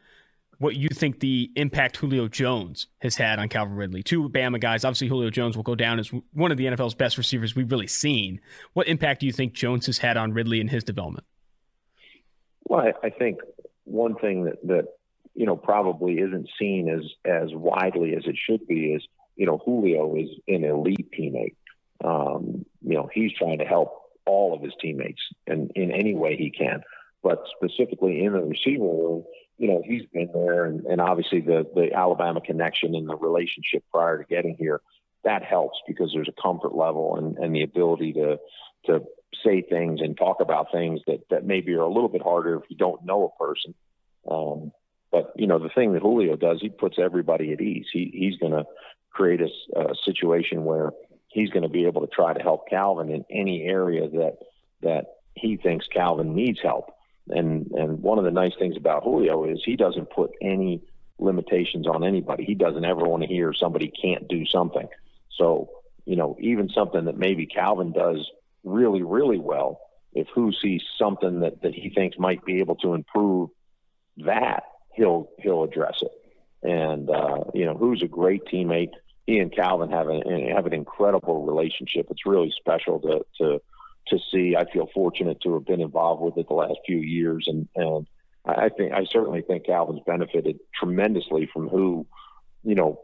what 0.58 0.76
you 0.76 0.88
think 0.88 1.20
the 1.20 1.50
impact 1.56 1.96
Julio 1.98 2.28
Jones 2.28 2.86
has 2.98 3.16
had 3.16 3.38
on 3.38 3.48
Calvin 3.48 3.76
Ridley. 3.76 4.02
Two 4.02 4.28
Bama 4.28 4.60
guys. 4.60 4.84
Obviously, 4.84 5.08
Julio 5.08 5.30
Jones 5.30 5.56
will 5.56 5.62
go 5.62 5.74
down 5.74 5.98
as 5.98 6.10
one 6.32 6.50
of 6.50 6.56
the 6.56 6.66
NFL's 6.66 6.94
best 6.94 7.18
receivers 7.18 7.54
we've 7.54 7.70
really 7.70 7.86
seen. 7.86 8.40
What 8.72 8.88
impact 8.88 9.20
do 9.20 9.26
you 9.26 9.32
think 9.32 9.52
Jones 9.52 9.86
has 9.86 9.98
had 9.98 10.16
on 10.16 10.32
Ridley 10.32 10.60
and 10.60 10.70
his 10.70 10.84
development? 10.84 11.26
Well, 12.64 12.80
I, 12.80 13.06
I 13.06 13.10
think 13.10 13.40
one 13.84 14.16
thing 14.16 14.44
that 14.44 14.66
that 14.66 14.86
you 15.34 15.46
know 15.46 15.56
probably 15.56 16.18
isn't 16.18 16.48
seen 16.58 16.88
as 16.88 17.04
as 17.24 17.54
widely 17.54 18.14
as 18.14 18.24
it 18.26 18.36
should 18.36 18.66
be 18.66 18.92
is 18.94 19.06
you 19.36 19.46
know, 19.46 19.58
Julio 19.64 20.16
is 20.16 20.30
an 20.48 20.64
elite 20.64 21.12
teammate. 21.12 21.54
Um, 22.04 22.64
you 22.82 22.94
know, 22.94 23.08
he's 23.12 23.32
trying 23.34 23.58
to 23.58 23.64
help 23.64 23.92
all 24.24 24.54
of 24.54 24.62
his 24.62 24.72
teammates 24.80 25.20
in, 25.46 25.70
in 25.76 25.92
any 25.92 26.14
way 26.14 26.36
he 26.36 26.50
can. 26.50 26.82
But 27.22 27.44
specifically 27.56 28.24
in 28.24 28.32
the 28.32 28.42
receiver 28.42 28.84
room, 28.84 29.24
you 29.58 29.68
know, 29.68 29.82
he's 29.84 30.02
been 30.12 30.30
there 30.34 30.64
and, 30.66 30.84
and 30.86 31.00
obviously 31.00 31.40
the, 31.40 31.66
the 31.74 31.92
Alabama 31.94 32.40
connection 32.40 32.94
and 32.94 33.08
the 33.08 33.16
relationship 33.16 33.84
prior 33.90 34.18
to 34.18 34.24
getting 34.24 34.56
here, 34.58 34.80
that 35.24 35.42
helps 35.42 35.78
because 35.86 36.10
there's 36.14 36.28
a 36.28 36.42
comfort 36.42 36.74
level 36.74 37.16
and, 37.16 37.36
and 37.38 37.54
the 37.54 37.62
ability 37.62 38.12
to 38.14 38.38
to 38.86 39.00
say 39.44 39.62
things 39.62 40.00
and 40.00 40.16
talk 40.16 40.40
about 40.40 40.70
things 40.72 41.00
that, 41.06 41.20
that 41.30 41.44
maybe 41.44 41.72
are 41.74 41.80
a 41.80 41.92
little 41.92 42.08
bit 42.08 42.22
harder 42.22 42.56
if 42.56 42.62
you 42.68 42.76
don't 42.76 43.04
know 43.04 43.24
a 43.24 43.42
person. 43.42 43.74
Um, 44.30 44.72
but 45.10 45.32
you 45.36 45.46
know, 45.46 45.58
the 45.58 45.68
thing 45.68 45.92
that 45.94 46.02
Julio 46.02 46.36
does, 46.36 46.58
he 46.60 46.68
puts 46.68 46.96
everybody 46.98 47.52
at 47.52 47.60
ease. 47.60 47.86
He 47.92 48.10
he's 48.12 48.38
going 48.38 48.52
to 48.52 48.64
create 49.10 49.40
a, 49.40 49.80
a 49.80 49.94
situation 50.04 50.64
where 50.64 50.92
he's 51.28 51.50
going 51.50 51.62
to 51.62 51.68
be 51.68 51.86
able 51.86 52.02
to 52.02 52.12
try 52.14 52.32
to 52.32 52.42
help 52.42 52.68
Calvin 52.68 53.10
in 53.10 53.24
any 53.30 53.64
area 53.64 54.08
that 54.08 54.38
that 54.82 55.04
he 55.34 55.56
thinks 55.56 55.86
Calvin 55.86 56.34
needs 56.34 56.60
help. 56.62 56.95
And 57.28 57.70
and 57.72 58.02
one 58.02 58.18
of 58.18 58.24
the 58.24 58.30
nice 58.30 58.52
things 58.58 58.76
about 58.76 59.02
Julio 59.02 59.44
is 59.44 59.60
he 59.64 59.76
doesn't 59.76 60.10
put 60.10 60.32
any 60.40 60.82
limitations 61.18 61.86
on 61.86 62.04
anybody. 62.04 62.44
He 62.44 62.54
doesn't 62.54 62.84
ever 62.84 63.04
want 63.04 63.22
to 63.22 63.28
hear 63.28 63.52
somebody 63.52 63.90
can't 63.90 64.28
do 64.28 64.44
something. 64.46 64.86
So, 65.36 65.70
you 66.04 66.16
know, 66.16 66.36
even 66.40 66.68
something 66.68 67.06
that 67.06 67.16
maybe 67.16 67.46
Calvin 67.46 67.92
does 67.92 68.30
really, 68.64 69.02
really 69.02 69.38
well, 69.38 69.80
if 70.12 70.28
who 70.34 70.52
sees 70.52 70.82
something 70.98 71.40
that, 71.40 71.62
that 71.62 71.74
he 71.74 71.90
thinks 71.90 72.18
might 72.18 72.44
be 72.44 72.60
able 72.60 72.76
to 72.76 72.94
improve 72.94 73.50
that, 74.18 74.64
he'll 74.94 75.30
he'll 75.40 75.64
address 75.64 76.02
it. 76.02 76.12
And 76.62 77.10
uh, 77.10 77.44
you 77.54 77.64
know, 77.64 77.76
who's 77.76 78.02
a 78.02 78.08
great 78.08 78.44
teammate 78.44 78.92
he 79.26 79.38
and 79.38 79.54
Calvin 79.54 79.90
have 79.90 80.08
an 80.08 80.22
have 80.54 80.66
an 80.66 80.72
incredible 80.72 81.44
relationship. 81.44 82.06
It's 82.10 82.24
really 82.24 82.52
special 82.56 83.00
to 83.00 83.26
to 83.38 83.60
to 84.08 84.18
see. 84.30 84.56
I 84.56 84.70
feel 84.70 84.88
fortunate 84.94 85.40
to 85.42 85.54
have 85.54 85.64
been 85.64 85.80
involved 85.80 86.22
with 86.22 86.36
it 86.36 86.48
the 86.48 86.54
last 86.54 86.78
few 86.86 86.98
years, 86.98 87.46
and 87.48 87.68
and 87.74 88.06
I 88.44 88.68
think 88.68 88.92
I 88.92 89.04
certainly 89.04 89.42
think 89.42 89.66
Calvin's 89.66 90.02
benefited 90.06 90.60
tremendously 90.74 91.48
from 91.52 91.68
who, 91.68 92.06
you 92.62 92.74
know, 92.74 93.00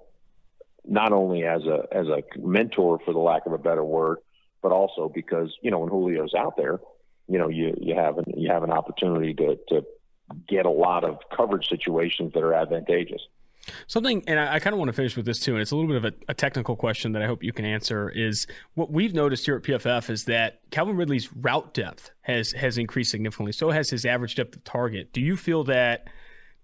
not 0.84 1.12
only 1.12 1.44
as 1.44 1.64
a 1.64 1.86
as 1.92 2.06
a 2.08 2.22
mentor 2.38 3.00
for 3.04 3.12
the 3.12 3.20
lack 3.20 3.46
of 3.46 3.52
a 3.52 3.58
better 3.58 3.84
word, 3.84 4.18
but 4.62 4.72
also 4.72 5.10
because 5.12 5.56
you 5.62 5.70
know 5.70 5.80
when 5.80 5.88
Julio's 5.88 6.34
out 6.34 6.56
there, 6.56 6.80
you 7.28 7.38
know 7.38 7.48
you 7.48 7.74
you 7.80 7.94
have 7.94 8.18
an 8.18 8.24
you 8.36 8.50
have 8.50 8.62
an 8.62 8.70
opportunity 8.70 9.34
to 9.34 9.58
to 9.68 9.84
get 10.48 10.66
a 10.66 10.70
lot 10.70 11.04
of 11.04 11.18
coverage 11.34 11.68
situations 11.68 12.32
that 12.34 12.42
are 12.42 12.54
advantageous. 12.54 13.22
Something, 13.86 14.24
and 14.26 14.40
I, 14.40 14.55
I 14.55 14.59
kind 14.59 14.74
of 14.74 14.78
want 14.78 14.89
to 14.89 14.93
finish 14.93 15.16
with 15.16 15.24
this 15.24 15.39
too, 15.39 15.52
and 15.52 15.62
it's 15.62 15.70
a 15.70 15.76
little 15.76 15.89
bit 15.89 15.97
of 15.97 16.05
a, 16.05 16.32
a, 16.32 16.34
technical 16.34 16.74
question 16.74 17.12
that 17.12 17.22
I 17.22 17.26
hope 17.26 17.44
you 17.44 17.52
can 17.52 17.64
answer. 17.64 18.10
Is 18.10 18.47
what 18.74 18.90
we've 18.90 19.14
noticed 19.14 19.47
here 19.47 19.56
at 19.56 19.62
PFF 19.62 20.10
is 20.10 20.24
that 20.24 20.60
Calvin 20.70 20.97
Ridley's 20.97 21.32
route 21.32 21.72
depth 21.72 22.10
has 22.22 22.52
has 22.52 22.76
increased 22.76 23.12
significantly. 23.12 23.52
So 23.52 23.70
has 23.70 23.90
his 23.90 24.05
average 24.05 24.34
depth 24.34 24.56
of 24.56 24.64
target. 24.64 25.12
Do 25.12 25.20
you 25.20 25.36
feel 25.36 25.62
that 25.64 26.09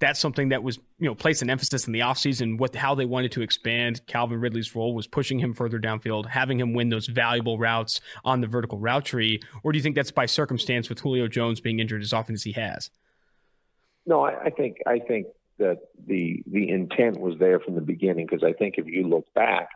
that's 0.00 0.20
something 0.20 0.50
that 0.50 0.62
was 0.62 0.78
you 0.98 1.08
know 1.08 1.14
placed 1.14 1.42
an 1.42 1.50
emphasis 1.50 1.86
in 1.86 1.92
the 1.92 2.00
offseason 2.00 2.58
what 2.58 2.74
how 2.74 2.94
they 2.94 3.04
wanted 3.04 3.32
to 3.32 3.42
expand 3.42 4.04
Calvin 4.06 4.40
Ridley's 4.40 4.74
role 4.74 4.94
was 4.94 5.06
pushing 5.06 5.38
him 5.38 5.54
further 5.54 5.78
downfield, 5.78 6.26
having 6.26 6.58
him 6.58 6.72
win 6.72 6.88
those 6.88 7.06
valuable 7.06 7.58
routes 7.58 8.00
on 8.24 8.40
the 8.40 8.46
vertical 8.46 8.78
route 8.78 9.04
tree, 9.04 9.40
or 9.62 9.72
do 9.72 9.78
you 9.78 9.82
think 9.82 9.94
that's 9.94 10.10
by 10.10 10.26
circumstance 10.26 10.88
with 10.88 11.00
Julio 11.00 11.28
Jones 11.28 11.60
being 11.60 11.80
injured 11.80 12.02
as 12.02 12.12
often 12.12 12.34
as 12.34 12.42
he 12.42 12.52
has? 12.52 12.90
No, 14.06 14.22
I, 14.24 14.44
I 14.44 14.50
think 14.50 14.78
I 14.86 14.98
think 14.98 15.26
that 15.58 15.78
the 16.06 16.42
the 16.46 16.70
intent 16.70 17.18
was 17.20 17.38
there 17.38 17.60
from 17.60 17.74
the 17.74 17.80
beginning 17.80 18.26
because 18.26 18.44
I 18.44 18.52
think 18.52 18.74
if 18.78 18.86
you 18.86 19.06
look 19.06 19.32
back, 19.34 19.68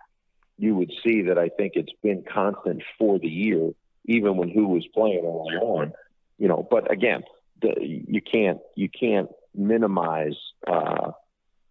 you 0.58 0.74
would 0.76 0.92
see 1.04 1.22
that 1.22 1.38
I 1.38 1.48
think 1.48 1.72
it's 1.74 1.92
been 2.02 2.22
constant 2.22 2.82
for 2.98 3.18
the 3.18 3.28
year, 3.28 3.70
even 4.06 4.36
when 4.36 4.48
who 4.48 4.68
was 4.68 4.86
playing 4.94 5.24
early 5.24 5.56
on. 5.56 5.92
You 6.38 6.48
know, 6.48 6.66
but 6.68 6.90
again, 6.90 7.22
the, 7.60 7.74
you 7.78 8.20
can't 8.20 8.60
you 8.74 8.88
can't 8.88 9.28
minimize 9.54 10.36
uh, 10.66 11.12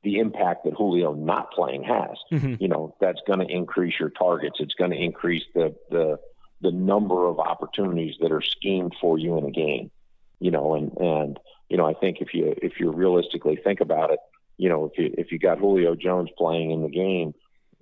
the 0.03 0.19
impact 0.19 0.65
that 0.65 0.73
Julio 0.73 1.13
not 1.13 1.51
playing 1.51 1.83
has. 1.83 2.17
Mm-hmm. 2.31 2.55
You 2.59 2.67
know, 2.67 2.95
that's 2.99 3.19
going 3.27 3.39
to 3.39 3.47
increase 3.47 3.95
your 3.99 4.09
targets. 4.09 4.57
It's 4.59 4.73
going 4.73 4.91
to 4.91 4.97
increase 4.97 5.43
the 5.53 5.75
the 5.89 6.19
the 6.61 6.71
number 6.71 7.27
of 7.27 7.39
opportunities 7.39 8.15
that 8.21 8.31
are 8.31 8.41
schemed 8.41 8.95
for 9.01 9.17
you 9.17 9.37
in 9.37 9.45
a 9.45 9.51
game. 9.51 9.91
You 10.39 10.51
know, 10.51 10.75
and 10.75 10.91
and 10.97 11.39
you 11.71 11.77
know, 11.77 11.85
I 11.85 11.93
think 11.93 12.17
if 12.19 12.33
you 12.33 12.53
if 12.61 12.81
you 12.81 12.91
realistically 12.91 13.55
think 13.55 13.79
about 13.79 14.11
it, 14.11 14.19
you 14.57 14.67
know, 14.67 14.91
if 14.91 14.97
you 14.97 15.15
if 15.17 15.31
you 15.31 15.39
got 15.39 15.57
Julio 15.57 15.95
Jones 15.95 16.29
playing 16.37 16.71
in 16.71 16.83
the 16.83 16.89
game, 16.89 17.33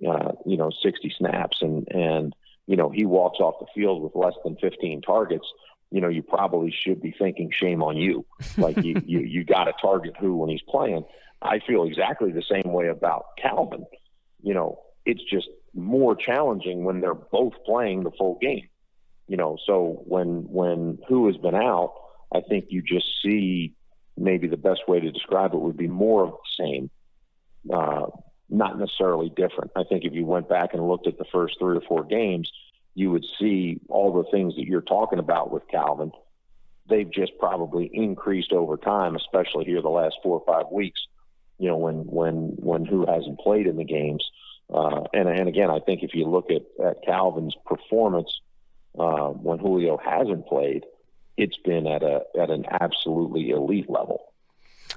uh, 0.08 0.30
you 0.46 0.56
know, 0.56 0.70
60 0.80 1.12
snaps 1.18 1.60
and 1.60 1.88
and 1.90 2.32
you 2.68 2.76
know 2.76 2.90
he 2.90 3.04
walks 3.04 3.40
off 3.40 3.58
the 3.58 3.66
field 3.74 4.00
with 4.00 4.14
less 4.14 4.34
than 4.44 4.54
15 4.60 5.02
targets, 5.02 5.44
you 5.90 6.00
know, 6.00 6.06
you 6.06 6.22
probably 6.22 6.72
should 6.72 7.02
be 7.02 7.12
thinking 7.18 7.50
shame 7.52 7.82
on 7.82 7.96
you. 7.96 8.24
Like 8.56 8.76
you 8.76 8.94
you 9.06 9.18
you 9.22 9.44
got 9.44 9.64
to 9.64 9.72
target 9.82 10.14
who 10.20 10.36
when 10.36 10.50
he's 10.50 10.62
playing. 10.68 11.04
I 11.42 11.58
feel 11.58 11.82
exactly 11.82 12.30
the 12.30 12.44
same 12.48 12.72
way 12.72 12.86
about 12.86 13.24
Calvin. 13.42 13.86
You 14.40 14.54
know, 14.54 14.78
it's 15.04 15.24
just 15.28 15.48
more 15.74 16.14
challenging 16.14 16.84
when 16.84 17.00
they're 17.00 17.14
both 17.14 17.54
playing 17.66 18.04
the 18.04 18.12
full 18.12 18.38
game. 18.40 18.68
You 19.26 19.36
know, 19.36 19.58
so 19.66 20.04
when 20.06 20.44
when 20.48 20.98
who 21.08 21.26
has 21.26 21.36
been 21.38 21.56
out, 21.56 21.94
I 22.32 22.40
think 22.40 22.66
you 22.68 22.82
just 22.82 23.08
see 23.20 23.74
maybe 24.16 24.48
the 24.48 24.56
best 24.56 24.88
way 24.88 25.00
to 25.00 25.10
describe 25.10 25.54
it 25.54 25.60
would 25.60 25.76
be 25.76 25.88
more 25.88 26.24
of 26.24 26.30
the 26.30 26.64
same, 26.64 26.90
uh, 27.72 28.06
not 28.48 28.78
necessarily 28.78 29.30
different. 29.30 29.70
I 29.76 29.84
think 29.84 30.04
if 30.04 30.12
you 30.12 30.24
went 30.24 30.48
back 30.48 30.74
and 30.74 30.86
looked 30.86 31.06
at 31.06 31.18
the 31.18 31.24
first 31.32 31.58
three 31.58 31.76
or 31.76 31.82
four 31.82 32.04
games, 32.04 32.50
you 32.94 33.10
would 33.10 33.24
see 33.38 33.80
all 33.88 34.12
the 34.12 34.30
things 34.30 34.56
that 34.56 34.66
you're 34.66 34.80
talking 34.80 35.18
about 35.18 35.52
with 35.52 35.68
Calvin. 35.68 36.12
They've 36.88 37.10
just 37.10 37.32
probably 37.38 37.88
increased 37.92 38.52
over 38.52 38.76
time, 38.76 39.14
especially 39.14 39.64
here 39.64 39.80
the 39.80 39.88
last 39.88 40.16
four 40.22 40.40
or 40.40 40.44
five 40.44 40.70
weeks. 40.72 41.00
You 41.58 41.68
know, 41.68 41.76
when 41.76 42.06
when 42.06 42.56
when 42.56 42.84
who 42.84 43.06
hasn't 43.06 43.38
played 43.38 43.66
in 43.66 43.76
the 43.76 43.84
games, 43.84 44.28
uh, 44.72 45.02
and 45.12 45.28
and 45.28 45.48
again, 45.48 45.70
I 45.70 45.78
think 45.78 46.02
if 46.02 46.14
you 46.14 46.26
look 46.26 46.50
at 46.50 46.62
at 46.84 47.04
Calvin's 47.04 47.54
performance 47.64 48.40
uh, 48.98 49.28
when 49.28 49.58
Julio 49.58 49.98
hasn't 49.98 50.46
played, 50.46 50.84
it's 51.36 51.56
been 51.58 51.86
at 51.86 52.02
a 52.02 52.22
at 52.38 52.50
an 52.50 52.66
absolutely 52.68 53.50
elite 53.50 53.88
level. 53.88 54.32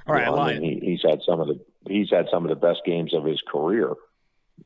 All 0.06 0.14
right, 0.14 0.26
you 0.26 0.32
know, 0.32 0.38
I 0.38 0.58
mean, 0.58 0.80
he, 0.80 0.90
he's 0.90 1.02
had 1.02 1.22
some 1.22 1.40
of 1.40 1.48
the 1.48 1.60
he's 1.88 2.10
had 2.10 2.28
some 2.30 2.44
of 2.44 2.50
the 2.50 2.56
best 2.56 2.82
games 2.84 3.14
of 3.14 3.24
his 3.24 3.42
career. 3.46 3.92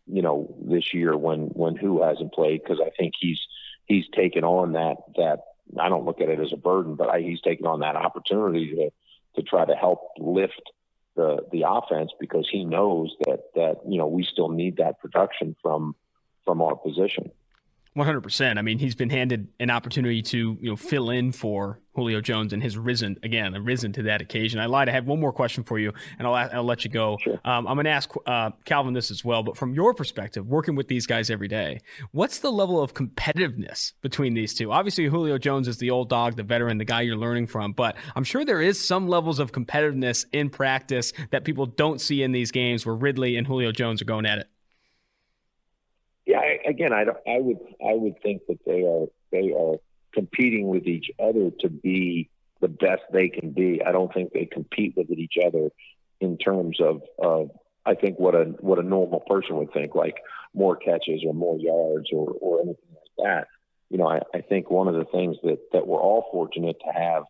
You 0.06 0.22
know, 0.22 0.54
this 0.60 0.92
year 0.92 1.16
when 1.16 1.48
when 1.48 1.76
who 1.76 2.02
hasn't 2.02 2.32
played 2.32 2.62
because 2.62 2.80
I 2.80 2.90
think 2.90 3.14
he's 3.18 3.40
he's 3.86 4.06
taken 4.14 4.44
on 4.44 4.72
that 4.72 4.96
that 5.16 5.40
I 5.78 5.88
don't 5.88 6.04
look 6.04 6.20
at 6.20 6.28
it 6.28 6.40
as 6.40 6.52
a 6.52 6.56
burden, 6.56 6.94
but 6.94 7.08
I, 7.08 7.20
he's 7.20 7.40
taken 7.40 7.66
on 7.66 7.80
that 7.80 7.96
opportunity 7.96 8.74
to 8.74 8.90
to 9.36 9.42
try 9.42 9.64
to 9.64 9.74
help 9.74 10.00
lift 10.18 10.62
the 11.14 11.44
the 11.52 11.64
offense 11.68 12.12
because 12.18 12.48
he 12.50 12.64
knows 12.64 13.14
that 13.26 13.40
that 13.54 13.80
you 13.86 13.98
know 13.98 14.06
we 14.06 14.24
still 14.24 14.48
need 14.48 14.76
that 14.78 15.00
production 15.00 15.54
from 15.62 15.94
from 16.44 16.62
our 16.62 16.76
position. 16.76 17.30
100%. 17.98 18.58
I 18.58 18.62
mean, 18.62 18.78
he's 18.78 18.94
been 18.94 19.10
handed 19.10 19.48
an 19.60 19.70
opportunity 19.70 20.22
to, 20.22 20.58
you 20.60 20.70
know, 20.70 20.76
fill 20.76 21.10
in 21.10 21.32
for 21.32 21.80
Julio 21.98 22.20
Jones 22.20 22.52
and 22.52 22.62
has 22.62 22.78
risen 22.78 23.18
again, 23.22 23.52
risen 23.64 23.92
to 23.94 24.04
that 24.04 24.22
occasion. 24.22 24.60
I 24.60 24.66
lied. 24.66 24.88
I 24.88 24.92
have 24.92 25.06
one 25.06 25.18
more 25.18 25.32
question 25.32 25.64
for 25.64 25.78
you, 25.78 25.92
and 26.18 26.28
I'll, 26.28 26.34
I'll 26.34 26.64
let 26.64 26.84
you 26.84 26.90
go. 26.90 27.18
Sure. 27.20 27.40
Um, 27.44 27.66
I'm 27.66 27.74
going 27.74 27.86
to 27.86 27.90
ask 27.90 28.10
uh, 28.26 28.50
Calvin 28.64 28.94
this 28.94 29.10
as 29.10 29.24
well, 29.24 29.42
but 29.42 29.56
from 29.56 29.74
your 29.74 29.94
perspective, 29.94 30.46
working 30.46 30.76
with 30.76 30.86
these 30.86 31.06
guys 31.06 31.28
every 31.28 31.48
day, 31.48 31.80
what's 32.12 32.38
the 32.38 32.52
level 32.52 32.80
of 32.80 32.94
competitiveness 32.94 33.94
between 34.00 34.34
these 34.34 34.54
two? 34.54 34.70
Obviously, 34.70 35.06
Julio 35.06 35.38
Jones 35.38 35.66
is 35.66 35.78
the 35.78 35.90
old 35.90 36.08
dog, 36.08 36.36
the 36.36 36.44
veteran, 36.44 36.78
the 36.78 36.84
guy 36.84 37.00
you're 37.00 37.16
learning 37.16 37.48
from, 37.48 37.72
but 37.72 37.96
I'm 38.14 38.24
sure 38.24 38.44
there 38.44 38.62
is 38.62 38.82
some 38.84 39.08
levels 39.08 39.40
of 39.40 39.50
competitiveness 39.50 40.24
in 40.32 40.50
practice 40.50 41.12
that 41.30 41.44
people 41.44 41.66
don't 41.66 42.00
see 42.00 42.22
in 42.22 42.32
these 42.32 42.52
games 42.52 42.86
where 42.86 42.94
Ridley 42.94 43.36
and 43.36 43.46
Julio 43.46 43.72
Jones 43.72 44.00
are 44.00 44.06
going 44.06 44.24
at 44.24 44.38
it. 44.38 44.48
Yeah, 46.28 46.40
I, 46.40 46.58
again, 46.68 46.92
I, 46.92 47.04
I 47.26 47.40
would 47.40 47.56
I 47.80 47.94
would 47.94 48.20
think 48.22 48.42
that 48.48 48.58
they 48.66 48.82
are 48.84 49.06
they 49.32 49.50
are 49.54 49.76
competing 50.12 50.68
with 50.68 50.86
each 50.86 51.10
other 51.18 51.50
to 51.60 51.70
be 51.70 52.28
the 52.60 52.68
best 52.68 53.00
they 53.10 53.30
can 53.30 53.50
be. 53.52 53.80
I 53.84 53.92
don't 53.92 54.12
think 54.12 54.32
they 54.32 54.44
compete 54.44 54.94
with 54.94 55.10
each 55.10 55.36
other 55.42 55.70
in 56.20 56.36
terms 56.36 56.80
of 56.82 57.00
of 57.18 57.50
I 57.86 57.94
think 57.94 58.18
what 58.18 58.34
a 58.34 58.44
what 58.60 58.78
a 58.78 58.82
normal 58.82 59.20
person 59.20 59.56
would 59.56 59.72
think, 59.72 59.94
like 59.94 60.16
more 60.52 60.76
catches 60.76 61.22
or 61.26 61.32
more 61.32 61.56
yards 61.56 62.10
or 62.12 62.34
or 62.42 62.60
anything 62.60 62.94
like 62.94 63.26
that. 63.26 63.48
You 63.88 63.96
know, 63.96 64.08
I, 64.10 64.20
I 64.34 64.42
think 64.42 64.70
one 64.70 64.86
of 64.86 64.96
the 64.96 65.06
things 65.06 65.38
that 65.44 65.60
that 65.72 65.86
we're 65.86 66.02
all 66.02 66.26
fortunate 66.30 66.76
to 66.84 66.92
have, 66.92 67.22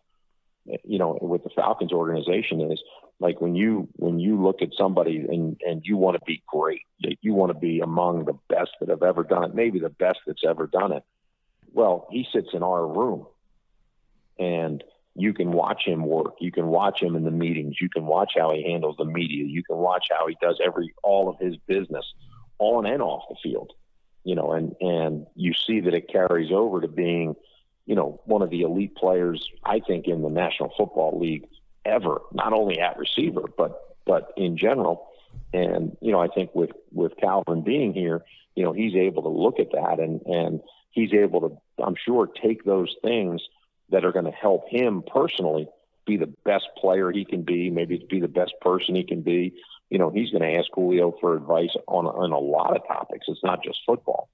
you 0.65 0.99
know, 0.99 1.17
with 1.21 1.43
the 1.43 1.49
Falcons 1.49 1.91
organization 1.91 2.71
is 2.71 2.81
like 3.19 3.41
when 3.41 3.55
you 3.55 3.87
when 3.93 4.19
you 4.19 4.41
look 4.41 4.61
at 4.61 4.69
somebody 4.77 5.17
and 5.17 5.59
and 5.65 5.81
you 5.83 5.97
want 5.97 6.15
to 6.15 6.21
be 6.25 6.41
great 6.47 6.81
you 7.21 7.33
want 7.33 7.51
to 7.51 7.57
be 7.57 7.81
among 7.81 8.25
the 8.25 8.37
best 8.47 8.71
that 8.79 8.89
have 8.89 9.03
ever 9.03 9.23
done 9.23 9.43
it 9.43 9.53
maybe 9.53 9.79
the 9.79 9.89
best 9.89 10.19
that's 10.25 10.43
ever 10.47 10.67
done 10.67 10.93
it 10.93 11.03
well 11.73 12.07
he 12.11 12.25
sits 12.31 12.49
in 12.53 12.63
our 12.63 12.87
room 12.87 13.25
and 14.37 14.83
you 15.15 15.33
can 15.33 15.51
watch 15.51 15.83
him 15.85 16.05
work. 16.05 16.35
You 16.39 16.51
can 16.51 16.67
watch 16.67 17.01
him 17.01 17.17
in 17.17 17.25
the 17.25 17.31
meetings. 17.31 17.75
You 17.81 17.89
can 17.89 18.05
watch 18.05 18.33
how 18.37 18.53
he 18.53 18.63
handles 18.63 18.95
the 18.97 19.03
media. 19.03 19.43
You 19.43 19.63
can 19.63 19.75
watch 19.75 20.05
how 20.09 20.27
he 20.27 20.37
does 20.41 20.61
every 20.63 20.93
all 21.03 21.27
of 21.27 21.37
his 21.39 21.57
business 21.67 22.05
on 22.57 22.85
and 22.85 23.01
off 23.01 23.23
the 23.27 23.35
field 23.43 23.73
you 24.23 24.35
know 24.35 24.51
and 24.51 24.75
and 24.81 25.25
you 25.35 25.53
see 25.53 25.79
that 25.79 25.93
it 25.93 26.09
carries 26.09 26.51
over 26.51 26.81
to 26.81 26.87
being 26.87 27.35
you 27.89 27.95
know 27.95 28.21
one 28.25 28.41
of 28.41 28.49
the 28.49 28.61
elite 28.61 28.95
players 28.95 29.49
i 29.65 29.79
think 29.79 30.07
in 30.07 30.21
the 30.21 30.29
national 30.29 30.71
football 30.77 31.19
league 31.19 31.45
ever, 31.85 32.21
not 32.31 32.53
only 32.53 32.79
at 32.79 32.97
receiver, 32.97 33.43
but 33.57 33.95
but 34.05 34.33
in 34.37 34.57
general. 34.57 35.07
And 35.53 35.97
you 36.01 36.11
know, 36.11 36.21
I 36.21 36.27
think 36.27 36.53
with 36.53 36.71
with 36.91 37.17
Calvin 37.17 37.63
being 37.63 37.93
here, 37.93 38.23
you 38.55 38.63
know, 38.63 38.73
he's 38.73 38.95
able 38.95 39.23
to 39.23 39.29
look 39.29 39.59
at 39.59 39.71
that 39.71 39.99
and 39.99 40.21
and 40.25 40.61
he's 40.91 41.13
able 41.13 41.41
to, 41.41 41.83
I'm 41.83 41.95
sure, 41.95 42.27
take 42.27 42.63
those 42.63 42.95
things 43.03 43.41
that 43.89 44.05
are 44.05 44.11
going 44.11 44.25
to 44.25 44.31
help 44.31 44.69
him 44.69 45.03
personally 45.05 45.67
be 46.05 46.17
the 46.17 46.33
best 46.45 46.67
player 46.77 47.11
he 47.11 47.25
can 47.25 47.43
be, 47.43 47.69
maybe 47.69 48.05
be 48.09 48.19
the 48.19 48.27
best 48.27 48.53
person 48.61 48.95
he 48.95 49.03
can 49.03 49.21
be. 49.21 49.53
You 49.89 49.97
know, 49.97 50.09
he's 50.09 50.29
going 50.31 50.43
to 50.43 50.57
ask 50.59 50.67
Julio 50.73 51.15
for 51.19 51.35
advice 51.35 51.75
on 51.87 52.05
on 52.05 52.31
a 52.31 52.39
lot 52.39 52.75
of 52.75 52.87
topics. 52.87 53.25
It's 53.27 53.43
not 53.43 53.63
just 53.63 53.79
football. 53.85 54.29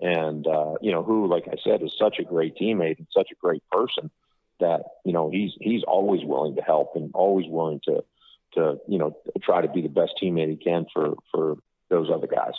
And 0.00 0.46
uh, 0.46 0.74
you 0.80 0.92
know, 0.92 1.02
who, 1.02 1.26
like 1.26 1.44
I 1.48 1.56
said, 1.64 1.82
is 1.82 1.92
such 1.98 2.18
a 2.18 2.24
great 2.24 2.56
teammate 2.56 2.98
and 2.98 3.06
such 3.12 3.28
a 3.32 3.36
great 3.40 3.62
person 3.70 4.10
that 4.60 4.82
you 5.04 5.12
know 5.12 5.30
he's 5.30 5.52
he's 5.60 5.82
always 5.84 6.24
willing 6.24 6.56
to 6.56 6.62
help 6.62 6.92
and 6.94 7.10
always 7.14 7.46
willing 7.48 7.80
to 7.84 8.04
to 8.54 8.78
you 8.88 8.98
know 8.98 9.16
try 9.42 9.60
to 9.60 9.68
be 9.68 9.82
the 9.82 9.88
best 9.88 10.12
teammate 10.22 10.50
he 10.50 10.56
can 10.56 10.86
for 10.92 11.14
for 11.32 11.56
those 11.90 12.08
other 12.12 12.26
guys. 12.26 12.54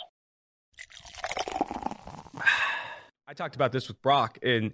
I 3.26 3.34
talked 3.34 3.54
about 3.54 3.72
this 3.72 3.88
with 3.88 4.02
Brock 4.02 4.38
and 4.42 4.72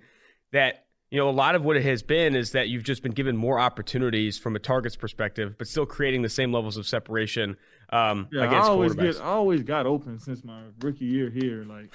that 0.53 0.87
you 1.11 1.19
know 1.19 1.29
a 1.29 1.31
lot 1.31 1.55
of 1.55 1.65
what 1.65 1.77
it 1.77 1.85
has 1.85 2.03
been 2.03 2.35
is 2.35 2.53
that 2.53 2.69
you've 2.69 2.85
just 2.85 3.03
been 3.03 3.13
given 3.13 3.37
more 3.37 3.59
opportunities 3.61 4.39
from 4.39 4.57
a 4.57 4.59
target's 4.59 4.97
perspective, 4.97 5.57
but 5.59 5.69
still 5.69 5.87
creating 5.87 6.23
the 6.23 6.29
same 6.29 6.53
levels 6.53 6.77
of 6.77 6.87
separation 6.87 7.57
um, 7.91 8.29
yeah, 8.33 8.51
I 8.51 8.59
always 8.61 8.95
get 8.95 9.17
I 9.21 9.25
always 9.25 9.63
got 9.63 9.87
open 9.87 10.19
since 10.19 10.45
my 10.45 10.63
rookie 10.81 11.05
year 11.05 11.31
here. 11.31 11.65
Like 11.65 11.93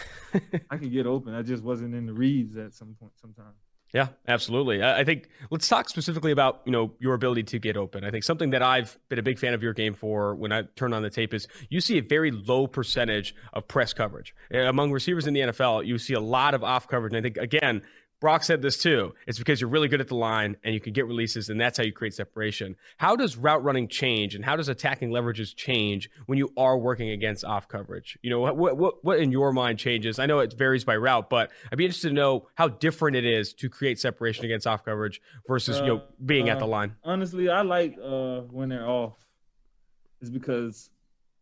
I 0.69 0.77
can 0.77 0.89
get 0.89 1.05
open. 1.05 1.33
I 1.33 1.41
just 1.41 1.63
wasn't 1.63 1.95
in 1.95 2.05
the 2.05 2.13
reads 2.13 2.57
at 2.57 2.73
some 2.73 2.95
point 2.99 3.13
sometimes. 3.19 3.55
Yeah, 3.93 4.07
absolutely. 4.25 4.81
I 4.81 5.03
think 5.03 5.27
let's 5.49 5.67
talk 5.67 5.89
specifically 5.89 6.31
about 6.31 6.61
you 6.63 6.71
know 6.71 6.93
your 6.99 7.13
ability 7.13 7.43
to 7.43 7.59
get 7.59 7.75
open. 7.75 8.05
I 8.05 8.09
think 8.09 8.23
something 8.23 8.51
that 8.51 8.63
I've 8.63 8.97
been 9.09 9.19
a 9.19 9.23
big 9.23 9.37
fan 9.37 9.53
of 9.53 9.61
your 9.61 9.73
game 9.73 9.95
for 9.95 10.33
when 10.33 10.53
I 10.53 10.63
turn 10.77 10.93
on 10.93 11.03
the 11.03 11.09
tape 11.09 11.33
is 11.33 11.45
you 11.69 11.81
see 11.81 11.97
a 11.97 12.01
very 12.01 12.31
low 12.31 12.67
percentage 12.67 13.35
of 13.51 13.67
press 13.67 13.91
coverage 13.91 14.33
among 14.49 14.93
receivers 14.93 15.27
in 15.27 15.33
the 15.33 15.41
NFL. 15.41 15.85
You 15.85 15.97
see 15.97 16.13
a 16.13 16.21
lot 16.21 16.53
of 16.53 16.63
off 16.63 16.87
coverage, 16.87 17.13
and 17.13 17.19
I 17.19 17.21
think 17.21 17.35
again 17.35 17.81
Brock 18.21 18.43
said 18.43 18.61
this 18.61 18.77
too. 18.77 19.15
It's 19.25 19.39
because 19.39 19.59
you're 19.59 19.69
really 19.69 19.87
good 19.87 19.99
at 19.99 20.07
the 20.07 20.15
line 20.15 20.55
and 20.63 20.75
you 20.75 20.79
can 20.79 20.93
get 20.93 21.07
releases, 21.07 21.49
and 21.49 21.59
that's 21.59 21.77
how 21.77 21.83
you 21.83 21.91
create 21.91 22.13
separation. 22.13 22.75
How 22.97 23.15
does 23.15 23.35
route 23.35 23.63
running 23.63 23.87
change, 23.87 24.35
and 24.35 24.45
how 24.45 24.55
does 24.55 24.69
attacking 24.69 25.09
leverages 25.09 25.55
change 25.55 26.07
when 26.27 26.37
you 26.37 26.53
are 26.55 26.77
working 26.77 27.09
against 27.09 27.43
off 27.43 27.67
coverage? 27.67 28.19
You 28.21 28.29
know, 28.29 28.39
what 28.39 28.77
what 28.77 29.03
what 29.03 29.19
in 29.19 29.31
your 29.31 29.51
mind 29.51 29.79
changes? 29.79 30.19
I 30.19 30.27
know 30.27 30.39
it 30.39 30.53
varies 30.53 30.85
by 30.85 30.95
route, 30.97 31.31
but 31.31 31.51
I'd 31.71 31.77
be 31.79 31.85
interested 31.85 32.09
to 32.09 32.13
know 32.13 32.47
how 32.55 32.67
different 32.67 33.17
it 33.17 33.25
is 33.25 33.53
to 33.55 33.69
create 33.69 33.99
separation 33.99 34.45
against 34.45 34.67
off 34.67 34.85
coverage 34.85 35.19
versus 35.47 35.79
uh, 35.79 35.83
you 35.83 35.87
know 35.87 35.97
uh, 35.97 36.05
being 36.23 36.47
uh, 36.47 36.53
at 36.53 36.59
the 36.59 36.67
line. 36.67 36.95
Honestly, 37.03 37.49
I 37.49 37.63
like 37.63 37.97
uh, 38.01 38.41
when 38.41 38.69
they're 38.69 38.87
off. 38.87 39.17
Is 40.21 40.29
because 40.29 40.91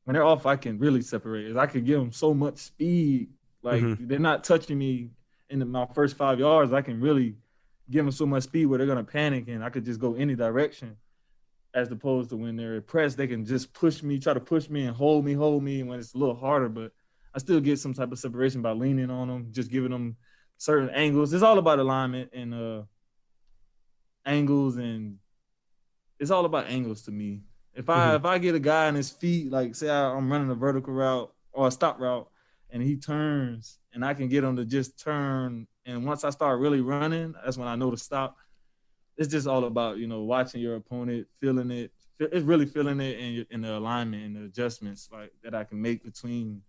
when 0.06 0.14
they're 0.14 0.24
off, 0.24 0.46
I 0.46 0.56
can 0.56 0.80
really 0.80 1.02
separate. 1.02 1.58
I 1.58 1.66
can 1.66 1.84
give 1.84 2.00
them 2.00 2.14
so 2.14 2.34
much 2.34 2.58
speed, 2.58 3.32
like 3.62 3.82
mm-hmm. 3.82 4.08
they're 4.08 4.18
not 4.18 4.46
touching 4.46 4.78
me 4.78 5.10
in 5.50 5.60
the, 5.60 5.66
my 5.66 5.86
first 5.94 6.18
five 6.18 6.40
yards, 6.40 6.74
I 6.74 6.82
can 6.82 7.00
really 7.00 7.36
give 7.90 8.06
them 8.06 8.12
so 8.12 8.26
much 8.26 8.44
speed 8.44 8.68
where 8.68 8.78
they're 8.78 8.88
gonna 8.88 9.04
panic 9.04 9.48
and 9.48 9.64
I 9.64 9.70
could 9.70 9.86
just 9.86 10.00
go 10.00 10.16
any 10.16 10.36
direction. 10.36 10.98
As 11.74 11.92
opposed 11.92 12.32
to 12.32 12.38
when 12.38 12.56
they're 12.56 12.82
pressed, 12.82 13.18
they 13.18 13.28
can 13.28 13.46
just 13.46 13.74
push 13.74 14.02
me, 14.02 14.18
try 14.18 14.34
to 14.34 14.40
push 14.40 14.70
me 14.70 14.86
and 14.86 14.96
hold 14.96 15.24
me, 15.24 15.34
hold 15.34 15.64
me 15.64 15.84
when 15.84 16.00
it's 16.00 16.16
a 16.16 16.18
little 16.18 16.36
harder. 16.36 16.68
But 16.68 16.92
I 17.34 17.40
still 17.40 17.60
get 17.60 17.80
some 17.80 17.94
type 17.94 18.12
of 18.12 18.18
separation 18.18 18.62
by 18.62 18.72
leaning 18.72 19.12
on 19.12 19.28
them, 19.28 19.48
just 19.52 19.70
giving 19.70 19.92
them 19.92 20.18
certain 20.58 20.90
angles. 20.90 21.32
It's 21.32 21.44
all 21.44 21.60
about 21.60 21.80
alignment 21.80 22.32
and 22.34 22.54
uh 22.54 22.82
angles 24.26 24.78
and 24.78 25.18
it's 26.20 26.32
all 26.32 26.46
about 26.46 26.68
angles 26.68 27.04
to 27.04 27.12
me. 27.12 27.42
If 27.74 27.90
I 27.90 28.08
mm-hmm. 28.08 28.16
if 28.18 28.26
I 28.26 28.38
get 28.40 28.56
a 28.56 28.60
guy 28.60 28.88
on 28.88 28.96
his 28.96 29.10
feet, 29.10 29.52
like 29.52 29.76
say 29.76 29.90
I, 29.90 30.12
I'm 30.12 30.32
running 30.32 30.50
a 30.50 30.56
vertical 30.56 30.94
route 30.94 31.34
or 31.52 31.68
a 31.68 31.72
stop 31.72 32.00
route, 32.00 32.30
and 32.72 32.84
he 32.84 32.98
turns 32.98 33.80
and 33.94 34.06
I 34.06 34.14
can 34.14 34.28
get 34.28 34.44
him 34.44 34.56
to 34.58 34.66
just 34.66 35.00
turn. 35.00 35.68
And 35.86 36.06
once 36.06 36.24
I 36.24 36.30
start 36.30 36.60
really 36.60 36.82
running, 36.82 37.34
that's 37.44 37.58
when 37.58 37.68
I 37.68 37.76
know 37.76 37.92
to 37.92 37.98
stop. 37.98 38.38
it's 39.18 39.32
just 39.32 39.48
all 39.48 39.66
about 39.66 39.98
you 39.98 40.08
know 40.08 40.22
watching 40.22 40.62
your 40.62 40.76
opponent, 40.76 41.28
feeling 41.40 41.72
it. 41.72 41.92
It's 42.20 42.44
really 42.44 42.66
feeling 42.66 43.00
it 43.00 43.18
in, 43.18 43.46
in 43.50 43.62
the 43.62 43.78
alignment 43.78 44.26
and 44.26 44.36
the 44.36 44.46
adjustments 44.46 45.10
like 45.12 45.32
that 45.44 45.56
I 45.56 45.64
can 45.64 45.82
make 45.82 46.04
between 46.04 46.62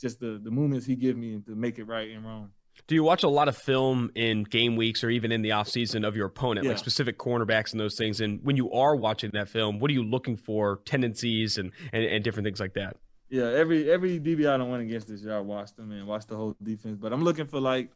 just 0.00 0.20
the 0.20 0.40
the 0.42 0.50
movements 0.50 0.86
he 0.86 0.96
give 0.96 1.16
me 1.16 1.40
to 1.46 1.54
make 1.54 1.78
it 1.78 1.84
right 1.84 2.10
and 2.10 2.24
wrong. 2.24 2.50
Do 2.86 2.94
you 2.94 3.04
watch 3.04 3.22
a 3.22 3.28
lot 3.28 3.48
of 3.48 3.56
film 3.56 4.10
in 4.14 4.44
game 4.44 4.76
weeks 4.76 5.04
or 5.04 5.10
even 5.10 5.30
in 5.30 5.42
the 5.42 5.52
off 5.52 5.68
season 5.68 6.04
of 6.04 6.16
your 6.16 6.26
opponent, 6.26 6.64
yeah. 6.64 6.70
like 6.70 6.78
specific 6.78 7.18
cornerbacks 7.18 7.72
and 7.72 7.80
those 7.80 7.96
things? 7.96 8.20
And 8.20 8.42
when 8.42 8.56
you 8.56 8.72
are 8.72 8.96
watching 8.96 9.30
that 9.34 9.48
film, 9.48 9.78
what 9.78 9.90
are 9.90 9.94
you 9.94 10.02
looking 10.02 10.36
for 10.36 10.80
tendencies 10.86 11.58
and, 11.58 11.72
and, 11.92 12.02
and 12.02 12.24
different 12.24 12.46
things 12.46 12.60
like 12.60 12.72
that? 12.74 12.96
Yeah, 13.32 13.44
every 13.44 13.90
every 13.90 14.20
DB 14.20 14.46
I 14.46 14.58
don't 14.58 14.70
win 14.70 14.82
against 14.82 15.08
this 15.08 15.22
year, 15.22 15.34
I 15.34 15.40
watch 15.40 15.74
them 15.74 15.90
and 15.90 16.06
watch 16.06 16.26
the 16.26 16.36
whole 16.36 16.54
defense. 16.62 16.98
But 17.00 17.14
I'm 17.14 17.24
looking 17.24 17.46
for 17.46 17.60
like 17.60 17.90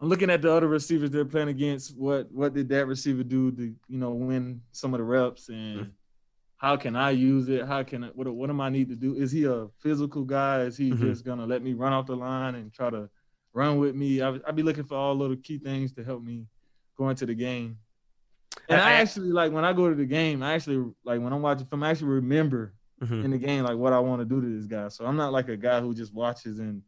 I'm 0.00 0.08
looking 0.08 0.30
at 0.30 0.42
the 0.42 0.52
other 0.52 0.68
receivers 0.68 1.10
they're 1.10 1.24
playing 1.24 1.48
against. 1.48 1.96
What 1.96 2.30
what 2.30 2.54
did 2.54 2.68
that 2.68 2.86
receiver 2.86 3.24
do 3.24 3.50
to 3.50 3.74
you 3.88 3.98
know 3.98 4.12
win 4.12 4.60
some 4.70 4.94
of 4.94 4.98
the 4.98 5.04
reps 5.04 5.48
and 5.48 5.80
mm-hmm. 5.80 5.88
how 6.56 6.76
can 6.76 6.94
I 6.94 7.10
use 7.10 7.48
it? 7.48 7.66
How 7.66 7.82
can 7.82 8.04
I, 8.04 8.08
what 8.10 8.28
what 8.28 8.48
am 8.48 8.60
I 8.60 8.68
need 8.68 8.88
to 8.90 8.94
do? 8.94 9.16
Is 9.16 9.32
he 9.32 9.42
a 9.42 9.66
physical 9.80 10.22
guy? 10.22 10.60
Is 10.60 10.76
he 10.76 10.92
mm-hmm. 10.92 11.04
just 11.04 11.24
gonna 11.24 11.46
let 11.46 11.64
me 11.64 11.72
run 11.72 11.92
off 11.92 12.06
the 12.06 12.14
line 12.14 12.54
and 12.54 12.72
try 12.72 12.90
to 12.90 13.10
run 13.52 13.78
with 13.78 13.96
me. 13.96 14.22
I 14.22 14.38
I 14.46 14.52
be 14.52 14.62
looking 14.62 14.84
for 14.84 14.94
all 14.94 15.16
little 15.16 15.34
key 15.34 15.58
things 15.58 15.92
to 15.94 16.04
help 16.04 16.22
me 16.22 16.46
go 16.96 17.08
into 17.08 17.26
the 17.26 17.34
game. 17.34 17.76
And 18.68 18.80
I, 18.80 18.90
I 18.90 18.92
actually 19.00 19.32
like 19.32 19.50
when 19.50 19.64
I 19.64 19.72
go 19.72 19.88
to 19.88 19.96
the 19.96 20.06
game, 20.06 20.44
I 20.44 20.54
actually 20.54 20.92
like 21.02 21.20
when 21.20 21.32
I'm 21.32 21.42
watching 21.42 21.66
film, 21.66 21.82
I 21.82 21.90
actually 21.90 22.10
remember 22.10 22.72
mm-hmm. 23.02 23.24
in 23.24 23.30
the 23.30 23.38
game 23.38 23.64
like 23.64 23.76
what 23.76 23.92
I 23.92 23.98
want 23.98 24.20
to 24.20 24.24
do 24.24 24.40
to 24.40 24.56
this 24.58 24.66
guy. 24.66 24.88
So 24.88 25.04
I'm 25.04 25.16
not 25.16 25.32
like 25.32 25.48
a 25.48 25.56
guy 25.56 25.80
who 25.80 25.94
just 25.94 26.14
watches 26.14 26.58
and 26.58 26.82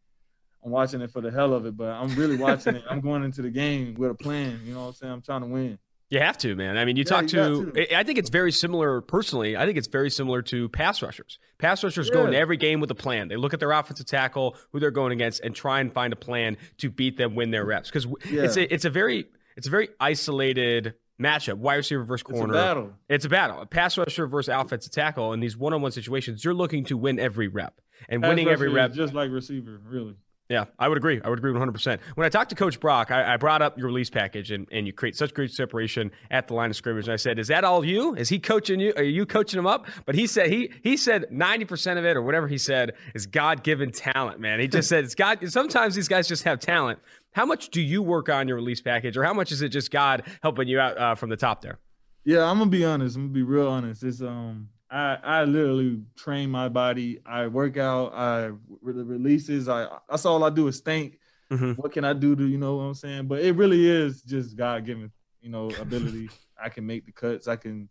I'm 0.64 0.70
watching 0.70 1.00
it 1.00 1.10
for 1.10 1.20
the 1.20 1.30
hell 1.30 1.54
of 1.54 1.66
it, 1.66 1.76
but 1.76 1.88
I'm 1.88 2.14
really 2.14 2.36
watching 2.36 2.76
it. 2.76 2.84
I'm 2.88 3.00
going 3.02 3.24
into 3.24 3.42
the 3.42 3.50
game 3.50 3.94
with 3.94 4.10
a 4.10 4.14
plan. 4.14 4.60
You 4.64 4.74
know 4.74 4.82
what 4.82 4.86
I'm 4.88 4.94
saying? 4.94 5.12
I'm 5.12 5.22
trying 5.22 5.40
to 5.40 5.48
win. 5.48 5.78
You 6.08 6.20
have 6.20 6.36
to, 6.38 6.54
man. 6.54 6.76
I 6.76 6.84
mean, 6.84 6.96
you 6.96 7.04
yeah, 7.04 7.08
talk 7.08 7.22
you 7.32 7.72
to, 7.72 7.96
I 7.96 8.04
think 8.04 8.18
it's 8.18 8.28
very 8.28 8.52
similar, 8.52 9.00
personally, 9.00 9.56
I 9.56 9.64
think 9.64 9.78
it's 9.78 9.86
very 9.86 10.10
similar 10.10 10.42
to 10.42 10.68
pass 10.68 11.00
rushers. 11.00 11.38
Pass 11.58 11.82
rushers 11.82 12.08
yeah. 12.08 12.14
go 12.14 12.26
into 12.26 12.36
every 12.36 12.58
game 12.58 12.80
with 12.80 12.90
a 12.90 12.94
plan. 12.94 13.28
They 13.28 13.36
look 13.36 13.54
at 13.54 13.60
their 13.60 13.72
offensive 13.72 14.04
tackle, 14.04 14.56
who 14.72 14.78
they're 14.78 14.90
going 14.90 15.12
against, 15.12 15.40
and 15.40 15.54
try 15.54 15.80
and 15.80 15.90
find 15.90 16.12
a 16.12 16.16
plan 16.16 16.58
to 16.78 16.90
beat 16.90 17.16
them, 17.16 17.34
win 17.34 17.50
their 17.50 17.64
reps. 17.64 17.88
Because 17.88 18.06
yeah. 18.30 18.42
it's, 18.42 18.58
a, 18.58 18.74
it's 18.74 18.84
a 18.84 18.90
very 18.90 19.24
it's 19.56 19.66
a 19.66 19.70
very 19.70 19.88
isolated 20.00 20.94
matchup. 21.22 21.54
Wide 21.54 21.76
receiver 21.76 22.04
versus 22.04 22.22
corner. 22.22 22.44
It's 22.44 22.50
a 22.50 22.52
battle. 22.52 22.92
It's 23.08 23.24
a 23.24 23.28
battle. 23.28 23.60
A 23.60 23.66
pass 23.66 23.96
rusher 23.96 24.26
versus 24.26 24.54
offensive 24.54 24.92
tackle. 24.92 25.32
In 25.32 25.40
these 25.40 25.56
one 25.56 25.72
on 25.72 25.82
one 25.82 25.92
situations, 25.92 26.44
you're 26.44 26.54
looking 26.54 26.84
to 26.86 26.96
win 26.96 27.18
every 27.18 27.48
rep. 27.48 27.80
And 28.08 28.22
pass 28.22 28.28
winning 28.30 28.48
every 28.48 28.68
rep. 28.68 28.92
just 28.92 29.14
like 29.14 29.30
receiver, 29.30 29.80
really. 29.84 30.16
Yeah, 30.52 30.66
I 30.78 30.88
would 30.88 30.98
agree. 30.98 31.18
I 31.24 31.30
would 31.30 31.38
agree 31.38 31.52
100%. 31.52 31.98
When 32.14 32.26
I 32.26 32.28
talked 32.28 32.50
to 32.50 32.56
Coach 32.56 32.78
Brock, 32.78 33.10
I, 33.10 33.34
I, 33.34 33.36
brought 33.38 33.62
up 33.62 33.78
your 33.78 33.86
release 33.86 34.10
package 34.10 34.50
and, 34.50 34.68
and 34.70 34.86
you 34.86 34.92
create 34.92 35.16
such 35.16 35.32
great 35.32 35.50
separation 35.50 36.10
at 36.30 36.46
the 36.46 36.52
line 36.52 36.68
of 36.68 36.76
scrimmage. 36.76 37.06
And 37.06 37.14
I 37.14 37.16
said, 37.16 37.38
Is 37.38 37.48
that 37.48 37.64
all 37.64 37.82
you? 37.82 38.14
Is 38.16 38.28
he 38.28 38.38
coaching 38.38 38.78
you? 38.78 38.92
Are 38.96 39.02
you 39.02 39.24
coaching 39.24 39.58
him 39.58 39.66
up? 39.66 39.86
But 40.04 40.14
he 40.14 40.26
said 40.26 40.50
he 40.50 40.70
he 40.82 40.98
said 40.98 41.26
90% 41.32 41.96
of 41.96 42.04
it 42.04 42.18
or 42.18 42.22
whatever 42.22 42.48
he 42.48 42.58
said 42.58 42.92
is 43.14 43.26
God 43.26 43.62
given 43.62 43.92
talent, 43.92 44.40
man. 44.40 44.60
He 44.60 44.68
just 44.68 44.90
said 44.90 45.04
it's 45.04 45.14
God. 45.14 45.38
Sometimes 45.48 45.94
these 45.94 46.08
guys 46.08 46.28
just 46.28 46.42
have 46.42 46.60
talent. 46.60 46.98
How 47.32 47.46
much 47.46 47.70
do 47.70 47.80
you 47.80 48.02
work 48.02 48.28
on 48.28 48.46
your 48.46 48.56
release 48.56 48.80
package 48.80 49.16
or 49.16 49.24
how 49.24 49.34
much 49.34 49.52
is 49.52 49.62
it 49.62 49.70
just 49.70 49.90
God 49.90 50.24
helping 50.42 50.68
you 50.68 50.78
out 50.78 50.98
uh, 50.98 51.14
from 51.14 51.30
the 51.30 51.36
top 51.36 51.62
there? 51.62 51.78
Yeah, 52.24 52.44
I'm 52.44 52.58
gonna 52.58 52.70
be 52.70 52.84
honest. 52.84 53.16
I'm 53.16 53.22
gonna 53.22 53.34
be 53.34 53.42
real 53.42 53.68
honest. 53.68 54.02
It's 54.02 54.20
um 54.20 54.68
I, 54.90 55.18
I 55.22 55.44
literally 55.44 56.02
train 56.16 56.50
my 56.50 56.68
body. 56.68 57.18
I 57.24 57.46
work 57.46 57.78
out. 57.78 58.12
I 58.12 58.50
the 58.82 59.04
releases. 59.04 59.68
I 59.68 59.88
that's 60.08 60.26
all 60.26 60.44
I 60.44 60.50
do 60.50 60.68
is 60.68 60.80
think. 60.80 61.18
Mm-hmm. 61.50 61.72
What 61.72 61.92
can 61.92 62.04
I 62.04 62.12
do 62.12 62.36
to 62.36 62.46
you 62.46 62.58
know 62.58 62.76
what 62.76 62.84
I'm 62.84 62.94
saying? 62.94 63.26
But 63.26 63.40
it 63.40 63.56
really 63.56 63.88
is 63.88 64.22
just 64.22 64.56
God 64.56 64.84
given 64.84 65.10
you 65.40 65.50
know 65.50 65.70
ability. 65.80 66.28
I 66.62 66.68
can 66.68 66.86
make 66.86 67.06
the 67.06 67.12
cuts. 67.12 67.48
I 67.48 67.56
can, 67.56 67.88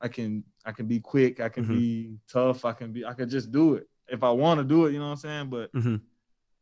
I 0.00 0.08
can, 0.08 0.44
I 0.64 0.70
can 0.72 0.86
be 0.86 1.00
quick. 1.00 1.40
I 1.40 1.48
can 1.48 1.64
mm-hmm. 1.64 1.76
be 1.76 2.18
tough. 2.30 2.64
I 2.64 2.72
can 2.72 2.92
be. 2.92 3.04
I 3.04 3.14
can 3.14 3.28
just 3.28 3.50
do 3.50 3.74
it 3.74 3.88
if 4.08 4.22
I 4.22 4.30
want 4.30 4.58
to 4.58 4.64
do 4.64 4.86
it. 4.86 4.92
You 4.92 4.98
know 4.98 5.06
what 5.06 5.12
I'm 5.12 5.16
saying? 5.16 5.50
But 5.50 5.72
mm-hmm. 5.72 5.96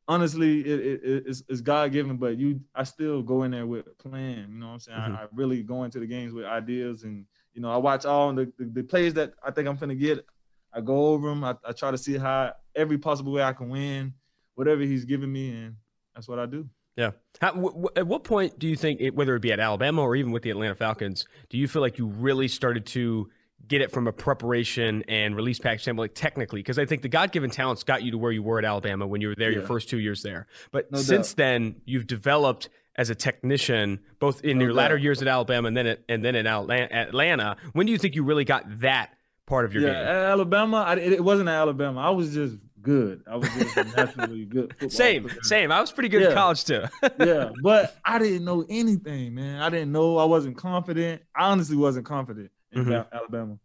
Honestly, 0.08 0.60
it, 0.60 0.80
it, 0.80 1.22
it's, 1.26 1.42
it's 1.48 1.60
God 1.60 1.92
given. 1.92 2.16
But 2.16 2.38
you, 2.38 2.60
I 2.74 2.84
still 2.84 3.22
go 3.22 3.42
in 3.44 3.50
there 3.50 3.66
with 3.66 3.86
a 3.86 4.02
plan. 4.02 4.48
You 4.52 4.58
know 4.58 4.66
what 4.66 4.72
I'm 4.72 4.80
saying? 4.80 4.98
I, 4.98 5.08
mm-hmm. 5.08 5.16
I 5.16 5.26
really 5.34 5.62
go 5.62 5.84
into 5.84 6.00
the 6.00 6.06
games 6.06 6.32
with 6.32 6.44
ideas 6.44 7.04
and 7.04 7.26
you 7.54 7.60
know, 7.60 7.70
I 7.70 7.76
watch 7.76 8.04
all 8.04 8.32
the, 8.32 8.52
the, 8.58 8.64
the 8.66 8.82
plays 8.82 9.14
that 9.14 9.34
I 9.44 9.50
think 9.50 9.68
I'm 9.68 9.76
gonna 9.76 9.94
get. 9.94 10.24
I 10.72 10.80
go 10.80 11.08
over 11.08 11.28
them. 11.28 11.42
I, 11.42 11.56
I 11.64 11.72
try 11.72 11.90
to 11.90 11.98
see 11.98 12.16
how 12.16 12.52
every 12.76 12.96
possible 12.96 13.32
way 13.32 13.42
I 13.42 13.52
can 13.52 13.68
win, 13.68 14.14
whatever 14.54 14.82
he's 14.82 15.04
giving 15.04 15.32
me, 15.32 15.50
and 15.50 15.76
that's 16.14 16.28
what 16.28 16.38
I 16.38 16.46
do. 16.46 16.68
Yeah. 16.96 17.10
How, 17.40 17.52
w- 17.52 17.88
at 17.96 18.06
what 18.06 18.24
point 18.24 18.58
do 18.58 18.68
you 18.68 18.76
think, 18.76 19.00
it, 19.00 19.14
whether 19.14 19.34
it 19.34 19.40
be 19.40 19.52
at 19.52 19.58
Alabama 19.58 20.02
or 20.02 20.14
even 20.14 20.32
with 20.32 20.42
the 20.42 20.50
Atlanta 20.50 20.74
Falcons, 20.74 21.26
do 21.48 21.58
you 21.58 21.66
feel 21.66 21.82
like 21.82 21.98
you 21.98 22.06
really 22.06 22.46
started 22.46 22.86
to 22.86 23.28
get 23.66 23.80
it 23.80 23.90
from 23.90 24.06
a 24.06 24.12
preparation 24.12 25.02
and 25.08 25.36
release 25.36 25.58
package 25.58 25.82
standpoint, 25.82 26.10
like 26.10 26.14
technically? 26.14 26.60
Because 26.60 26.78
I 26.78 26.86
think 26.86 27.02
the 27.02 27.08
God 27.08 27.32
given 27.32 27.50
talents 27.50 27.82
got 27.82 28.02
you 28.02 28.10
to 28.12 28.18
where 28.18 28.32
you 28.32 28.42
were 28.42 28.58
at 28.58 28.64
Alabama 28.64 29.06
when 29.06 29.20
you 29.20 29.28
were 29.28 29.34
there 29.34 29.50
yeah. 29.50 29.58
your 29.58 29.66
first 29.66 29.88
two 29.88 29.98
years 29.98 30.22
there. 30.22 30.46
But 30.72 30.90
no 30.90 30.98
since 30.98 31.30
doubt. 31.30 31.36
then, 31.36 31.76
you've 31.84 32.06
developed 32.06 32.68
as 32.96 33.10
a 33.10 33.14
technician, 33.14 34.00
both 34.18 34.44
in 34.44 34.58
no 34.58 34.64
your 34.64 34.72
doubt. 34.72 34.76
latter 34.76 34.96
years 34.96 35.22
at 35.22 35.28
Alabama 35.28 35.68
and 35.68 35.76
then 35.76 35.86
at, 35.86 36.00
and 36.08 36.24
then 36.24 36.34
in 36.34 36.46
Atlanta. 36.46 37.56
When 37.72 37.86
do 37.86 37.92
you 37.92 37.98
think 37.98 38.14
you 38.14 38.24
really 38.24 38.44
got 38.44 38.80
that 38.80 39.14
part 39.46 39.64
of 39.64 39.72
your 39.72 39.84
yeah, 39.84 39.92
game? 39.92 40.06
Alabama, 40.06 40.84
I, 40.86 40.96
it 40.96 41.24
wasn't 41.24 41.48
Alabama. 41.48 42.00
I 42.00 42.10
was 42.10 42.34
just 42.34 42.56
good. 42.82 43.22
I 43.30 43.36
was 43.36 43.48
just 43.50 43.76
naturally 43.96 44.44
good. 44.44 44.74
Same, 44.88 45.24
player. 45.24 45.38
same. 45.42 45.72
I 45.72 45.80
was 45.80 45.92
pretty 45.92 46.08
good 46.08 46.22
yeah. 46.22 46.28
in 46.28 46.34
college 46.34 46.64
too. 46.64 46.82
yeah, 47.18 47.50
but 47.62 47.96
I 48.04 48.18
didn't 48.18 48.44
know 48.44 48.64
anything, 48.68 49.34
man. 49.34 49.62
I 49.62 49.70
didn't 49.70 49.92
know. 49.92 50.18
I 50.18 50.24
wasn't 50.24 50.56
confident. 50.56 51.22
I 51.34 51.50
honestly 51.50 51.76
wasn't 51.76 52.06
confident 52.06 52.50
in 52.72 52.84
mm-hmm. 52.84 53.14
Alabama 53.14 53.58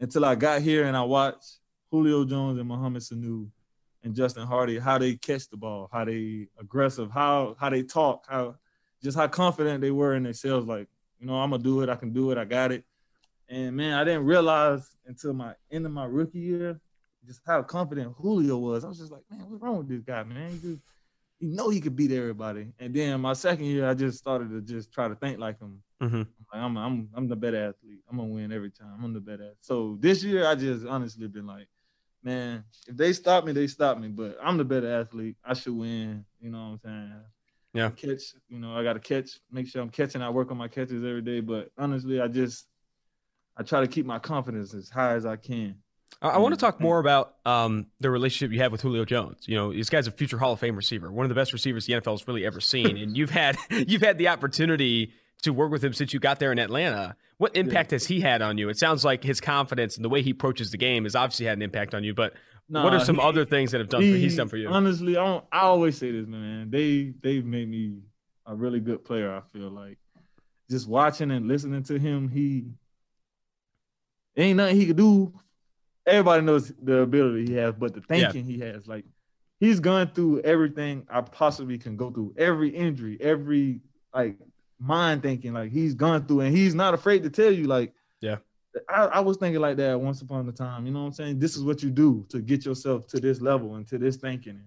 until 0.00 0.24
I 0.24 0.34
got 0.34 0.62
here 0.62 0.84
and 0.86 0.96
I 0.96 1.02
watched 1.02 1.58
Julio 1.90 2.24
Jones 2.24 2.58
and 2.58 2.68
Mohamed 2.68 3.02
Sanu 3.02 3.48
and 4.02 4.14
Justin 4.14 4.46
Hardy 4.46 4.78
how 4.78 4.98
they 4.98 5.16
catch 5.16 5.48
the 5.48 5.56
ball, 5.56 5.88
how 5.92 6.04
they 6.04 6.48
aggressive, 6.58 7.10
how 7.10 7.56
how 7.58 7.70
they 7.70 7.82
talk, 7.82 8.26
how 8.28 8.56
just 9.02 9.16
how 9.16 9.28
confident 9.28 9.80
they 9.80 9.90
were 9.90 10.14
in 10.14 10.22
themselves. 10.22 10.66
Like, 10.66 10.88
you 11.18 11.26
know, 11.26 11.34
I'm 11.34 11.50
gonna 11.50 11.62
do 11.62 11.82
it. 11.82 11.88
I 11.88 11.96
can 11.96 12.12
do 12.12 12.30
it. 12.30 12.38
I 12.38 12.44
got 12.44 12.72
it. 12.72 12.84
And 13.48 13.76
man, 13.76 13.94
I 13.94 14.04
didn't 14.04 14.24
realize 14.24 14.96
until 15.06 15.32
my 15.32 15.54
end 15.70 15.86
of 15.86 15.92
my 15.92 16.04
rookie 16.04 16.38
year 16.38 16.80
just 17.26 17.40
how 17.46 17.62
confident 17.62 18.14
Julio 18.16 18.56
was. 18.58 18.84
I 18.84 18.88
was 18.88 18.98
just 18.98 19.12
like, 19.12 19.22
man, 19.30 19.40
what's 19.48 19.62
wrong 19.62 19.78
with 19.78 19.88
this 19.88 20.02
guy, 20.02 20.22
man? 20.22 20.50
He 20.50 20.58
just, 20.58 20.82
you 21.40 21.48
know 21.48 21.68
he 21.68 21.80
could 21.80 21.96
beat 21.96 22.12
everybody. 22.12 22.68
And 22.78 22.94
then 22.94 23.20
my 23.20 23.32
second 23.32 23.66
year, 23.66 23.88
I 23.88 23.94
just 23.94 24.18
started 24.18 24.50
to 24.50 24.60
just 24.60 24.92
try 24.92 25.08
to 25.08 25.14
think 25.16 25.38
like 25.38 25.58
him. 25.58 25.82
Mm-hmm. 26.02 26.22
Like, 26.56 26.64
I'm, 26.64 26.76
I'm, 26.76 27.08
I'm 27.14 27.28
the 27.28 27.36
better 27.36 27.68
athlete. 27.68 28.00
I'm 28.10 28.16
gonna 28.16 28.28
win 28.28 28.52
every 28.52 28.70
time. 28.70 28.98
I'm 29.02 29.12
the 29.12 29.20
better. 29.20 29.44
Athlete. 29.44 29.58
So 29.60 29.96
this 30.00 30.22
year, 30.24 30.46
I 30.46 30.54
just 30.54 30.86
honestly 30.86 31.28
been 31.28 31.46
like, 31.46 31.68
man, 32.22 32.64
if 32.86 32.96
they 32.96 33.12
stop 33.12 33.44
me, 33.44 33.52
they 33.52 33.66
stop 33.66 33.98
me. 33.98 34.08
But 34.08 34.38
I'm 34.42 34.56
the 34.56 34.64
better 34.64 35.00
athlete. 35.00 35.36
I 35.44 35.54
should 35.54 35.76
win. 35.76 36.24
You 36.40 36.50
know 36.50 36.58
what 36.58 36.64
I'm 36.64 36.80
saying? 36.84 37.12
Yeah. 37.74 37.90
Catch, 37.90 38.22
you 38.48 38.58
know, 38.58 38.74
I 38.74 38.82
got 38.82 38.94
to 38.94 39.00
catch, 39.00 39.38
make 39.52 39.68
sure 39.68 39.82
I'm 39.82 39.90
catching. 39.90 40.22
I 40.22 40.30
work 40.30 40.50
on 40.50 40.56
my 40.56 40.68
catches 40.68 41.04
every 41.04 41.20
day. 41.20 41.40
But 41.40 41.70
honestly, 41.76 42.20
I 42.20 42.28
just, 42.28 42.66
I 43.56 43.62
try 43.62 43.80
to 43.80 43.86
keep 43.86 44.06
my 44.06 44.18
confidence 44.18 44.72
as 44.72 44.88
high 44.88 45.14
as 45.14 45.26
I 45.26 45.36
can. 45.36 45.76
I, 46.22 46.30
I 46.30 46.38
want 46.38 46.54
to 46.54 46.60
talk 46.60 46.80
more 46.80 46.98
about 46.98 47.34
um, 47.44 47.86
the 48.00 48.10
relationship 48.10 48.54
you 48.54 48.62
have 48.62 48.72
with 48.72 48.80
Julio 48.80 49.04
Jones. 49.04 49.46
You 49.46 49.56
know, 49.56 49.72
this 49.74 49.90
guy's 49.90 50.06
a 50.06 50.10
future 50.10 50.38
Hall 50.38 50.52
of 50.54 50.60
Fame 50.60 50.76
receiver, 50.76 51.12
one 51.12 51.24
of 51.24 51.28
the 51.28 51.34
best 51.34 51.52
receivers 51.52 51.84
the 51.84 51.92
NFL's 51.92 52.26
really 52.26 52.46
ever 52.46 52.60
seen, 52.60 52.96
and 52.96 53.14
you've 53.16 53.30
had 53.30 53.58
you've 53.70 54.02
had 54.02 54.16
the 54.16 54.28
opportunity 54.28 55.12
to 55.42 55.52
work 55.52 55.70
with 55.70 55.84
him 55.84 55.92
since 55.92 56.12
you 56.12 56.20
got 56.20 56.38
there 56.38 56.52
in 56.52 56.58
Atlanta. 56.58 57.16
What 57.38 57.54
impact 57.56 57.92
yeah. 57.92 57.96
has 57.96 58.06
he 58.06 58.20
had 58.20 58.42
on 58.42 58.58
you? 58.58 58.68
It 58.68 58.78
sounds 58.78 59.04
like 59.04 59.22
his 59.22 59.40
confidence 59.40 59.96
and 59.96 60.04
the 60.04 60.08
way 60.08 60.22
he 60.22 60.30
approaches 60.30 60.70
the 60.70 60.78
game 60.78 61.04
has 61.04 61.14
obviously 61.14 61.46
had 61.46 61.58
an 61.58 61.62
impact 61.62 61.94
on 61.94 62.02
you. 62.02 62.14
But 62.14 62.34
Nah, 62.68 62.82
what 62.82 62.94
are 62.94 63.00
some 63.00 63.16
he, 63.16 63.22
other 63.22 63.44
things 63.44 63.70
that 63.70 63.78
have 63.78 63.88
done 63.88 64.02
he, 64.02 64.12
for, 64.12 64.18
he's 64.18 64.36
done 64.36 64.48
for 64.48 64.56
you? 64.56 64.68
Honestly, 64.68 65.16
I 65.16 65.24
don't, 65.24 65.44
I 65.52 65.60
always 65.60 65.96
say 65.96 66.10
this, 66.10 66.26
man. 66.26 66.68
They 66.70 67.12
they've 67.22 67.44
made 67.44 67.68
me 67.68 67.98
a 68.44 68.54
really 68.54 68.80
good 68.80 69.04
player. 69.04 69.32
I 69.32 69.42
feel 69.56 69.70
like 69.70 69.98
just 70.68 70.88
watching 70.88 71.30
and 71.30 71.46
listening 71.46 71.84
to 71.84 71.98
him, 71.98 72.28
he 72.28 72.64
ain't 74.36 74.56
nothing 74.56 74.76
he 74.76 74.86
could 74.86 74.96
do. 74.96 75.32
Everybody 76.06 76.42
knows 76.42 76.72
the 76.82 76.98
ability 76.98 77.46
he 77.46 77.54
has, 77.54 77.74
but 77.74 77.94
the 77.94 78.00
thinking 78.00 78.46
yeah. 78.46 78.56
he 78.56 78.60
has, 78.62 78.86
like 78.88 79.04
he's 79.60 79.78
gone 79.78 80.10
through 80.12 80.40
everything 80.40 81.06
I 81.08 81.20
possibly 81.20 81.78
can 81.78 81.96
go 81.96 82.10
through, 82.10 82.34
every 82.36 82.70
injury, 82.70 83.16
every 83.20 83.80
like 84.12 84.36
mind 84.78 85.22
thinking, 85.22 85.52
like 85.52 85.70
he's 85.70 85.94
gone 85.94 86.26
through, 86.26 86.40
and 86.40 86.56
he's 86.56 86.74
not 86.74 86.94
afraid 86.94 87.22
to 87.22 87.30
tell 87.30 87.52
you, 87.52 87.66
like, 87.66 87.92
yeah, 88.20 88.36
I, 88.88 89.04
I, 89.04 89.20
was 89.20 89.36
thinking 89.36 89.60
like 89.60 89.76
that 89.78 90.00
once 90.00 90.20
upon 90.22 90.48
a 90.48 90.52
time. 90.52 90.86
You 90.86 90.92
know 90.92 91.00
what 91.00 91.06
I'm 91.06 91.12
saying? 91.12 91.38
This 91.38 91.56
is 91.56 91.62
what 91.62 91.82
you 91.82 91.90
do 91.90 92.26
to 92.28 92.40
get 92.40 92.64
yourself 92.64 93.06
to 93.08 93.20
this 93.20 93.40
level 93.40 93.76
and 93.76 93.86
to 93.88 93.98
this 93.98 94.16
thinking. 94.16 94.60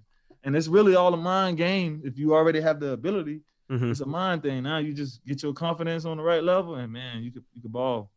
And 0.43 0.55
it's 0.55 0.67
really 0.67 0.95
all 0.95 1.13
a 1.13 1.17
mind 1.17 1.57
game. 1.57 2.01
If 2.03 2.17
you 2.17 2.33
already 2.33 2.61
have 2.61 2.79
the 2.79 2.93
ability, 2.93 3.41
mm-hmm. 3.69 3.91
it's 3.91 3.99
a 3.99 4.05
mind 4.05 4.43
thing. 4.43 4.63
Now 4.63 4.77
you 4.77 4.93
just 4.93 5.25
get 5.25 5.43
your 5.43 5.53
confidence 5.53 6.05
on 6.05 6.17
the 6.17 6.23
right 6.23 6.43
level, 6.43 6.75
and 6.75 6.91
man, 6.91 7.23
you 7.23 7.31
could 7.31 7.43
you 7.53 7.61
could 7.61 7.71
ball. 7.71 8.11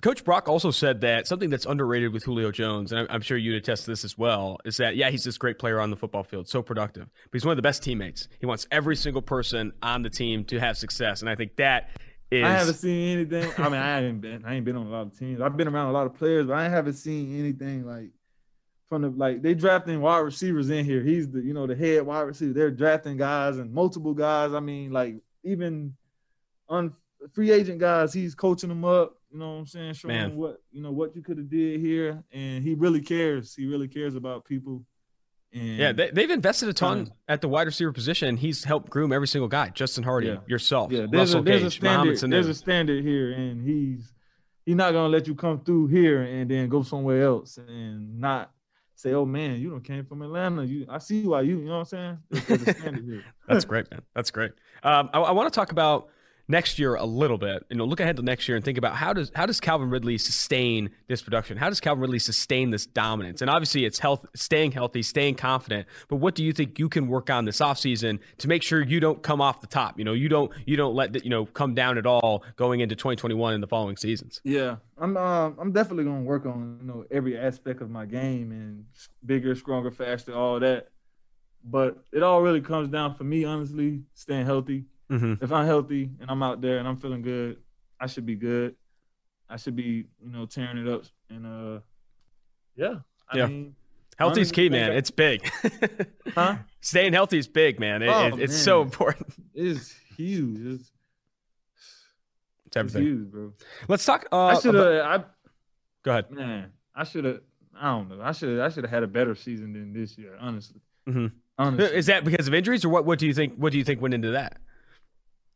Coach 0.00 0.24
Brock 0.24 0.48
also 0.48 0.70
said 0.70 1.00
that 1.02 1.26
something 1.26 1.50
that's 1.50 1.66
underrated 1.66 2.12
with 2.12 2.24
Julio 2.24 2.50
Jones, 2.50 2.92
and 2.92 3.06
I'm 3.10 3.20
sure 3.20 3.36
you'd 3.36 3.56
attest 3.56 3.84
to 3.84 3.90
this 3.90 4.04
as 4.04 4.16
well, 4.16 4.58
is 4.64 4.76
that 4.78 4.96
yeah, 4.96 5.10
he's 5.10 5.24
this 5.24 5.38
great 5.38 5.58
player 5.58 5.80
on 5.80 5.90
the 5.90 5.96
football 5.96 6.24
field, 6.24 6.48
so 6.48 6.62
productive, 6.62 7.04
but 7.04 7.32
he's 7.32 7.44
one 7.44 7.52
of 7.52 7.56
the 7.56 7.62
best 7.62 7.82
teammates. 7.82 8.28
He 8.40 8.46
wants 8.46 8.66
every 8.70 8.96
single 8.96 9.22
person 9.22 9.72
on 9.82 10.02
the 10.02 10.10
team 10.10 10.44
to 10.46 10.58
have 10.58 10.76
success, 10.76 11.20
and 11.20 11.30
I 11.30 11.34
think 11.34 11.56
that 11.56 11.90
is. 12.30 12.44
I 12.44 12.50
haven't 12.50 12.74
seen 12.74 13.18
anything. 13.18 13.50
I 13.58 13.68
mean, 13.68 13.80
I 13.80 13.96
haven't 13.96 14.20
been. 14.20 14.44
I 14.44 14.54
ain't 14.54 14.64
been 14.64 14.76
on 14.76 14.86
a 14.86 14.90
lot 14.90 15.06
of 15.06 15.18
teams. 15.18 15.40
I've 15.40 15.56
been 15.56 15.68
around 15.68 15.88
a 15.88 15.92
lot 15.92 16.06
of 16.06 16.14
players, 16.14 16.46
but 16.46 16.54
I 16.54 16.68
haven't 16.68 16.94
seen 16.94 17.38
anything 17.38 17.86
like 17.86 18.10
from 18.88 19.02
the 19.02 19.10
like 19.10 19.42
they 19.42 19.54
drafting 19.54 20.00
wide 20.00 20.18
receivers 20.18 20.70
in 20.70 20.84
here. 20.84 21.02
He's 21.02 21.28
the 21.28 21.40
you 21.40 21.54
know 21.54 21.66
the 21.66 21.76
head 21.76 22.02
wide 22.02 22.22
receiver. 22.22 22.52
They're 22.52 22.70
drafting 22.70 23.16
guys 23.16 23.58
and 23.58 23.72
multiple 23.72 24.14
guys. 24.14 24.52
I 24.54 24.60
mean, 24.60 24.92
like 24.92 25.16
even 25.44 25.94
on 26.68 26.94
free 27.32 27.50
agent 27.50 27.78
guys, 27.78 28.12
he's 28.12 28.34
coaching 28.34 28.68
them 28.68 28.84
up. 28.84 29.17
You 29.30 29.38
know 29.38 29.52
what 29.52 29.58
I'm 29.58 29.66
saying? 29.66 29.94
Man. 30.04 30.30
them 30.30 30.38
what 30.38 30.62
you 30.70 30.82
know 30.82 30.92
what 30.92 31.14
you 31.14 31.22
could 31.22 31.38
have 31.38 31.50
did 31.50 31.80
here, 31.80 32.22
and 32.32 32.62
he 32.64 32.74
really 32.74 33.00
cares. 33.00 33.54
He 33.54 33.66
really 33.66 33.88
cares 33.88 34.14
about 34.14 34.44
people. 34.44 34.84
And 35.52 35.78
yeah, 35.78 35.92
they, 35.92 36.22
have 36.22 36.30
invested 36.30 36.68
a 36.68 36.74
ton 36.74 36.98
um, 36.98 37.12
at 37.26 37.40
the 37.40 37.48
wide 37.48 37.66
receiver 37.66 37.92
position. 37.92 38.36
He's 38.36 38.64
helped 38.64 38.90
groom 38.90 39.12
every 39.12 39.28
single 39.28 39.48
guy. 39.48 39.70
Justin 39.70 40.04
Hardy, 40.04 40.28
yeah. 40.28 40.38
yourself, 40.46 40.92
yeah. 40.92 41.06
There's 41.10 41.34
Russell 41.34 41.40
a, 41.40 41.42
there's 41.42 41.62
Gage, 41.62 41.66
a 41.66 41.70
standard. 41.70 42.30
There's 42.30 42.48
a 42.48 42.54
standard 42.54 43.04
here, 43.04 43.32
and 43.32 43.66
he's 43.66 44.12
he's 44.66 44.76
not 44.76 44.92
gonna 44.92 45.08
let 45.08 45.26
you 45.26 45.34
come 45.34 45.60
through 45.60 45.86
here 45.86 46.22
and 46.22 46.50
then 46.50 46.68
go 46.68 46.82
somewhere 46.82 47.22
else 47.22 47.58
and 47.58 48.20
not 48.20 48.50
say, 48.94 49.12
"Oh 49.12 49.24
man, 49.24 49.60
you 49.60 49.70
don't 49.70 49.84
came 49.84 50.04
from 50.04 50.22
Atlanta. 50.22 50.64
You, 50.64 50.86
I 50.88 50.98
see 50.98 51.26
why 51.26 51.42
you." 51.42 51.58
You 51.60 51.64
know 51.66 51.78
what 51.78 51.92
I'm 51.94 52.18
saying? 52.30 53.24
That's 53.48 53.64
great, 53.64 53.90
man. 53.90 54.02
That's 54.14 54.30
great. 54.30 54.52
Um, 54.82 55.08
I, 55.12 55.20
I 55.20 55.32
want 55.32 55.52
to 55.52 55.56
talk 55.56 55.72
about 55.72 56.08
next 56.48 56.78
year 56.78 56.94
a 56.94 57.04
little 57.04 57.38
bit. 57.38 57.64
You 57.68 57.76
know, 57.76 57.84
look 57.84 58.00
ahead 58.00 58.16
to 58.16 58.22
next 58.22 58.48
year 58.48 58.56
and 58.56 58.64
think 58.64 58.78
about 58.78 58.96
how 58.96 59.12
does 59.12 59.30
how 59.34 59.46
does 59.46 59.60
Calvin 59.60 59.90
Ridley 59.90 60.18
sustain 60.18 60.90
this 61.06 61.22
production? 61.22 61.56
How 61.56 61.68
does 61.68 61.80
Calvin 61.80 62.00
Ridley 62.00 62.18
sustain 62.18 62.70
this 62.70 62.86
dominance? 62.86 63.42
And 63.42 63.50
obviously, 63.50 63.84
it's 63.84 63.98
health, 63.98 64.24
staying 64.34 64.72
healthy, 64.72 65.02
staying 65.02 65.36
confident. 65.36 65.86
But 66.08 66.16
what 66.16 66.34
do 66.34 66.42
you 66.42 66.52
think 66.52 66.78
you 66.78 66.88
can 66.88 67.06
work 67.06 67.30
on 67.30 67.44
this 67.44 67.58
offseason 67.58 68.18
to 68.38 68.48
make 68.48 68.62
sure 68.62 68.82
you 68.82 69.00
don't 69.00 69.22
come 69.22 69.40
off 69.40 69.60
the 69.60 69.66
top? 69.66 69.98
You 69.98 70.04
know, 70.04 70.14
you 70.14 70.28
don't 70.28 70.50
you 70.66 70.76
don't 70.76 70.94
let 70.94 71.12
the, 71.12 71.22
you 71.22 71.30
know 71.30 71.46
come 71.46 71.74
down 71.74 71.98
at 71.98 72.06
all 72.06 72.42
going 72.56 72.80
into 72.80 72.96
2021 72.96 73.54
and 73.54 73.62
the 73.62 73.68
following 73.68 73.96
seasons. 73.96 74.40
Yeah, 74.44 74.76
I'm 74.96 75.16
uh, 75.16 75.50
I'm 75.58 75.72
definitely 75.72 76.04
going 76.04 76.22
to 76.22 76.28
work 76.28 76.46
on 76.46 76.78
you 76.80 76.86
know 76.86 77.04
every 77.10 77.38
aspect 77.38 77.82
of 77.82 77.90
my 77.90 78.06
game 78.06 78.50
and 78.52 78.84
bigger, 79.24 79.54
stronger, 79.54 79.90
faster, 79.90 80.34
all 80.34 80.58
that. 80.60 80.88
But 81.64 81.98
it 82.12 82.22
all 82.22 82.40
really 82.40 82.60
comes 82.60 82.88
down 82.88 83.16
for 83.16 83.24
me, 83.24 83.44
honestly, 83.44 84.02
staying 84.14 84.46
healthy 84.46 84.84
Mm-hmm. 85.10 85.44
If 85.44 85.52
I'm 85.52 85.66
healthy 85.66 86.10
and 86.20 86.30
I'm 86.30 86.42
out 86.42 86.60
there 86.60 86.78
and 86.78 86.86
I'm 86.86 86.96
feeling 86.96 87.22
good, 87.22 87.58
I 88.00 88.06
should 88.06 88.26
be 88.26 88.34
good. 88.34 88.76
I 89.48 89.56
should 89.56 89.76
be, 89.76 90.06
you 90.22 90.30
know, 90.30 90.46
tearing 90.46 90.78
it 90.78 90.88
up. 90.88 91.04
And 91.30 91.46
uh, 91.46 91.80
yeah, 92.76 92.96
I 93.30 93.38
yeah. 93.38 93.46
Mean, 93.46 93.74
Healthy's 94.18 94.50
key, 94.50 94.68
man. 94.68 94.92
It's 94.92 95.12
big. 95.12 95.48
huh? 96.34 96.56
Staying 96.80 97.12
healthy 97.12 97.38
is 97.38 97.46
big, 97.46 97.78
man. 97.78 98.02
It, 98.02 98.08
oh, 98.08 98.26
it, 98.26 98.40
it's 98.40 98.52
man. 98.52 98.62
so 98.62 98.82
important. 98.82 99.32
It's 99.54 99.94
huge. 100.16 100.80
It's, 100.80 100.90
it's 102.66 102.76
everything. 102.76 103.02
It's 103.02 103.08
huge, 103.08 103.30
bro. 103.30 103.52
Let's 103.86 104.04
talk. 104.04 104.26
Uh, 104.32 104.46
I 104.46 104.60
should 104.60 104.74
have. 104.74 104.84
I 104.84 105.24
go 106.02 106.10
ahead, 106.10 106.30
man. 106.32 106.72
I 106.94 107.04
should 107.04 107.24
have. 107.24 107.40
I 107.80 107.92
don't 107.92 108.08
know. 108.08 108.20
I 108.20 108.32
should. 108.32 108.58
I 108.58 108.68
should 108.70 108.84
have 108.84 108.90
had 108.90 109.04
a 109.04 109.06
better 109.06 109.36
season 109.36 109.72
than 109.72 109.92
this 109.92 110.18
year. 110.18 110.36
Honestly. 110.40 110.80
Mm-hmm. 111.08 111.26
Honestly. 111.56 111.96
Is 111.96 112.06
that 112.06 112.24
because 112.24 112.48
of 112.48 112.54
injuries, 112.54 112.84
or 112.84 112.88
what? 112.88 113.04
What 113.04 113.20
do 113.20 113.26
you 113.26 113.34
think? 113.34 113.54
What 113.54 113.70
do 113.70 113.78
you 113.78 113.84
think 113.84 114.00
went 114.00 114.14
into 114.14 114.32
that? 114.32 114.58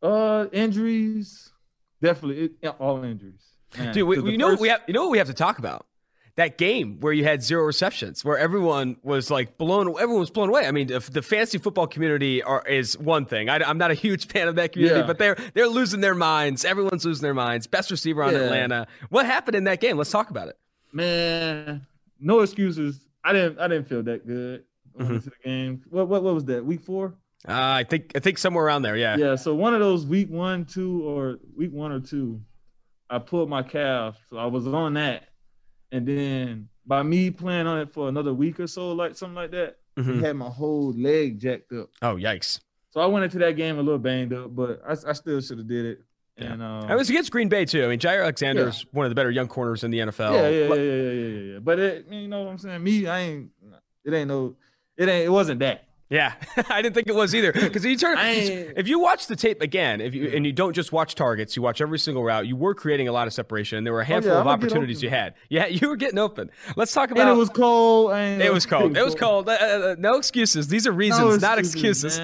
Uh, 0.03 0.47
injuries, 0.51 1.53
definitely 2.01 2.51
it, 2.61 2.75
all 2.77 3.03
injuries. 3.05 3.41
Man. 3.77 3.93
Dude, 3.93 4.05
we, 4.05 4.31
you 4.31 4.37
know 4.37 4.49
first... 4.49 4.61
we 4.61 4.67
have. 4.67 4.81
You 4.85 4.93
know 4.93 5.03
what 5.03 5.11
we 5.11 5.17
have 5.17 5.27
to 5.27 5.33
talk 5.33 5.59
about? 5.59 5.87
That 6.35 6.57
game 6.57 6.99
where 6.99 7.13
you 7.13 7.23
had 7.23 7.41
zero 7.41 7.63
receptions, 7.63 8.25
where 8.25 8.37
everyone 8.37 8.97
was 9.03 9.31
like 9.31 9.57
blown, 9.57 9.87
everyone 9.87 10.19
was 10.19 10.31
blown 10.31 10.49
away. 10.49 10.67
I 10.67 10.71
mean, 10.71 10.87
the, 10.87 10.99
the 10.99 11.21
fantasy 11.21 11.59
football 11.59 11.85
community 11.87 12.41
are, 12.41 12.65
is 12.67 12.97
one 12.97 13.25
thing. 13.25 13.49
I, 13.49 13.69
am 13.69 13.77
not 13.77 13.91
a 13.91 13.93
huge 13.93 14.27
fan 14.31 14.47
of 14.47 14.55
that 14.55 14.73
community, 14.73 15.01
yeah. 15.01 15.07
but 15.07 15.19
they're 15.19 15.37
they're 15.53 15.67
losing 15.67 16.01
their 16.01 16.15
minds. 16.15 16.65
Everyone's 16.65 17.05
losing 17.05 17.23
their 17.23 17.35
minds. 17.35 17.67
Best 17.67 17.89
receiver 17.89 18.23
on 18.23 18.33
yeah. 18.33 18.39
Atlanta. 18.39 18.87
What 19.09 19.25
happened 19.25 19.55
in 19.55 19.63
that 19.65 19.79
game? 19.79 19.95
Let's 19.95 20.11
talk 20.11 20.31
about 20.31 20.49
it. 20.49 20.57
Man, 20.91 21.85
no 22.19 22.41
excuses. 22.41 22.99
I 23.23 23.31
didn't 23.31 23.59
I 23.59 23.67
didn't 23.69 23.87
feel 23.87 24.03
that 24.03 24.27
good 24.27 24.65
mm-hmm. 24.99 25.13
into 25.13 25.29
the 25.29 25.35
game. 25.45 25.81
What, 25.89 26.09
what 26.09 26.23
what 26.23 26.33
was 26.33 26.45
that? 26.45 26.65
Week 26.65 26.81
four? 26.81 27.13
Uh, 27.47 27.51
I 27.51 27.83
think 27.83 28.13
I 28.15 28.19
think 28.19 28.37
somewhere 28.37 28.65
around 28.65 28.83
there, 28.83 28.95
yeah. 28.95 29.17
Yeah, 29.17 29.35
so 29.35 29.53
one 29.53 29.73
of 29.73 29.81
those 29.81 30.05
week 30.05 30.29
one, 30.29 30.65
two, 30.65 31.03
or 31.05 31.39
week 31.55 31.73
one 31.73 31.91
or 31.91 31.99
two, 31.99 32.41
I 33.09 33.19
pulled 33.19 33.49
my 33.49 33.63
calf, 33.63 34.17
so 34.29 34.37
I 34.37 34.45
was 34.45 34.65
on 34.65 34.93
that, 34.93 35.29
and 35.91 36.07
then 36.07 36.69
by 36.85 37.03
me 37.03 37.31
playing 37.31 37.67
on 37.67 37.79
it 37.79 37.93
for 37.93 38.07
another 38.07 38.33
week 38.33 38.59
or 38.59 38.67
so, 38.67 38.91
like 38.93 39.15
something 39.15 39.35
like 39.35 39.51
that, 39.51 39.77
mm-hmm. 39.97 40.21
had 40.21 40.35
my 40.35 40.49
whole 40.49 40.93
leg 40.93 41.39
jacked 41.39 41.73
up. 41.73 41.89
Oh 42.01 42.15
yikes! 42.15 42.61
So 42.91 43.01
I 43.01 43.07
went 43.07 43.25
into 43.25 43.39
that 43.39 43.57
game 43.57 43.77
a 43.77 43.81
little 43.81 43.99
banged 43.99 44.33
up, 44.33 44.55
but 44.55 44.81
I, 44.87 44.93
I 45.09 45.13
still 45.13 45.41
should 45.41 45.57
have 45.57 45.67
did 45.67 45.85
it. 45.85 45.99
Yeah. 46.37 46.53
And 46.53 46.63
um, 46.63 46.89
it 46.89 46.95
was 46.95 47.09
against 47.09 47.31
Green 47.31 47.49
Bay 47.49 47.65
too. 47.65 47.83
I 47.83 47.87
mean, 47.87 47.99
Jaire 47.99 48.21
Alexander 48.21 48.69
is 48.69 48.83
yeah. 48.83 48.89
one 48.91 49.05
of 49.05 49.11
the 49.11 49.15
better 49.15 49.31
young 49.31 49.47
corners 49.47 49.83
in 49.83 49.91
the 49.91 49.99
NFL. 49.99 50.33
Yeah, 50.33 50.49
yeah, 50.49 50.67
yeah, 50.67 50.75
yeah, 50.75 51.11
yeah, 51.11 51.53
yeah. 51.53 51.59
But 51.59 51.79
it, 51.79 52.07
you 52.09 52.27
know 52.27 52.43
what 52.43 52.51
I'm 52.51 52.57
saying? 52.57 52.83
Me, 52.83 53.07
I 53.07 53.19
ain't. 53.19 53.49
It 54.05 54.13
ain't 54.13 54.27
no. 54.27 54.55
It 54.97 55.09
ain't. 55.09 55.25
It 55.25 55.29
wasn't 55.29 55.59
that. 55.59 55.85
Yeah, 56.13 56.33
I 56.69 56.83
didn't 56.83 56.93
think 56.93 57.07
it 57.07 57.15
was 57.15 57.33
either. 57.33 57.51
Because 57.51 57.83
you 57.83 57.97
turn, 57.97 58.19
if 58.19 58.87
you 58.87 58.99
watch 58.99 59.25
the 59.25 59.35
tape 59.35 59.63
again, 59.63 59.99
if 59.99 60.13
you 60.13 60.27
and 60.27 60.45
you 60.45 60.51
don't 60.51 60.73
just 60.73 60.91
watch 60.91 61.15
targets, 61.15 61.55
you 61.55 61.63
watch 61.63 61.81
every 61.81 61.97
single 61.97 62.23
route. 62.23 62.45
You 62.45 62.55
were 62.55 62.75
creating 62.75 63.07
a 63.07 63.11
lot 63.11 63.25
of 63.25 63.33
separation, 63.33 63.79
and 63.79 63.87
there 63.87 63.93
were 63.93 64.01
a 64.01 64.05
handful 64.05 64.33
oh, 64.33 64.35
yeah, 64.35 64.41
of 64.41 64.47
opportunities 64.47 65.01
you 65.01 65.09
had. 65.09 65.33
Yeah, 65.49 65.67
you 65.67 65.87
were 65.87 65.95
getting 65.95 66.17
open. 66.17 66.49
Let's 66.75 66.93
talk 66.93 67.11
about. 67.11 67.27
And 67.27 67.29
it 67.31 67.39
was 67.39 67.49
cold. 67.49 68.11
it 68.13 68.51
was 68.51 68.65
cold. 68.67 68.95
It 68.97 69.03
was 69.03 69.13
cold. 69.13 69.49
Uh, 69.49 69.95
no 69.99 70.15
excuses. 70.15 70.67
These 70.67 70.87
are 70.87 70.91
reasons, 70.91 71.41
no 71.41 71.47
not 71.47 71.59
excuses. 71.59 72.19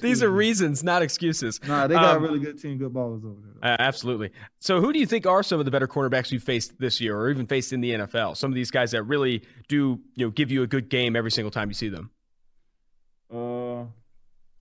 These 0.00 0.22
are 0.22 0.30
reasons, 0.30 0.82
not 0.82 1.02
excuses. 1.02 1.60
Nah, 1.66 1.86
they 1.86 1.94
got 1.94 2.16
um, 2.16 2.24
a 2.24 2.26
really 2.26 2.40
good 2.40 2.60
team, 2.60 2.78
good 2.78 2.92
ballers 2.92 3.24
over 3.24 3.40
there. 3.60 3.72
Uh, 3.72 3.76
absolutely. 3.78 4.30
So, 4.58 4.80
who 4.80 4.92
do 4.92 4.98
you 4.98 5.06
think 5.06 5.26
are 5.26 5.42
some 5.42 5.58
of 5.58 5.64
the 5.64 5.70
better 5.70 5.86
cornerbacks 5.86 6.32
you 6.32 6.40
faced 6.40 6.78
this 6.78 7.00
year, 7.00 7.16
or 7.16 7.30
even 7.30 7.46
faced 7.46 7.72
in 7.72 7.80
the 7.80 7.92
NFL? 7.92 8.36
Some 8.36 8.50
of 8.50 8.54
these 8.54 8.70
guys 8.70 8.92
that 8.92 9.02
really 9.04 9.42
do, 9.68 10.00
you 10.14 10.26
know, 10.26 10.30
give 10.30 10.50
you 10.50 10.62
a 10.62 10.66
good 10.66 10.88
game 10.88 11.14
every 11.14 11.30
single 11.30 11.50
time 11.50 11.68
you 11.68 11.74
see 11.74 11.88
them. 11.88 12.10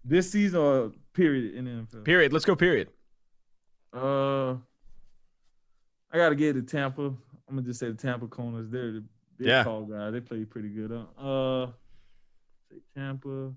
Uh, 0.08 0.10
this 0.10 0.32
season 0.32 0.60
or 0.60 0.92
period 1.14 1.56
in 1.56 1.66
the 1.66 1.72
NFL? 1.72 2.04
Period. 2.06 2.34
Let's 2.34 2.46
go. 2.46 2.56
Period. 2.56 2.90
Uh, 3.94 4.52
I 6.12 6.16
gotta 6.16 6.36
get 6.36 6.54
to 6.54 6.62
Tampa. 6.62 7.02
I'm 7.02 7.56
gonna 7.56 7.62
just 7.64 7.80
say 7.80 7.88
the 7.88 7.94
Tampa 7.94 8.28
Corners. 8.28 8.70
They're 8.70 8.92
the 8.94 9.04
big 9.38 9.48
yeah. 9.48 9.64
tall 9.64 9.86
guys. 9.86 10.14
They 10.14 10.20
play 10.20 10.46
pretty 10.46 10.70
good. 10.70 10.92
Uh, 10.92 11.68
say 12.70 12.78
Tampa. 12.96 13.54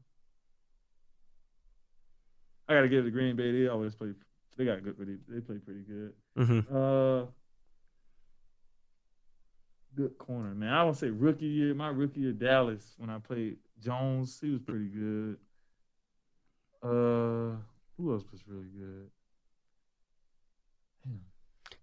I 2.69 2.75
gotta 2.75 2.89
give 2.89 3.01
it 3.01 3.05
to 3.05 3.11
Green 3.11 3.37
Bay. 3.37 3.53
They 3.53 3.69
always 3.69 3.95
play. 3.95 4.13
They 4.57 4.65
got 4.65 4.83
good. 4.83 4.97
They, 4.99 5.35
they 5.35 5.41
play 5.41 5.57
pretty 5.57 5.81
good. 5.81 6.13
Mm-hmm. 6.39 6.77
Uh, 6.77 7.27
good 9.97 10.17
corner, 10.19 10.55
man. 10.55 10.73
I 10.73 10.85
would 10.85 10.97
say 10.97 11.11
rookie 11.11 11.47
year. 11.47 11.75
My 11.75 11.89
rookie 11.89 12.21
year, 12.21 12.33
Dallas, 12.33 12.95
when 12.99 13.11
I 13.11 13.19
played 13.19 13.57
Jones, 13.83 14.39
he 14.41 14.51
was 14.51 14.61
pretty 14.61 14.87
good. 14.89 15.37
Uh, 16.83 17.57
who 17.97 18.13
else 18.13 18.25
was 18.33 18.41
really 18.47 18.69
good? 18.69 19.11
Damn. 21.05 21.21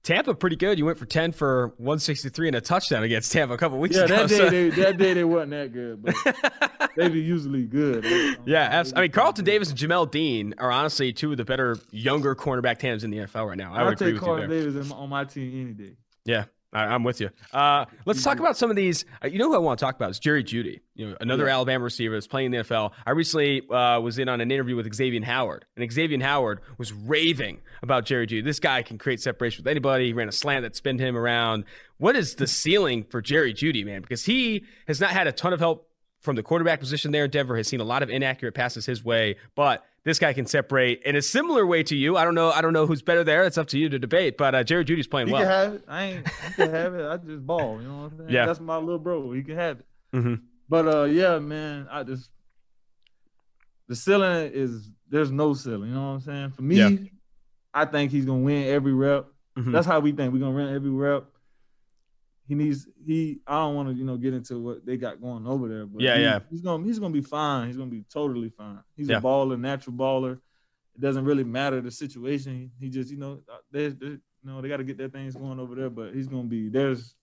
Tampa 0.03 0.33
pretty 0.33 0.55
good. 0.55 0.79
You 0.79 0.85
went 0.85 0.97
for 0.97 1.05
ten 1.05 1.31
for 1.31 1.73
one 1.77 1.99
sixty 1.99 2.29
three 2.29 2.47
and 2.47 2.55
a 2.55 2.61
touchdown 2.61 3.03
against 3.03 3.31
Tampa 3.31 3.53
a 3.53 3.57
couple 3.57 3.77
weeks 3.77 3.95
yeah, 3.95 4.05
ago. 4.05 4.15
Yeah, 4.15 4.21
that 4.21 4.29
day 4.29 4.37
so. 4.37 4.49
they, 4.49 4.69
that 4.69 4.97
day 4.97 5.13
they 5.13 5.23
wasn't 5.23 5.51
that 5.51 5.71
good, 5.71 6.01
but 6.01 6.91
they 6.95 7.09
be 7.09 7.19
usually 7.19 7.65
good. 7.65 8.05
yeah, 8.45 8.83
I 8.95 9.01
mean 9.01 9.11
Carlton 9.11 9.45
Davis 9.45 9.69
and 9.69 9.77
Jamel 9.77 10.09
Dean 10.09 10.55
are 10.57 10.71
honestly 10.71 11.13
two 11.13 11.31
of 11.31 11.37
the 11.37 11.45
better 11.45 11.77
younger 11.91 12.35
cornerback 12.35 12.79
tandems 12.79 13.03
in 13.03 13.11
the 13.11 13.17
NFL 13.17 13.47
right 13.47 13.57
now. 13.57 13.73
I 13.73 13.81
I'll 13.81 13.85
would 13.87 13.99
take 13.99 14.09
agree 14.09 14.19
Carlton 14.19 14.49
with 14.49 14.63
you 14.63 14.71
Davis 14.71 14.91
on 14.91 15.09
my 15.09 15.25
team 15.25 15.61
any 15.61 15.73
day. 15.73 15.95
Yeah, 16.25 16.45
I, 16.77 16.95
am 16.95 17.03
with 17.03 17.19
you. 17.19 17.29
Uh, 17.51 17.85
let's 18.05 18.23
talk 18.23 18.39
about 18.39 18.57
some 18.57 18.69
of 18.69 18.75
these. 18.75 19.05
Uh, 19.23 19.27
you 19.27 19.39
know 19.39 19.49
who 19.49 19.55
I 19.55 19.59
want 19.59 19.79
to 19.79 19.85
talk 19.85 19.95
about 19.95 20.11
is 20.11 20.19
Jerry 20.19 20.43
Jeudy. 20.43 20.81
You 20.95 21.07
know, 21.07 21.17
another 21.19 21.45
yeah. 21.45 21.53
Alabama 21.53 21.83
receiver 21.83 22.15
that's 22.15 22.27
playing 22.27 22.47
in 22.47 22.51
the 22.51 22.63
NFL. 22.63 22.91
I 23.05 23.11
recently 23.11 23.67
uh, 23.69 23.99
was 23.99 24.19
in 24.19 24.29
on 24.29 24.41
an 24.41 24.51
interview 24.51 24.75
with 24.75 24.93
Xavier 24.93 25.23
Howard, 25.23 25.65
and 25.75 25.91
Xavier 25.91 26.19
Howard 26.21 26.61
was 26.77 26.93
raving 26.93 27.61
about 27.81 28.05
Jerry 28.05 28.27
Jeudy. 28.27 28.43
This 28.43 28.59
guy 28.59 28.81
can 28.83 28.97
create 28.97 29.21
separation 29.21 29.63
with 29.63 29.69
anybody. 29.69 30.07
He 30.07 30.13
ran 30.13 30.29
a 30.29 30.31
slant 30.31 30.63
that 30.63 30.75
spinned 30.75 30.99
him 30.99 31.17
around. 31.17 31.65
What 31.97 32.15
is 32.15 32.35
the 32.35 32.47
ceiling 32.47 33.03
for 33.03 33.21
Jerry 33.21 33.53
Jeudy, 33.53 33.83
man? 33.83 34.01
Because 34.01 34.25
he 34.25 34.65
has 34.87 35.01
not 35.01 35.11
had 35.11 35.27
a 35.27 35.31
ton 35.31 35.53
of 35.53 35.59
help 35.59 35.89
from 36.21 36.35
the 36.35 36.43
quarterback 36.43 36.79
position 36.79 37.11
there 37.11 37.25
in 37.25 37.31
Denver. 37.31 37.57
Has 37.57 37.67
seen 37.67 37.79
a 37.79 37.85
lot 37.85 38.03
of 38.03 38.09
inaccurate 38.09 38.53
passes 38.53 38.85
his 38.85 39.03
way, 39.03 39.37
but 39.55 39.83
this 40.07 40.19
guy 40.19 40.31
can 40.31 40.45
separate 40.45 41.03
in 41.03 41.17
a 41.17 41.21
similar 41.21 41.67
way 41.67 41.83
to 41.83 41.93
you. 41.93 42.15
I 42.15 42.23
don't 42.23 42.33
know. 42.33 42.49
I 42.49 42.61
don't 42.61 42.71
know 42.71 42.85
who's 42.85 43.01
better 43.01 43.25
there. 43.25 43.43
It's 43.43 43.57
up 43.57 43.67
to 43.67 43.77
you 43.77 43.89
to 43.89 43.99
debate. 43.99 44.37
But 44.37 44.55
uh, 44.55 44.63
Jerry 44.63 44.85
Jeudy's 44.85 45.05
playing 45.05 45.27
he 45.27 45.33
well. 45.33 45.41
He 45.41 45.47
can 45.47 45.53
have 45.53 45.73
it. 45.73 45.83
I 45.85 46.03
ain't. 46.03 46.27
He 46.29 46.53
can 46.53 46.71
have 46.71 46.95
it. 46.95 47.05
I 47.05 47.17
just 47.17 47.45
ball. 47.45 47.81
You 47.81 47.89
know 47.89 47.97
what 47.97 48.11
I'm 48.13 48.17
saying? 48.19 48.29
Yeah. 48.29 48.45
That's 48.45 48.61
my 48.61 48.77
little 48.77 48.99
bro. 48.99 49.33
He 49.33 49.43
can 49.43 49.57
have 49.57 49.79
it. 49.81 49.85
Mm-hmm. 50.15 50.35
But 50.69 50.87
uh, 50.87 51.03
yeah, 51.03 51.39
man. 51.39 51.89
I 51.91 52.03
just 52.03 52.29
the 53.89 53.97
ceiling 53.97 54.49
is 54.53 54.89
there's 55.09 55.29
no 55.29 55.53
ceiling. 55.53 55.89
You 55.89 55.95
know 55.95 56.07
what 56.07 56.13
I'm 56.13 56.21
saying? 56.21 56.51
For 56.51 56.61
me, 56.61 56.77
yeah. 56.77 56.89
I 57.73 57.83
think 57.83 58.09
he's 58.09 58.23
gonna 58.23 58.39
win 58.39 58.65
every 58.67 58.93
rep. 58.93 59.25
Mm-hmm. 59.57 59.73
That's 59.73 59.85
how 59.85 59.99
we 59.99 60.13
think. 60.13 60.31
We're 60.31 60.39
gonna 60.39 60.55
win 60.55 60.73
every 60.73 60.89
rep 60.89 61.25
he 62.47 62.55
needs 62.55 62.87
he 63.05 63.39
I 63.45 63.55
don't 63.59 63.75
want 63.75 63.89
to 63.89 63.95
you 63.95 64.05
know 64.05 64.17
get 64.17 64.33
into 64.33 64.59
what 64.59 64.85
they 64.85 64.97
got 64.97 65.21
going 65.21 65.45
over 65.45 65.67
there, 65.67 65.85
but 65.85 66.01
yeah, 66.01 66.17
he, 66.17 66.23
yeah, 66.23 66.39
he's 66.49 66.61
gonna 66.61 66.83
he's 66.85 66.97
gonna 66.99 67.13
be 67.13 67.21
fine. 67.21 67.67
He's 67.67 67.77
gonna 67.77 67.91
be 67.91 68.05
totally 68.11 68.49
fine. 68.49 68.79
He's 68.95 69.09
yeah. 69.09 69.17
a 69.17 69.21
baller, 69.21 69.59
natural 69.59 69.95
baller. 69.95 70.39
it 70.95 71.01
doesn't 71.01 71.25
really 71.25 71.43
matter 71.43 71.81
the 71.81 71.91
situation. 71.91 72.71
He 72.79 72.89
just, 72.89 73.11
you 73.11 73.17
know, 73.17 73.41
there's, 73.71 73.95
you 74.01 74.19
know, 74.43 74.61
they 74.61 74.69
got 74.69 74.77
to 74.77 74.85
get 74.85 74.97
their 74.97 75.09
things 75.09 75.35
going 75.35 75.59
over 75.59 75.75
there, 75.75 75.89
but 75.89 76.13
he's 76.13 76.27
gonna 76.27 76.43
be 76.43 76.69
there's 76.69 77.15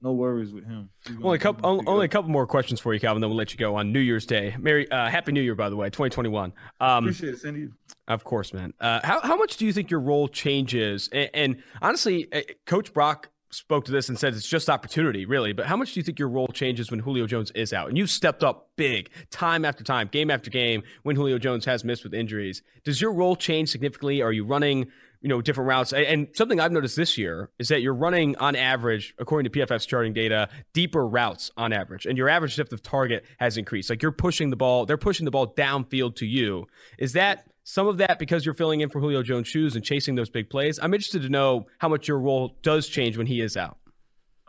no 0.00 0.12
worries 0.12 0.52
with 0.52 0.64
him. 0.64 0.90
Only 1.22 1.36
a 1.36 1.40
couple, 1.40 1.68
only, 1.68 1.86
only 1.86 2.04
a 2.06 2.08
couple 2.08 2.30
more 2.30 2.46
questions 2.46 2.80
for 2.80 2.92
you, 2.92 3.00
Calvin. 3.00 3.20
Then 3.20 3.30
we'll 3.30 3.38
let 3.38 3.52
you 3.52 3.58
go 3.58 3.76
on 3.76 3.92
New 3.92 4.00
Year's 4.00 4.26
Day. 4.26 4.54
Merry, 4.58 4.90
uh, 4.90 5.08
Happy 5.08 5.32
New 5.32 5.40
Year, 5.40 5.54
by 5.54 5.68
the 5.70 5.76
way, 5.76 5.88
2021. 5.88 6.52
Um, 6.80 7.04
Appreciate 7.04 7.34
it, 7.34 7.38
Cindy. 7.38 7.68
Of 8.08 8.24
course, 8.24 8.52
man. 8.52 8.74
Uh, 8.80 9.00
how 9.04 9.20
how 9.20 9.36
much 9.36 9.56
do 9.56 9.64
you 9.64 9.72
think 9.72 9.90
your 9.90 10.00
role 10.00 10.26
changes? 10.26 11.08
And, 11.12 11.30
and 11.34 11.62
honestly, 11.80 12.28
uh, 12.32 12.40
Coach 12.66 12.92
Brock 12.92 13.30
spoke 13.52 13.84
to 13.84 13.92
this 13.92 14.08
and 14.08 14.18
said 14.18 14.34
it's 14.34 14.48
just 14.48 14.68
opportunity, 14.70 15.26
really. 15.26 15.52
But 15.52 15.66
how 15.66 15.76
much 15.76 15.92
do 15.92 16.00
you 16.00 16.04
think 16.04 16.18
your 16.18 16.28
role 16.28 16.48
changes 16.48 16.90
when 16.90 17.00
Julio 17.00 17.26
Jones 17.26 17.50
is 17.52 17.72
out? 17.72 17.88
And 17.88 17.98
you've 17.98 18.10
stepped 18.10 18.42
up 18.42 18.70
big 18.76 19.10
time 19.30 19.64
after 19.64 19.84
time, 19.84 20.08
game 20.10 20.30
after 20.30 20.50
game, 20.50 20.82
when 21.02 21.16
Julio 21.16 21.38
Jones 21.38 21.64
has 21.66 21.84
missed 21.84 22.02
with 22.02 22.14
injuries. 22.14 22.62
Does 22.84 23.00
your 23.00 23.12
role 23.12 23.36
change 23.36 23.68
significantly? 23.68 24.22
Are 24.22 24.32
you 24.32 24.44
running, 24.44 24.86
you 25.20 25.28
know, 25.28 25.42
different 25.42 25.68
routes? 25.68 25.92
And 25.92 26.28
something 26.34 26.60
I've 26.60 26.72
noticed 26.72 26.96
this 26.96 27.18
year 27.18 27.50
is 27.58 27.68
that 27.68 27.82
you're 27.82 27.94
running 27.94 28.36
on 28.38 28.56
average, 28.56 29.14
according 29.18 29.52
to 29.52 29.58
PFF's 29.58 29.86
charting 29.86 30.14
data, 30.14 30.48
deeper 30.72 31.06
routes 31.06 31.50
on 31.56 31.72
average. 31.72 32.06
And 32.06 32.16
your 32.16 32.30
average 32.30 32.56
depth 32.56 32.72
of 32.72 32.82
target 32.82 33.24
has 33.38 33.58
increased. 33.58 33.90
Like 33.90 34.02
you're 34.02 34.12
pushing 34.12 34.48
the 34.48 34.56
ball, 34.56 34.86
they're 34.86 34.96
pushing 34.96 35.26
the 35.26 35.30
ball 35.30 35.52
downfield 35.54 36.16
to 36.16 36.26
you. 36.26 36.66
Is 36.98 37.12
that 37.12 37.46
some 37.64 37.86
of 37.86 37.98
that 37.98 38.18
because 38.18 38.44
you're 38.44 38.54
filling 38.54 38.80
in 38.80 38.88
for 38.90 39.00
Julio 39.00 39.22
Jones' 39.22 39.48
shoes 39.48 39.76
and 39.76 39.84
chasing 39.84 40.14
those 40.14 40.30
big 40.30 40.50
plays. 40.50 40.78
I'm 40.82 40.94
interested 40.94 41.22
to 41.22 41.28
know 41.28 41.66
how 41.78 41.88
much 41.88 42.08
your 42.08 42.18
role 42.18 42.56
does 42.62 42.88
change 42.88 43.16
when 43.16 43.26
he 43.26 43.40
is 43.40 43.56
out. 43.56 43.78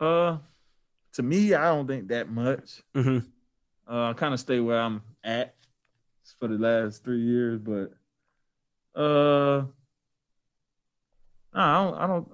Uh, 0.00 0.38
to 1.12 1.22
me, 1.22 1.54
I 1.54 1.66
don't 1.66 1.86
think 1.86 2.08
that 2.08 2.28
much. 2.30 2.82
Mm-hmm. 2.94 3.18
Uh, 3.88 4.10
I 4.10 4.12
kind 4.14 4.34
of 4.34 4.40
stay 4.40 4.60
where 4.60 4.80
I'm 4.80 5.02
at 5.22 5.54
for 6.38 6.48
the 6.48 6.58
last 6.58 7.04
three 7.04 7.20
years, 7.20 7.60
but 7.60 7.92
uh, 9.00 9.64
I 11.52 11.84
don't, 11.84 11.94
I 11.94 12.06
don't, 12.06 12.28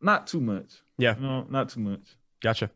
not 0.00 0.26
too 0.26 0.40
much. 0.40 0.74
Yeah, 0.98 1.14
no, 1.18 1.46
not 1.48 1.70
too 1.70 1.80
much. 1.80 2.02
Gotcha. 2.42 2.70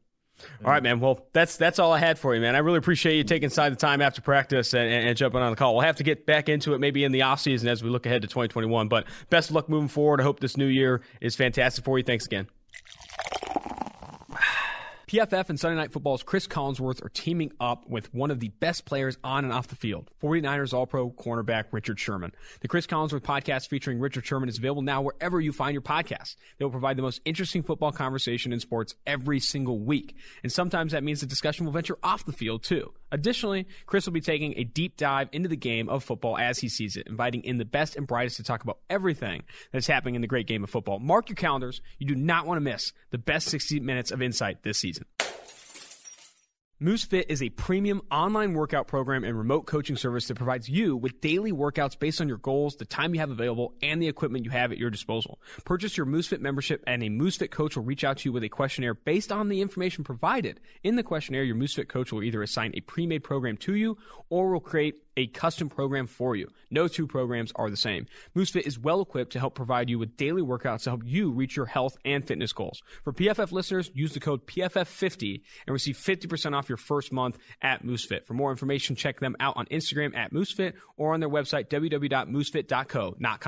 All 0.65 0.71
right, 0.71 0.83
man. 0.83 1.01
Well, 1.01 1.27
that's 1.33 1.57
that's 1.57 1.79
all 1.79 1.93
I 1.93 1.99
had 1.99 2.19
for 2.19 2.35
you, 2.35 2.41
man. 2.41 2.55
I 2.55 2.59
really 2.59 2.79
appreciate 2.79 3.17
you 3.17 3.25
taking 3.25 3.49
side 3.49 3.73
the 3.73 3.77
time 3.77 4.01
after 4.01 4.21
practice 4.21 4.75
and, 4.75 4.89
and, 4.89 5.09
and, 5.09 5.17
jumping 5.17 5.41
on 5.41 5.51
the 5.51 5.57
call. 5.57 5.75
We'll 5.75 5.87
have 5.87 5.97
to 5.97 6.05
get 6.05 6.27
back 6.27 6.49
into 6.49 6.75
it 6.75 6.79
maybe 6.79 7.05
in 7.05 7.13
the 7.13 7.23
off 7.23 7.41
season 7.41 7.69
as 7.69 7.83
we 7.83 7.91
look 7.91 8.07
ahead 8.07 8.23
to 8.23 8.29
2021. 8.29 8.89
But 8.89 9.07
best 9.31 9.51
of 9.51 9.57
luck 9.57 9.69
moving 9.69 9.89
forward. 9.89 10.21
I 10.21 10.25
hope 10.25 10.41
this 10.41 10.57
new 10.57 10.67
year 10.67 11.03
is 11.21 11.37
fantastic 11.37 11.85
for 11.85 11.99
you. 11.99 12.05
Thanks 12.05 12.27
again. 12.27 12.49
PFF 15.09 15.49
and 15.49 15.59
Sunday 15.59 15.77
Night 15.77 15.91
Football's 15.91 16.23
Chris 16.23 16.47
Collinsworth 16.47 17.03
are 17.03 17.09
teaming 17.09 17.51
up 17.59 17.89
with 17.89 18.13
one 18.13 18.31
of 18.31 18.41
the 18.41 18.49
best 18.61 18.85
players 18.85 19.17
on 19.25 19.43
and 19.43 19.55
off 19.55 19.69
the 19.69 19.75
field, 19.75 20.11
49ers 20.23 20.75
All 20.75 20.87
Pro 20.87 21.11
cornerback 21.11 21.65
Richard 21.73 21.99
Sherman. 21.99 22.33
The 22.61 22.69
Chris 22.69 22.87
Collinsworth 22.87 23.23
podcast 23.23 23.69
featuring 23.69 24.01
Richard 24.01 24.27
Sherman 24.27 24.51
is 24.51 24.59
available 24.59 24.83
now 24.83 25.01
wherever 25.01 25.41
you 25.41 25.51
find 25.51 25.73
your 25.73 25.81
podcasts. 25.81 26.37
They 26.59 26.67
will 26.67 26.73
provide 26.73 26.99
the 26.99 27.03
most 27.03 27.23
interesting 27.25 27.63
football 27.63 27.91
conversation 27.91 28.53
in 28.53 28.61
sports 28.61 28.97
every 29.07 29.41
single 29.41 29.79
week. 29.79 30.15
And 30.43 30.53
sometimes 30.53 30.93
that 30.93 31.03
means 31.03 31.23
the 31.23 31.27
discussion 31.27 31.65
will 31.65 31.73
venture 31.73 31.97
off 32.03 32.27
the 32.27 32.33
field 32.33 32.63
too. 32.63 32.93
Additionally, 33.11 33.67
Chris 33.87 34.07
will 34.07 34.13
be 34.13 34.21
taking 34.21 34.55
a 34.57 34.65
deep 34.65 34.97
dive 34.97 35.29
into 35.33 35.49
the 35.49 35.57
game 35.57 35.89
of 35.89 36.05
football 36.05 36.37
as 36.37 36.59
he 36.59 36.69
sees 36.69 36.97
it, 36.97 37.07
inviting 37.07 37.43
in 37.45 37.59
the 37.59 37.65
best 37.65 37.97
and 37.97 38.07
brightest 38.07 38.37
to 38.37 38.43
talk 38.43 38.63
about 38.63 38.79
everything 38.91 39.43
that's 39.73 39.87
happening 39.87 40.15
in 40.15 40.21
the 40.21 40.27
great 40.27 40.47
game 40.47 40.63
of 40.65 40.71
football. 40.71 40.99
Mark 40.99 41.29
your 41.29 41.37
calendars. 41.37 41.81
You 41.99 42.07
do 42.07 42.15
not 42.15 42.47
want 42.47 42.57
to 42.57 42.63
miss 42.63 42.93
the 43.11 43.19
best 43.19 43.49
60 43.49 43.81
minutes 43.81 44.11
of 44.11 44.23
insight 44.23 44.63
this 44.63 44.79
season. 44.79 45.07
MooseFit 46.81 47.25
is 47.29 47.43
a 47.43 47.49
premium 47.49 48.01
online 48.09 48.55
workout 48.55 48.87
program 48.87 49.25
and 49.25 49.37
remote 49.37 49.67
coaching 49.67 49.97
service 49.97 50.29
that 50.29 50.37
provides 50.37 50.69
you 50.69 50.97
with 50.97 51.21
daily 51.21 51.51
workouts 51.51 51.99
based 51.99 52.21
on 52.21 52.29
your 52.29 52.37
goals, 52.37 52.77
the 52.77 52.85
time 52.85 53.13
you 53.13 53.19
have 53.19 53.33
available, 53.33 53.75
and 53.83 54.01
the 54.01 54.07
equipment 54.07 54.45
you 54.45 54.53
have 54.53 54.71
at 54.71 54.79
your 54.79 54.89
disposal. 54.89 55.41
Purchase 55.65 55.97
your 55.97 56.07
MooseFit 56.07 56.39
membership 56.39 56.85
and 56.87 57.03
a 57.03 57.09
MooseFit 57.09 57.51
coach 57.51 57.75
will 57.75 57.83
reach 57.83 58.05
out 58.05 58.19
to 58.19 58.29
you 58.29 58.33
with 58.33 58.45
a 58.45 58.49
questionnaire 58.49 58.95
based 58.95 59.33
on 59.33 59.49
the 59.49 59.61
information 59.61 60.05
provided. 60.05 60.61
In 60.85 60.95
the 60.95 61.03
questionnaire, 61.03 61.43
your 61.43 61.57
MooseFit 61.57 61.89
coach 61.89 62.13
will 62.13 62.23
either 62.23 62.45
assign 62.45 62.71
a 62.75 62.81
pre-made 62.81 63.25
program 63.25 63.57
to 63.57 63.75
you 63.75 63.99
or 64.31 64.53
will 64.53 64.61
create 64.61 65.08
a 65.19 65.27
custom 65.27 65.69
program 65.69 66.07
for 66.07 66.37
you. 66.37 66.49
No 66.71 66.87
two 66.87 67.07
programs 67.07 67.53
are 67.57 67.69
the 67.69 67.77
same. 67.77 68.07
MooseFit 68.37 68.67
is 68.67 68.79
well 68.79 69.03
equipped 69.03 69.33
to 69.33 69.41
help 69.41 69.55
provide 69.55 69.91
you 69.91 69.99
with 69.99 70.17
daily 70.17 70.43
workouts 70.43 70.85
to 70.85 70.91
help 70.91 71.03
you 71.05 71.31
reach 71.33 71.57
your 71.57 71.67
health 71.67 71.99
and 72.05 72.27
fitness 72.27 72.53
goals. 72.53 72.83
For 73.03 73.13
PFF 73.13 73.51
listeners, 73.51 73.91
use 73.95 74.15
the 74.15 74.21
code 74.21 74.47
PFF50 74.47 75.43
and 75.67 75.73
receive 75.73 75.97
50% 75.97 76.57
off 76.57 76.69
your 76.69 76.79
first 76.79 77.13
month 77.13 77.37
at 77.61 77.85
MooseFit. 77.85 78.25
For 78.25 78.35
more 78.35 78.53
information, 78.53 78.95
check 78.95 79.19
them 79.19 79.37
out 79.41 79.57
on 79.57 79.67
Instagram 79.67 80.17
at 80.17 80.33
MooseFit 80.33 80.75
or 80.97 81.15
on 81.15 81.21
their 81.21 81.29
website 81.29 81.69
www.moosefit.co, 81.69 83.17
not. 83.19 83.39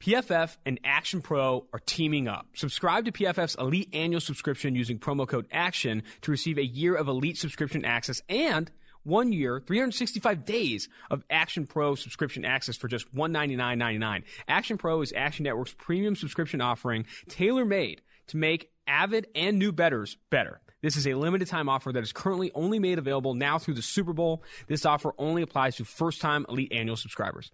PFF 0.00 0.56
and 0.64 0.78
Action 0.84 1.20
Pro 1.20 1.66
are 1.72 1.80
teaming 1.84 2.28
up. 2.28 2.46
Subscribe 2.54 3.04
to 3.04 3.12
PFF's 3.12 3.56
Elite 3.56 3.90
Annual 3.92 4.20
Subscription 4.20 4.74
using 4.74 4.98
promo 4.98 5.26
code 5.26 5.46
ACTION 5.50 6.02
to 6.22 6.30
receive 6.30 6.56
a 6.56 6.64
year 6.64 6.94
of 6.94 7.08
Elite 7.08 7.36
subscription 7.36 7.84
access 7.84 8.22
and 8.28 8.70
one 9.08 9.32
year, 9.32 9.60
365 9.66 10.44
days 10.44 10.88
of 11.10 11.24
Action 11.30 11.66
Pro 11.66 11.94
subscription 11.94 12.44
access 12.44 12.76
for 12.76 12.86
just 12.86 13.12
$199.99. 13.14 14.22
Action 14.46 14.78
Pro 14.78 15.00
is 15.00 15.12
Action 15.16 15.44
Network's 15.44 15.74
premium 15.74 16.14
subscription 16.14 16.60
offering, 16.60 17.06
tailor 17.28 17.64
made 17.64 18.02
to 18.28 18.36
make 18.36 18.70
avid 18.86 19.26
and 19.34 19.58
new 19.58 19.72
betters 19.72 20.16
better. 20.30 20.60
This 20.80 20.96
is 20.96 21.08
a 21.08 21.14
limited 21.14 21.48
time 21.48 21.68
offer 21.68 21.90
that 21.90 22.02
is 22.02 22.12
currently 22.12 22.52
only 22.54 22.78
made 22.78 22.98
available 22.98 23.34
now 23.34 23.58
through 23.58 23.74
the 23.74 23.82
Super 23.82 24.12
Bowl. 24.12 24.44
This 24.68 24.86
offer 24.86 25.12
only 25.18 25.42
applies 25.42 25.76
to 25.76 25.84
first 25.84 26.20
time 26.20 26.46
Elite 26.48 26.72
Annual 26.72 26.96
subscribers. 26.96 27.50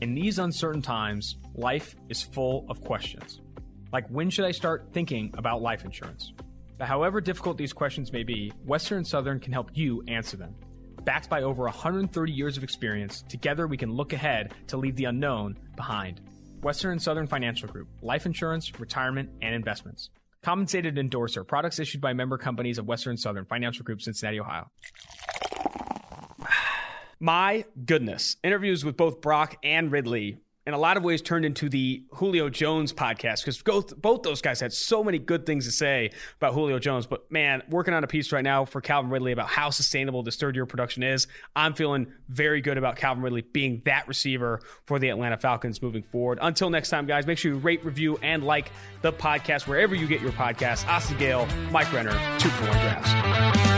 In 0.00 0.14
these 0.14 0.38
uncertain 0.38 0.82
times, 0.82 1.36
life 1.54 1.94
is 2.08 2.22
full 2.22 2.66
of 2.68 2.80
questions. 2.80 3.40
Like, 3.92 4.08
when 4.08 4.30
should 4.30 4.46
I 4.46 4.52
start 4.52 4.88
thinking 4.92 5.32
about 5.36 5.62
life 5.62 5.84
insurance? 5.84 6.32
But 6.78 6.88
however 6.88 7.20
difficult 7.20 7.58
these 7.58 7.72
questions 7.72 8.10
may 8.12 8.22
be, 8.22 8.52
Western 8.64 9.04
Southern 9.04 9.38
can 9.38 9.52
help 9.52 9.70
you 9.74 10.02
answer 10.08 10.36
them. 10.36 10.54
Backed 11.04 11.30
by 11.30 11.42
over 11.42 11.64
130 11.64 12.32
years 12.32 12.56
of 12.56 12.62
experience, 12.62 13.22
together 13.28 13.66
we 13.66 13.76
can 13.76 13.90
look 13.90 14.12
ahead 14.12 14.52
to 14.66 14.76
leave 14.76 14.96
the 14.96 15.06
unknown 15.06 15.58
behind. 15.76 16.20
Western 16.62 16.92
and 16.92 17.02
Southern 17.02 17.26
Financial 17.26 17.68
Group, 17.68 17.88
life 18.02 18.26
insurance, 18.26 18.78
retirement, 18.78 19.30
and 19.40 19.54
investments. 19.54 20.10
Compensated 20.42 20.98
endorser, 20.98 21.42
products 21.42 21.78
issued 21.78 22.02
by 22.02 22.12
member 22.12 22.36
companies 22.36 22.76
of 22.76 22.86
Western 22.86 23.12
and 23.12 23.20
Southern 23.20 23.46
Financial 23.46 23.82
Group, 23.82 24.02
Cincinnati, 24.02 24.40
Ohio. 24.40 24.70
My 27.20 27.64
goodness. 27.84 28.36
Interviews 28.42 28.84
with 28.84 28.96
both 28.96 29.22
Brock 29.22 29.56
and 29.62 29.90
Ridley 29.90 30.38
in 30.66 30.74
a 30.74 30.78
lot 30.78 30.96
of 30.96 31.02
ways 31.04 31.22
turned 31.22 31.44
into 31.44 31.68
the 31.68 32.04
Julio 32.12 32.50
Jones 32.50 32.92
podcast 32.92 33.40
because 33.40 33.62
both 33.62 34.00
both 34.00 34.22
those 34.22 34.42
guys 34.42 34.60
had 34.60 34.72
so 34.72 35.02
many 35.02 35.18
good 35.18 35.46
things 35.46 35.64
to 35.64 35.72
say 35.72 36.10
about 36.36 36.52
Julio 36.52 36.78
Jones. 36.78 37.06
But 37.06 37.30
man, 37.30 37.62
working 37.68 37.94
on 37.94 38.04
a 38.04 38.06
piece 38.06 38.30
right 38.30 38.44
now 38.44 38.64
for 38.66 38.80
Calvin 38.80 39.10
Ridley 39.10 39.32
about 39.32 39.48
how 39.48 39.70
sustainable 39.70 40.22
this 40.22 40.36
third 40.36 40.54
year 40.54 40.66
production 40.66 41.02
is. 41.02 41.26
I'm 41.56 41.74
feeling 41.74 42.12
very 42.28 42.60
good 42.60 42.76
about 42.76 42.96
Calvin 42.96 43.22
Ridley 43.22 43.42
being 43.42 43.82
that 43.86 44.06
receiver 44.06 44.60
for 44.84 44.98
the 44.98 45.08
Atlanta 45.08 45.38
Falcons 45.38 45.80
moving 45.80 46.02
forward. 46.02 46.38
Until 46.42 46.68
next 46.68 46.90
time, 46.90 47.06
guys, 47.06 47.26
make 47.26 47.38
sure 47.38 47.52
you 47.52 47.58
rate, 47.58 47.84
review, 47.84 48.18
and 48.22 48.44
like 48.44 48.70
the 49.00 49.12
podcast 49.12 49.66
wherever 49.66 49.94
you 49.94 50.06
get 50.06 50.20
your 50.20 50.32
podcasts. 50.32 50.86
Austin 50.86 51.16
Gayle, 51.16 51.46
Mike 51.70 51.90
Renner, 51.92 52.12
two 52.38 52.50
for 52.50 52.66
one 52.66 52.78
drafts. 52.78 53.69